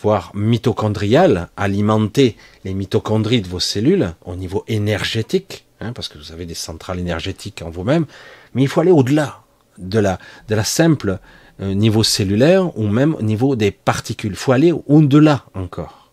voire 0.00 0.30
mitochondrial, 0.34 1.48
alimenter 1.56 2.36
les 2.64 2.74
mitochondries 2.74 3.40
de 3.40 3.48
vos 3.48 3.60
cellules 3.60 4.14
au 4.24 4.36
niveau 4.36 4.64
énergétique, 4.68 5.66
hein, 5.80 5.92
parce 5.92 6.08
que 6.08 6.18
vous 6.18 6.32
avez 6.32 6.46
des 6.46 6.54
centrales 6.54 6.98
énergétiques 6.98 7.62
en 7.62 7.70
vous-même, 7.70 8.06
mais 8.54 8.62
il 8.62 8.68
faut 8.68 8.80
aller 8.80 8.90
au-delà 8.90 9.42
de 9.78 9.98
la, 9.98 10.18
de 10.48 10.54
la 10.54 10.64
simple 10.64 11.18
euh, 11.60 11.74
niveau 11.74 12.02
cellulaire 12.02 12.76
ou 12.78 12.86
même 12.86 13.14
au 13.14 13.22
niveau 13.22 13.56
des 13.56 13.70
particules. 13.70 14.32
Il 14.32 14.36
faut 14.36 14.52
aller 14.52 14.72
au-delà 14.86 15.44
encore. 15.54 16.10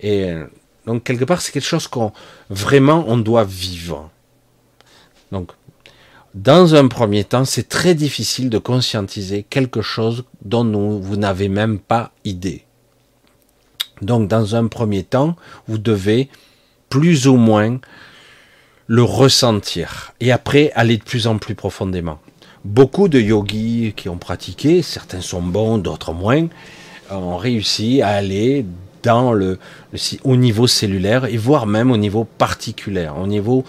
Et 0.00 0.30
euh, 0.30 0.44
donc 0.86 1.04
quelque 1.04 1.24
part, 1.24 1.40
c'est 1.40 1.52
quelque 1.52 1.64
chose 1.64 1.88
qu'on 1.88 2.12
vraiment 2.50 3.04
on 3.08 3.16
doit 3.16 3.44
vivre. 3.44 4.10
Donc 5.32 5.52
dans 6.34 6.74
un 6.74 6.88
premier 6.88 7.24
temps, 7.24 7.44
c'est 7.44 7.68
très 7.68 7.94
difficile 7.94 8.50
de 8.50 8.58
conscientiser 8.58 9.42
quelque 9.42 9.80
chose 9.82 10.24
dont 10.42 10.98
vous 10.98 11.16
n'avez 11.16 11.48
même 11.48 11.78
pas 11.78 12.12
idée. 12.24 12.64
Donc, 14.02 14.28
dans 14.28 14.54
un 14.54 14.66
premier 14.66 15.02
temps, 15.02 15.36
vous 15.66 15.78
devez 15.78 16.28
plus 16.88 17.26
ou 17.26 17.36
moins 17.36 17.78
le 18.86 19.02
ressentir 19.02 20.12
et 20.20 20.32
après 20.32 20.72
aller 20.74 20.96
de 20.96 21.02
plus 21.02 21.26
en 21.26 21.38
plus 21.38 21.54
profondément. 21.54 22.18
Beaucoup 22.64 23.08
de 23.08 23.20
yogis 23.20 23.92
qui 23.96 24.08
ont 24.08 24.16
pratiqué, 24.16 24.82
certains 24.82 25.20
sont 25.20 25.42
bons, 25.42 25.78
d'autres 25.78 26.12
moins, 26.12 26.48
ont 27.10 27.36
réussi 27.36 28.02
à 28.02 28.08
aller 28.08 28.64
au 30.24 30.36
niveau 30.36 30.66
cellulaire 30.66 31.26
et 31.26 31.36
voire 31.36 31.66
même 31.66 31.90
au 31.90 31.96
niveau 31.96 32.24
particulaire, 32.24 33.16
au 33.18 33.26
niveau 33.26 33.64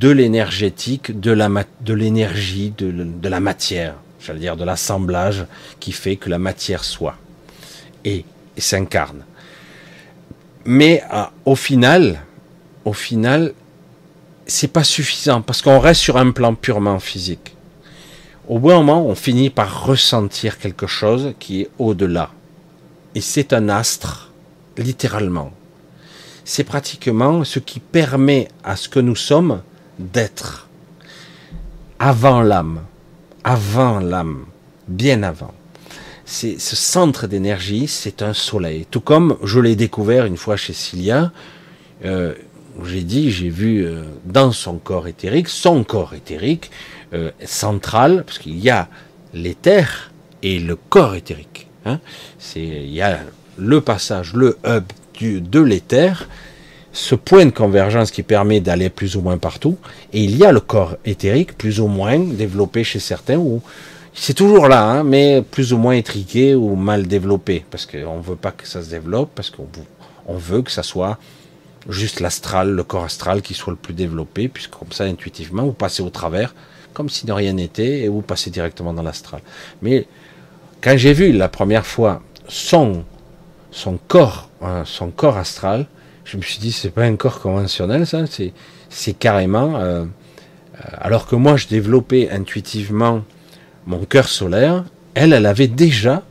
de 0.00 0.10
l'énergétique, 0.10 1.18
de 1.18 1.92
l'énergie, 1.92 2.72
de, 2.76 2.90
de, 2.90 3.28
la 3.28 3.40
matière, 3.40 3.94
j'allais 4.20 4.40
dire 4.40 4.56
de 4.56 4.64
l'assemblage 4.64 5.46
qui 5.80 5.92
fait 5.92 6.16
que 6.16 6.28
la 6.28 6.38
matière 6.38 6.84
soit 6.84 7.16
et, 8.04 8.24
s'incarne. 8.58 9.22
Mais 10.66 11.02
euh, 11.12 11.22
au 11.44 11.54
final, 11.54 12.20
au 12.84 12.92
final, 12.92 13.54
c'est 14.46 14.72
pas 14.72 14.82
suffisant 14.84 15.40
parce 15.40 15.62
qu'on 15.62 15.78
reste 15.78 16.00
sur 16.00 16.16
un 16.16 16.32
plan 16.32 16.54
purement 16.54 16.98
physique. 16.98 17.56
Au 18.48 18.58
bout 18.58 18.70
d'un 18.70 18.78
moment, 18.78 19.06
on 19.06 19.14
finit 19.14 19.50
par 19.50 19.86
ressentir 19.86 20.58
quelque 20.58 20.86
chose 20.86 21.34
qui 21.38 21.62
est 21.62 21.70
au-delà. 21.78 22.30
Et 23.14 23.20
c'est 23.20 23.52
un 23.52 23.68
astre, 23.68 24.32
littéralement. 24.76 25.52
C'est 26.44 26.64
pratiquement 26.64 27.44
ce 27.44 27.58
qui 27.58 27.80
permet 27.80 28.48
à 28.62 28.76
ce 28.76 28.88
que 28.88 29.00
nous 29.00 29.16
sommes 29.16 29.62
d'être 29.98 30.68
avant 31.98 32.42
l'âme, 32.42 32.80
avant 33.42 34.00
l'âme, 34.00 34.44
bien 34.86 35.22
avant. 35.22 35.54
C'est 36.26 36.60
ce 36.60 36.74
centre 36.74 37.28
d'énergie, 37.28 37.86
c'est 37.86 38.20
un 38.20 38.34
soleil. 38.34 38.84
Tout 38.90 39.00
comme 39.00 39.38
je 39.44 39.60
l'ai 39.60 39.76
découvert 39.76 40.26
une 40.26 40.36
fois 40.36 40.56
chez 40.56 40.72
Cilia, 40.72 41.30
euh, 42.04 42.34
j'ai 42.84 43.02
dit, 43.02 43.30
j'ai 43.30 43.48
vu 43.48 43.86
euh, 43.86 44.02
dans 44.24 44.50
son 44.50 44.76
corps 44.76 45.06
éthérique, 45.06 45.48
son 45.48 45.84
corps 45.84 46.14
éthérique 46.14 46.72
euh, 47.14 47.30
central, 47.44 48.24
parce 48.26 48.38
qu'il 48.38 48.58
y 48.58 48.70
a 48.70 48.88
l'éther 49.32 50.10
et 50.42 50.58
le 50.58 50.74
corps 50.74 51.14
éthérique. 51.14 51.68
Hein. 51.86 52.00
C'est, 52.40 52.60
il 52.60 52.92
y 52.92 53.02
a 53.02 53.20
le 53.56 53.80
passage, 53.80 54.34
le 54.34 54.58
hub 54.66 54.84
du, 55.14 55.40
de 55.40 55.60
l'éther, 55.60 56.28
ce 56.92 57.14
point 57.14 57.46
de 57.46 57.50
convergence 57.50 58.10
qui 58.10 58.24
permet 58.24 58.58
d'aller 58.58 58.90
plus 58.90 59.16
ou 59.16 59.20
moins 59.20 59.38
partout, 59.38 59.78
et 60.12 60.24
il 60.24 60.36
y 60.36 60.44
a 60.44 60.50
le 60.50 60.60
corps 60.60 60.96
éthérique 61.04 61.56
plus 61.56 61.78
ou 61.78 61.86
moins 61.86 62.18
développé 62.18 62.82
chez 62.82 62.98
certains, 62.98 63.36
ou 63.36 63.62
c'est 64.18 64.34
toujours 64.34 64.66
là, 64.66 64.82
hein, 64.82 65.04
mais 65.04 65.42
plus 65.42 65.74
ou 65.74 65.78
moins 65.78 65.92
étriqué 65.92 66.54
ou 66.54 66.74
mal 66.74 67.06
développé, 67.06 67.64
parce 67.70 67.84
qu'on 67.84 68.16
ne 68.16 68.22
veut 68.22 68.34
pas 68.34 68.50
que 68.50 68.66
ça 68.66 68.82
se 68.82 68.88
développe, 68.88 69.30
parce 69.34 69.50
qu'on 69.50 69.68
on 70.26 70.36
veut 70.38 70.62
que 70.62 70.70
ça 70.70 70.82
soit 70.82 71.18
juste 71.88 72.20
l'astral, 72.20 72.70
le 72.70 72.82
corps 72.82 73.04
astral 73.04 73.42
qui 73.42 73.52
soit 73.52 73.72
le 73.72 73.76
plus 73.76 73.92
développé, 73.92 74.48
puisque 74.48 74.70
comme 74.70 74.90
ça, 74.90 75.04
intuitivement, 75.04 75.64
vous 75.64 75.74
passez 75.74 76.02
au 76.02 76.08
travers, 76.08 76.54
comme 76.94 77.10
si 77.10 77.26
de 77.26 77.32
rien 77.32 77.52
n'était, 77.52 78.00
et 78.00 78.08
vous 78.08 78.22
passez 78.22 78.50
directement 78.50 78.94
dans 78.94 79.02
l'astral. 79.02 79.42
Mais 79.82 80.06
quand 80.80 80.96
j'ai 80.96 81.12
vu 81.12 81.32
la 81.32 81.50
première 81.50 81.86
fois 81.86 82.22
son, 82.48 83.04
corps, 84.08 84.48
hein, 84.62 84.84
son 84.86 85.10
corps 85.10 85.36
astral, 85.36 85.86
je 86.24 86.38
me 86.38 86.42
suis 86.42 86.58
dit, 86.58 86.72
c'est 86.72 86.90
pas 86.90 87.04
un 87.04 87.16
corps 87.16 87.38
conventionnel, 87.38 88.06
ça, 88.06 88.26
c'est, 88.26 88.54
c'est 88.88 89.12
carrément, 89.12 89.76
euh, 89.76 90.04
euh, 90.04 90.78
alors 90.98 91.26
que 91.26 91.36
moi, 91.36 91.56
je 91.56 91.68
développais 91.68 92.30
intuitivement 92.30 93.22
mon 93.86 94.04
cœur 94.04 94.28
solaire, 94.28 94.84
elle, 95.14 95.32
elle 95.32 95.46
avait 95.46 95.68
déjà 95.68 96.24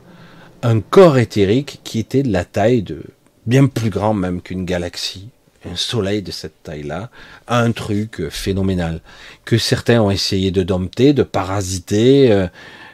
un 0.62 0.80
corps 0.80 1.18
éthérique 1.18 1.80
qui 1.84 1.98
était 1.98 2.22
de 2.22 2.32
la 2.32 2.44
taille 2.44 2.82
de 2.82 3.02
bien 3.46 3.66
plus 3.66 3.90
grand 3.90 4.14
même 4.14 4.42
qu'une 4.42 4.64
galaxie 4.64 5.28
un 5.70 5.76
soleil 5.76 6.22
de 6.22 6.30
cette 6.30 6.62
taille-là, 6.62 7.10
un 7.48 7.72
truc 7.72 8.28
phénoménal 8.30 9.00
que 9.44 9.58
certains 9.58 10.00
ont 10.00 10.10
essayé 10.10 10.50
de 10.50 10.62
dompter, 10.62 11.12
de 11.12 11.22
parasiter. 11.22 12.30
Euh, 12.32 12.46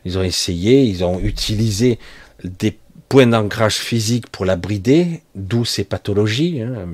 ils 0.04 0.18
ont 0.18 0.22
essayé, 0.22 0.84
ils 0.84 1.04
ont 1.04 1.20
utilisé 1.20 1.98
des 2.44 2.76
points 3.08 3.26
d'ancrage 3.26 3.76
physique 3.76 4.28
pour 4.28 4.44
la 4.44 4.56
brider, 4.56 5.22
d'où 5.34 5.64
ces 5.64 5.84
pathologies. 5.84 6.62
Hein. 6.62 6.88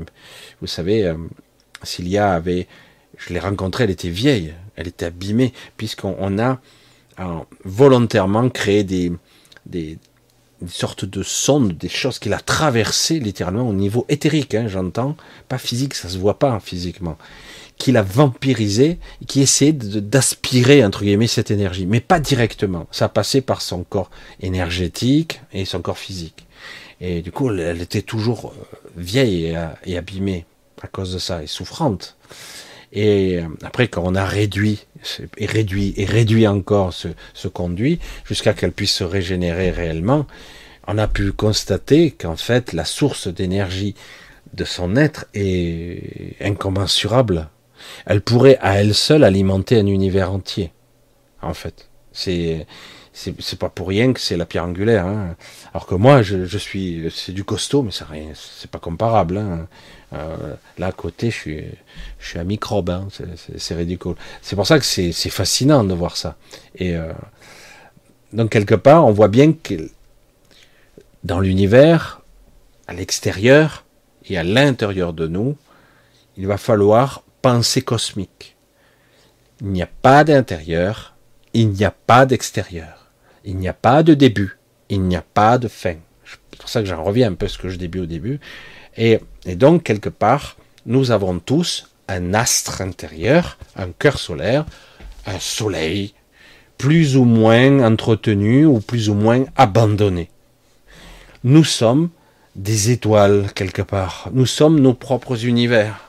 Vous 0.60 0.66
savez, 0.66 1.04
euh, 1.04 1.14
Cilia 1.82 2.32
avait, 2.32 2.66
je 3.16 3.32
l'ai 3.32 3.40
rencontrée, 3.40 3.84
elle 3.84 3.90
était 3.90 4.08
vieille, 4.08 4.54
elle 4.76 4.88
était 4.88 5.06
abîmée, 5.06 5.52
puisqu'on 5.76 6.38
a 6.38 6.60
volontairement 7.64 8.48
créé 8.48 8.84
des, 8.84 9.12
des, 9.66 9.98
une 10.60 10.68
sorte 10.68 11.04
de 11.04 11.22
sonde, 11.22 11.76
des 11.76 11.88
choses 11.88 12.18
qu'il 12.18 12.32
a 12.32 12.40
traversées 12.40 13.20
littéralement 13.20 13.68
au 13.68 13.72
niveau 13.72 14.04
éthérique, 14.08 14.54
hein, 14.54 14.66
j'entends, 14.68 15.16
pas 15.48 15.58
physique, 15.58 15.94
ça 15.94 16.08
se 16.08 16.18
voit 16.18 16.38
pas 16.38 16.58
physiquement, 16.60 17.16
qu'il 17.76 17.96
a 17.96 18.02
vampirisé, 18.02 18.98
qui 19.26 19.40
essayait 19.40 19.72
d'aspirer 19.72 20.84
entre 20.84 21.04
guillemets 21.04 21.28
cette 21.28 21.50
énergie, 21.50 21.86
mais 21.86 22.00
pas 22.00 22.18
directement. 22.18 22.88
Ça 22.90 23.08
passait 23.08 23.40
par 23.40 23.62
son 23.62 23.84
corps 23.84 24.10
énergétique 24.40 25.40
et 25.52 25.64
son 25.64 25.80
corps 25.80 25.98
physique. 25.98 26.46
Et 27.00 27.22
du 27.22 27.30
coup, 27.30 27.50
elle 27.50 27.80
était 27.80 28.02
toujours 28.02 28.52
euh, 28.52 28.90
vieille 28.96 29.56
et, 29.84 29.96
abîmée 29.96 30.44
à 30.82 30.88
cause 30.88 31.12
de 31.12 31.18
ça, 31.18 31.42
et 31.42 31.46
souffrante. 31.46 32.16
Et 32.92 33.38
euh, 33.38 33.46
après, 33.62 33.86
quand 33.86 34.02
on 34.04 34.16
a 34.16 34.24
réduit 34.24 34.86
et 35.36 35.46
réduit 35.46 35.94
et 35.96 36.04
réduit 36.04 36.46
encore 36.46 36.92
ce, 36.92 37.48
conduit 37.48 37.98
jusqu'à 38.24 38.52
qu'elle 38.52 38.72
puisse 38.72 38.94
se 38.94 39.04
régénérer 39.04 39.70
réellement, 39.70 40.26
on 40.86 40.98
a 40.98 41.08
pu 41.08 41.32
constater 41.32 42.10
qu'en 42.10 42.36
fait 42.36 42.72
la 42.72 42.84
source 42.84 43.28
d'énergie 43.28 43.94
de 44.54 44.64
son 44.64 44.96
être 44.96 45.26
est 45.34 46.36
incommensurable. 46.40 47.48
Elle 48.06 48.22
pourrait 48.22 48.58
à 48.60 48.80
elle 48.80 48.94
seule 48.94 49.24
alimenter 49.24 49.78
un 49.78 49.86
univers 49.86 50.32
entier. 50.32 50.72
En 51.42 51.54
fait, 51.54 51.88
c'est 52.12 52.66
c'est 53.12 53.58
pas 53.58 53.68
pour 53.68 53.88
rien 53.88 54.12
que 54.12 54.20
c'est 54.20 54.36
la 54.36 54.46
pierre 54.46 54.64
angulaire. 54.64 55.06
Hein. 55.06 55.34
Alors 55.74 55.86
que 55.86 55.96
moi, 55.96 56.22
je, 56.22 56.44
je 56.44 56.58
suis, 56.58 57.10
c'est 57.12 57.32
du 57.32 57.42
costaud, 57.42 57.82
mais 57.82 57.90
c'est 57.90 58.04
c'est 58.34 58.70
pas 58.70 58.78
comparable. 58.78 59.38
Hein. 59.38 59.66
Euh, 60.14 60.54
là 60.78 60.86
à 60.86 60.92
côté, 60.92 61.30
je 61.30 61.36
suis, 62.18 62.38
un 62.38 62.44
microbe, 62.44 62.90
hein. 62.90 63.08
c'est 63.56 63.74
ridicule. 63.74 64.14
C'est 64.42 64.56
pour 64.56 64.66
ça 64.66 64.78
que 64.78 64.84
c'est 64.84 65.12
fascinant 65.30 65.84
de 65.84 65.94
voir 65.94 66.16
ça. 66.16 66.36
Et 66.76 66.96
euh, 66.96 67.12
donc 68.32 68.50
quelque 68.50 68.74
part, 68.74 69.06
on 69.06 69.12
voit 69.12 69.28
bien 69.28 69.52
que 69.52 69.90
dans 71.24 71.40
l'univers, 71.40 72.20
à 72.86 72.94
l'extérieur 72.94 73.84
et 74.28 74.38
à 74.38 74.44
l'intérieur 74.44 75.12
de 75.12 75.26
nous, 75.26 75.56
il 76.36 76.46
va 76.46 76.56
falloir 76.56 77.22
penser 77.42 77.82
cosmique. 77.82 78.56
Il 79.60 79.68
n'y 79.68 79.82
a 79.82 79.88
pas 80.02 80.24
d'intérieur, 80.24 81.14
il 81.52 81.70
n'y 81.70 81.84
a 81.84 81.90
pas 81.90 82.26
d'extérieur, 82.26 83.10
il 83.44 83.56
n'y 83.56 83.68
a 83.68 83.74
pas 83.74 84.02
de 84.02 84.14
début, 84.14 84.58
il 84.88 85.02
n'y 85.02 85.16
a 85.16 85.22
pas 85.22 85.58
de 85.58 85.68
fin. 85.68 85.96
C'est 86.24 86.58
pour 86.58 86.68
ça 86.68 86.80
que 86.80 86.86
j'en 86.86 87.02
reviens 87.02 87.30
un 87.30 87.34
peu 87.34 87.46
à 87.46 87.48
ce 87.48 87.58
que 87.58 87.68
je 87.68 87.76
débute 87.76 88.02
au 88.02 88.06
début. 88.06 88.40
Et, 88.98 89.20
donc, 89.54 89.84
quelque 89.84 90.08
part, 90.08 90.56
nous 90.84 91.12
avons 91.12 91.38
tous 91.38 91.88
un 92.08 92.34
astre 92.34 92.80
intérieur, 92.80 93.56
un 93.76 93.90
cœur 93.92 94.18
solaire, 94.18 94.66
un 95.24 95.38
soleil, 95.38 96.14
plus 96.76 97.16
ou 97.16 97.24
moins 97.24 97.84
entretenu 97.84 98.66
ou 98.66 98.80
plus 98.80 99.08
ou 99.08 99.14
moins 99.14 99.44
abandonné. 99.56 100.30
Nous 101.44 101.64
sommes 101.64 102.10
des 102.56 102.90
étoiles 102.90 103.46
quelque 103.54 103.82
part. 103.82 104.28
Nous 104.32 104.46
sommes 104.46 104.80
nos 104.80 104.94
propres 104.94 105.44
univers. 105.44 106.00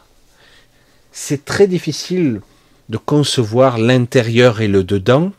C'est 1.12 1.46
très 1.46 1.68
difficile 1.68 2.42
de 2.90 2.98
concevoir 2.98 3.78
l'intérieur 3.78 4.62
et 4.62 4.68
le 4.68 4.84
dedans 4.84 5.32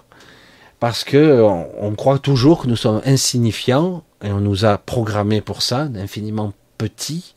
parce 0.79 1.05
que 1.05 1.43
on, 1.43 1.95
croit 1.95 2.19
toujours 2.19 2.63
que 2.63 2.69
nous 2.69 2.77
sommes 2.77 3.03
insignifiants 3.05 4.05
et 4.23 4.31
on 4.31 4.41
nous 4.41 4.65
a 4.65 4.79
programmés 4.79 5.41
pour 5.41 5.63
ça, 5.63 5.89
infiniment 5.97 6.55
petits, 6.79 7.35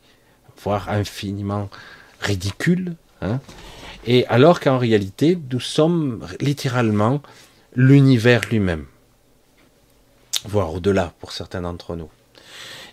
voire 0.64 0.88
infiniment 0.88 1.68
ridicule. 2.20 2.96
Hein. 3.22 3.40
et 4.06 4.26
alors 4.26 4.60
qu'en 4.60 4.76
réalité, 4.76 5.38
nous 5.50 5.60
sommes 5.60 6.26
littéralement 6.40 7.22
l'univers 7.74 8.42
lui-même, 8.50 8.84
voire 10.44 10.74
au-delà 10.74 11.14
pour 11.20 11.32
certains 11.32 11.62
d'entre 11.62 11.96
nous. 11.96 12.10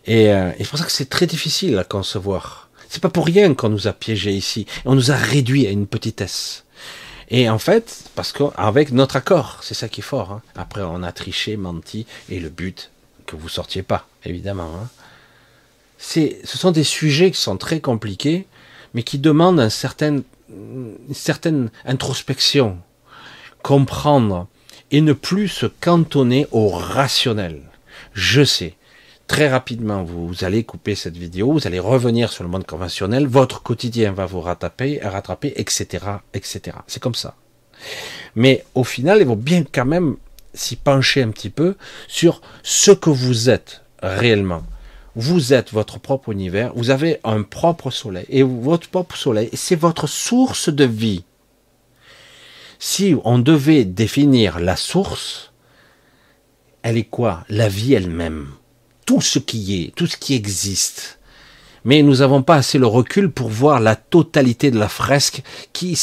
Et, 0.06 0.32
euh, 0.32 0.52
et 0.58 0.64
c'est 0.64 0.70
pour 0.70 0.80
ça 0.80 0.86
que 0.86 0.92
c'est 0.92 1.10
très 1.10 1.28
difficile 1.28 1.78
à 1.78 1.84
concevoir. 1.84 2.70
C'est 2.88 3.02
pas 3.02 3.10
pour 3.10 3.26
rien 3.26 3.54
qu'on 3.54 3.70
nous 3.70 3.88
a 3.88 3.94
piégés 3.94 4.34
ici. 4.34 4.66
On 4.86 4.96
nous 4.96 5.12
a 5.12 5.16
réduits 5.16 5.68
à 5.68 5.72
une 5.72 5.88
petitesse. 5.88 6.66
Et 7.30 7.50
en 7.50 7.60
fait, 7.60 8.04
parce 8.16 8.34
qu'avec 8.34 8.92
notre 8.92 9.16
accord, 9.16 9.60
c'est 9.62 9.74
ça 9.74 9.88
qui 9.88 10.02
est 10.02 10.04
fort. 10.04 10.32
Hein. 10.32 10.42
Après, 10.56 10.82
on 10.82 11.02
a 11.02 11.12
triché, 11.14 11.56
menti, 11.56 12.06
et 12.30 12.40
le 12.40 12.50
but, 12.50 12.92
que 13.26 13.38
vous 13.38 13.48
sortiez 13.48 13.84
pas, 13.84 14.08
évidemment. 14.26 14.72
Hein 14.76 14.90
ce 16.02 16.58
sont 16.58 16.72
des 16.72 16.84
sujets 16.84 17.32
qui 17.32 17.40
sont 17.40 17.58
très 17.58 17.80
compliqués, 17.80 18.48
mais 18.94 19.04
qui 19.04 19.20
demandent 19.20 19.60
un 19.60 19.70
certain, 19.70 20.22
une 20.50 21.14
certaine 21.14 21.70
introspection, 21.86 22.78
comprendre 23.62 24.48
et 24.90 25.02
ne 25.02 25.14
plus 25.14 25.48
se 25.48 25.68
cantonner 25.68 26.48
au 26.52 26.70
rationnel. 26.70 27.62
Je 28.14 28.44
sais, 28.44 28.74
très 29.28 29.48
rapidement, 29.48 30.04
vous, 30.04 30.44
allez 30.44 30.64
couper 30.64 30.96
cette 30.96 31.16
vidéo, 31.16 31.54
vous 31.54 31.68
allez 31.68 31.80
revenir 31.80 32.32
sur 32.32 32.44
le 32.44 32.50
monde 32.50 32.66
conventionnel, 32.66 33.28
votre 33.28 33.64
quotidien 33.64 34.12
va 34.12 34.26
vous 34.26 34.42
rattraper, 34.42 35.00
rattraper, 35.02 35.54
etc., 35.56 36.06
etc. 36.34 36.78
C'est 36.88 37.02
comme 37.02 37.16
ça. 37.16 37.36
Mais 38.36 38.66
au 38.76 38.84
final, 38.84 39.20
il 39.22 39.28
vaut 39.28 39.36
bien 39.36 39.64
quand 39.64 39.86
même 39.86 40.18
s'y 40.54 40.76
pencher 40.76 41.22
un 41.22 41.30
petit 41.30 41.50
peu 41.50 41.76
sur 42.08 42.42
ce 42.64 42.92
que 42.92 43.10
vous 43.10 43.50
êtes 43.50 43.84
réellement 44.02 44.64
vous 45.16 45.54
êtes 45.54 45.72
votre 45.72 46.00
propre 46.00 46.32
univers, 46.32 46.72
vous 46.76 46.90
avez 46.90 47.20
un 47.24 47.44
propre 47.44 47.92
soleil, 47.92 48.26
et 48.30 48.44
votre 48.44 48.90
propre 48.90 49.16
soleil, 49.16 49.50
c'est 49.54 49.76
votre 49.76 50.08
source 50.08 50.70
de 50.70 50.86
vie. 50.86 51.24
Si 52.80 53.16
on 53.24 53.38
devait 53.38 53.86
définir 53.86 54.60
la 54.60 54.76
source, 54.76 55.52
elle 56.82 56.98
est 56.98 57.04
quoi? 57.04 57.44
La 57.50 57.68
vie 57.68 57.94
elle-même. 57.94 58.48
Tout 59.06 59.22
ce 59.22 59.38
qui 59.38 59.84
est, 59.84 59.96
tout 59.96 60.08
ce 60.08 60.18
qui 60.18 60.34
existe. 60.34 61.20
Mais 61.84 62.02
nous 62.02 62.18
n'avons 62.18 62.42
pas 62.42 62.56
assez 62.56 62.78
le 62.78 62.88
recul 62.88 63.32
pour 63.32 63.50
voir 63.50 63.80
la 63.80 63.96
totalité 63.96 64.72
de 64.72 64.80
la 64.80 64.90
fresque 64.90 65.44
qui, 65.74 66.00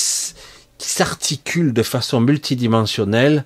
s'articule 0.78 1.72
de 1.72 1.82
façon 1.82 2.20
multidimensionnelle, 2.20 3.44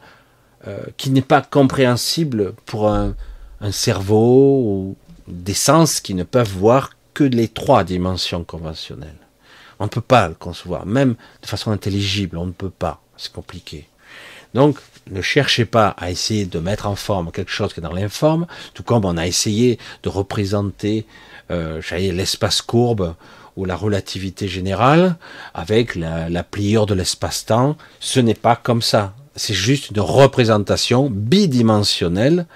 euh, 0.66 0.84
qui 0.98 1.10
n'est 1.10 1.22
pas 1.22 1.40
compréhensible 1.40 2.54
pour 2.66 2.90
un, 2.90 3.14
un 3.62 3.72
cerveau 3.72 4.60
ou 4.60 4.96
des 5.32 5.54
sens 5.54 6.00
qui 6.00 6.14
ne 6.14 6.24
peuvent 6.24 6.52
voir 6.52 6.90
que 7.14 7.24
les 7.24 7.48
trois 7.48 7.84
dimensions 7.84 8.44
conventionnelles. 8.44 9.16
On 9.78 9.84
ne 9.84 9.90
peut 9.90 10.00
pas 10.00 10.28
le 10.28 10.34
concevoir, 10.34 10.86
même 10.86 11.16
de 11.42 11.46
façon 11.46 11.70
intelligible, 11.70 12.38
on 12.38 12.46
ne 12.46 12.52
peut 12.52 12.70
pas, 12.70 13.02
c'est 13.16 13.32
compliqué. 13.32 13.88
Donc, 14.54 14.78
ne 15.10 15.22
cherchez 15.22 15.64
pas 15.64 15.88
à 15.88 16.10
essayer 16.10 16.44
de 16.44 16.58
mettre 16.58 16.86
en 16.86 16.94
forme 16.94 17.32
quelque 17.32 17.50
chose 17.50 17.72
qui 17.72 17.80
est 17.80 17.82
dans 17.82 17.92
l'informe, 17.92 18.46
tout 18.74 18.82
comme 18.82 19.04
on 19.04 19.16
a 19.16 19.26
essayé 19.26 19.78
de 20.02 20.08
représenter 20.08 21.06
euh, 21.50 21.80
l'espace 21.90 22.62
courbe 22.62 23.14
ou 23.56 23.64
la 23.64 23.76
relativité 23.76 24.48
générale 24.48 25.16
avec 25.54 25.96
la, 25.96 26.28
la 26.28 26.42
pliure 26.42 26.86
de 26.86 26.94
l'espace-temps. 26.94 27.76
Ce 28.00 28.20
n'est 28.20 28.34
pas 28.34 28.56
comme 28.56 28.82
ça. 28.82 29.14
C'est 29.34 29.54
juste 29.54 29.90
une 29.90 30.00
représentation 30.00 31.10
bidimensionnelle 31.10 32.46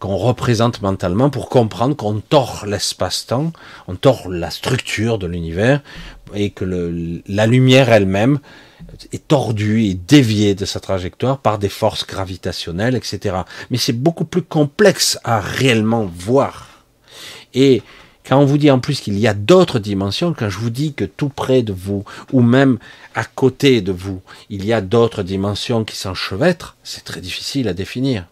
qu'on 0.00 0.16
représente 0.16 0.82
mentalement 0.82 1.30
pour 1.30 1.48
comprendre 1.48 1.94
qu'on 1.94 2.20
tord 2.20 2.64
l'espace-temps, 2.66 3.52
on 3.86 3.94
tord 3.94 4.28
la 4.28 4.50
structure 4.50 5.18
de 5.18 5.26
l'univers 5.26 5.82
et 6.34 6.50
que 6.50 6.64
le, 6.64 7.22
la 7.28 7.46
lumière 7.46 7.90
elle-même 7.90 8.40
est 9.12 9.28
tordue 9.28 9.84
et 9.84 9.94
déviée 9.94 10.54
de 10.54 10.64
sa 10.64 10.80
trajectoire 10.80 11.38
par 11.38 11.58
des 11.58 11.68
forces 11.68 12.06
gravitationnelles, 12.06 12.96
etc. 12.96 13.36
Mais 13.70 13.76
c'est 13.76 13.92
beaucoup 13.92 14.24
plus 14.24 14.42
complexe 14.42 15.18
à 15.22 15.38
réellement 15.38 16.10
voir. 16.12 16.84
Et 17.52 17.82
quand 18.26 18.38
on 18.38 18.46
vous 18.46 18.58
dit 18.58 18.70
en 18.70 18.78
plus 18.78 19.00
qu'il 19.00 19.18
y 19.18 19.26
a 19.26 19.34
d'autres 19.34 19.78
dimensions, 19.78 20.32
quand 20.32 20.48
je 20.48 20.58
vous 20.58 20.70
dis 20.70 20.94
que 20.94 21.04
tout 21.04 21.28
près 21.28 21.62
de 21.62 21.72
vous, 21.72 22.04
ou 22.32 22.40
même 22.40 22.78
à 23.14 23.24
côté 23.24 23.82
de 23.82 23.92
vous, 23.92 24.22
il 24.48 24.64
y 24.64 24.72
a 24.72 24.80
d'autres 24.80 25.22
dimensions 25.22 25.84
qui 25.84 25.96
s'enchevêtrent, 25.96 26.76
c'est 26.84 27.04
très 27.04 27.20
difficile 27.20 27.68
à 27.68 27.74
définir. 27.74 28.26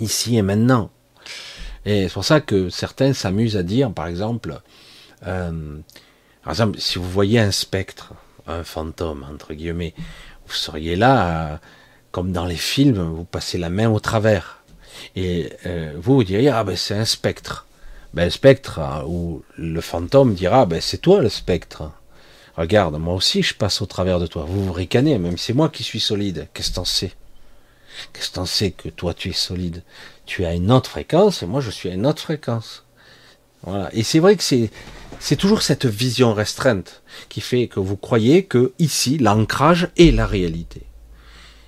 Ici 0.00 0.36
et 0.36 0.42
maintenant. 0.42 0.90
Et 1.86 2.08
c'est 2.08 2.14
pour 2.14 2.24
ça 2.24 2.40
que 2.40 2.70
certains 2.70 3.12
s'amusent 3.12 3.56
à 3.56 3.62
dire, 3.62 3.92
par 3.92 4.06
exemple, 4.06 4.60
euh, 5.26 5.78
par 6.42 6.52
exemple, 6.52 6.78
si 6.80 6.98
vous 6.98 7.10
voyez 7.10 7.38
un 7.38 7.50
spectre, 7.50 8.12
un 8.46 8.64
fantôme, 8.64 9.24
entre 9.30 9.54
guillemets, 9.54 9.94
vous 10.46 10.54
seriez 10.54 10.96
là, 10.96 11.60
comme 12.10 12.32
dans 12.32 12.46
les 12.46 12.56
films, 12.56 13.02
vous 13.02 13.24
passez 13.24 13.58
la 13.58 13.70
main 13.70 13.88
au 13.90 14.00
travers. 14.00 14.62
Et 15.16 15.52
euh, 15.66 15.92
vous, 15.96 16.16
vous 16.16 16.24
diriez, 16.24 16.48
ah 16.48 16.64
ben 16.64 16.76
c'est 16.76 16.94
un 16.94 17.04
spectre. 17.04 17.66
Ben, 18.12 18.30
spectre, 18.30 18.80
ou 19.08 19.42
le 19.58 19.80
fantôme 19.80 20.34
dira, 20.34 20.66
ben 20.66 20.80
c'est 20.80 20.98
toi 20.98 21.20
le 21.20 21.28
spectre. 21.28 21.90
Regarde, 22.56 22.96
moi 22.98 23.14
aussi 23.14 23.42
je 23.42 23.54
passe 23.54 23.82
au 23.82 23.86
travers 23.86 24.20
de 24.20 24.26
toi. 24.26 24.44
Vous 24.46 24.64
vous 24.64 24.72
ricanez, 24.72 25.18
même 25.18 25.38
c'est 25.38 25.52
moi 25.52 25.68
qui 25.68 25.82
suis 25.82 25.98
solide. 25.98 26.48
Qu'est-ce 26.54 26.70
que 26.70 26.76
t'en 26.76 26.84
Qu'est-ce 28.12 28.30
que 28.30 28.34
t'en 28.34 28.46
sais 28.46 28.70
que 28.70 28.88
toi 28.88 29.14
tu 29.14 29.30
es 29.30 29.32
solide? 29.32 29.82
Tu 30.26 30.44
as 30.44 30.54
une 30.54 30.70
autre 30.70 30.90
fréquence 30.90 31.42
et 31.42 31.46
moi 31.46 31.60
je 31.60 31.70
suis 31.70 31.88
à 31.88 31.94
une 31.94 32.06
autre 32.06 32.22
fréquence. 32.22 32.84
Voilà. 33.62 33.88
Et 33.94 34.02
c'est 34.02 34.18
vrai 34.18 34.36
que 34.36 34.42
c'est 34.42 34.70
c'est 35.20 35.36
toujours 35.36 35.62
cette 35.62 35.86
vision 35.86 36.34
restreinte 36.34 37.02
qui 37.28 37.40
fait 37.40 37.68
que 37.68 37.80
vous 37.80 37.96
croyez 37.96 38.44
que 38.44 38.72
ici 38.78 39.18
l'ancrage 39.18 39.88
est 39.96 40.10
la 40.10 40.26
réalité. 40.26 40.82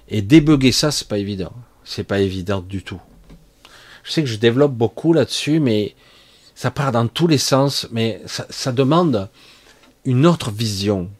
Et 0.08 0.22
débugger 0.22 0.72
ça, 0.72 0.90
c'est 0.90 1.08
pas 1.08 1.18
évident. 1.18 1.52
C'est 1.84 2.04
pas 2.04 2.20
évident 2.20 2.60
du 2.60 2.82
tout. 2.82 3.00
Je 4.02 4.12
sais 4.12 4.22
que 4.22 4.28
je 4.28 4.36
développe 4.36 4.72
beaucoup 4.72 5.12
là-dessus, 5.12 5.58
mais 5.58 5.94
ça 6.54 6.70
part 6.70 6.92
dans 6.92 7.08
tous 7.08 7.26
les 7.26 7.38
sens, 7.38 7.88
mais 7.90 8.20
ça, 8.26 8.46
ça 8.50 8.72
demande 8.72 9.28
une 10.04 10.26
autre 10.26 10.50
vision, 10.50 11.10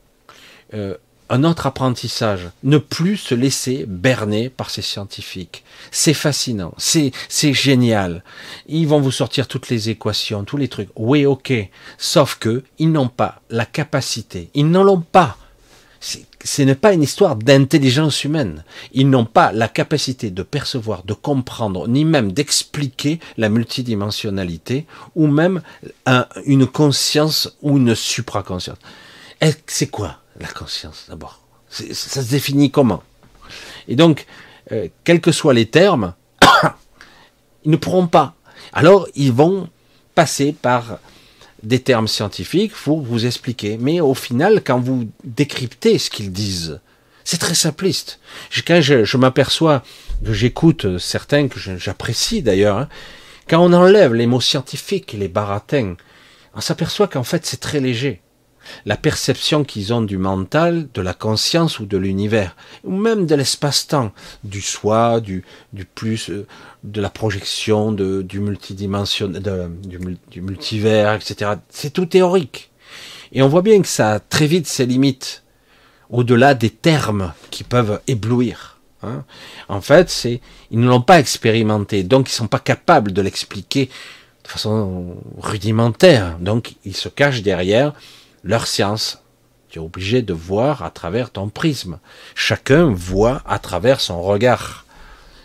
euh, 0.75 0.97
un 1.29 1.45
autre 1.45 1.67
apprentissage, 1.67 2.49
ne 2.63 2.79
plus 2.79 3.17
se 3.17 3.35
laisser 3.35 3.85
berner 3.87 4.49
par 4.49 4.71
ces 4.71 4.83
scientifiques. 4.83 5.65
C'est 5.91 6.15
fascinant, 6.15 6.75
c'est 6.79 7.13
c'est 7.29 7.53
génial. 7.53 8.23
Ils 8.69 8.87
vont 8.87 9.01
vous 9.01 9.11
sortir 9.11 9.49
toutes 9.49 9.69
les 9.69 9.91
équations, 9.91 10.45
tous 10.45 10.57
les 10.57 10.69
trucs. 10.69 10.91
Oui, 10.97 11.27
ok. 11.27 11.53
Sauf 11.99 12.37
que 12.37 12.63
ils 12.79 12.93
n'ont 12.93 13.09
pas 13.09 13.41
la 13.51 13.67
capacité, 13.67 14.51
ils 14.55 14.71
n'en 14.71 14.83
l'ont 14.85 15.01
pas. 15.01 15.37
Ce 16.45 16.63
n'est 16.63 16.77
pas 16.77 16.93
une 16.93 17.03
histoire 17.03 17.35
d'intelligence 17.35 18.23
humaine. 18.23 18.63
Ils 18.93 19.11
n'ont 19.11 19.25
pas 19.25 19.51
la 19.51 19.67
capacité 19.67 20.31
de 20.31 20.45
percevoir, 20.45 21.03
de 21.03 21.15
comprendre, 21.15 21.89
ni 21.89 22.05
même 22.05 22.31
d'expliquer 22.31 23.19
la 23.37 23.49
multidimensionnalité, 23.49 24.87
ou 25.17 25.27
même 25.27 25.63
une 26.45 26.67
conscience 26.69 27.57
ou 27.63 27.79
une 27.79 27.97
supraconscience. 27.97 28.79
C'est 29.67 29.89
quoi? 29.89 30.21
La 30.41 30.49
conscience 30.49 31.07
d'abord. 31.09 31.41
Ça 31.69 32.23
se 32.23 32.31
définit 32.31 32.71
comment? 32.71 33.03
Et 33.89 33.97
donc, 33.97 34.27
euh, 34.73 34.89
quels 35.05 35.21
que 35.21 35.33
soient 35.33 35.55
les 35.55 35.67
termes, 35.67 36.15
ils 37.65 37.71
ne 37.71 37.77
pourront 37.77 38.07
pas. 38.07 38.35
Alors, 38.73 39.07
ils 39.15 39.33
vont 39.33 39.69
passer 40.15 40.53
par 40.53 40.99
des 41.63 41.81
termes 41.81 42.09
scientifiques 42.09 42.73
pour 42.73 43.01
vous 43.01 43.27
expliquer. 43.27 43.79
Mais 43.79 44.01
au 44.01 44.15
final, 44.15 44.63
quand 44.65 44.81
vous 44.81 45.09
décryptez 45.25 45.99
ce 45.99 46.11
qu'ils 46.11 46.33
disent, 46.33 46.81
c'est 47.25 47.39
très 47.39 47.55
simpliste. 47.55 48.21
Quand 48.67 48.81
je, 48.81 49.17
m'aperçois 49.17 49.83
que 50.25 50.33
j'écoute 50.33 50.99
certains 50.99 51.49
que 51.49 51.59
j'apprécie 51.77 52.43
d'ailleurs, 52.43 52.79
hein, 52.79 52.89
quand 53.49 53.61
on 53.61 53.73
enlève 53.73 54.15
les 54.15 54.27
mots 54.27 54.41
scientifiques 54.41 55.15
et 55.15 55.19
les 55.19 55.29
baratins, 55.29 55.97
on 56.55 56.61
s'aperçoit 56.61 57.09
qu'en 57.09 57.25
fait 57.25 57.45
c'est 57.45 57.61
très 57.61 57.81
léger 57.81 58.23
la 58.85 58.97
perception 58.97 59.65
qu'ils 59.65 59.93
ont 59.93 60.03
du 60.03 60.19
mental, 60.19 60.89
de 60.93 61.03
la 61.03 61.15
conscience 61.15 61.81
ou 61.81 61.87
de 61.87 61.97
l'univers, 61.97 62.57
ou 62.85 62.97
même 62.97 63.27
de 63.27 63.35
l'espace-temps, 63.35 64.13
du 64.45 64.61
soi, 64.61 65.21
du, 65.21 65.45
du 65.73 65.85
plus, 65.85 66.31
euh, 66.31 66.47
de 66.85 67.01
la 67.01 67.11
projection, 67.11 67.93
de, 67.93 68.23
du 68.23 68.41
multidimension, 68.41 69.29
du, 69.29 70.41
multivers, 70.41 71.15
etc. 71.15 71.53
C'est 71.69 71.93
tout 71.93 72.07
théorique. 72.07 72.71
Et 73.33 73.43
on 73.43 73.49
voit 73.49 73.63
bien 73.63 73.81
que 73.83 73.89
ça 73.89 74.13
a 74.13 74.21
très 74.21 74.47
vite 74.47 74.67
ses 74.67 74.87
limites, 74.87 75.43
au-delà 76.11 76.55
des 76.55 76.71
termes 76.71 77.33
qui 77.51 77.65
peuvent 77.65 78.01
éblouir. 78.07 78.79
Hein. 79.03 79.25
En 79.69 79.81
fait, 79.81 80.09
c'est 80.11 80.41
ils 80.71 80.79
ne 80.79 80.89
l'ont 80.89 81.01
pas 81.01 81.19
expérimenté, 81.19 82.03
donc 82.05 82.31
ils 82.31 82.35
sont 82.35 82.47
pas 82.47 82.61
capables 82.61 83.13
de 83.13 83.23
l'expliquer 83.23 83.91
de 84.45 84.49
façon 84.49 85.17
rudimentaire. 85.39 86.39
Donc 86.39 86.77
ils 86.85 86.97
se 86.97 87.09
cachent 87.09 87.43
derrière 87.43 87.93
leur 88.47 88.67
science. 88.67 89.19
Tu 89.69 89.79
es 89.79 89.83
obligé 89.83 90.23
de 90.23 90.33
voir 90.33 90.83
à 90.85 90.91
travers 90.91 91.31
ton 91.31 91.49
prisme. 91.49 91.99
Chacun 92.35 92.87
voit 92.87 93.43
à 93.47 93.59
travers 93.59 94.01
son 94.01 94.23
regard. 94.23 94.85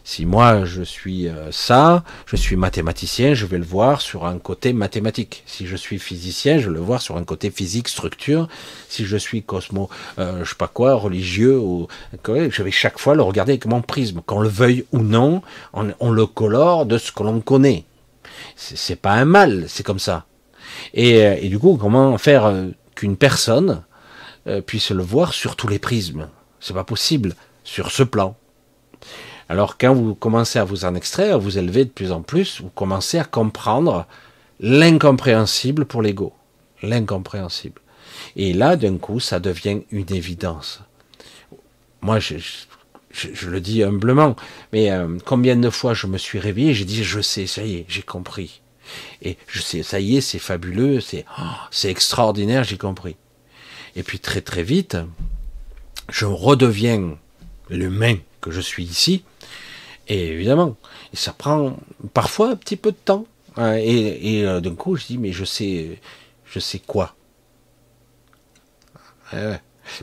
Si 0.04 0.26
moi 0.26 0.66
je 0.66 0.82
suis 0.82 1.28
euh, 1.28 1.52
ça, 1.52 2.04
je 2.26 2.36
suis 2.36 2.56
mathématicien, 2.56 3.36
je 3.36 3.46
vais 3.46 3.60
le 3.60 3.64
voir 3.64 4.02
sur 4.02 4.26
un 4.26 4.40
côté 4.40 4.74
mathématique. 4.74 5.44
Si 5.46 5.68
je 5.68 5.76
suis 5.76 6.00
physicien, 6.00 6.58
je 6.58 6.70
vais 6.70 6.76
le 6.76 6.80
voir 6.80 7.02
sur 7.02 7.18
un 7.18 7.24
côté 7.24 7.52
physique, 7.52 7.88
structure. 7.88 8.48
Si 8.90 9.06
je 9.06 9.18
suis 9.18 9.44
cosmo, 9.44 9.90
euh, 10.18 10.44
je 10.44 10.50
sais 10.50 10.56
pas 10.56 10.68
quoi, 10.68 10.96
religieux, 10.96 11.58
ou 11.58 11.88
je 12.26 12.64
vais 12.64 12.72
chaque 12.72 13.00
fois 13.00 13.16
le 13.16 13.22
regarder 13.22 13.54
avec 13.54 13.66
mon 13.66 13.82
prisme. 13.82 14.22
Qu'on 14.26 14.42
le 14.42 14.50
veuille 14.50 14.86
ou 14.92 15.00
non, 15.00 15.42
on, 15.74 16.12
le 16.12 16.26
colore 16.26 16.86
de 16.86 16.98
ce 16.98 17.12
que 17.12 17.24
l'on 17.24 17.40
connaît. 17.40 17.86
C'est 18.56 19.00
pas 19.00 19.14
un 19.14 19.26
mal, 19.26 19.66
c'est 19.68 19.84
comme 19.84 20.00
ça. 20.00 20.26
Et, 20.94 21.26
euh, 21.26 21.38
et, 21.40 21.50
du 21.50 21.60
coup, 21.60 21.78
comment 21.80 22.18
faire 22.18 22.46
euh, 22.46 22.68
qu'une 23.02 23.18
personne 23.18 23.82
euh, 24.46 24.62
puisse 24.62 24.92
le 24.92 25.02
voir 25.02 25.34
sur 25.34 25.56
tous 25.56 25.68
les 25.68 25.80
prismes. 25.80 26.30
C'est 26.60 26.76
pas 26.76 26.84
possible 26.84 27.34
sur 27.64 27.90
ce 27.90 28.04
plan. 28.04 28.36
Alors 29.50 29.80
quand 29.80 29.96
vous 29.96 30.14
commencez 30.14 30.60
à 30.60 30.64
vous 30.64 30.86
en 30.86 30.94
extraire, 30.94 31.40
vous 31.40 31.58
élevez 31.58 31.86
de 31.86 31.90
plus 31.90 32.12
en 32.12 32.22
plus, 32.22 32.62
vous 32.62 32.70
commencez 32.70 33.18
à 33.18 33.24
comprendre 33.24 34.06
l'incompréhensible 34.60 35.86
pour 35.86 36.04
l'ego. 36.04 36.32
L'incompréhensible. 36.84 37.82
Et 38.36 38.54
là, 38.54 38.76
d'un 38.76 38.98
coup, 38.98 39.20
ça 39.20 39.40
devient 39.40 39.82
une 39.90 40.14
évidence. 40.14 40.82
Moi, 42.02 42.20
je, 42.20 42.36
je, 43.10 43.50
le 43.50 43.62
dis 43.62 43.82
humblement, 43.82 44.36
mais 44.74 44.92
euh, 44.92 45.18
combien 45.26 45.56
de 45.56 45.72
fois 45.72 45.96
je 45.96 46.06
me 46.06 46.20
suis 46.20 46.38
réveillé, 46.38 46.76
j'ai 46.76 46.86
dit, 46.86 47.04
je 47.04 47.20
sais, 47.20 47.48
ça 47.48 47.64
y 47.64 47.78
est, 47.78 47.86
j'ai 47.88 48.04
compris. 48.04 48.62
Et 49.22 49.38
je 49.48 49.62
sais, 49.62 49.84
ça 49.84 50.00
y 50.00 50.18
est, 50.18 50.22
c'est 50.22 50.40
fabuleux, 50.40 51.00
c'est 51.00 51.26
oh, 51.40 51.44
c'est 51.72 51.90
extraordinaire, 51.90 52.64
j'ai 52.64 52.78
compris. 52.78 53.16
Et 53.96 54.04
puis 54.04 54.20
très 54.20 54.42
très 54.42 54.64
vite, 54.64 54.98
je 56.10 56.26
redeviens 56.26 57.18
l'humain 57.70 58.18
que 58.42 58.52
je 58.52 58.62
suis 58.62 58.84
ici. 58.84 59.24
Et 60.08 60.28
évidemment, 60.30 60.76
ça 61.14 61.34
prend 61.34 61.78
parfois 62.14 62.52
un 62.52 62.56
petit 62.56 62.76
peu 62.76 62.92
de 62.92 62.98
temps. 62.98 63.26
Hein, 63.58 63.76
et, 63.78 64.38
et 64.38 64.46
euh, 64.46 64.62
d'un 64.62 64.76
coup, 64.76 64.96
je 64.96 65.06
dis, 65.06 65.18
mais 65.18 65.32
je 65.32 65.46
sais, 65.46 66.00
je 66.46 66.60
sais 66.60 66.80
quoi? 66.80 67.16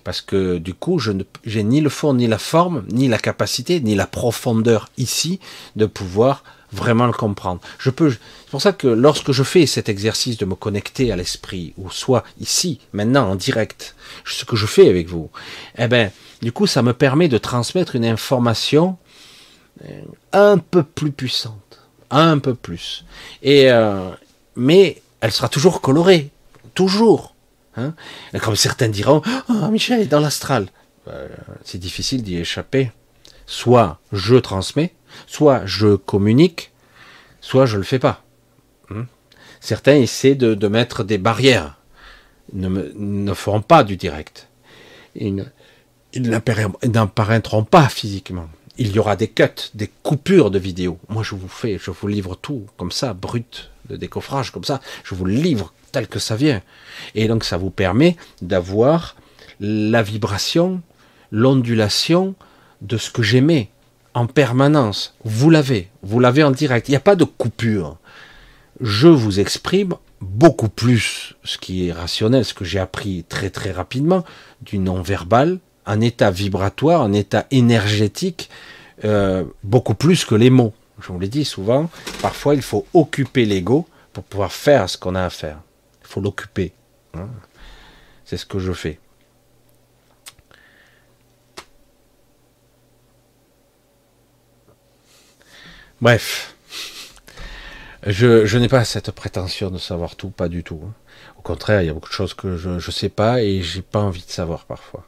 Parce 0.04 0.20
que 0.20 0.58
du 0.58 0.74
coup, 0.74 0.98
je 0.98 1.12
n'ai 1.12 1.62
ni 1.62 1.80
le 1.80 1.90
fond, 1.90 2.14
ni 2.14 2.26
la 2.26 2.38
forme, 2.38 2.84
ni 2.88 3.08
la 3.08 3.18
capacité, 3.18 3.80
ni 3.80 3.94
la 3.94 4.06
profondeur 4.06 4.88
ici 4.96 5.40
de 5.76 5.86
pouvoir 5.86 6.44
vraiment 6.72 7.06
le 7.06 7.12
comprendre. 7.12 7.60
Je 7.78 7.90
peux, 7.90 8.10
c'est 8.10 8.50
pour 8.50 8.62
ça 8.62 8.72
que 8.72 8.88
lorsque 8.88 9.32
je 9.32 9.42
fais 9.42 9.66
cet 9.66 9.88
exercice 9.88 10.36
de 10.36 10.44
me 10.44 10.54
connecter 10.54 11.12
à 11.12 11.16
l'esprit, 11.16 11.74
ou 11.76 11.90
soit 11.90 12.24
ici, 12.40 12.80
maintenant, 12.92 13.30
en 13.30 13.34
direct, 13.34 13.94
ce 14.24 14.44
que 14.44 14.56
je 14.56 14.66
fais 14.66 14.88
avec 14.88 15.08
vous, 15.08 15.30
eh 15.78 15.88
ben, 15.88 16.10
du 16.42 16.52
coup, 16.52 16.66
ça 16.66 16.82
me 16.82 16.92
permet 16.92 17.28
de 17.28 17.38
transmettre 17.38 17.96
une 17.96 18.04
information 18.04 18.96
euh, 19.84 20.02
un 20.32 20.58
peu 20.58 20.82
plus 20.82 21.12
puissante, 21.12 21.80
un 22.10 22.38
peu 22.38 22.54
plus. 22.54 23.04
Et 23.42 23.70
euh, 23.70 24.10
mais 24.56 25.02
elle 25.20 25.32
sera 25.32 25.48
toujours 25.48 25.80
colorée, 25.80 26.30
toujours. 26.74 27.34
Hein 27.76 27.94
Comme 28.42 28.56
certains 28.56 28.88
diront, 28.88 29.22
oh, 29.48 29.68
Michel 29.68 30.00
est 30.00 30.06
dans 30.06 30.20
l'astral. 30.20 30.68
Euh, 31.06 31.28
c'est 31.64 31.78
difficile 31.78 32.22
d'y 32.22 32.36
échapper. 32.36 32.90
Soit 33.46 33.98
je 34.12 34.36
transmets, 34.36 34.92
soit 35.28 35.64
je 35.66 35.94
communique, 35.94 36.72
soit 37.40 37.66
je 37.66 37.76
le 37.76 37.84
fais 37.84 38.00
pas. 38.00 38.24
Hmm. 38.88 39.04
Certains 39.60 39.96
essaient 39.96 40.34
de, 40.34 40.68
mettre 40.68 41.04
des 41.04 41.18
barrières, 41.18 41.76
ne, 42.52 42.68
ne 42.94 43.34
feront 43.34 43.60
pas 43.60 43.84
du 43.84 43.96
direct. 43.96 44.48
Ils, 45.14 45.44
n'apparaîtront 46.16 47.64
pas 47.64 47.88
physiquement. 47.88 48.48
Il 48.78 48.92
y 48.92 48.98
aura 48.98 49.16
des 49.16 49.28
cuts, 49.28 49.70
des 49.74 49.90
coupures 50.02 50.50
de 50.50 50.58
vidéos. 50.58 50.98
Moi, 51.08 51.22
je 51.22 51.34
vous 51.34 51.48
fais, 51.48 51.78
je 51.78 51.90
vous 51.90 52.08
livre 52.08 52.34
tout 52.36 52.66
comme 52.76 52.92
ça, 52.92 53.12
brut, 53.12 53.70
de 53.90 53.96
décoffrage 53.96 54.50
comme 54.50 54.64
ça. 54.64 54.80
Je 55.04 55.14
vous 55.14 55.26
livre 55.26 55.74
tel 55.92 56.08
que 56.08 56.18
ça 56.18 56.36
vient. 56.36 56.62
Et 57.14 57.28
donc, 57.28 57.44
ça 57.44 57.56
vous 57.56 57.70
permet 57.70 58.16
d'avoir 58.40 59.16
la 59.60 60.02
vibration, 60.02 60.80
l'ondulation 61.30 62.34
de 62.80 62.96
ce 62.96 63.10
que 63.10 63.22
j'aimais 63.22 63.68
en 64.18 64.26
permanence. 64.26 65.14
Vous 65.24 65.50
l'avez, 65.50 65.88
vous 66.02 66.20
l'avez 66.20 66.42
en 66.42 66.50
direct. 66.50 66.88
Il 66.88 66.92
n'y 66.92 66.96
a 66.96 67.00
pas 67.00 67.16
de 67.16 67.24
coupure. 67.24 67.96
Je 68.80 69.08
vous 69.08 69.40
exprime 69.40 69.94
beaucoup 70.20 70.68
plus 70.68 71.34
ce 71.44 71.58
qui 71.58 71.88
est 71.88 71.92
rationnel, 71.92 72.44
ce 72.44 72.54
que 72.54 72.64
j'ai 72.64 72.78
appris 72.78 73.24
très 73.28 73.50
très 73.50 73.70
rapidement, 73.70 74.24
du 74.60 74.78
non-verbal, 74.78 75.58
un 75.86 76.00
état 76.00 76.30
vibratoire, 76.30 77.02
un 77.02 77.12
état 77.12 77.46
énergétique, 77.50 78.50
euh, 79.04 79.44
beaucoup 79.62 79.94
plus 79.94 80.24
que 80.24 80.34
les 80.34 80.50
mots. 80.50 80.74
Je 81.00 81.12
vous 81.12 81.20
l'ai 81.20 81.28
dit 81.28 81.44
souvent, 81.44 81.88
parfois 82.20 82.54
il 82.54 82.62
faut 82.62 82.86
occuper 82.94 83.44
l'ego 83.44 83.86
pour 84.12 84.24
pouvoir 84.24 84.52
faire 84.52 84.90
ce 84.90 84.98
qu'on 84.98 85.14
a 85.14 85.24
à 85.24 85.30
faire. 85.30 85.60
Il 86.02 86.08
faut 86.08 86.20
l'occuper. 86.20 86.72
Hein. 87.14 87.28
C'est 88.24 88.36
ce 88.36 88.46
que 88.46 88.58
je 88.58 88.72
fais. 88.72 88.98
Bref, 96.00 96.54
je, 98.06 98.56
n'ai 98.56 98.68
pas 98.68 98.84
cette 98.84 99.10
prétention 99.10 99.70
de 99.70 99.78
savoir 99.78 100.14
tout, 100.14 100.30
pas 100.30 100.48
du 100.48 100.62
tout. 100.62 100.80
Hein. 100.84 100.94
Au 101.38 101.42
contraire, 101.42 101.82
il 101.82 101.86
y 101.86 101.88
a 101.88 101.92
beaucoup 101.92 102.08
de 102.08 102.14
choses 102.14 102.34
que 102.34 102.56
je 102.56 102.70
ne 102.70 102.80
sais 102.80 103.08
pas 103.08 103.42
et 103.42 103.62
j'ai 103.62 103.82
pas 103.82 104.00
envie 104.00 104.24
de 104.24 104.30
savoir 104.30 104.64
parfois. 104.64 105.04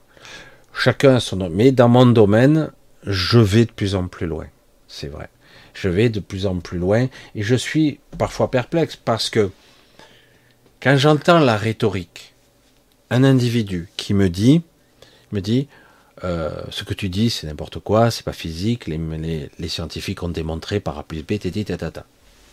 Chacun 0.74 1.16
a 1.16 1.20
son... 1.20 1.48
Mais 1.48 1.70
dans 1.70 1.88
mon 1.88 2.06
domaine, 2.06 2.72
je 3.04 3.38
vais 3.38 3.66
de 3.66 3.70
plus 3.70 3.94
en 3.94 4.08
plus 4.08 4.26
loin. 4.26 4.46
C'est 4.88 5.06
vrai. 5.06 5.28
Je 5.74 5.88
vais 5.88 6.08
de 6.08 6.18
plus 6.18 6.46
en 6.46 6.58
plus 6.58 6.78
loin 6.78 7.06
et 7.36 7.42
je 7.42 7.54
suis 7.54 8.00
parfois 8.18 8.50
perplexe 8.50 8.96
parce 8.96 9.30
que 9.30 9.50
quand 10.82 10.96
j'entends 10.96 11.38
la 11.38 11.56
rhétorique, 11.56 12.34
un 13.10 13.22
individu 13.22 13.88
qui 13.96 14.12
me 14.12 14.28
dit, 14.28 14.62
me 15.30 15.40
dit, 15.40 15.68
euh, 16.24 16.62
ce 16.70 16.84
que 16.84 16.94
tu 16.94 17.08
dis, 17.08 17.30
c'est 17.30 17.46
n'importe 17.46 17.78
quoi, 17.78 18.10
c'est 18.10 18.24
pas 18.24 18.32
physique, 18.32 18.86
les, 18.86 19.68
scientifiques 19.68 20.22
ont 20.22 20.28
démontré 20.28 20.80
par 20.80 20.98
A 20.98 21.02
plus 21.02 21.22
B, 21.22 21.38
tata. 21.38 22.04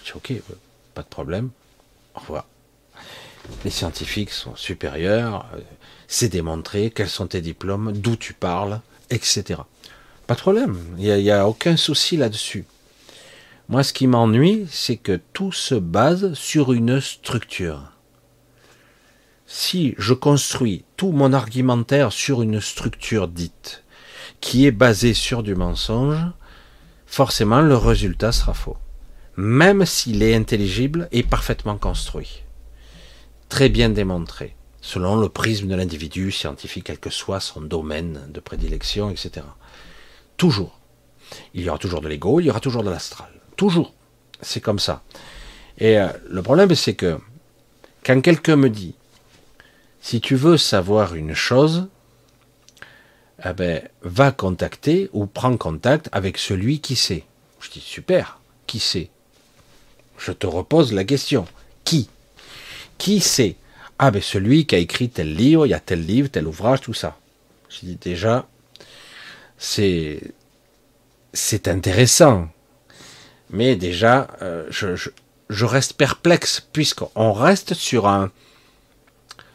Je 0.03 0.11
dis 0.11 0.13
ok, 0.15 0.33
pas 0.93 1.03
de 1.03 1.07
problème, 1.07 1.49
au 2.15 2.19
revoir. 2.19 2.47
Les 3.63 3.71
scientifiques 3.71 4.31
sont 4.31 4.55
supérieurs, 4.55 5.45
euh, 5.55 5.59
c'est 6.07 6.29
démontré, 6.29 6.91
quels 6.91 7.09
sont 7.09 7.27
tes 7.27 7.41
diplômes, 7.41 7.93
d'où 7.93 8.15
tu 8.15 8.33
parles, 8.33 8.81
etc. 9.09 9.61
Pas 10.27 10.35
de 10.35 10.39
problème, 10.39 10.77
il 10.97 11.13
n'y 11.15 11.31
a, 11.31 11.47
aucun 11.47 11.77
souci 11.77 12.17
là-dessus. 12.17 12.65
Moi, 13.69 13.83
ce 13.83 13.91
qui 13.91 14.07
m'ennuie, 14.07 14.65
c'est 14.69 14.97
que 14.97 15.19
tout 15.33 15.51
se 15.51 15.75
base 15.75 16.33
sur 16.33 16.71
une 16.71 17.01
structure. 17.01 17.91
Si 19.49 19.95
je 19.97 20.13
construis 20.13 20.83
tout 20.97 21.13
mon 21.13 21.31
argumentaire 21.31 22.11
sur 22.11 22.41
une 22.41 22.59
structure 22.59 23.29
dite, 23.29 23.85
qui 24.41 24.65
est 24.65 24.71
basée 24.71 25.13
sur 25.13 25.41
du 25.41 25.55
mensonge, 25.55 26.19
forcément 27.05 27.61
le 27.61 27.77
résultat 27.77 28.33
sera 28.33 28.53
faux. 28.53 28.77
Même 29.37 29.85
s'il 29.85 30.21
est 30.21 30.35
intelligible 30.35 31.07
et 31.13 31.23
parfaitement 31.23 31.77
construit. 31.77 32.43
Très 33.47 33.69
bien 33.69 33.89
démontré 33.89 34.53
selon 34.81 35.15
le 35.15 35.29
prisme 35.29 35.67
de 35.67 35.75
l'individu 35.75 36.31
scientifique, 36.31 36.85
quel 36.85 36.99
que 36.99 37.09
soit 37.09 37.39
son 37.39 37.61
domaine 37.61 38.21
de 38.29 38.39
prédilection, 38.39 39.09
etc. 39.09 39.45
Toujours. 40.37 40.79
Il 41.53 41.61
y 41.63 41.69
aura 41.69 41.77
toujours 41.77 42.01
de 42.01 42.07
l'ego, 42.07 42.39
il 42.39 42.45
y 42.45 42.49
aura 42.49 42.59
toujours 42.59 42.83
de 42.83 42.89
l'astral. 42.89 43.29
Toujours. 43.55 43.93
C'est 44.41 44.61
comme 44.61 44.79
ça. 44.79 45.03
Et 45.77 45.97
euh, 45.97 46.07
le 46.29 46.41
problème, 46.41 46.73
c'est 46.75 46.95
que 46.95 47.17
quand 48.05 48.21
quelqu'un 48.21 48.55
me 48.55 48.69
dit, 48.69 48.95
si 50.01 50.21
tu 50.21 50.35
veux 50.35 50.57
savoir 50.57 51.15
une 51.15 51.33
chose, 51.33 51.87
eh 53.43 53.53
ben, 53.53 53.81
va 54.01 54.31
contacter 54.31 55.09
ou 55.13 55.25
prends 55.25 55.57
contact 55.57 56.09
avec 56.11 56.37
celui 56.37 56.79
qui 56.79 56.95
sait. 56.95 57.23
Je 57.59 57.69
dis, 57.69 57.81
super, 57.81 58.39
qui 58.65 58.79
sait? 58.79 59.09
Je 60.17 60.31
te 60.31 60.47
repose 60.47 60.93
la 60.93 61.03
question. 61.03 61.45
Qui? 61.83 62.09
Qui 62.97 63.19
sait? 63.19 63.55
Ah 63.99 64.11
ben 64.11 64.21
celui 64.21 64.65
qui 64.65 64.75
a 64.75 64.77
écrit 64.77 65.09
tel 65.09 65.33
livre, 65.33 65.65
il 65.65 65.69
y 65.69 65.73
a 65.73 65.79
tel 65.79 66.05
livre, 66.05 66.29
tel 66.29 66.47
ouvrage, 66.47 66.81
tout 66.81 66.93
ça. 66.93 67.17
Je 67.69 67.79
dis 67.79 67.95
déjà, 67.95 68.47
c'est 69.57 70.21
c'est 71.33 71.67
intéressant, 71.67 72.47
mais 73.49 73.75
déjà 73.75 74.27
euh, 74.41 74.67
je, 74.69 74.95
je, 75.49 75.65
reste 75.65 75.93
perplexe 75.93 76.67
puisqu'on 76.73 77.33
reste 77.33 77.73
sur 77.73 78.07
un 78.07 78.31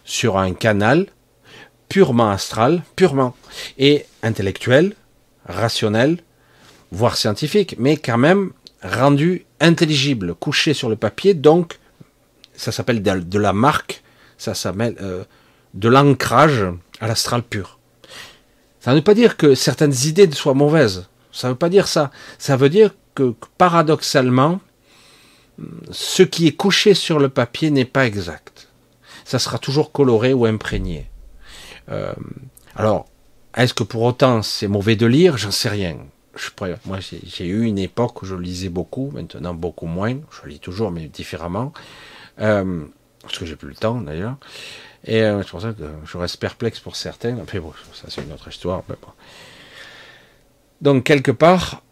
sur 0.04 0.38
un 0.38 0.52
canal 0.52 1.06
purement 1.88 2.30
astral, 2.30 2.82
purement 2.96 3.36
et 3.78 4.06
intellectuel, 4.22 4.94
rationnel, 5.46 6.18
voire 6.90 7.16
scientifique, 7.16 7.76
mais 7.78 7.96
quand 7.96 8.18
même 8.18 8.52
rendu 8.82 9.44
intelligible, 9.60 10.34
couché 10.34 10.74
sur 10.74 10.88
le 10.88 10.96
papier, 10.96 11.34
donc 11.34 11.78
ça 12.54 12.72
s'appelle 12.72 13.02
de 13.02 13.38
la 13.38 13.52
marque 13.52 14.02
ça 14.42 14.54
s'appelle 14.54 14.96
euh, 15.00 15.22
de 15.74 15.88
l'ancrage 15.88 16.64
à 17.00 17.06
l'astral 17.06 17.42
pur. 17.44 17.78
Ça 18.80 18.90
ne 18.90 18.96
veut 18.96 19.04
pas 19.04 19.14
dire 19.14 19.36
que 19.36 19.54
certaines 19.54 19.94
idées 20.04 20.28
soient 20.32 20.54
mauvaises. 20.54 21.06
Ça 21.30 21.46
ne 21.46 21.52
veut 21.52 21.58
pas 21.58 21.68
dire 21.68 21.86
ça. 21.86 22.10
Ça 22.38 22.56
veut 22.56 22.68
dire 22.68 22.90
que 23.14 23.34
paradoxalement, 23.56 24.60
ce 25.92 26.24
qui 26.24 26.48
est 26.48 26.56
couché 26.56 26.94
sur 26.94 27.20
le 27.20 27.28
papier 27.28 27.70
n'est 27.70 27.84
pas 27.84 28.04
exact. 28.04 28.51
Ça 29.32 29.38
sera 29.38 29.58
toujours 29.58 29.92
coloré 29.92 30.34
ou 30.34 30.44
imprégné. 30.44 31.08
Euh, 31.88 32.12
alors, 32.76 33.06
est-ce 33.56 33.72
que 33.72 33.82
pour 33.82 34.02
autant 34.02 34.42
c'est 34.42 34.68
mauvais 34.68 34.94
de 34.94 35.06
lire? 35.06 35.38
J'en 35.38 35.50
sais 35.50 35.70
rien. 35.70 35.96
Moi, 36.84 36.98
j'ai 37.00 37.46
eu 37.46 37.64
une 37.64 37.78
époque 37.78 38.20
où 38.20 38.26
je 38.26 38.34
lisais 38.34 38.68
beaucoup, 38.68 39.10
maintenant 39.14 39.54
beaucoup 39.54 39.86
moins. 39.86 40.18
Je 40.30 40.46
lis 40.50 40.58
toujours, 40.58 40.90
mais 40.90 41.06
différemment. 41.06 41.72
Euh, 42.40 42.84
parce 43.22 43.38
que 43.38 43.46
j'ai 43.46 43.56
plus 43.56 43.70
le 43.70 43.74
temps 43.74 44.02
d'ailleurs. 44.02 44.36
Et 45.06 45.22
euh, 45.22 45.42
c'est 45.42 45.48
pour 45.48 45.62
ça 45.62 45.72
que 45.72 45.84
je 46.04 46.18
reste 46.18 46.36
perplexe 46.36 46.80
pour 46.80 46.96
certains. 46.96 47.34
Mais 47.34 47.58
bon, 47.58 47.72
ça 47.94 48.08
c'est 48.10 48.20
une 48.20 48.32
autre 48.34 48.48
histoire. 48.48 48.82
Donc 50.82 51.04
quelque 51.04 51.30
part, 51.30 51.82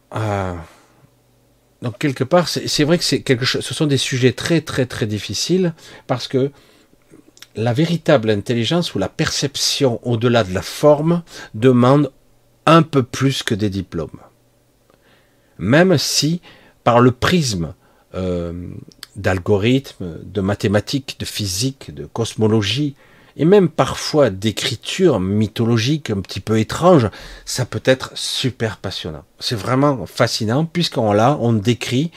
donc 1.81 1.97
quelque 1.99 2.25
part, 2.25 2.49
c'est 2.49 2.85
vrai 2.85 2.99
que. 2.99 3.05
Ce 3.05 3.75
sont 3.75 3.87
des 3.87 3.97
sujets 3.97 4.33
très 4.33 4.61
très 4.61 4.85
très 4.85 5.07
difficiles 5.07 5.73
parce 6.07 6.29
que 6.29 6.53
la 7.57 7.73
véritable 7.73 8.31
intelligence 8.31 8.95
ou 8.95 8.99
la 8.99 9.09
perception 9.09 10.01
au-delà 10.03 10.45
de 10.45 10.55
la 10.55 10.63
forme 10.63 11.23
demande 11.55 12.13
un 12.67 12.83
peu 12.83 13.03
plus 13.03 13.43
que 13.43 13.55
des 13.55 13.71
diplômes. 13.71 14.21
Même 15.59 15.99
si 15.99 16.41
par 16.85 17.01
le 17.01 17.11
prisme 17.11 17.75
euh, 18.15 18.53
d'algorithmes, 19.17 20.19
de 20.23 20.41
mathématiques, 20.41 21.17
de 21.19 21.25
physique, 21.25 21.95
de 21.95 22.07
cosmologie, 22.07 22.95
et 23.37 23.45
même 23.45 23.69
parfois 23.69 24.31
d'écriture 24.31 25.21
mythologique 25.21 26.11
un 26.11 26.21
petit 26.21 26.41
peu 26.41 26.59
étrange, 26.59 27.09
ça 27.45 27.65
peut 27.65 27.83
être 27.85 28.13
super 28.15 28.77
passionnant. 28.77 29.25
C'est 29.39 29.57
vraiment 29.57 30.07
fascinant 30.07 30.65
puisqu'on 30.65 31.13
là, 31.13 31.39
on 31.41 31.53
décrit 31.53 32.11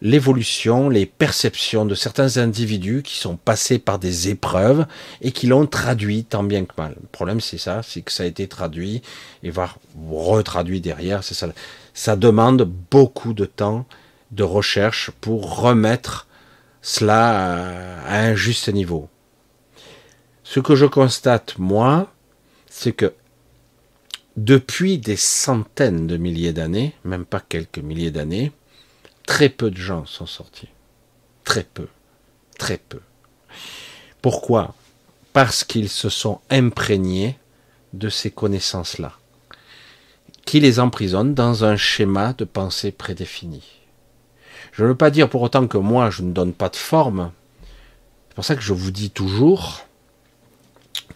l'évolution, 0.00 0.88
les 0.88 1.06
perceptions 1.06 1.84
de 1.84 1.94
certains 1.94 2.36
individus 2.36 3.02
qui 3.02 3.16
sont 3.16 3.36
passés 3.36 3.78
par 3.78 3.98
des 3.98 4.28
épreuves 4.28 4.86
et 5.20 5.32
qui 5.32 5.46
l'ont 5.46 5.66
traduit 5.66 6.24
tant 6.24 6.44
bien 6.44 6.64
que 6.64 6.72
mal. 6.78 6.94
Le 7.00 7.08
problème, 7.08 7.40
c'est 7.40 7.58
ça, 7.58 7.82
c'est 7.82 8.02
que 8.02 8.12
ça 8.12 8.22
a 8.22 8.26
été 8.26 8.46
traduit 8.46 9.02
et 9.42 9.50
voire 9.50 9.78
retraduit 10.10 10.80
derrière. 10.80 11.24
C'est 11.24 11.34
ça. 11.34 11.48
Ça 11.94 12.16
demande 12.16 12.70
beaucoup 12.90 13.32
de 13.32 13.44
temps 13.44 13.86
de 14.30 14.44
recherche 14.44 15.10
pour 15.20 15.60
remettre 15.60 16.26
cela 16.82 18.02
à 18.06 18.20
un 18.20 18.34
juste 18.34 18.68
niveau. 18.72 19.08
Ce 20.44 20.60
que 20.60 20.76
je 20.76 20.86
constate, 20.86 21.58
moi, 21.58 22.12
c'est 22.70 22.92
que 22.92 23.12
depuis 24.36 24.98
des 24.98 25.16
centaines 25.16 26.06
de 26.06 26.16
milliers 26.16 26.52
d'années, 26.52 26.94
même 27.04 27.24
pas 27.24 27.40
quelques 27.40 27.80
milliers 27.80 28.12
d'années, 28.12 28.52
très 29.28 29.50
peu 29.50 29.70
de 29.70 29.76
gens 29.76 30.06
sont 30.06 30.24
sortis. 30.24 30.70
Très 31.44 31.62
peu. 31.62 31.86
Très 32.58 32.78
peu. 32.78 33.00
Pourquoi? 34.22 34.74
Parce 35.34 35.64
qu'ils 35.64 35.90
se 35.90 36.08
sont 36.08 36.40
imprégnés 36.48 37.38
de 37.92 38.08
ces 38.08 38.30
connaissances-là. 38.30 39.12
qui 40.48 40.60
les 40.60 40.80
emprisonne 40.80 41.34
dans 41.34 41.66
un 41.66 41.76
schéma 41.76 42.32
de 42.32 42.46
pensée 42.46 42.90
prédéfini. 42.90 43.62
Je 44.72 44.82
ne 44.82 44.88
veux 44.88 44.94
pas 44.94 45.10
dire 45.10 45.28
pour 45.28 45.42
autant 45.42 45.66
que 45.66 45.76
moi 45.76 46.08
je 46.08 46.22
ne 46.22 46.32
donne 46.32 46.54
pas 46.54 46.70
de 46.70 46.76
forme. 46.76 47.32
C'est 48.28 48.34
pour 48.34 48.44
ça 48.46 48.56
que 48.56 48.62
je 48.62 48.72
vous 48.72 48.90
dis 48.90 49.10
toujours, 49.10 49.82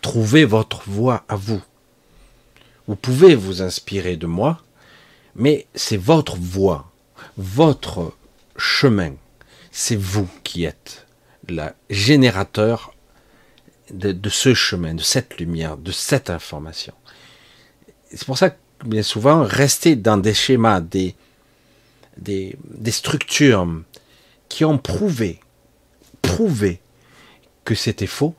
trouvez 0.02 0.44
votre 0.44 0.82
voie 0.86 1.24
à 1.30 1.36
vous. 1.36 1.62
Vous 2.86 2.94
pouvez 2.94 3.34
vous 3.34 3.62
inspirer 3.62 4.18
de 4.18 4.26
moi, 4.26 4.60
mais 5.34 5.66
c'est 5.74 5.96
votre 5.96 6.36
voie, 6.36 6.91
votre 7.36 8.12
chemin. 8.56 9.14
C'est 9.70 9.96
vous 9.96 10.28
qui 10.44 10.64
êtes 10.64 11.06
le 11.48 11.68
générateur 11.90 12.94
de, 13.90 14.28
ce 14.28 14.54
chemin, 14.54 14.94
de 14.94 15.02
cette 15.02 15.38
lumière, 15.38 15.76
de 15.76 15.92
cette 15.92 16.30
information. 16.30 16.94
C'est 18.10 18.24
pour 18.24 18.38
ça 18.38 18.50
que 18.50 18.56
bien 18.84 19.02
souvent, 19.02 19.42
rester 19.42 19.96
dans 19.96 20.16
des 20.16 20.34
schémas, 20.34 20.80
des, 20.80 21.14
des, 22.16 22.56
des 22.64 22.90
structures 22.90 23.66
qui 24.48 24.64
ont 24.64 24.78
prouvé, 24.78 25.40
prouvé 26.20 26.80
que 27.64 27.74
c'était 27.74 28.06
faux. 28.06 28.34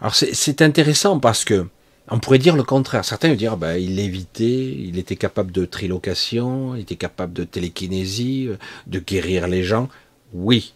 Alors 0.00 0.14
c'est 0.14 0.62
intéressant 0.62 1.20
parce 1.20 1.44
que 1.44 1.68
on 2.08 2.18
pourrait 2.18 2.38
dire 2.38 2.56
le 2.56 2.62
contraire. 2.62 3.04
Certains 3.04 3.30
vont 3.30 3.34
dire, 3.34 3.56
bah, 3.56 3.78
il 3.78 3.96
l'évitait, 3.96 4.72
il 4.72 4.98
était 4.98 5.16
capable 5.16 5.52
de 5.52 5.64
trilocation, 5.64 6.74
il 6.74 6.82
était 6.82 6.96
capable 6.96 7.32
de 7.32 7.44
télékinésie, 7.44 8.50
de 8.86 8.98
guérir 8.98 9.48
les 9.48 9.64
gens. 9.64 9.88
Oui. 10.32 10.74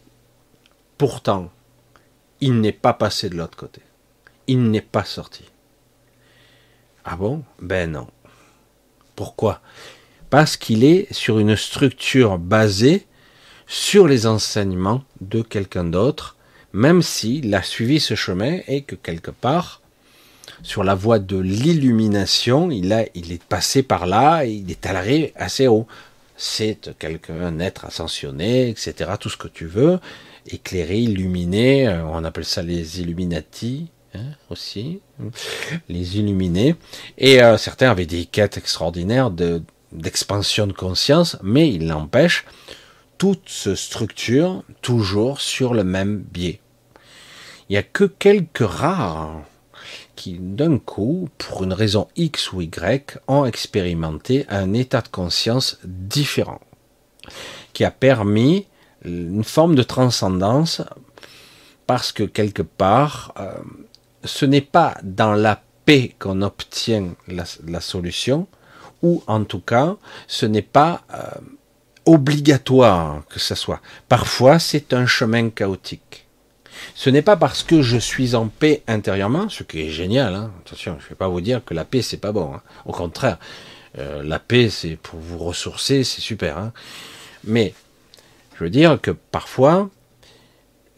Pourtant, 0.97 1.51
il 2.41 2.61
n'est 2.61 2.73
pas 2.73 2.93
passé 2.93 3.29
de 3.29 3.37
l'autre 3.37 3.57
côté. 3.57 3.83
Il 4.47 4.71
n'est 4.71 4.81
pas 4.81 5.05
sorti. 5.05 5.45
Ah 7.05 7.17
bon? 7.17 7.43
Ben 7.61 7.91
non. 7.91 8.07
Pourquoi? 9.17 9.61
Parce 10.31 10.57
qu'il 10.57 10.85
est 10.85 11.13
sur 11.13 11.39
une 11.39 11.57
structure 11.57 12.39
basée 12.39 13.07
sur 13.67 14.09
les 14.09 14.27
enseignements 14.27 15.05
de 15.21 15.43
quelqu'un 15.43 15.85
d'autre, 15.85 16.37
même 16.73 17.03
s'il 17.03 17.55
a 17.55 17.63
suivi 17.63 18.01
ce 18.01 18.15
chemin 18.15 18.61
et 18.67 18.83
que 18.83 18.95
quelque 18.95 19.31
part, 19.31 19.83
sur 20.63 20.85
la 20.85 20.95
voie 20.95 21.19
de 21.19 21.39
l'illumination, 21.39 22.71
il, 22.71 23.09
il 23.15 23.33
est 23.33 23.43
passé 23.43 23.83
par 23.83 24.07
là 24.07 24.45
il 24.45 24.71
est 24.71 24.87
allé 24.87 25.33
assez 25.37 25.67
haut. 25.67 25.87
C'est 26.37 26.97
quelqu'un, 26.99 27.41
un 27.41 27.59
être 27.59 27.85
ascensionné, 27.85 28.69
etc., 28.69 29.13
tout 29.19 29.29
ce 29.29 29.37
que 29.37 29.49
tu 29.49 29.67
veux, 29.67 29.99
éclairé, 30.47 30.99
illuminé, 30.99 31.89
euh, 31.89 32.05
on 32.05 32.23
appelle 32.23 32.45
ça 32.45 32.63
les 32.63 33.01
Illuminati, 33.01 33.89
Hein, 34.15 34.21
aussi, 34.49 35.01
les 35.89 36.19
illuminés. 36.19 36.77
Et 37.19 37.43
euh, 37.43 37.59
certains 37.59 37.91
avaient 37.91 38.07
des 38.07 38.25
quêtes 38.25 38.57
extraordinaires 38.57 39.31
de, 39.31 39.63
d'expansion 39.93 40.67
de 40.67 40.73
conscience, 40.73 41.37
mais 41.43 41.71
il 41.71 41.87
n'empêche, 41.87 42.47
toute 43.19 43.49
se 43.49 43.75
structure 43.75 44.65
toujours 44.81 45.43
sur 45.43 45.75
le 45.75 45.85
même 45.85 46.19
biais. 46.19 46.61
Il 47.69 47.73
n'y 47.73 47.77
a 47.77 47.83
que 47.83 48.05
quelques 48.05 48.67
rares 48.67 49.43
qui, 50.19 50.37
d'un 50.41 50.79
coup, 50.79 51.29
pour 51.39 51.63
une 51.63 51.73
raison 51.73 52.09
X 52.17 52.53
ou 52.53 52.61
Y, 52.61 53.19
ont 53.29 53.45
expérimenté 53.45 54.47
un 54.49 54.75
état 54.75 55.01
de 55.01 55.07
conscience 55.07 55.79
différent, 55.85 56.61
qui 57.73 57.85
a 57.85 57.93
permis 57.93 58.67
une 59.05 59.45
forme 59.45 59.77
de 59.77 59.85
transcendance 59.85 60.83
parce 61.87 62.11
que 62.11 62.25
quelque 62.25 62.63
part, 62.63 63.33
euh, 63.39 63.53
ce 64.25 64.45
n'est 64.45 64.61
pas 64.61 64.97
dans 65.05 65.35
la 65.35 65.63
paix 65.85 66.17
qu'on 66.19 66.43
obtient 66.43 67.15
la, 67.29 67.81
solution, 67.81 68.49
ou 69.03 69.23
en 69.29 69.45
tout 69.45 69.61
cas, 69.61 69.97
ce 70.27 70.47
n'est 70.47 70.63
pas 70.81 71.03
euh, 71.15 71.21
obligatoire 72.07 73.23
que 73.29 73.39
ce 73.39 73.55
soit. 73.55 73.81
Parfois, 74.09 74.59
c'est 74.59 74.93
un 74.93 75.07
chemin 75.07 75.51
chaotique. 75.51 76.28
Ce 76.95 77.11
n'est 77.11 77.23
pas 77.23 77.37
parce 77.37 77.63
que 77.63 77.83
je 77.83 77.97
suis 77.97 78.35
en 78.35 78.49
paix 78.49 78.83
intérieurement, 78.87 79.49
ce 79.49 79.63
qui 79.63 79.83
est 79.83 79.91
génial. 79.91 80.35
Hein. 80.35 80.51
Attention, 80.67 80.97
je 80.99 81.05
ne 81.05 81.09
vais 81.11 81.15
pas 81.15 81.29
vous 81.29 81.41
dire 81.41 81.65
que 81.65 81.75
la 81.75 81.85
paix 81.85 82.03
c'est 82.03 82.17
pas 82.17 82.33
bon. 82.33 82.55
Hein. 82.55 82.63
Au 82.87 82.93
contraire, 82.93 83.39
euh, 83.99 84.23
la 84.23 84.39
paix 84.39 84.71
c'est 84.71 84.97
pour 84.97 85.19
vous 85.19 85.39
ressourcer, 85.39 86.05
c'est 86.05 86.21
super. 86.21 86.59
Hein. 86.59 86.73
Mais 87.45 87.75
je 88.57 88.65
veux 88.65 88.71
dire 88.71 89.01
que 89.01 89.13
parfois, 89.13 89.89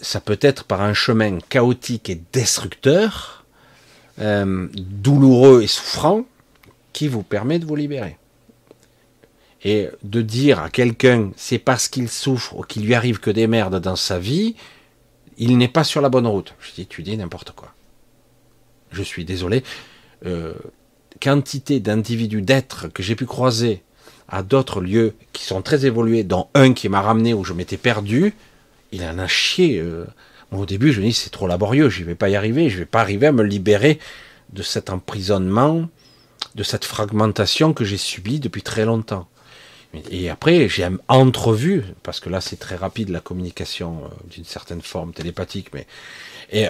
ça 0.01 0.20
peut 0.20 0.39
être 0.40 0.65
par 0.65 0.81
un 0.81 0.94
chemin 0.94 1.39
chaotique 1.48 2.09
et 2.09 2.20
destructeur, 2.32 3.44
euh, 4.19 4.69
douloureux 4.74 5.62
et 5.62 5.66
souffrant, 5.66 6.24
qui 6.93 7.09
vous 7.09 7.23
permet 7.23 7.59
de 7.59 7.66
vous 7.66 7.77
libérer. 7.77 8.16
Et 9.62 9.89
de 10.02 10.23
dire 10.23 10.59
à 10.61 10.70
quelqu'un, 10.70 11.31
c'est 11.36 11.59
parce 11.59 11.89
qu'il 11.89 12.09
souffre 12.09 12.57
ou 12.57 12.62
qu'il 12.62 12.86
lui 12.86 12.94
arrive 12.94 13.20
que 13.20 13.31
des 13.31 13.47
merdes 13.47 13.78
dans 13.81 13.97
sa 13.97 14.19
vie, 14.19 14.57
il 15.41 15.57
n'est 15.59 15.69
pas 15.69 15.85
sur 15.85 16.01
la 16.01 16.09
bonne 16.09 16.27
route. 16.27 16.55
Je 16.61 16.73
dis, 16.73 16.87
tu 16.87 17.03
dis 17.03 17.17
n'importe 17.17 17.53
quoi. 17.53 17.73
Je 18.93 19.03
suis 19.03 19.25
désolé. 19.25 19.65
Euh, 20.27 20.53
quantité 21.21 21.81
d'individus, 21.81 22.43
d'êtres 22.43 22.89
que 22.89 23.03
j'ai 23.03 23.17
pu 23.17 23.27
croiser 23.27 23.83
à 24.29 24.43
d'autres 24.43 24.81
lieux 24.81 25.15
qui 25.33 25.45
sont 25.45 25.62
très 25.62 25.87
évolués, 25.87 26.25
dont 26.25 26.49
un 26.55 26.73
qui 26.73 26.89
m'a 26.89 27.01
ramené 27.01 27.35
où 27.35 27.43
je 27.43 27.55
m'étais 27.55 27.79
perdu, 27.79 28.35
il 28.93 29.03
en 29.03 29.19
a 29.19 29.27
chié. 29.27 29.81
Euh. 29.81 30.05
au 30.53 30.67
début, 30.67 30.93
je 30.93 31.01
me 31.01 31.07
dis, 31.07 31.12
c'est 31.12 31.31
trop 31.31 31.47
laborieux, 31.47 31.89
je 31.89 32.03
ne 32.03 32.07
vais 32.07 32.15
pas 32.15 32.29
y 32.29 32.37
arriver, 32.37 32.69
je 32.69 32.75
ne 32.75 32.81
vais 32.81 32.87
pas 32.87 33.01
arriver 33.01 33.27
à 33.27 33.33
me 33.33 33.43
libérer 33.43 33.99
de 34.53 34.62
cet 34.62 34.91
emprisonnement, 34.91 35.89
de 36.55 36.62
cette 36.62 36.85
fragmentation 36.85 37.73
que 37.73 37.85
j'ai 37.85 37.97
subie 37.97 38.41
depuis 38.41 38.62
très 38.62 38.85
longtemps. 38.85 39.27
Et 40.11 40.31
après, 40.31 40.69
j'ai 40.69 40.89
entrevu, 41.09 41.85
parce 42.03 42.21
que 42.21 42.29
là 42.29 42.41
c'est 42.41 42.59
très 42.59 42.77
rapide 42.77 43.09
la 43.09 43.21
communication 43.21 44.05
euh, 44.05 44.09
d'une 44.31 44.45
certaine 44.45 44.83
forme 44.83 45.12
télépathique, 45.12 45.69
mais 45.75 45.87
et, 46.53 46.69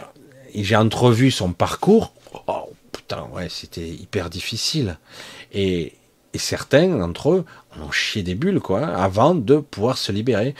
j'ai 0.55 0.77
entrevu 0.77 1.31
son 1.31 1.53
parcours. 1.53 2.13
Oh 2.47 2.73
putain, 2.93 3.29
ouais, 3.33 3.49
c'était 3.49 3.89
hyper 3.89 4.31
difficile. 4.31 4.99
Et, 5.53 5.95
certains 6.37 6.87
d'entre 6.87 7.31
eux 7.33 7.45
ont 7.83 7.91
chié 7.91 8.23
des 8.23 8.37
bulles, 8.37 8.61
quoi, 8.61 8.87
avant 8.87 9.35
de 9.35 9.57
pouvoir 9.57 9.99
se 9.99 10.13
libérer 10.13 10.55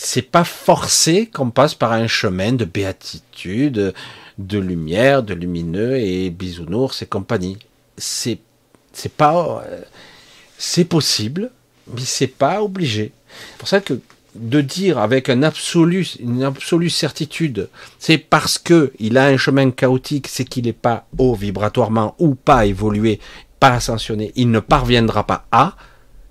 c'est 0.00 0.22
pas 0.22 0.44
forcé 0.44 1.26
qu'on 1.26 1.50
passe 1.50 1.74
par 1.74 1.92
un 1.92 2.06
chemin 2.06 2.52
de 2.52 2.64
béatitude, 2.64 3.92
de 4.38 4.58
lumière, 4.58 5.24
de 5.24 5.34
lumineux 5.34 5.96
et 5.96 6.30
bisounours 6.30 7.02
et 7.02 7.06
compagnie. 7.06 7.58
C'est, 7.96 8.38
c'est 8.92 9.12
pas, 9.12 9.64
euh, 9.66 9.82
c'est 10.58 10.84
possible, 10.84 11.50
mais 11.86 12.02
c'est 12.04 12.26
pas 12.26 12.62
obligé. 12.62 13.12
C'est 13.52 13.58
pour 13.58 13.68
ça 13.68 13.80
que 13.80 14.00
de 14.34 14.60
dire 14.60 14.98
avec 14.98 15.28
une 15.28 15.44
absolue 15.44 16.90
certitude, 16.90 17.68
c'est 17.98 18.18
parce 18.18 18.58
que 18.58 18.92
il 18.98 19.16
a 19.16 19.26
un 19.26 19.36
chemin 19.36 19.70
chaotique, 19.70 20.28
c'est 20.28 20.44
qu'il 20.44 20.64
n'est 20.66 20.72
pas 20.72 21.06
haut 21.16 21.34
vibratoirement 21.34 22.14
ou 22.18 22.34
pas 22.34 22.66
évolué, 22.66 23.20
pas 23.58 23.70
ascensionné, 23.70 24.32
il 24.36 24.50
ne 24.50 24.60
parviendra 24.60 25.26
pas 25.26 25.46
à, 25.50 25.76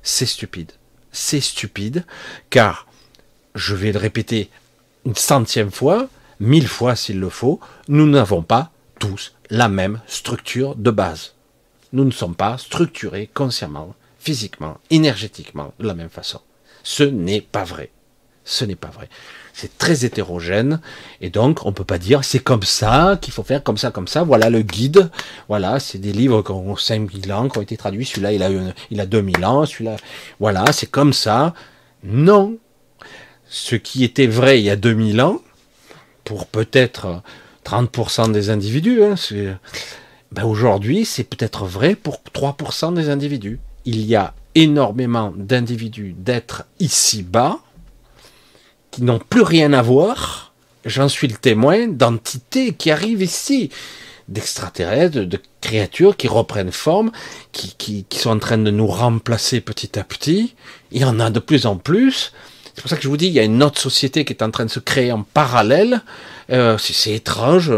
c'est 0.03 0.25
stupide. 0.25 0.71
C'est 1.11 1.41
stupide, 1.41 2.05
car 2.49 2.87
je 3.55 3.75
vais 3.75 3.91
le 3.91 3.99
répéter 3.99 4.49
une 5.05 5.15
centième 5.15 5.71
fois, 5.71 6.07
mille 6.39 6.67
fois 6.67 6.95
s'il 6.95 7.19
le 7.19 7.29
faut, 7.29 7.59
nous 7.87 8.07
n'avons 8.07 8.43
pas 8.43 8.71
tous 8.99 9.33
la 9.49 9.69
même 9.69 10.01
structure 10.07 10.75
de 10.75 10.91
base. 10.91 11.33
Nous 11.93 12.03
ne 12.03 12.11
sommes 12.11 12.35
pas 12.35 12.57
structurés 12.57 13.29
consciemment, 13.33 13.95
physiquement, 14.19 14.77
énergétiquement 14.89 15.73
de 15.79 15.87
la 15.87 15.93
même 15.93 16.09
façon. 16.09 16.41
Ce 16.83 17.03
n'est 17.03 17.41
pas 17.41 17.63
vrai. 17.63 17.91
Ce 18.43 18.63
n'est 18.63 18.75
pas 18.75 18.87
vrai. 18.87 19.09
C'est 19.53 19.77
très 19.77 20.05
hétérogène 20.05 20.79
et 21.19 21.29
donc 21.29 21.65
on 21.65 21.73
peut 21.73 21.83
pas 21.83 21.97
dire 21.97 22.23
c'est 22.23 22.39
comme 22.39 22.63
ça 22.63 23.17
qu'il 23.19 23.33
faut 23.33 23.43
faire 23.43 23.63
comme 23.63 23.77
ça 23.77 23.91
comme 23.91 24.07
ça. 24.07 24.23
Voilà 24.23 24.49
le 24.49 24.61
guide. 24.61 25.09
Voilà, 25.49 25.79
c'est 25.79 25.97
des 25.97 26.13
livres 26.13 26.41
qui 26.43 26.51
ont 26.51 26.77
5000 26.77 27.33
ans 27.33 27.49
qui 27.49 27.57
ont 27.57 27.61
été 27.61 27.75
traduits. 27.75 28.05
Celui-là 28.05 28.31
il 28.33 28.43
a 28.43 28.49
il 28.89 29.01
a 29.01 29.05
2000 29.05 29.45
ans. 29.45 29.65
Celui-là, 29.65 29.97
voilà, 30.39 30.71
c'est 30.71 30.89
comme 30.89 31.11
ça. 31.11 31.53
Non, 32.03 32.57
ce 33.49 33.75
qui 33.75 34.03
était 34.03 34.27
vrai 34.27 34.59
il 34.59 34.65
y 34.65 34.69
a 34.69 34.75
2000 34.75 35.21
ans, 35.21 35.41
pour 36.23 36.45
peut-être 36.45 37.21
30% 37.65 38.31
des 38.31 38.49
individus, 38.49 39.03
hein, 39.03 39.15
ben 40.31 40.43
aujourd'hui 40.43 41.05
c'est 41.05 41.23
peut-être 41.23 41.65
vrai 41.65 41.95
pour 41.95 42.21
3% 42.33 42.93
des 42.93 43.09
individus. 43.09 43.59
Il 43.87 44.05
y 44.05 44.17
a 44.17 44.33
énormément 44.53 45.33
d'individus, 45.33 46.13
d'êtres 46.17 46.65
ici-bas, 46.81 47.59
qui 48.91 49.01
n'ont 49.01 49.19
plus 49.19 49.43
rien 49.43 49.71
à 49.71 49.81
voir, 49.81 50.51
j'en 50.83 51.07
suis 51.07 51.29
le 51.29 51.37
témoin, 51.37 51.87
d'entités 51.87 52.73
qui 52.73 52.91
arrivent 52.91 53.21
ici, 53.21 53.69
d'extraterrestres, 54.27 55.19
de 55.19 55.39
créatures 55.61 56.17
qui 56.17 56.27
reprennent 56.27 56.73
forme, 56.73 57.13
qui, 57.53 58.05
sont 58.11 58.31
en 58.31 58.39
train 58.39 58.57
de 58.57 58.71
nous 58.71 58.87
remplacer 58.87 59.61
petit 59.61 59.97
à 59.97 60.03
petit. 60.03 60.53
Il 60.91 61.01
y 61.01 61.05
en 61.05 61.21
a 61.21 61.29
de 61.29 61.39
plus 61.39 61.65
en 61.65 61.77
plus 61.77 62.33
C'est 62.75 62.81
pour 62.81 62.89
ça 62.89 62.97
que 62.97 63.03
je 63.03 63.07
vous 63.07 63.15
dis, 63.15 63.27
il 63.27 63.33
y 63.33 63.39
a 63.39 63.43
une 63.43 63.63
autre 63.63 63.79
société 63.79 64.25
qui 64.25 64.33
est 64.33 64.43
en 64.43 64.51
train 64.51 64.65
de 64.65 64.69
se 64.69 64.81
créer 64.81 65.13
en 65.13 65.23
parallèle. 65.23 66.01
Euh, 66.51 66.77
c'est 66.77 67.13
étrange. 67.13 67.71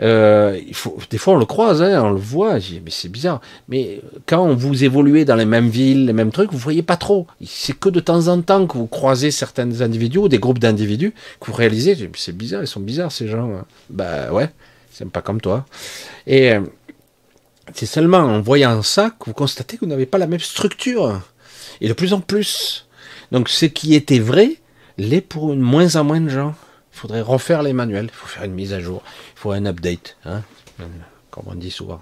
Euh, 0.00 0.58
il 0.66 0.74
faut, 0.74 0.98
des 1.10 1.18
fois, 1.18 1.34
on 1.34 1.38
le 1.38 1.44
croise, 1.44 1.82
hein, 1.82 2.02
on 2.02 2.10
le 2.10 2.20
voit. 2.20 2.54
mais 2.54 2.90
c'est 2.90 3.08
bizarre. 3.08 3.40
Mais 3.68 4.00
quand 4.26 4.52
vous 4.54 4.84
évoluez 4.84 5.24
dans 5.24 5.36
les 5.36 5.44
mêmes 5.44 5.68
villes, 5.68 6.06
les 6.06 6.12
mêmes 6.12 6.32
trucs, 6.32 6.52
vous 6.52 6.58
voyez 6.58 6.82
pas 6.82 6.96
trop. 6.96 7.26
C'est 7.44 7.78
que 7.78 7.88
de 7.88 8.00
temps 8.00 8.28
en 8.28 8.40
temps 8.40 8.66
que 8.66 8.76
vous 8.76 8.86
croisez 8.86 9.30
certains 9.30 9.80
individus 9.80 10.18
ou 10.18 10.28
des 10.28 10.38
groupes 10.38 10.58
d'individus 10.58 11.14
que 11.40 11.46
vous 11.46 11.56
réalisez. 11.56 12.10
C'est 12.16 12.36
bizarre, 12.36 12.62
ils 12.62 12.68
sont 12.68 12.80
bizarres 12.80 13.12
ces 13.12 13.28
gens. 13.28 13.64
Bah 13.90 14.32
ouais, 14.32 14.50
c'est 14.90 15.08
pas 15.08 15.22
comme 15.22 15.40
toi. 15.40 15.64
Et 16.26 16.52
euh, 16.52 16.60
c'est 17.72 17.86
seulement 17.86 18.18
en 18.18 18.40
voyant 18.40 18.82
ça 18.82 19.10
que 19.10 19.26
vous 19.26 19.34
constatez 19.34 19.76
que 19.76 19.84
vous 19.84 19.90
n'avez 19.90 20.06
pas 20.06 20.18
la 20.18 20.26
même 20.26 20.40
structure. 20.40 21.20
Et 21.80 21.88
de 21.88 21.92
plus 21.92 22.12
en 22.12 22.20
plus. 22.20 22.86
Donc 23.32 23.48
ce 23.48 23.66
qui 23.66 23.94
était 23.94 24.18
vrai 24.18 24.56
l'est 24.98 25.20
pour 25.20 25.52
une 25.52 25.60
moins 25.60 25.96
en 25.96 26.04
moins 26.04 26.20
de 26.20 26.28
gens. 26.28 26.54
Il 26.94 26.98
faudrait 26.98 27.20
refaire 27.20 27.62
les 27.62 27.72
manuels, 27.72 28.06
il 28.06 28.14
faut 28.14 28.26
faire 28.26 28.44
une 28.44 28.54
mise 28.54 28.72
à 28.72 28.80
jour, 28.80 29.02
il 29.34 29.38
faut 29.38 29.50
un 29.50 29.66
update, 29.66 30.16
hein, 30.24 30.42
comme 31.30 31.44
on 31.48 31.54
dit 31.54 31.72
souvent. 31.72 32.00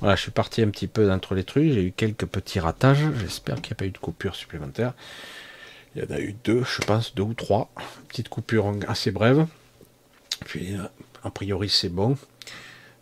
Voilà, 0.00 0.14
je 0.16 0.22
suis 0.22 0.30
parti 0.30 0.62
un 0.62 0.68
petit 0.68 0.86
peu 0.86 1.06
d'entre 1.06 1.34
les 1.34 1.44
trucs, 1.44 1.72
j'ai 1.72 1.82
eu 1.82 1.92
quelques 1.92 2.26
petits 2.26 2.60
ratages, 2.60 3.04
j'espère 3.18 3.56
qu'il 3.56 3.72
n'y 3.72 3.72
a 3.72 3.76
pas 3.76 3.86
eu 3.86 3.90
de 3.90 3.98
coupure 3.98 4.36
supplémentaire. 4.36 4.94
Il 5.94 6.02
y 6.02 6.06
en 6.06 6.14
a 6.14 6.20
eu 6.20 6.34
deux, 6.44 6.64
je 6.64 6.80
pense, 6.82 7.14
deux 7.14 7.22
ou 7.22 7.34
trois. 7.34 7.70
Petites 8.08 8.28
coupures 8.28 8.72
assez 8.88 9.10
brèves. 9.10 9.46
Puis, 10.44 10.74
euh, 10.74 10.82
a 11.22 11.30
priori, 11.30 11.68
c'est 11.68 11.88
bon. 11.88 12.16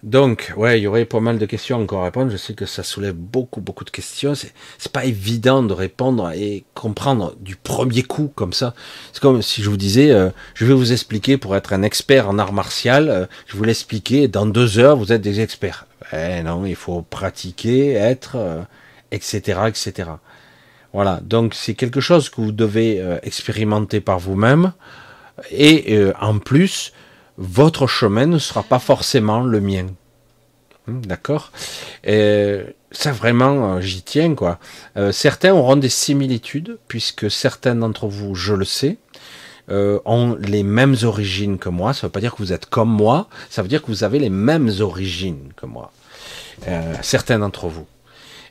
Donc, 0.02 0.52
ouais, 0.56 0.80
il 0.80 0.82
y 0.82 0.86
aurait 0.88 1.04
pas 1.04 1.20
mal 1.20 1.38
de 1.38 1.46
questions 1.46 1.80
encore 1.80 2.00
à 2.00 2.04
répondre. 2.06 2.32
Je 2.32 2.36
sais 2.36 2.54
que 2.54 2.66
ça 2.66 2.82
soulève 2.82 3.14
beaucoup, 3.14 3.60
beaucoup 3.60 3.84
de 3.84 3.90
questions. 3.90 4.34
C'est, 4.34 4.52
pas 4.92 5.04
évident 5.04 5.62
de 5.62 5.72
répondre 5.72 6.32
et 6.32 6.64
comprendre 6.74 7.36
du 7.40 7.54
premier 7.54 8.02
coup 8.02 8.30
comme 8.34 8.52
ça. 8.52 8.74
C'est 9.12 9.22
comme 9.22 9.42
si 9.42 9.62
je 9.62 9.70
vous 9.70 9.76
disais, 9.76 10.10
euh, 10.10 10.30
je 10.54 10.66
vais 10.66 10.74
vous 10.74 10.92
expliquer 10.92 11.38
pour 11.38 11.54
être 11.54 11.72
un 11.72 11.82
expert 11.82 12.28
en 12.28 12.38
art 12.40 12.52
martial. 12.52 13.08
Euh, 13.08 13.26
je 13.46 13.56
vous 13.56 13.62
l'expliquer. 13.62 14.26
Dans 14.26 14.44
deux 14.44 14.80
heures, 14.80 14.96
vous 14.96 15.12
êtes 15.12 15.22
des 15.22 15.40
experts. 15.40 15.86
Eh 16.12 16.42
non, 16.42 16.66
il 16.66 16.74
faut 16.74 17.02
pratiquer, 17.02 17.92
être, 17.92 18.36
etc., 19.12 19.40
euh, 19.56 19.66
etc. 19.68 20.10
Voilà. 20.92 21.20
Donc, 21.22 21.54
c'est 21.54 21.74
quelque 21.74 22.00
chose 22.00 22.28
que 22.28 22.40
vous 22.40 22.52
devez 22.52 23.00
expérimenter 23.22 24.00
par 24.00 24.18
vous-même. 24.18 24.72
Et 25.50 25.96
en 26.20 26.38
plus, 26.38 26.92
votre 27.38 27.86
chemin 27.86 28.26
ne 28.26 28.38
sera 28.38 28.62
pas 28.62 28.78
forcément 28.78 29.40
le 29.40 29.60
mien. 29.60 29.86
Hmm, 30.86 31.00
d'accord 31.02 31.52
Ça 32.04 33.12
vraiment, 33.12 33.74
euh, 33.74 33.80
j'y 33.80 34.02
tiens 34.02 34.34
quoi. 34.34 34.59
Euh, 34.96 35.12
certains 35.12 35.54
auront 35.54 35.76
des 35.76 35.88
similitudes, 35.88 36.78
puisque 36.88 37.30
certains 37.30 37.76
d'entre 37.76 38.06
vous, 38.06 38.34
je 38.34 38.54
le 38.54 38.64
sais, 38.64 38.98
euh, 39.70 40.00
ont 40.04 40.36
les 40.40 40.64
mêmes 40.64 40.96
origines 41.04 41.59
que 41.59 41.68
moi. 41.68 41.92
Ça 41.94 42.00
ne 42.00 42.09
veut 42.09 42.12
pas 42.12 42.20
dire 42.20 42.32
que 42.32 42.42
vous 42.42 42.52
êtes 42.52 42.66
comme 42.66 42.90
moi, 42.90 43.28
ça 43.48 43.62
veut 43.62 43.68
dire 43.68 43.80
que 43.80 43.86
vous 43.86 44.04
avez 44.04 44.18
les 44.18 44.30
mêmes 44.30 44.70
origines 44.80 45.52
que 45.56 45.66
moi. 45.66 45.92
certains 47.02 47.38
d'entre 47.38 47.68
vous. 47.68 47.86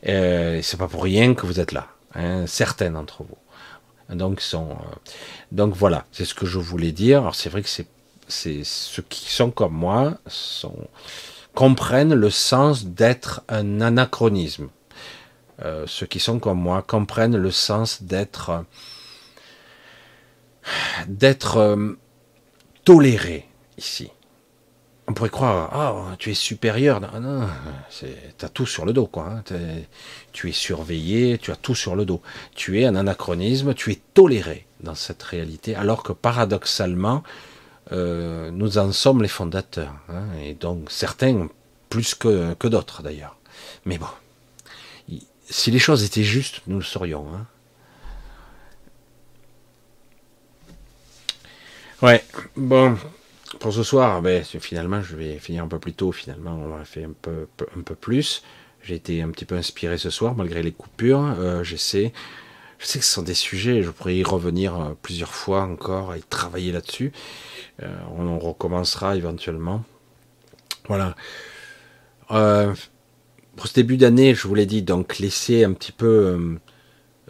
c'est 0.03 0.78
pas 0.78 0.88
pour 0.88 1.03
rien 1.03 1.34
que 1.34 1.45
vous 1.45 1.60
êtes 1.60 1.74
là. 1.74 1.88
Hein, 2.16 2.45
certains 2.48 2.91
d'entre 2.91 3.24
vous. 3.24 3.38
Donc, 4.16 4.41
sont, 4.41 4.76
donc 5.53 5.74
voilà, 5.76 6.06
c'est 6.12 6.26
ce 6.26 6.34
que 6.34 6.45
je 6.45 6.60
voulais 6.60 6.91
dire. 6.91 7.22
Alors 7.22 7.36
c'est 7.36 7.49
vrai 7.49 7.62
que 7.62 7.70
c'est 7.70 7.88
c'est 8.32 8.64
ceux 8.64 9.03
qui 9.03 9.32
sont 9.32 9.52
comme 9.52 9.74
moi 9.74 10.18
comprennent 11.53 12.14
le 12.14 12.30
sens 12.30 12.86
d'être 12.86 13.44
un 13.49 13.82
anachronisme. 13.82 14.70
Euh, 15.64 15.86
ceux 15.86 16.06
qui 16.06 16.20
sont 16.20 16.40
comme 16.40 16.60
moi 16.60 16.82
comprennent 16.82 17.38
le 17.38 17.52
sens 17.52 18.03
d'être 18.03 18.66
d'être 21.08 21.58
euh, 21.58 21.94
toléré 22.84 23.48
ici. 23.78 24.12
On 25.08 25.14
pourrait 25.14 25.30
croire, 25.30 25.70
ah, 25.74 26.16
tu 26.20 26.32
es 26.32 26.34
supérieur. 26.34 27.02
Non, 27.02 27.20
non 27.20 27.48
tu 27.90 28.45
as 28.45 28.49
tout 28.49 28.66
sur 28.66 28.86
le 28.86 28.94
dos, 28.94 29.08
quoi. 29.08 29.28
Hein. 29.30 29.44
Tu 30.32 30.49
es 30.49 30.53
surveillé, 30.53 31.38
tu 31.38 31.52
as 31.52 31.56
tout 31.56 31.76
sur 31.76 31.95
le 31.95 32.06
dos. 32.06 32.22
Tu 32.56 32.80
es 32.80 32.86
un 32.86 32.95
anachronisme, 32.95 33.74
tu 33.74 33.91
es 33.91 33.99
toléré 34.14 34.68
dans 34.80 34.95
cette 34.95 35.22
réalité, 35.22 35.76
alors 35.76 36.03
que 36.03 36.14
paradoxalement, 36.14 37.24
euh, 37.92 38.52
nous 38.52 38.78
en 38.78 38.92
sommes 38.92 39.22
les 39.22 39.28
fondateurs. 39.28 39.96
Hein, 40.10 40.26
et 40.44 40.54
donc 40.54 40.92
certains 40.92 41.48
plus 41.90 42.16
que, 42.16 42.54
que 42.54 42.68
d'autres 42.68 43.04
d'ailleurs. 43.04 43.38
Mais 43.86 43.98
bon, 43.98 44.08
si 45.50 45.70
les 45.72 45.80
choses 45.80 46.04
étaient 46.04 46.24
justes, 46.24 46.62
nous 46.68 46.78
le 46.78 46.84
saurions. 46.84 47.26
Hein. 47.34 47.46
Ouais, 52.02 52.24
bon, 52.56 52.98
pour 53.60 53.74
ce 53.74 53.84
soir, 53.84 54.22
ben, 54.22 54.44
finalement, 54.44 55.02
je 55.04 55.16
vais 55.16 55.38
finir 55.38 55.64
un 55.64 55.68
peu 55.68 55.78
plus 55.78 55.94
tôt. 55.94 56.12
Finalement, 56.12 56.58
on 56.58 56.74
un 56.76 57.14
peu, 57.22 57.48
un 57.78 57.82
peu 57.82 57.96
plus. 57.96 58.44
J'ai 58.82 58.96
été 58.96 59.22
un 59.22 59.30
petit 59.30 59.46
peu 59.46 59.56
inspiré 59.56 59.98
ce 59.98 60.10
soir, 60.10 60.34
malgré 60.36 60.64
les 60.64 60.72
coupures. 60.72 61.36
Euh, 61.38 61.64
J'essaie. 61.64 62.14
Je 62.80 62.88
sais 62.88 62.98
que 62.98 63.06
ce 63.06 63.14
sont 63.14 63.22
des 63.22 63.36
sujets, 63.36 63.84
je 63.84 63.92
pourrais 63.92 64.16
y 64.16 64.24
revenir 64.24 64.76
euh, 64.76 64.94
plusieurs 65.00 65.36
fois 65.36 65.62
encore 65.62 66.16
et 66.16 66.22
travailler 66.22 66.72
là-dessus. 66.72 67.12
Euh, 67.82 67.88
on 68.18 68.40
recommencera 68.40 69.16
éventuellement. 69.16 69.84
Voilà. 70.88 71.16
Euh, 72.32 72.74
pour 73.56 73.68
ce 73.68 73.74
début 73.74 73.98
d'année, 73.98 74.36
je 74.36 74.48
vous 74.48 74.56
l'ai 74.56 74.66
dit, 74.66 74.82
donc 74.82 75.20
laissez 75.20 75.64
un 75.64 75.74
petit 75.74 75.91
peu 75.91 76.60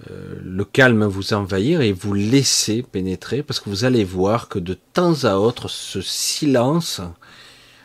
le 0.07 0.65
calme 0.65 1.03
vous 1.05 1.33
envahir 1.33 1.81
et 1.81 1.91
vous 1.91 2.13
laisser 2.13 2.83
pénétrer 2.83 3.43
parce 3.43 3.59
que 3.59 3.69
vous 3.69 3.85
allez 3.85 4.03
voir 4.03 4.49
que 4.49 4.57
de 4.57 4.73
temps 4.73 5.25
à 5.25 5.35
autre, 5.35 5.67
ce 5.67 6.01
silence 6.01 7.01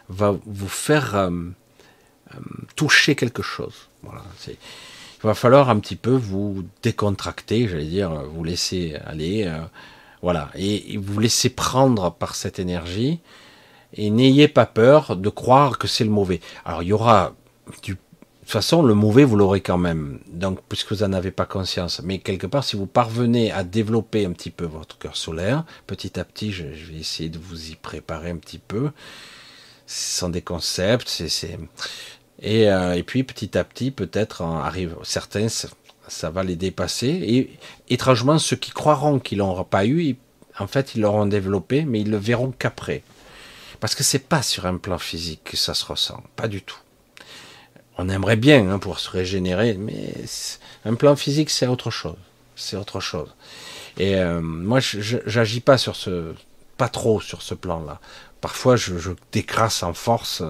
va 0.09 0.37
vous 0.47 0.69
faire 0.69 1.31
toucher 2.75 3.17
quelque 3.17 3.43
chose. 3.43 3.89
Voilà, 4.03 4.23
c'est 4.39 4.57
il 5.23 5.27
va 5.27 5.35
falloir 5.35 5.71
un 5.71 5.79
petit 5.79 5.97
peu 5.97 6.11
vous 6.11 6.65
décontracter, 6.83 7.69
j'allais 7.69 7.87
dire, 7.87 8.11
vous 8.11 8.45
laisser 8.45 8.97
aller, 9.07 9.45
euh, 9.45 9.59
voilà, 10.27 10.51
et, 10.57 10.97
vous 10.97 11.21
laisser 11.21 11.51
prendre 11.51 12.11
par 12.11 12.35
cette 12.35 12.59
énergie, 12.59 13.21
et 13.95 14.11
n'ayez 14.11 14.49
pas 14.49 14.67
peur 14.67 15.15
de 15.15 15.29
croire 15.29 15.79
que 15.79 15.87
c'est 15.87 16.03
le 16.03 16.11
mauvais. 16.11 16.41
Alors 16.65 16.83
il 16.83 16.89
y 16.89 16.93
aura 16.93 17.37
de 17.69 17.93
toute 17.93 17.99
façon, 18.45 18.83
le 18.83 18.95
mauvais, 18.95 19.23
vous 19.23 19.37
l'aurez 19.37 19.61
quand 19.61 19.79
même, 19.79 20.19
donc 20.27 20.59
puisque 20.69 20.93
vous 20.93 21.05
n'en 21.05 21.13
avez 21.13 21.31
pas 21.31 21.47
conscience. 21.47 22.03
Mais 22.03 22.19
quelque 22.19 22.49
part, 22.49 22.65
si 22.65 22.75
vous 22.75 22.89
parvenez 22.89 23.53
à 23.53 23.63
développer 23.63 24.27
un 24.27 24.33
petit 24.33 24.51
peu 24.51 24.65
votre 24.65 24.99
cœur 24.99 25.17
solaire, 25.17 25.65
petit 25.87 26.19
à 26.19 26.25
petit, 26.25 26.51
je, 26.51 26.65
vais 26.65 26.99
essayer 26.99 27.29
de 27.29 27.39
vous 27.39 27.71
y 27.71 27.77
préparer 27.77 28.31
un 28.31 28.39
petit 28.39 28.59
peu. 28.59 28.91
Ce 29.87 30.19
sont 30.19 30.29
des 30.29 30.43
concepts, 30.43 31.23
et, 32.43 32.69
euh, 32.69 32.97
et 32.97 33.05
puis 33.05 33.23
petit 33.23 33.57
à 33.57 33.63
petit, 33.63 33.93
peut-être, 33.93 34.43
arrive 34.43 34.97
certains, 35.05 35.47
ça, 36.09 36.31
va 36.31 36.43
les 36.43 36.57
dépasser. 36.57 37.09
Et 37.09 37.51
étrangement, 37.89 38.39
ceux 38.39 38.57
qui 38.57 38.71
croiront 38.71 39.19
qu'ils 39.19 39.39
l'ont 39.39 39.65
pas 39.65 39.87
eu, 39.87 40.17
en 40.59 40.67
fait, 40.67 40.95
ils 40.95 41.01
l'auront 41.01 41.27
développé, 41.27 41.85
mais 41.85 42.01
ils 42.01 42.11
le 42.11 42.17
verront 42.17 42.53
qu'après. 42.57 43.03
Parce 43.81 43.95
que 43.95 44.03
c'est 44.03 44.29
pas 44.29 44.43
sur 44.43 44.67
un 44.67 44.79
plan 44.79 44.99
physique 44.99 45.45
que 45.45 45.57
ça 45.57 45.75
se 45.75 45.85
ressent, 45.85 46.23
pas 46.35 46.49
du 46.49 46.63
tout. 46.63 46.79
On 47.99 48.09
aimerait 48.09 48.37
bien 48.37 48.71
hein, 48.71 48.79
pour 48.79 48.99
se 48.99 49.11
régénérer, 49.11 49.75
mais 49.75 50.13
un 50.85 50.95
plan 50.95 51.17
physique, 51.17 51.51
c'est 51.51 51.67
autre 51.67 51.91
chose. 51.91 52.17
C'est 52.55 52.77
autre 52.77 53.01
chose. 53.01 53.35
Et 53.99 54.17
euh, 54.17 54.41
moi, 54.41 54.81
j'agis 54.81 55.61
pas 55.61 55.79
sur 55.79 55.97
ce, 55.97 56.35
pas 56.77 56.89
trop 56.89 57.21
sur 57.21 57.43
ce 57.43 57.55
plan-là. 57.55 58.01
Parfois, 58.41 58.77
je, 58.77 58.99
je 58.99 59.13
décrasse 59.33 59.83
en 59.83 59.95
force 59.95 60.43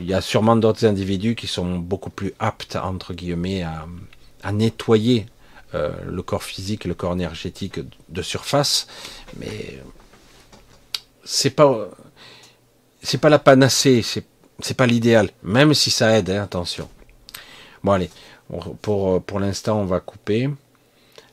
il 0.00 0.06
y 0.06 0.14
a 0.14 0.20
sûrement 0.20 0.56
d'autres 0.56 0.84
individus 0.86 1.34
qui 1.34 1.46
sont 1.46 1.78
beaucoup 1.78 2.10
plus 2.10 2.34
aptes, 2.38 2.76
entre 2.76 3.14
guillemets, 3.14 3.62
à, 3.62 3.86
nettoyer 4.52 5.26
euh, 5.74 5.92
le 6.06 6.22
corps 6.22 6.42
physique, 6.42 6.84
le 6.84 6.94
corps 6.94 7.12
énergétique 7.12 7.80
de 8.08 8.22
surface, 8.22 8.86
mais 9.36 9.78
c'est 11.24 11.50
pas 11.50 11.88
c'est 13.02 13.18
pas 13.18 13.28
la 13.28 13.38
panacée, 13.38 14.02
c'est 14.02 14.24
c'est 14.60 14.76
pas 14.76 14.86
l'idéal, 14.86 15.30
même 15.42 15.74
si 15.74 15.90
ça 15.90 16.18
aide, 16.18 16.30
hein, 16.30 16.42
attention. 16.42 16.88
Bon 17.84 17.92
allez, 17.92 18.10
pour 18.82 19.22
pour 19.22 19.40
l'instant 19.40 19.80
on 19.80 19.84
va 19.84 20.00
couper. 20.00 20.48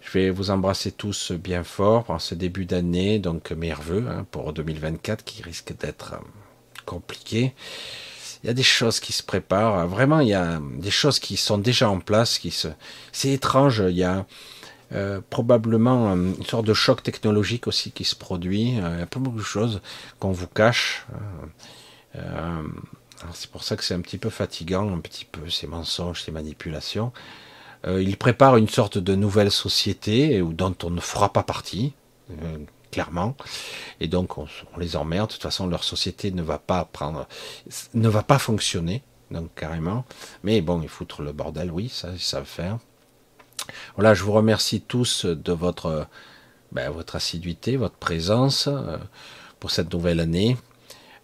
Je 0.01 0.19
vais 0.19 0.29
vous 0.29 0.51
embrasser 0.51 0.91
tous 0.91 1.31
bien 1.31 1.63
fort 1.63 2.03
pour 2.03 2.21
ce 2.21 2.35
début 2.35 2.65
d'année, 2.65 3.17
donc 3.17 3.51
merveilleux 3.51 4.07
hein, 4.07 4.25
pour 4.29 4.53
2024 4.53 5.23
qui 5.23 5.41
risque 5.41 5.75
d'être 5.77 6.13
euh, 6.13 6.17
compliqué 6.85 7.55
il 8.45 8.49
y 8.49 8.51
a 8.51 8.53
des 8.53 8.61
choses 8.61 8.99
qui 8.99 9.11
se 9.11 9.23
préparent. 9.23 9.87
Vraiment, 9.87 10.19
il 10.19 10.27
y 10.27 10.35
a 10.35 10.61
des 10.77 10.91
choses 10.91 11.17
qui 11.17 11.35
sont 11.35 11.57
déjà 11.57 11.89
en 11.89 11.99
place. 11.99 12.37
Qui 12.37 12.51
se... 12.51 12.67
C'est 13.11 13.31
étrange. 13.31 13.81
Il 13.89 13.97
y 13.97 14.03
a 14.03 14.27
euh, 14.91 15.19
probablement 15.31 16.13
une 16.13 16.45
sorte 16.45 16.67
de 16.67 16.75
choc 16.75 17.01
technologique 17.01 17.65
aussi 17.65 17.91
qui 17.91 18.03
se 18.03 18.15
produit. 18.15 18.79
Euh, 18.79 18.91
il 18.93 18.99
y 18.99 19.01
a 19.01 19.07
pas 19.07 19.19
beaucoup 19.19 19.39
de 19.39 19.43
choses 19.43 19.81
qu'on 20.19 20.31
vous 20.31 20.45
cache. 20.45 21.07
Euh, 22.15 22.61
c'est 23.33 23.49
pour 23.49 23.63
ça 23.63 23.75
que 23.77 23.83
c'est 23.83 23.95
un 23.95 24.01
petit 24.01 24.19
peu 24.19 24.29
fatigant, 24.29 24.93
un 24.93 24.99
petit 24.99 25.25
peu 25.25 25.49
ces 25.49 25.65
mensonges, 25.65 26.21
ces 26.21 26.31
manipulations. 26.31 27.11
il 27.87 28.15
prépare 28.17 28.57
une 28.57 28.69
sorte 28.69 28.99
de 28.99 29.15
nouvelle 29.15 29.49
société 29.49 30.39
dont 30.39 30.75
on 30.83 30.91
ne 30.91 31.01
fera 31.01 31.33
pas 31.33 31.41
partie. 31.41 31.93
Clairement. 32.95 33.35
Et 33.99 34.07
donc 34.07 34.37
on, 34.37 34.47
les 34.77 34.95
emmerde. 34.95 35.27
De 35.27 35.33
toute 35.33 35.43
façon, 35.43 35.67
leur 35.67 35.83
société 35.83 36.31
ne 36.31 36.41
va 36.41 36.59
pas 36.59 36.85
prendre, 36.85 37.27
ne 37.93 38.07
va 38.07 38.23
pas 38.23 38.39
fonctionner. 38.39 39.03
Donc 39.31 39.53
carrément. 39.53 40.05
Mais 40.43 40.61
bon, 40.61 40.81
ils 40.81 40.87
foutent 40.87 41.19
le 41.19 41.33
bordel, 41.33 41.71
oui, 41.71 41.89
ça 41.89 42.11
ils 42.13 42.21
savent 42.21 42.45
faire. 42.45 42.77
Voilà, 43.95 44.13
je 44.13 44.23
vous 44.23 44.31
remercie 44.31 44.79
tous 44.79 45.25
de 45.25 45.51
votre, 45.51 46.07
ben, 46.71 46.89
votre 46.89 47.17
assiduité, 47.17 47.75
votre 47.75 47.97
présence 47.97 48.67
euh, 48.67 48.97
pour 49.59 49.71
cette 49.71 49.91
nouvelle 49.91 50.21
année. 50.21 50.55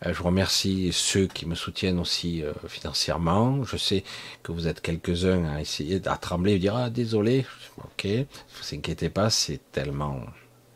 Euh, 0.05 0.13
je 0.13 0.23
remercie 0.23 0.89
ceux 0.91 1.27
qui 1.27 1.45
me 1.45 1.55
soutiennent 1.55 1.99
aussi 1.99 2.43
euh, 2.43 2.51
financièrement. 2.67 3.63
Je 3.63 3.77
sais 3.77 4.03
que 4.43 4.51
vous 4.51 4.67
êtes 4.67 4.81
quelques-uns 4.81 5.45
à 5.45 5.61
essayer, 5.61 6.01
à 6.05 6.17
trembler 6.17 6.53
et 6.53 6.59
dire 6.59 6.75
ah 6.75 6.89
désolé. 6.89 7.45
Ok, 7.77 8.03
ne 8.05 8.23
vous 8.23 8.75
inquiétez 8.75 9.09
pas, 9.09 9.29
c'est 9.29 9.61
tellement 9.71 10.19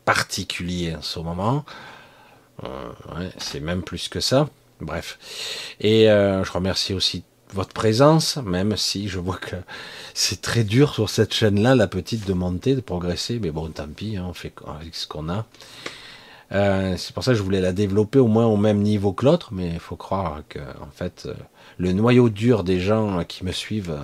particulier 0.06 0.94
en 0.96 1.02
ce 1.02 1.18
moment. 1.18 1.66
Euh, 2.64 2.68
c'est 3.36 3.60
même 3.60 3.82
plus 3.82 4.08
que 4.08 4.20
ça. 4.20 4.48
Bref. 4.80 5.18
Et 5.80 6.10
euh, 6.10 6.42
je 6.44 6.52
remercie 6.52 6.94
aussi 6.94 7.22
votre 7.52 7.74
présence, 7.74 8.38
même 8.38 8.76
si 8.76 9.08
je 9.08 9.18
vois 9.18 9.36
que 9.36 9.56
c'est 10.14 10.40
très 10.40 10.64
dur 10.64 10.94
sur 10.94 11.10
cette 11.10 11.34
chaîne-là, 11.34 11.74
la 11.74 11.86
petite 11.86 12.26
de 12.26 12.32
monter, 12.32 12.74
de 12.74 12.80
progresser. 12.80 13.38
Mais 13.38 13.50
bon, 13.50 13.68
tant 13.68 13.88
pis, 13.88 14.16
hein, 14.16 14.24
on 14.26 14.32
fait 14.32 14.54
avec 14.80 14.94
ce 14.94 15.06
qu'on 15.06 15.28
a. 15.28 15.44
Euh, 16.52 16.94
c'est 16.96 17.12
pour 17.12 17.24
ça 17.24 17.32
que 17.32 17.38
je 17.38 17.42
voulais 17.42 17.60
la 17.60 17.72
développer 17.72 18.20
au 18.20 18.28
moins 18.28 18.46
au 18.46 18.56
même 18.56 18.80
niveau 18.80 19.12
que 19.12 19.26
l'autre, 19.26 19.52
mais 19.52 19.68
il 19.68 19.80
faut 19.80 19.96
croire 19.96 20.42
que 20.48 20.60
en 20.60 20.90
fait 20.94 21.28
le 21.76 21.92
noyau 21.92 22.28
dur 22.28 22.62
des 22.62 22.78
gens 22.78 23.24
qui 23.24 23.44
me 23.44 23.50
suivent 23.50 23.98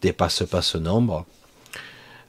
dépasse 0.00 0.44
pas 0.44 0.62
ce 0.62 0.78
nombre. 0.78 1.26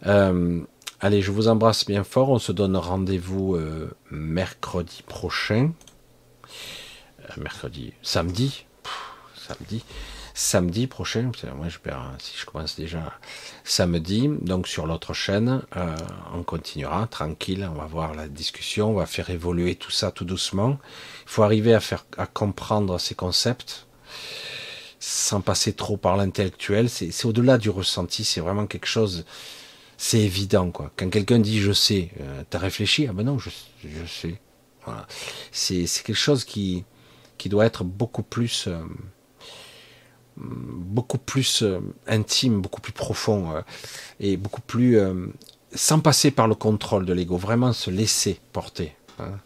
Euh, 0.06 0.62
Allez, 1.02 1.22
je 1.22 1.32
vous 1.32 1.48
embrasse 1.48 1.86
bien 1.86 2.04
fort. 2.04 2.28
On 2.28 2.40
se 2.40 2.52
donne 2.52 2.76
rendez-vous 2.76 3.56
euh, 3.56 3.90
mercredi 4.12 5.02
prochain. 5.08 5.72
Euh, 7.22 7.34
mercredi, 7.38 7.94
samedi. 8.02 8.66
samedi. 9.34 9.86
Samedi 10.34 10.88
prochain. 10.88 11.32
Moi, 11.56 11.70
je 11.70 11.80
perds, 11.80 12.16
si 12.20 12.38
je 12.38 12.46
commence 12.46 12.76
déjà 12.76 13.14
samedi. 13.64 14.30
Donc, 14.42 14.68
sur 14.68 14.88
l'autre 14.88 15.14
chaîne, 15.14 15.62
euh, 15.78 15.96
on 16.34 16.44
continuera 16.44 17.08
tranquille. 17.08 17.66
On 17.74 17.78
va 17.78 17.86
voir 17.86 18.14
la 18.14 18.28
discussion. 18.28 18.90
On 18.90 18.96
va 18.96 19.06
faire 19.06 19.30
évoluer 19.30 19.76
tout 19.76 19.92
ça 19.92 20.12
tout 20.12 20.26
doucement. 20.26 20.80
Il 21.24 21.30
faut 21.30 21.44
arriver 21.44 21.74
à 21.74 21.80
faire, 21.80 22.06
à 22.18 22.28
comprendre 22.28 23.00
ces 23.00 23.16
concepts 23.16 23.88
sans 25.00 25.40
passer 25.40 25.72
trop 25.72 25.96
par 25.96 26.18
l'intellectuel. 26.18 26.90
C'est 26.90 27.26
au-delà 27.26 27.58
du 27.58 27.70
ressenti. 27.70 28.26
C'est 28.26 28.42
vraiment 28.42 28.68
quelque 28.68 28.86
chose 28.86 29.24
c'est 30.02 30.22
évident 30.22 30.72
quoi. 30.72 30.92
Quand 30.96 31.10
quelqu'un 31.10 31.40
dit 31.40 31.60
je 31.60 31.74
sais, 31.74 32.10
euh, 32.22 32.44
t'as 32.50 32.58
réfléchi 32.58 33.06
Ah 33.10 33.14
ben 33.14 33.24
non, 33.24 33.38
je, 33.38 33.50
je 33.84 34.06
sais. 34.08 34.40
Voilà. 34.86 35.06
C'est 35.52 35.84
quelque 36.04 36.14
chose 36.14 36.46
qui 36.46 36.86
qui 37.38 37.50
doit 37.50 37.66
être 37.66 37.84
beaucoup 37.84 38.24
plus 38.24 38.68
euh, 38.68 38.80
beaucoup 40.38 41.18
plus 41.18 41.64
euh, 41.64 41.82
intime, 42.08 42.62
beaucoup 42.62 42.80
plus 42.80 42.94
profond 42.94 43.52
euh, 43.52 43.62
et 44.22 44.38
beaucoup 44.38 44.62
plus 44.62 44.98
sans 45.76 46.00
passer 46.00 46.32
par 46.32 46.48
le 46.48 46.56
contrôle 46.56 47.06
de 47.06 47.12
l'ego, 47.12 47.36
vraiment 47.36 47.74
se 47.74 47.92
laisser 47.92 48.40
porter. 48.54 48.96
Hein. 49.20 49.38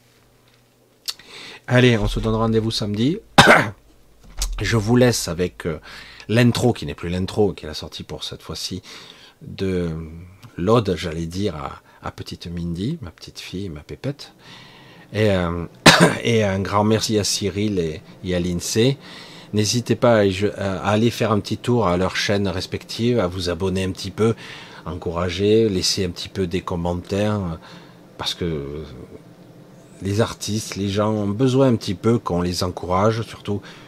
Allez, 1.66 1.98
on 1.98 2.08
se 2.08 2.20
donne 2.20 2.36
rendez-vous 2.36 2.70
samedi. 2.70 3.18
Je 4.62 4.78
vous 4.78 4.96
laisse 4.96 5.28
avec 5.28 5.68
l'intro 6.30 6.74
qui 6.74 6.86
n'est 6.86 6.94
plus 6.94 7.10
l'intro, 7.10 7.54
qui 7.54 7.66
est 7.66 7.68
la 7.68 7.74
sortie 7.74 8.04
pour 8.04 8.24
cette 8.24 8.44
fois-ci 8.44 8.84
de 9.42 9.90
l'ode, 10.58 10.96
j'allais 10.98 11.26
dire, 11.26 11.56
à, 12.02 12.12
petite 12.12 12.48
Mindy, 12.48 12.98
ma 13.02 13.12
petite 13.12 13.40
fille, 13.40 13.70
ma 13.70 13.82
pépette. 13.82 14.34
Et, 15.14 15.30
euh, 15.32 15.66
et 16.24 16.44
un 16.44 16.60
grand 16.60 16.84
merci 16.84 17.18
à 17.20 17.24
Cyril 17.24 17.80
et, 17.80 18.36
à 18.36 18.40
l'INSEE. 18.40 18.98
N'hésitez 19.54 19.96
pas 19.96 20.22
à, 20.58 20.90
aller 20.90 21.12
faire 21.12 21.32
un 21.32 21.40
petit 21.40 21.58
tour 21.58 21.88
à 21.88 21.98
leurs 21.98 22.16
chaînes 22.16 22.48
respectives, 22.48 23.20
à 23.20 23.28
vous 23.28 23.50
abonner 23.50 23.84
un 23.84 23.92
petit 23.92 24.12
peu, 24.12 24.36
encourager, 24.86 25.70
laisser 25.70 26.06
un 26.06 26.10
petit 26.10 26.30
peu 26.30 26.48
des 26.48 26.62
commentaires, 26.62 27.40
parce 28.18 28.34
que 28.34 28.84
les 30.02 30.22
artistes, 30.22 30.76
les 30.76 30.90
gens 30.90 31.12
ont 31.12 31.28
besoin 31.28 31.68
un 31.68 31.76
petit 31.76 31.94
peu 31.94 32.18
qu'on 32.18 32.42
les 32.42 32.64
encourage, 32.64 33.22
surtout 33.22 33.62
euh, 33.64 33.83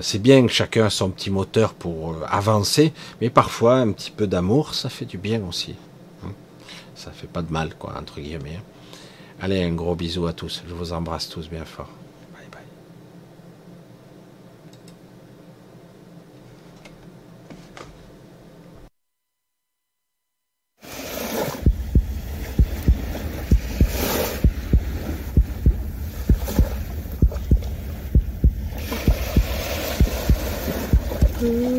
c'est 0.00 0.20
bien 0.20 0.46
que 0.46 0.52
chacun 0.52 0.86
a 0.86 0.90
son 0.90 1.10
petit 1.10 1.30
moteur 1.30 1.74
pour 1.74 2.12
euh, 2.12 2.24
avancer, 2.28 2.92
mais 3.20 3.30
parfois 3.30 3.76
un 3.76 3.92
petit 3.92 4.10
peu 4.10 4.26
d'amour, 4.26 4.74
ça 4.74 4.88
fait 4.88 5.04
du 5.04 5.18
bien 5.18 5.42
aussi. 5.48 5.74
Hein. 6.24 6.32
Ça 6.94 7.10
fait 7.10 7.26
pas 7.26 7.42
de 7.42 7.52
mal, 7.52 7.74
quoi, 7.74 7.94
entre 7.98 8.20
guillemets. 8.20 8.60
Allez, 9.40 9.62
un 9.62 9.74
gros 9.74 9.94
bisou 9.94 10.26
à 10.26 10.32
tous. 10.32 10.62
Je 10.68 10.74
vous 10.74 10.92
embrasse 10.92 11.28
tous 11.28 11.48
bien 11.48 11.64
fort. 11.64 11.90
Ooh. 31.40 31.77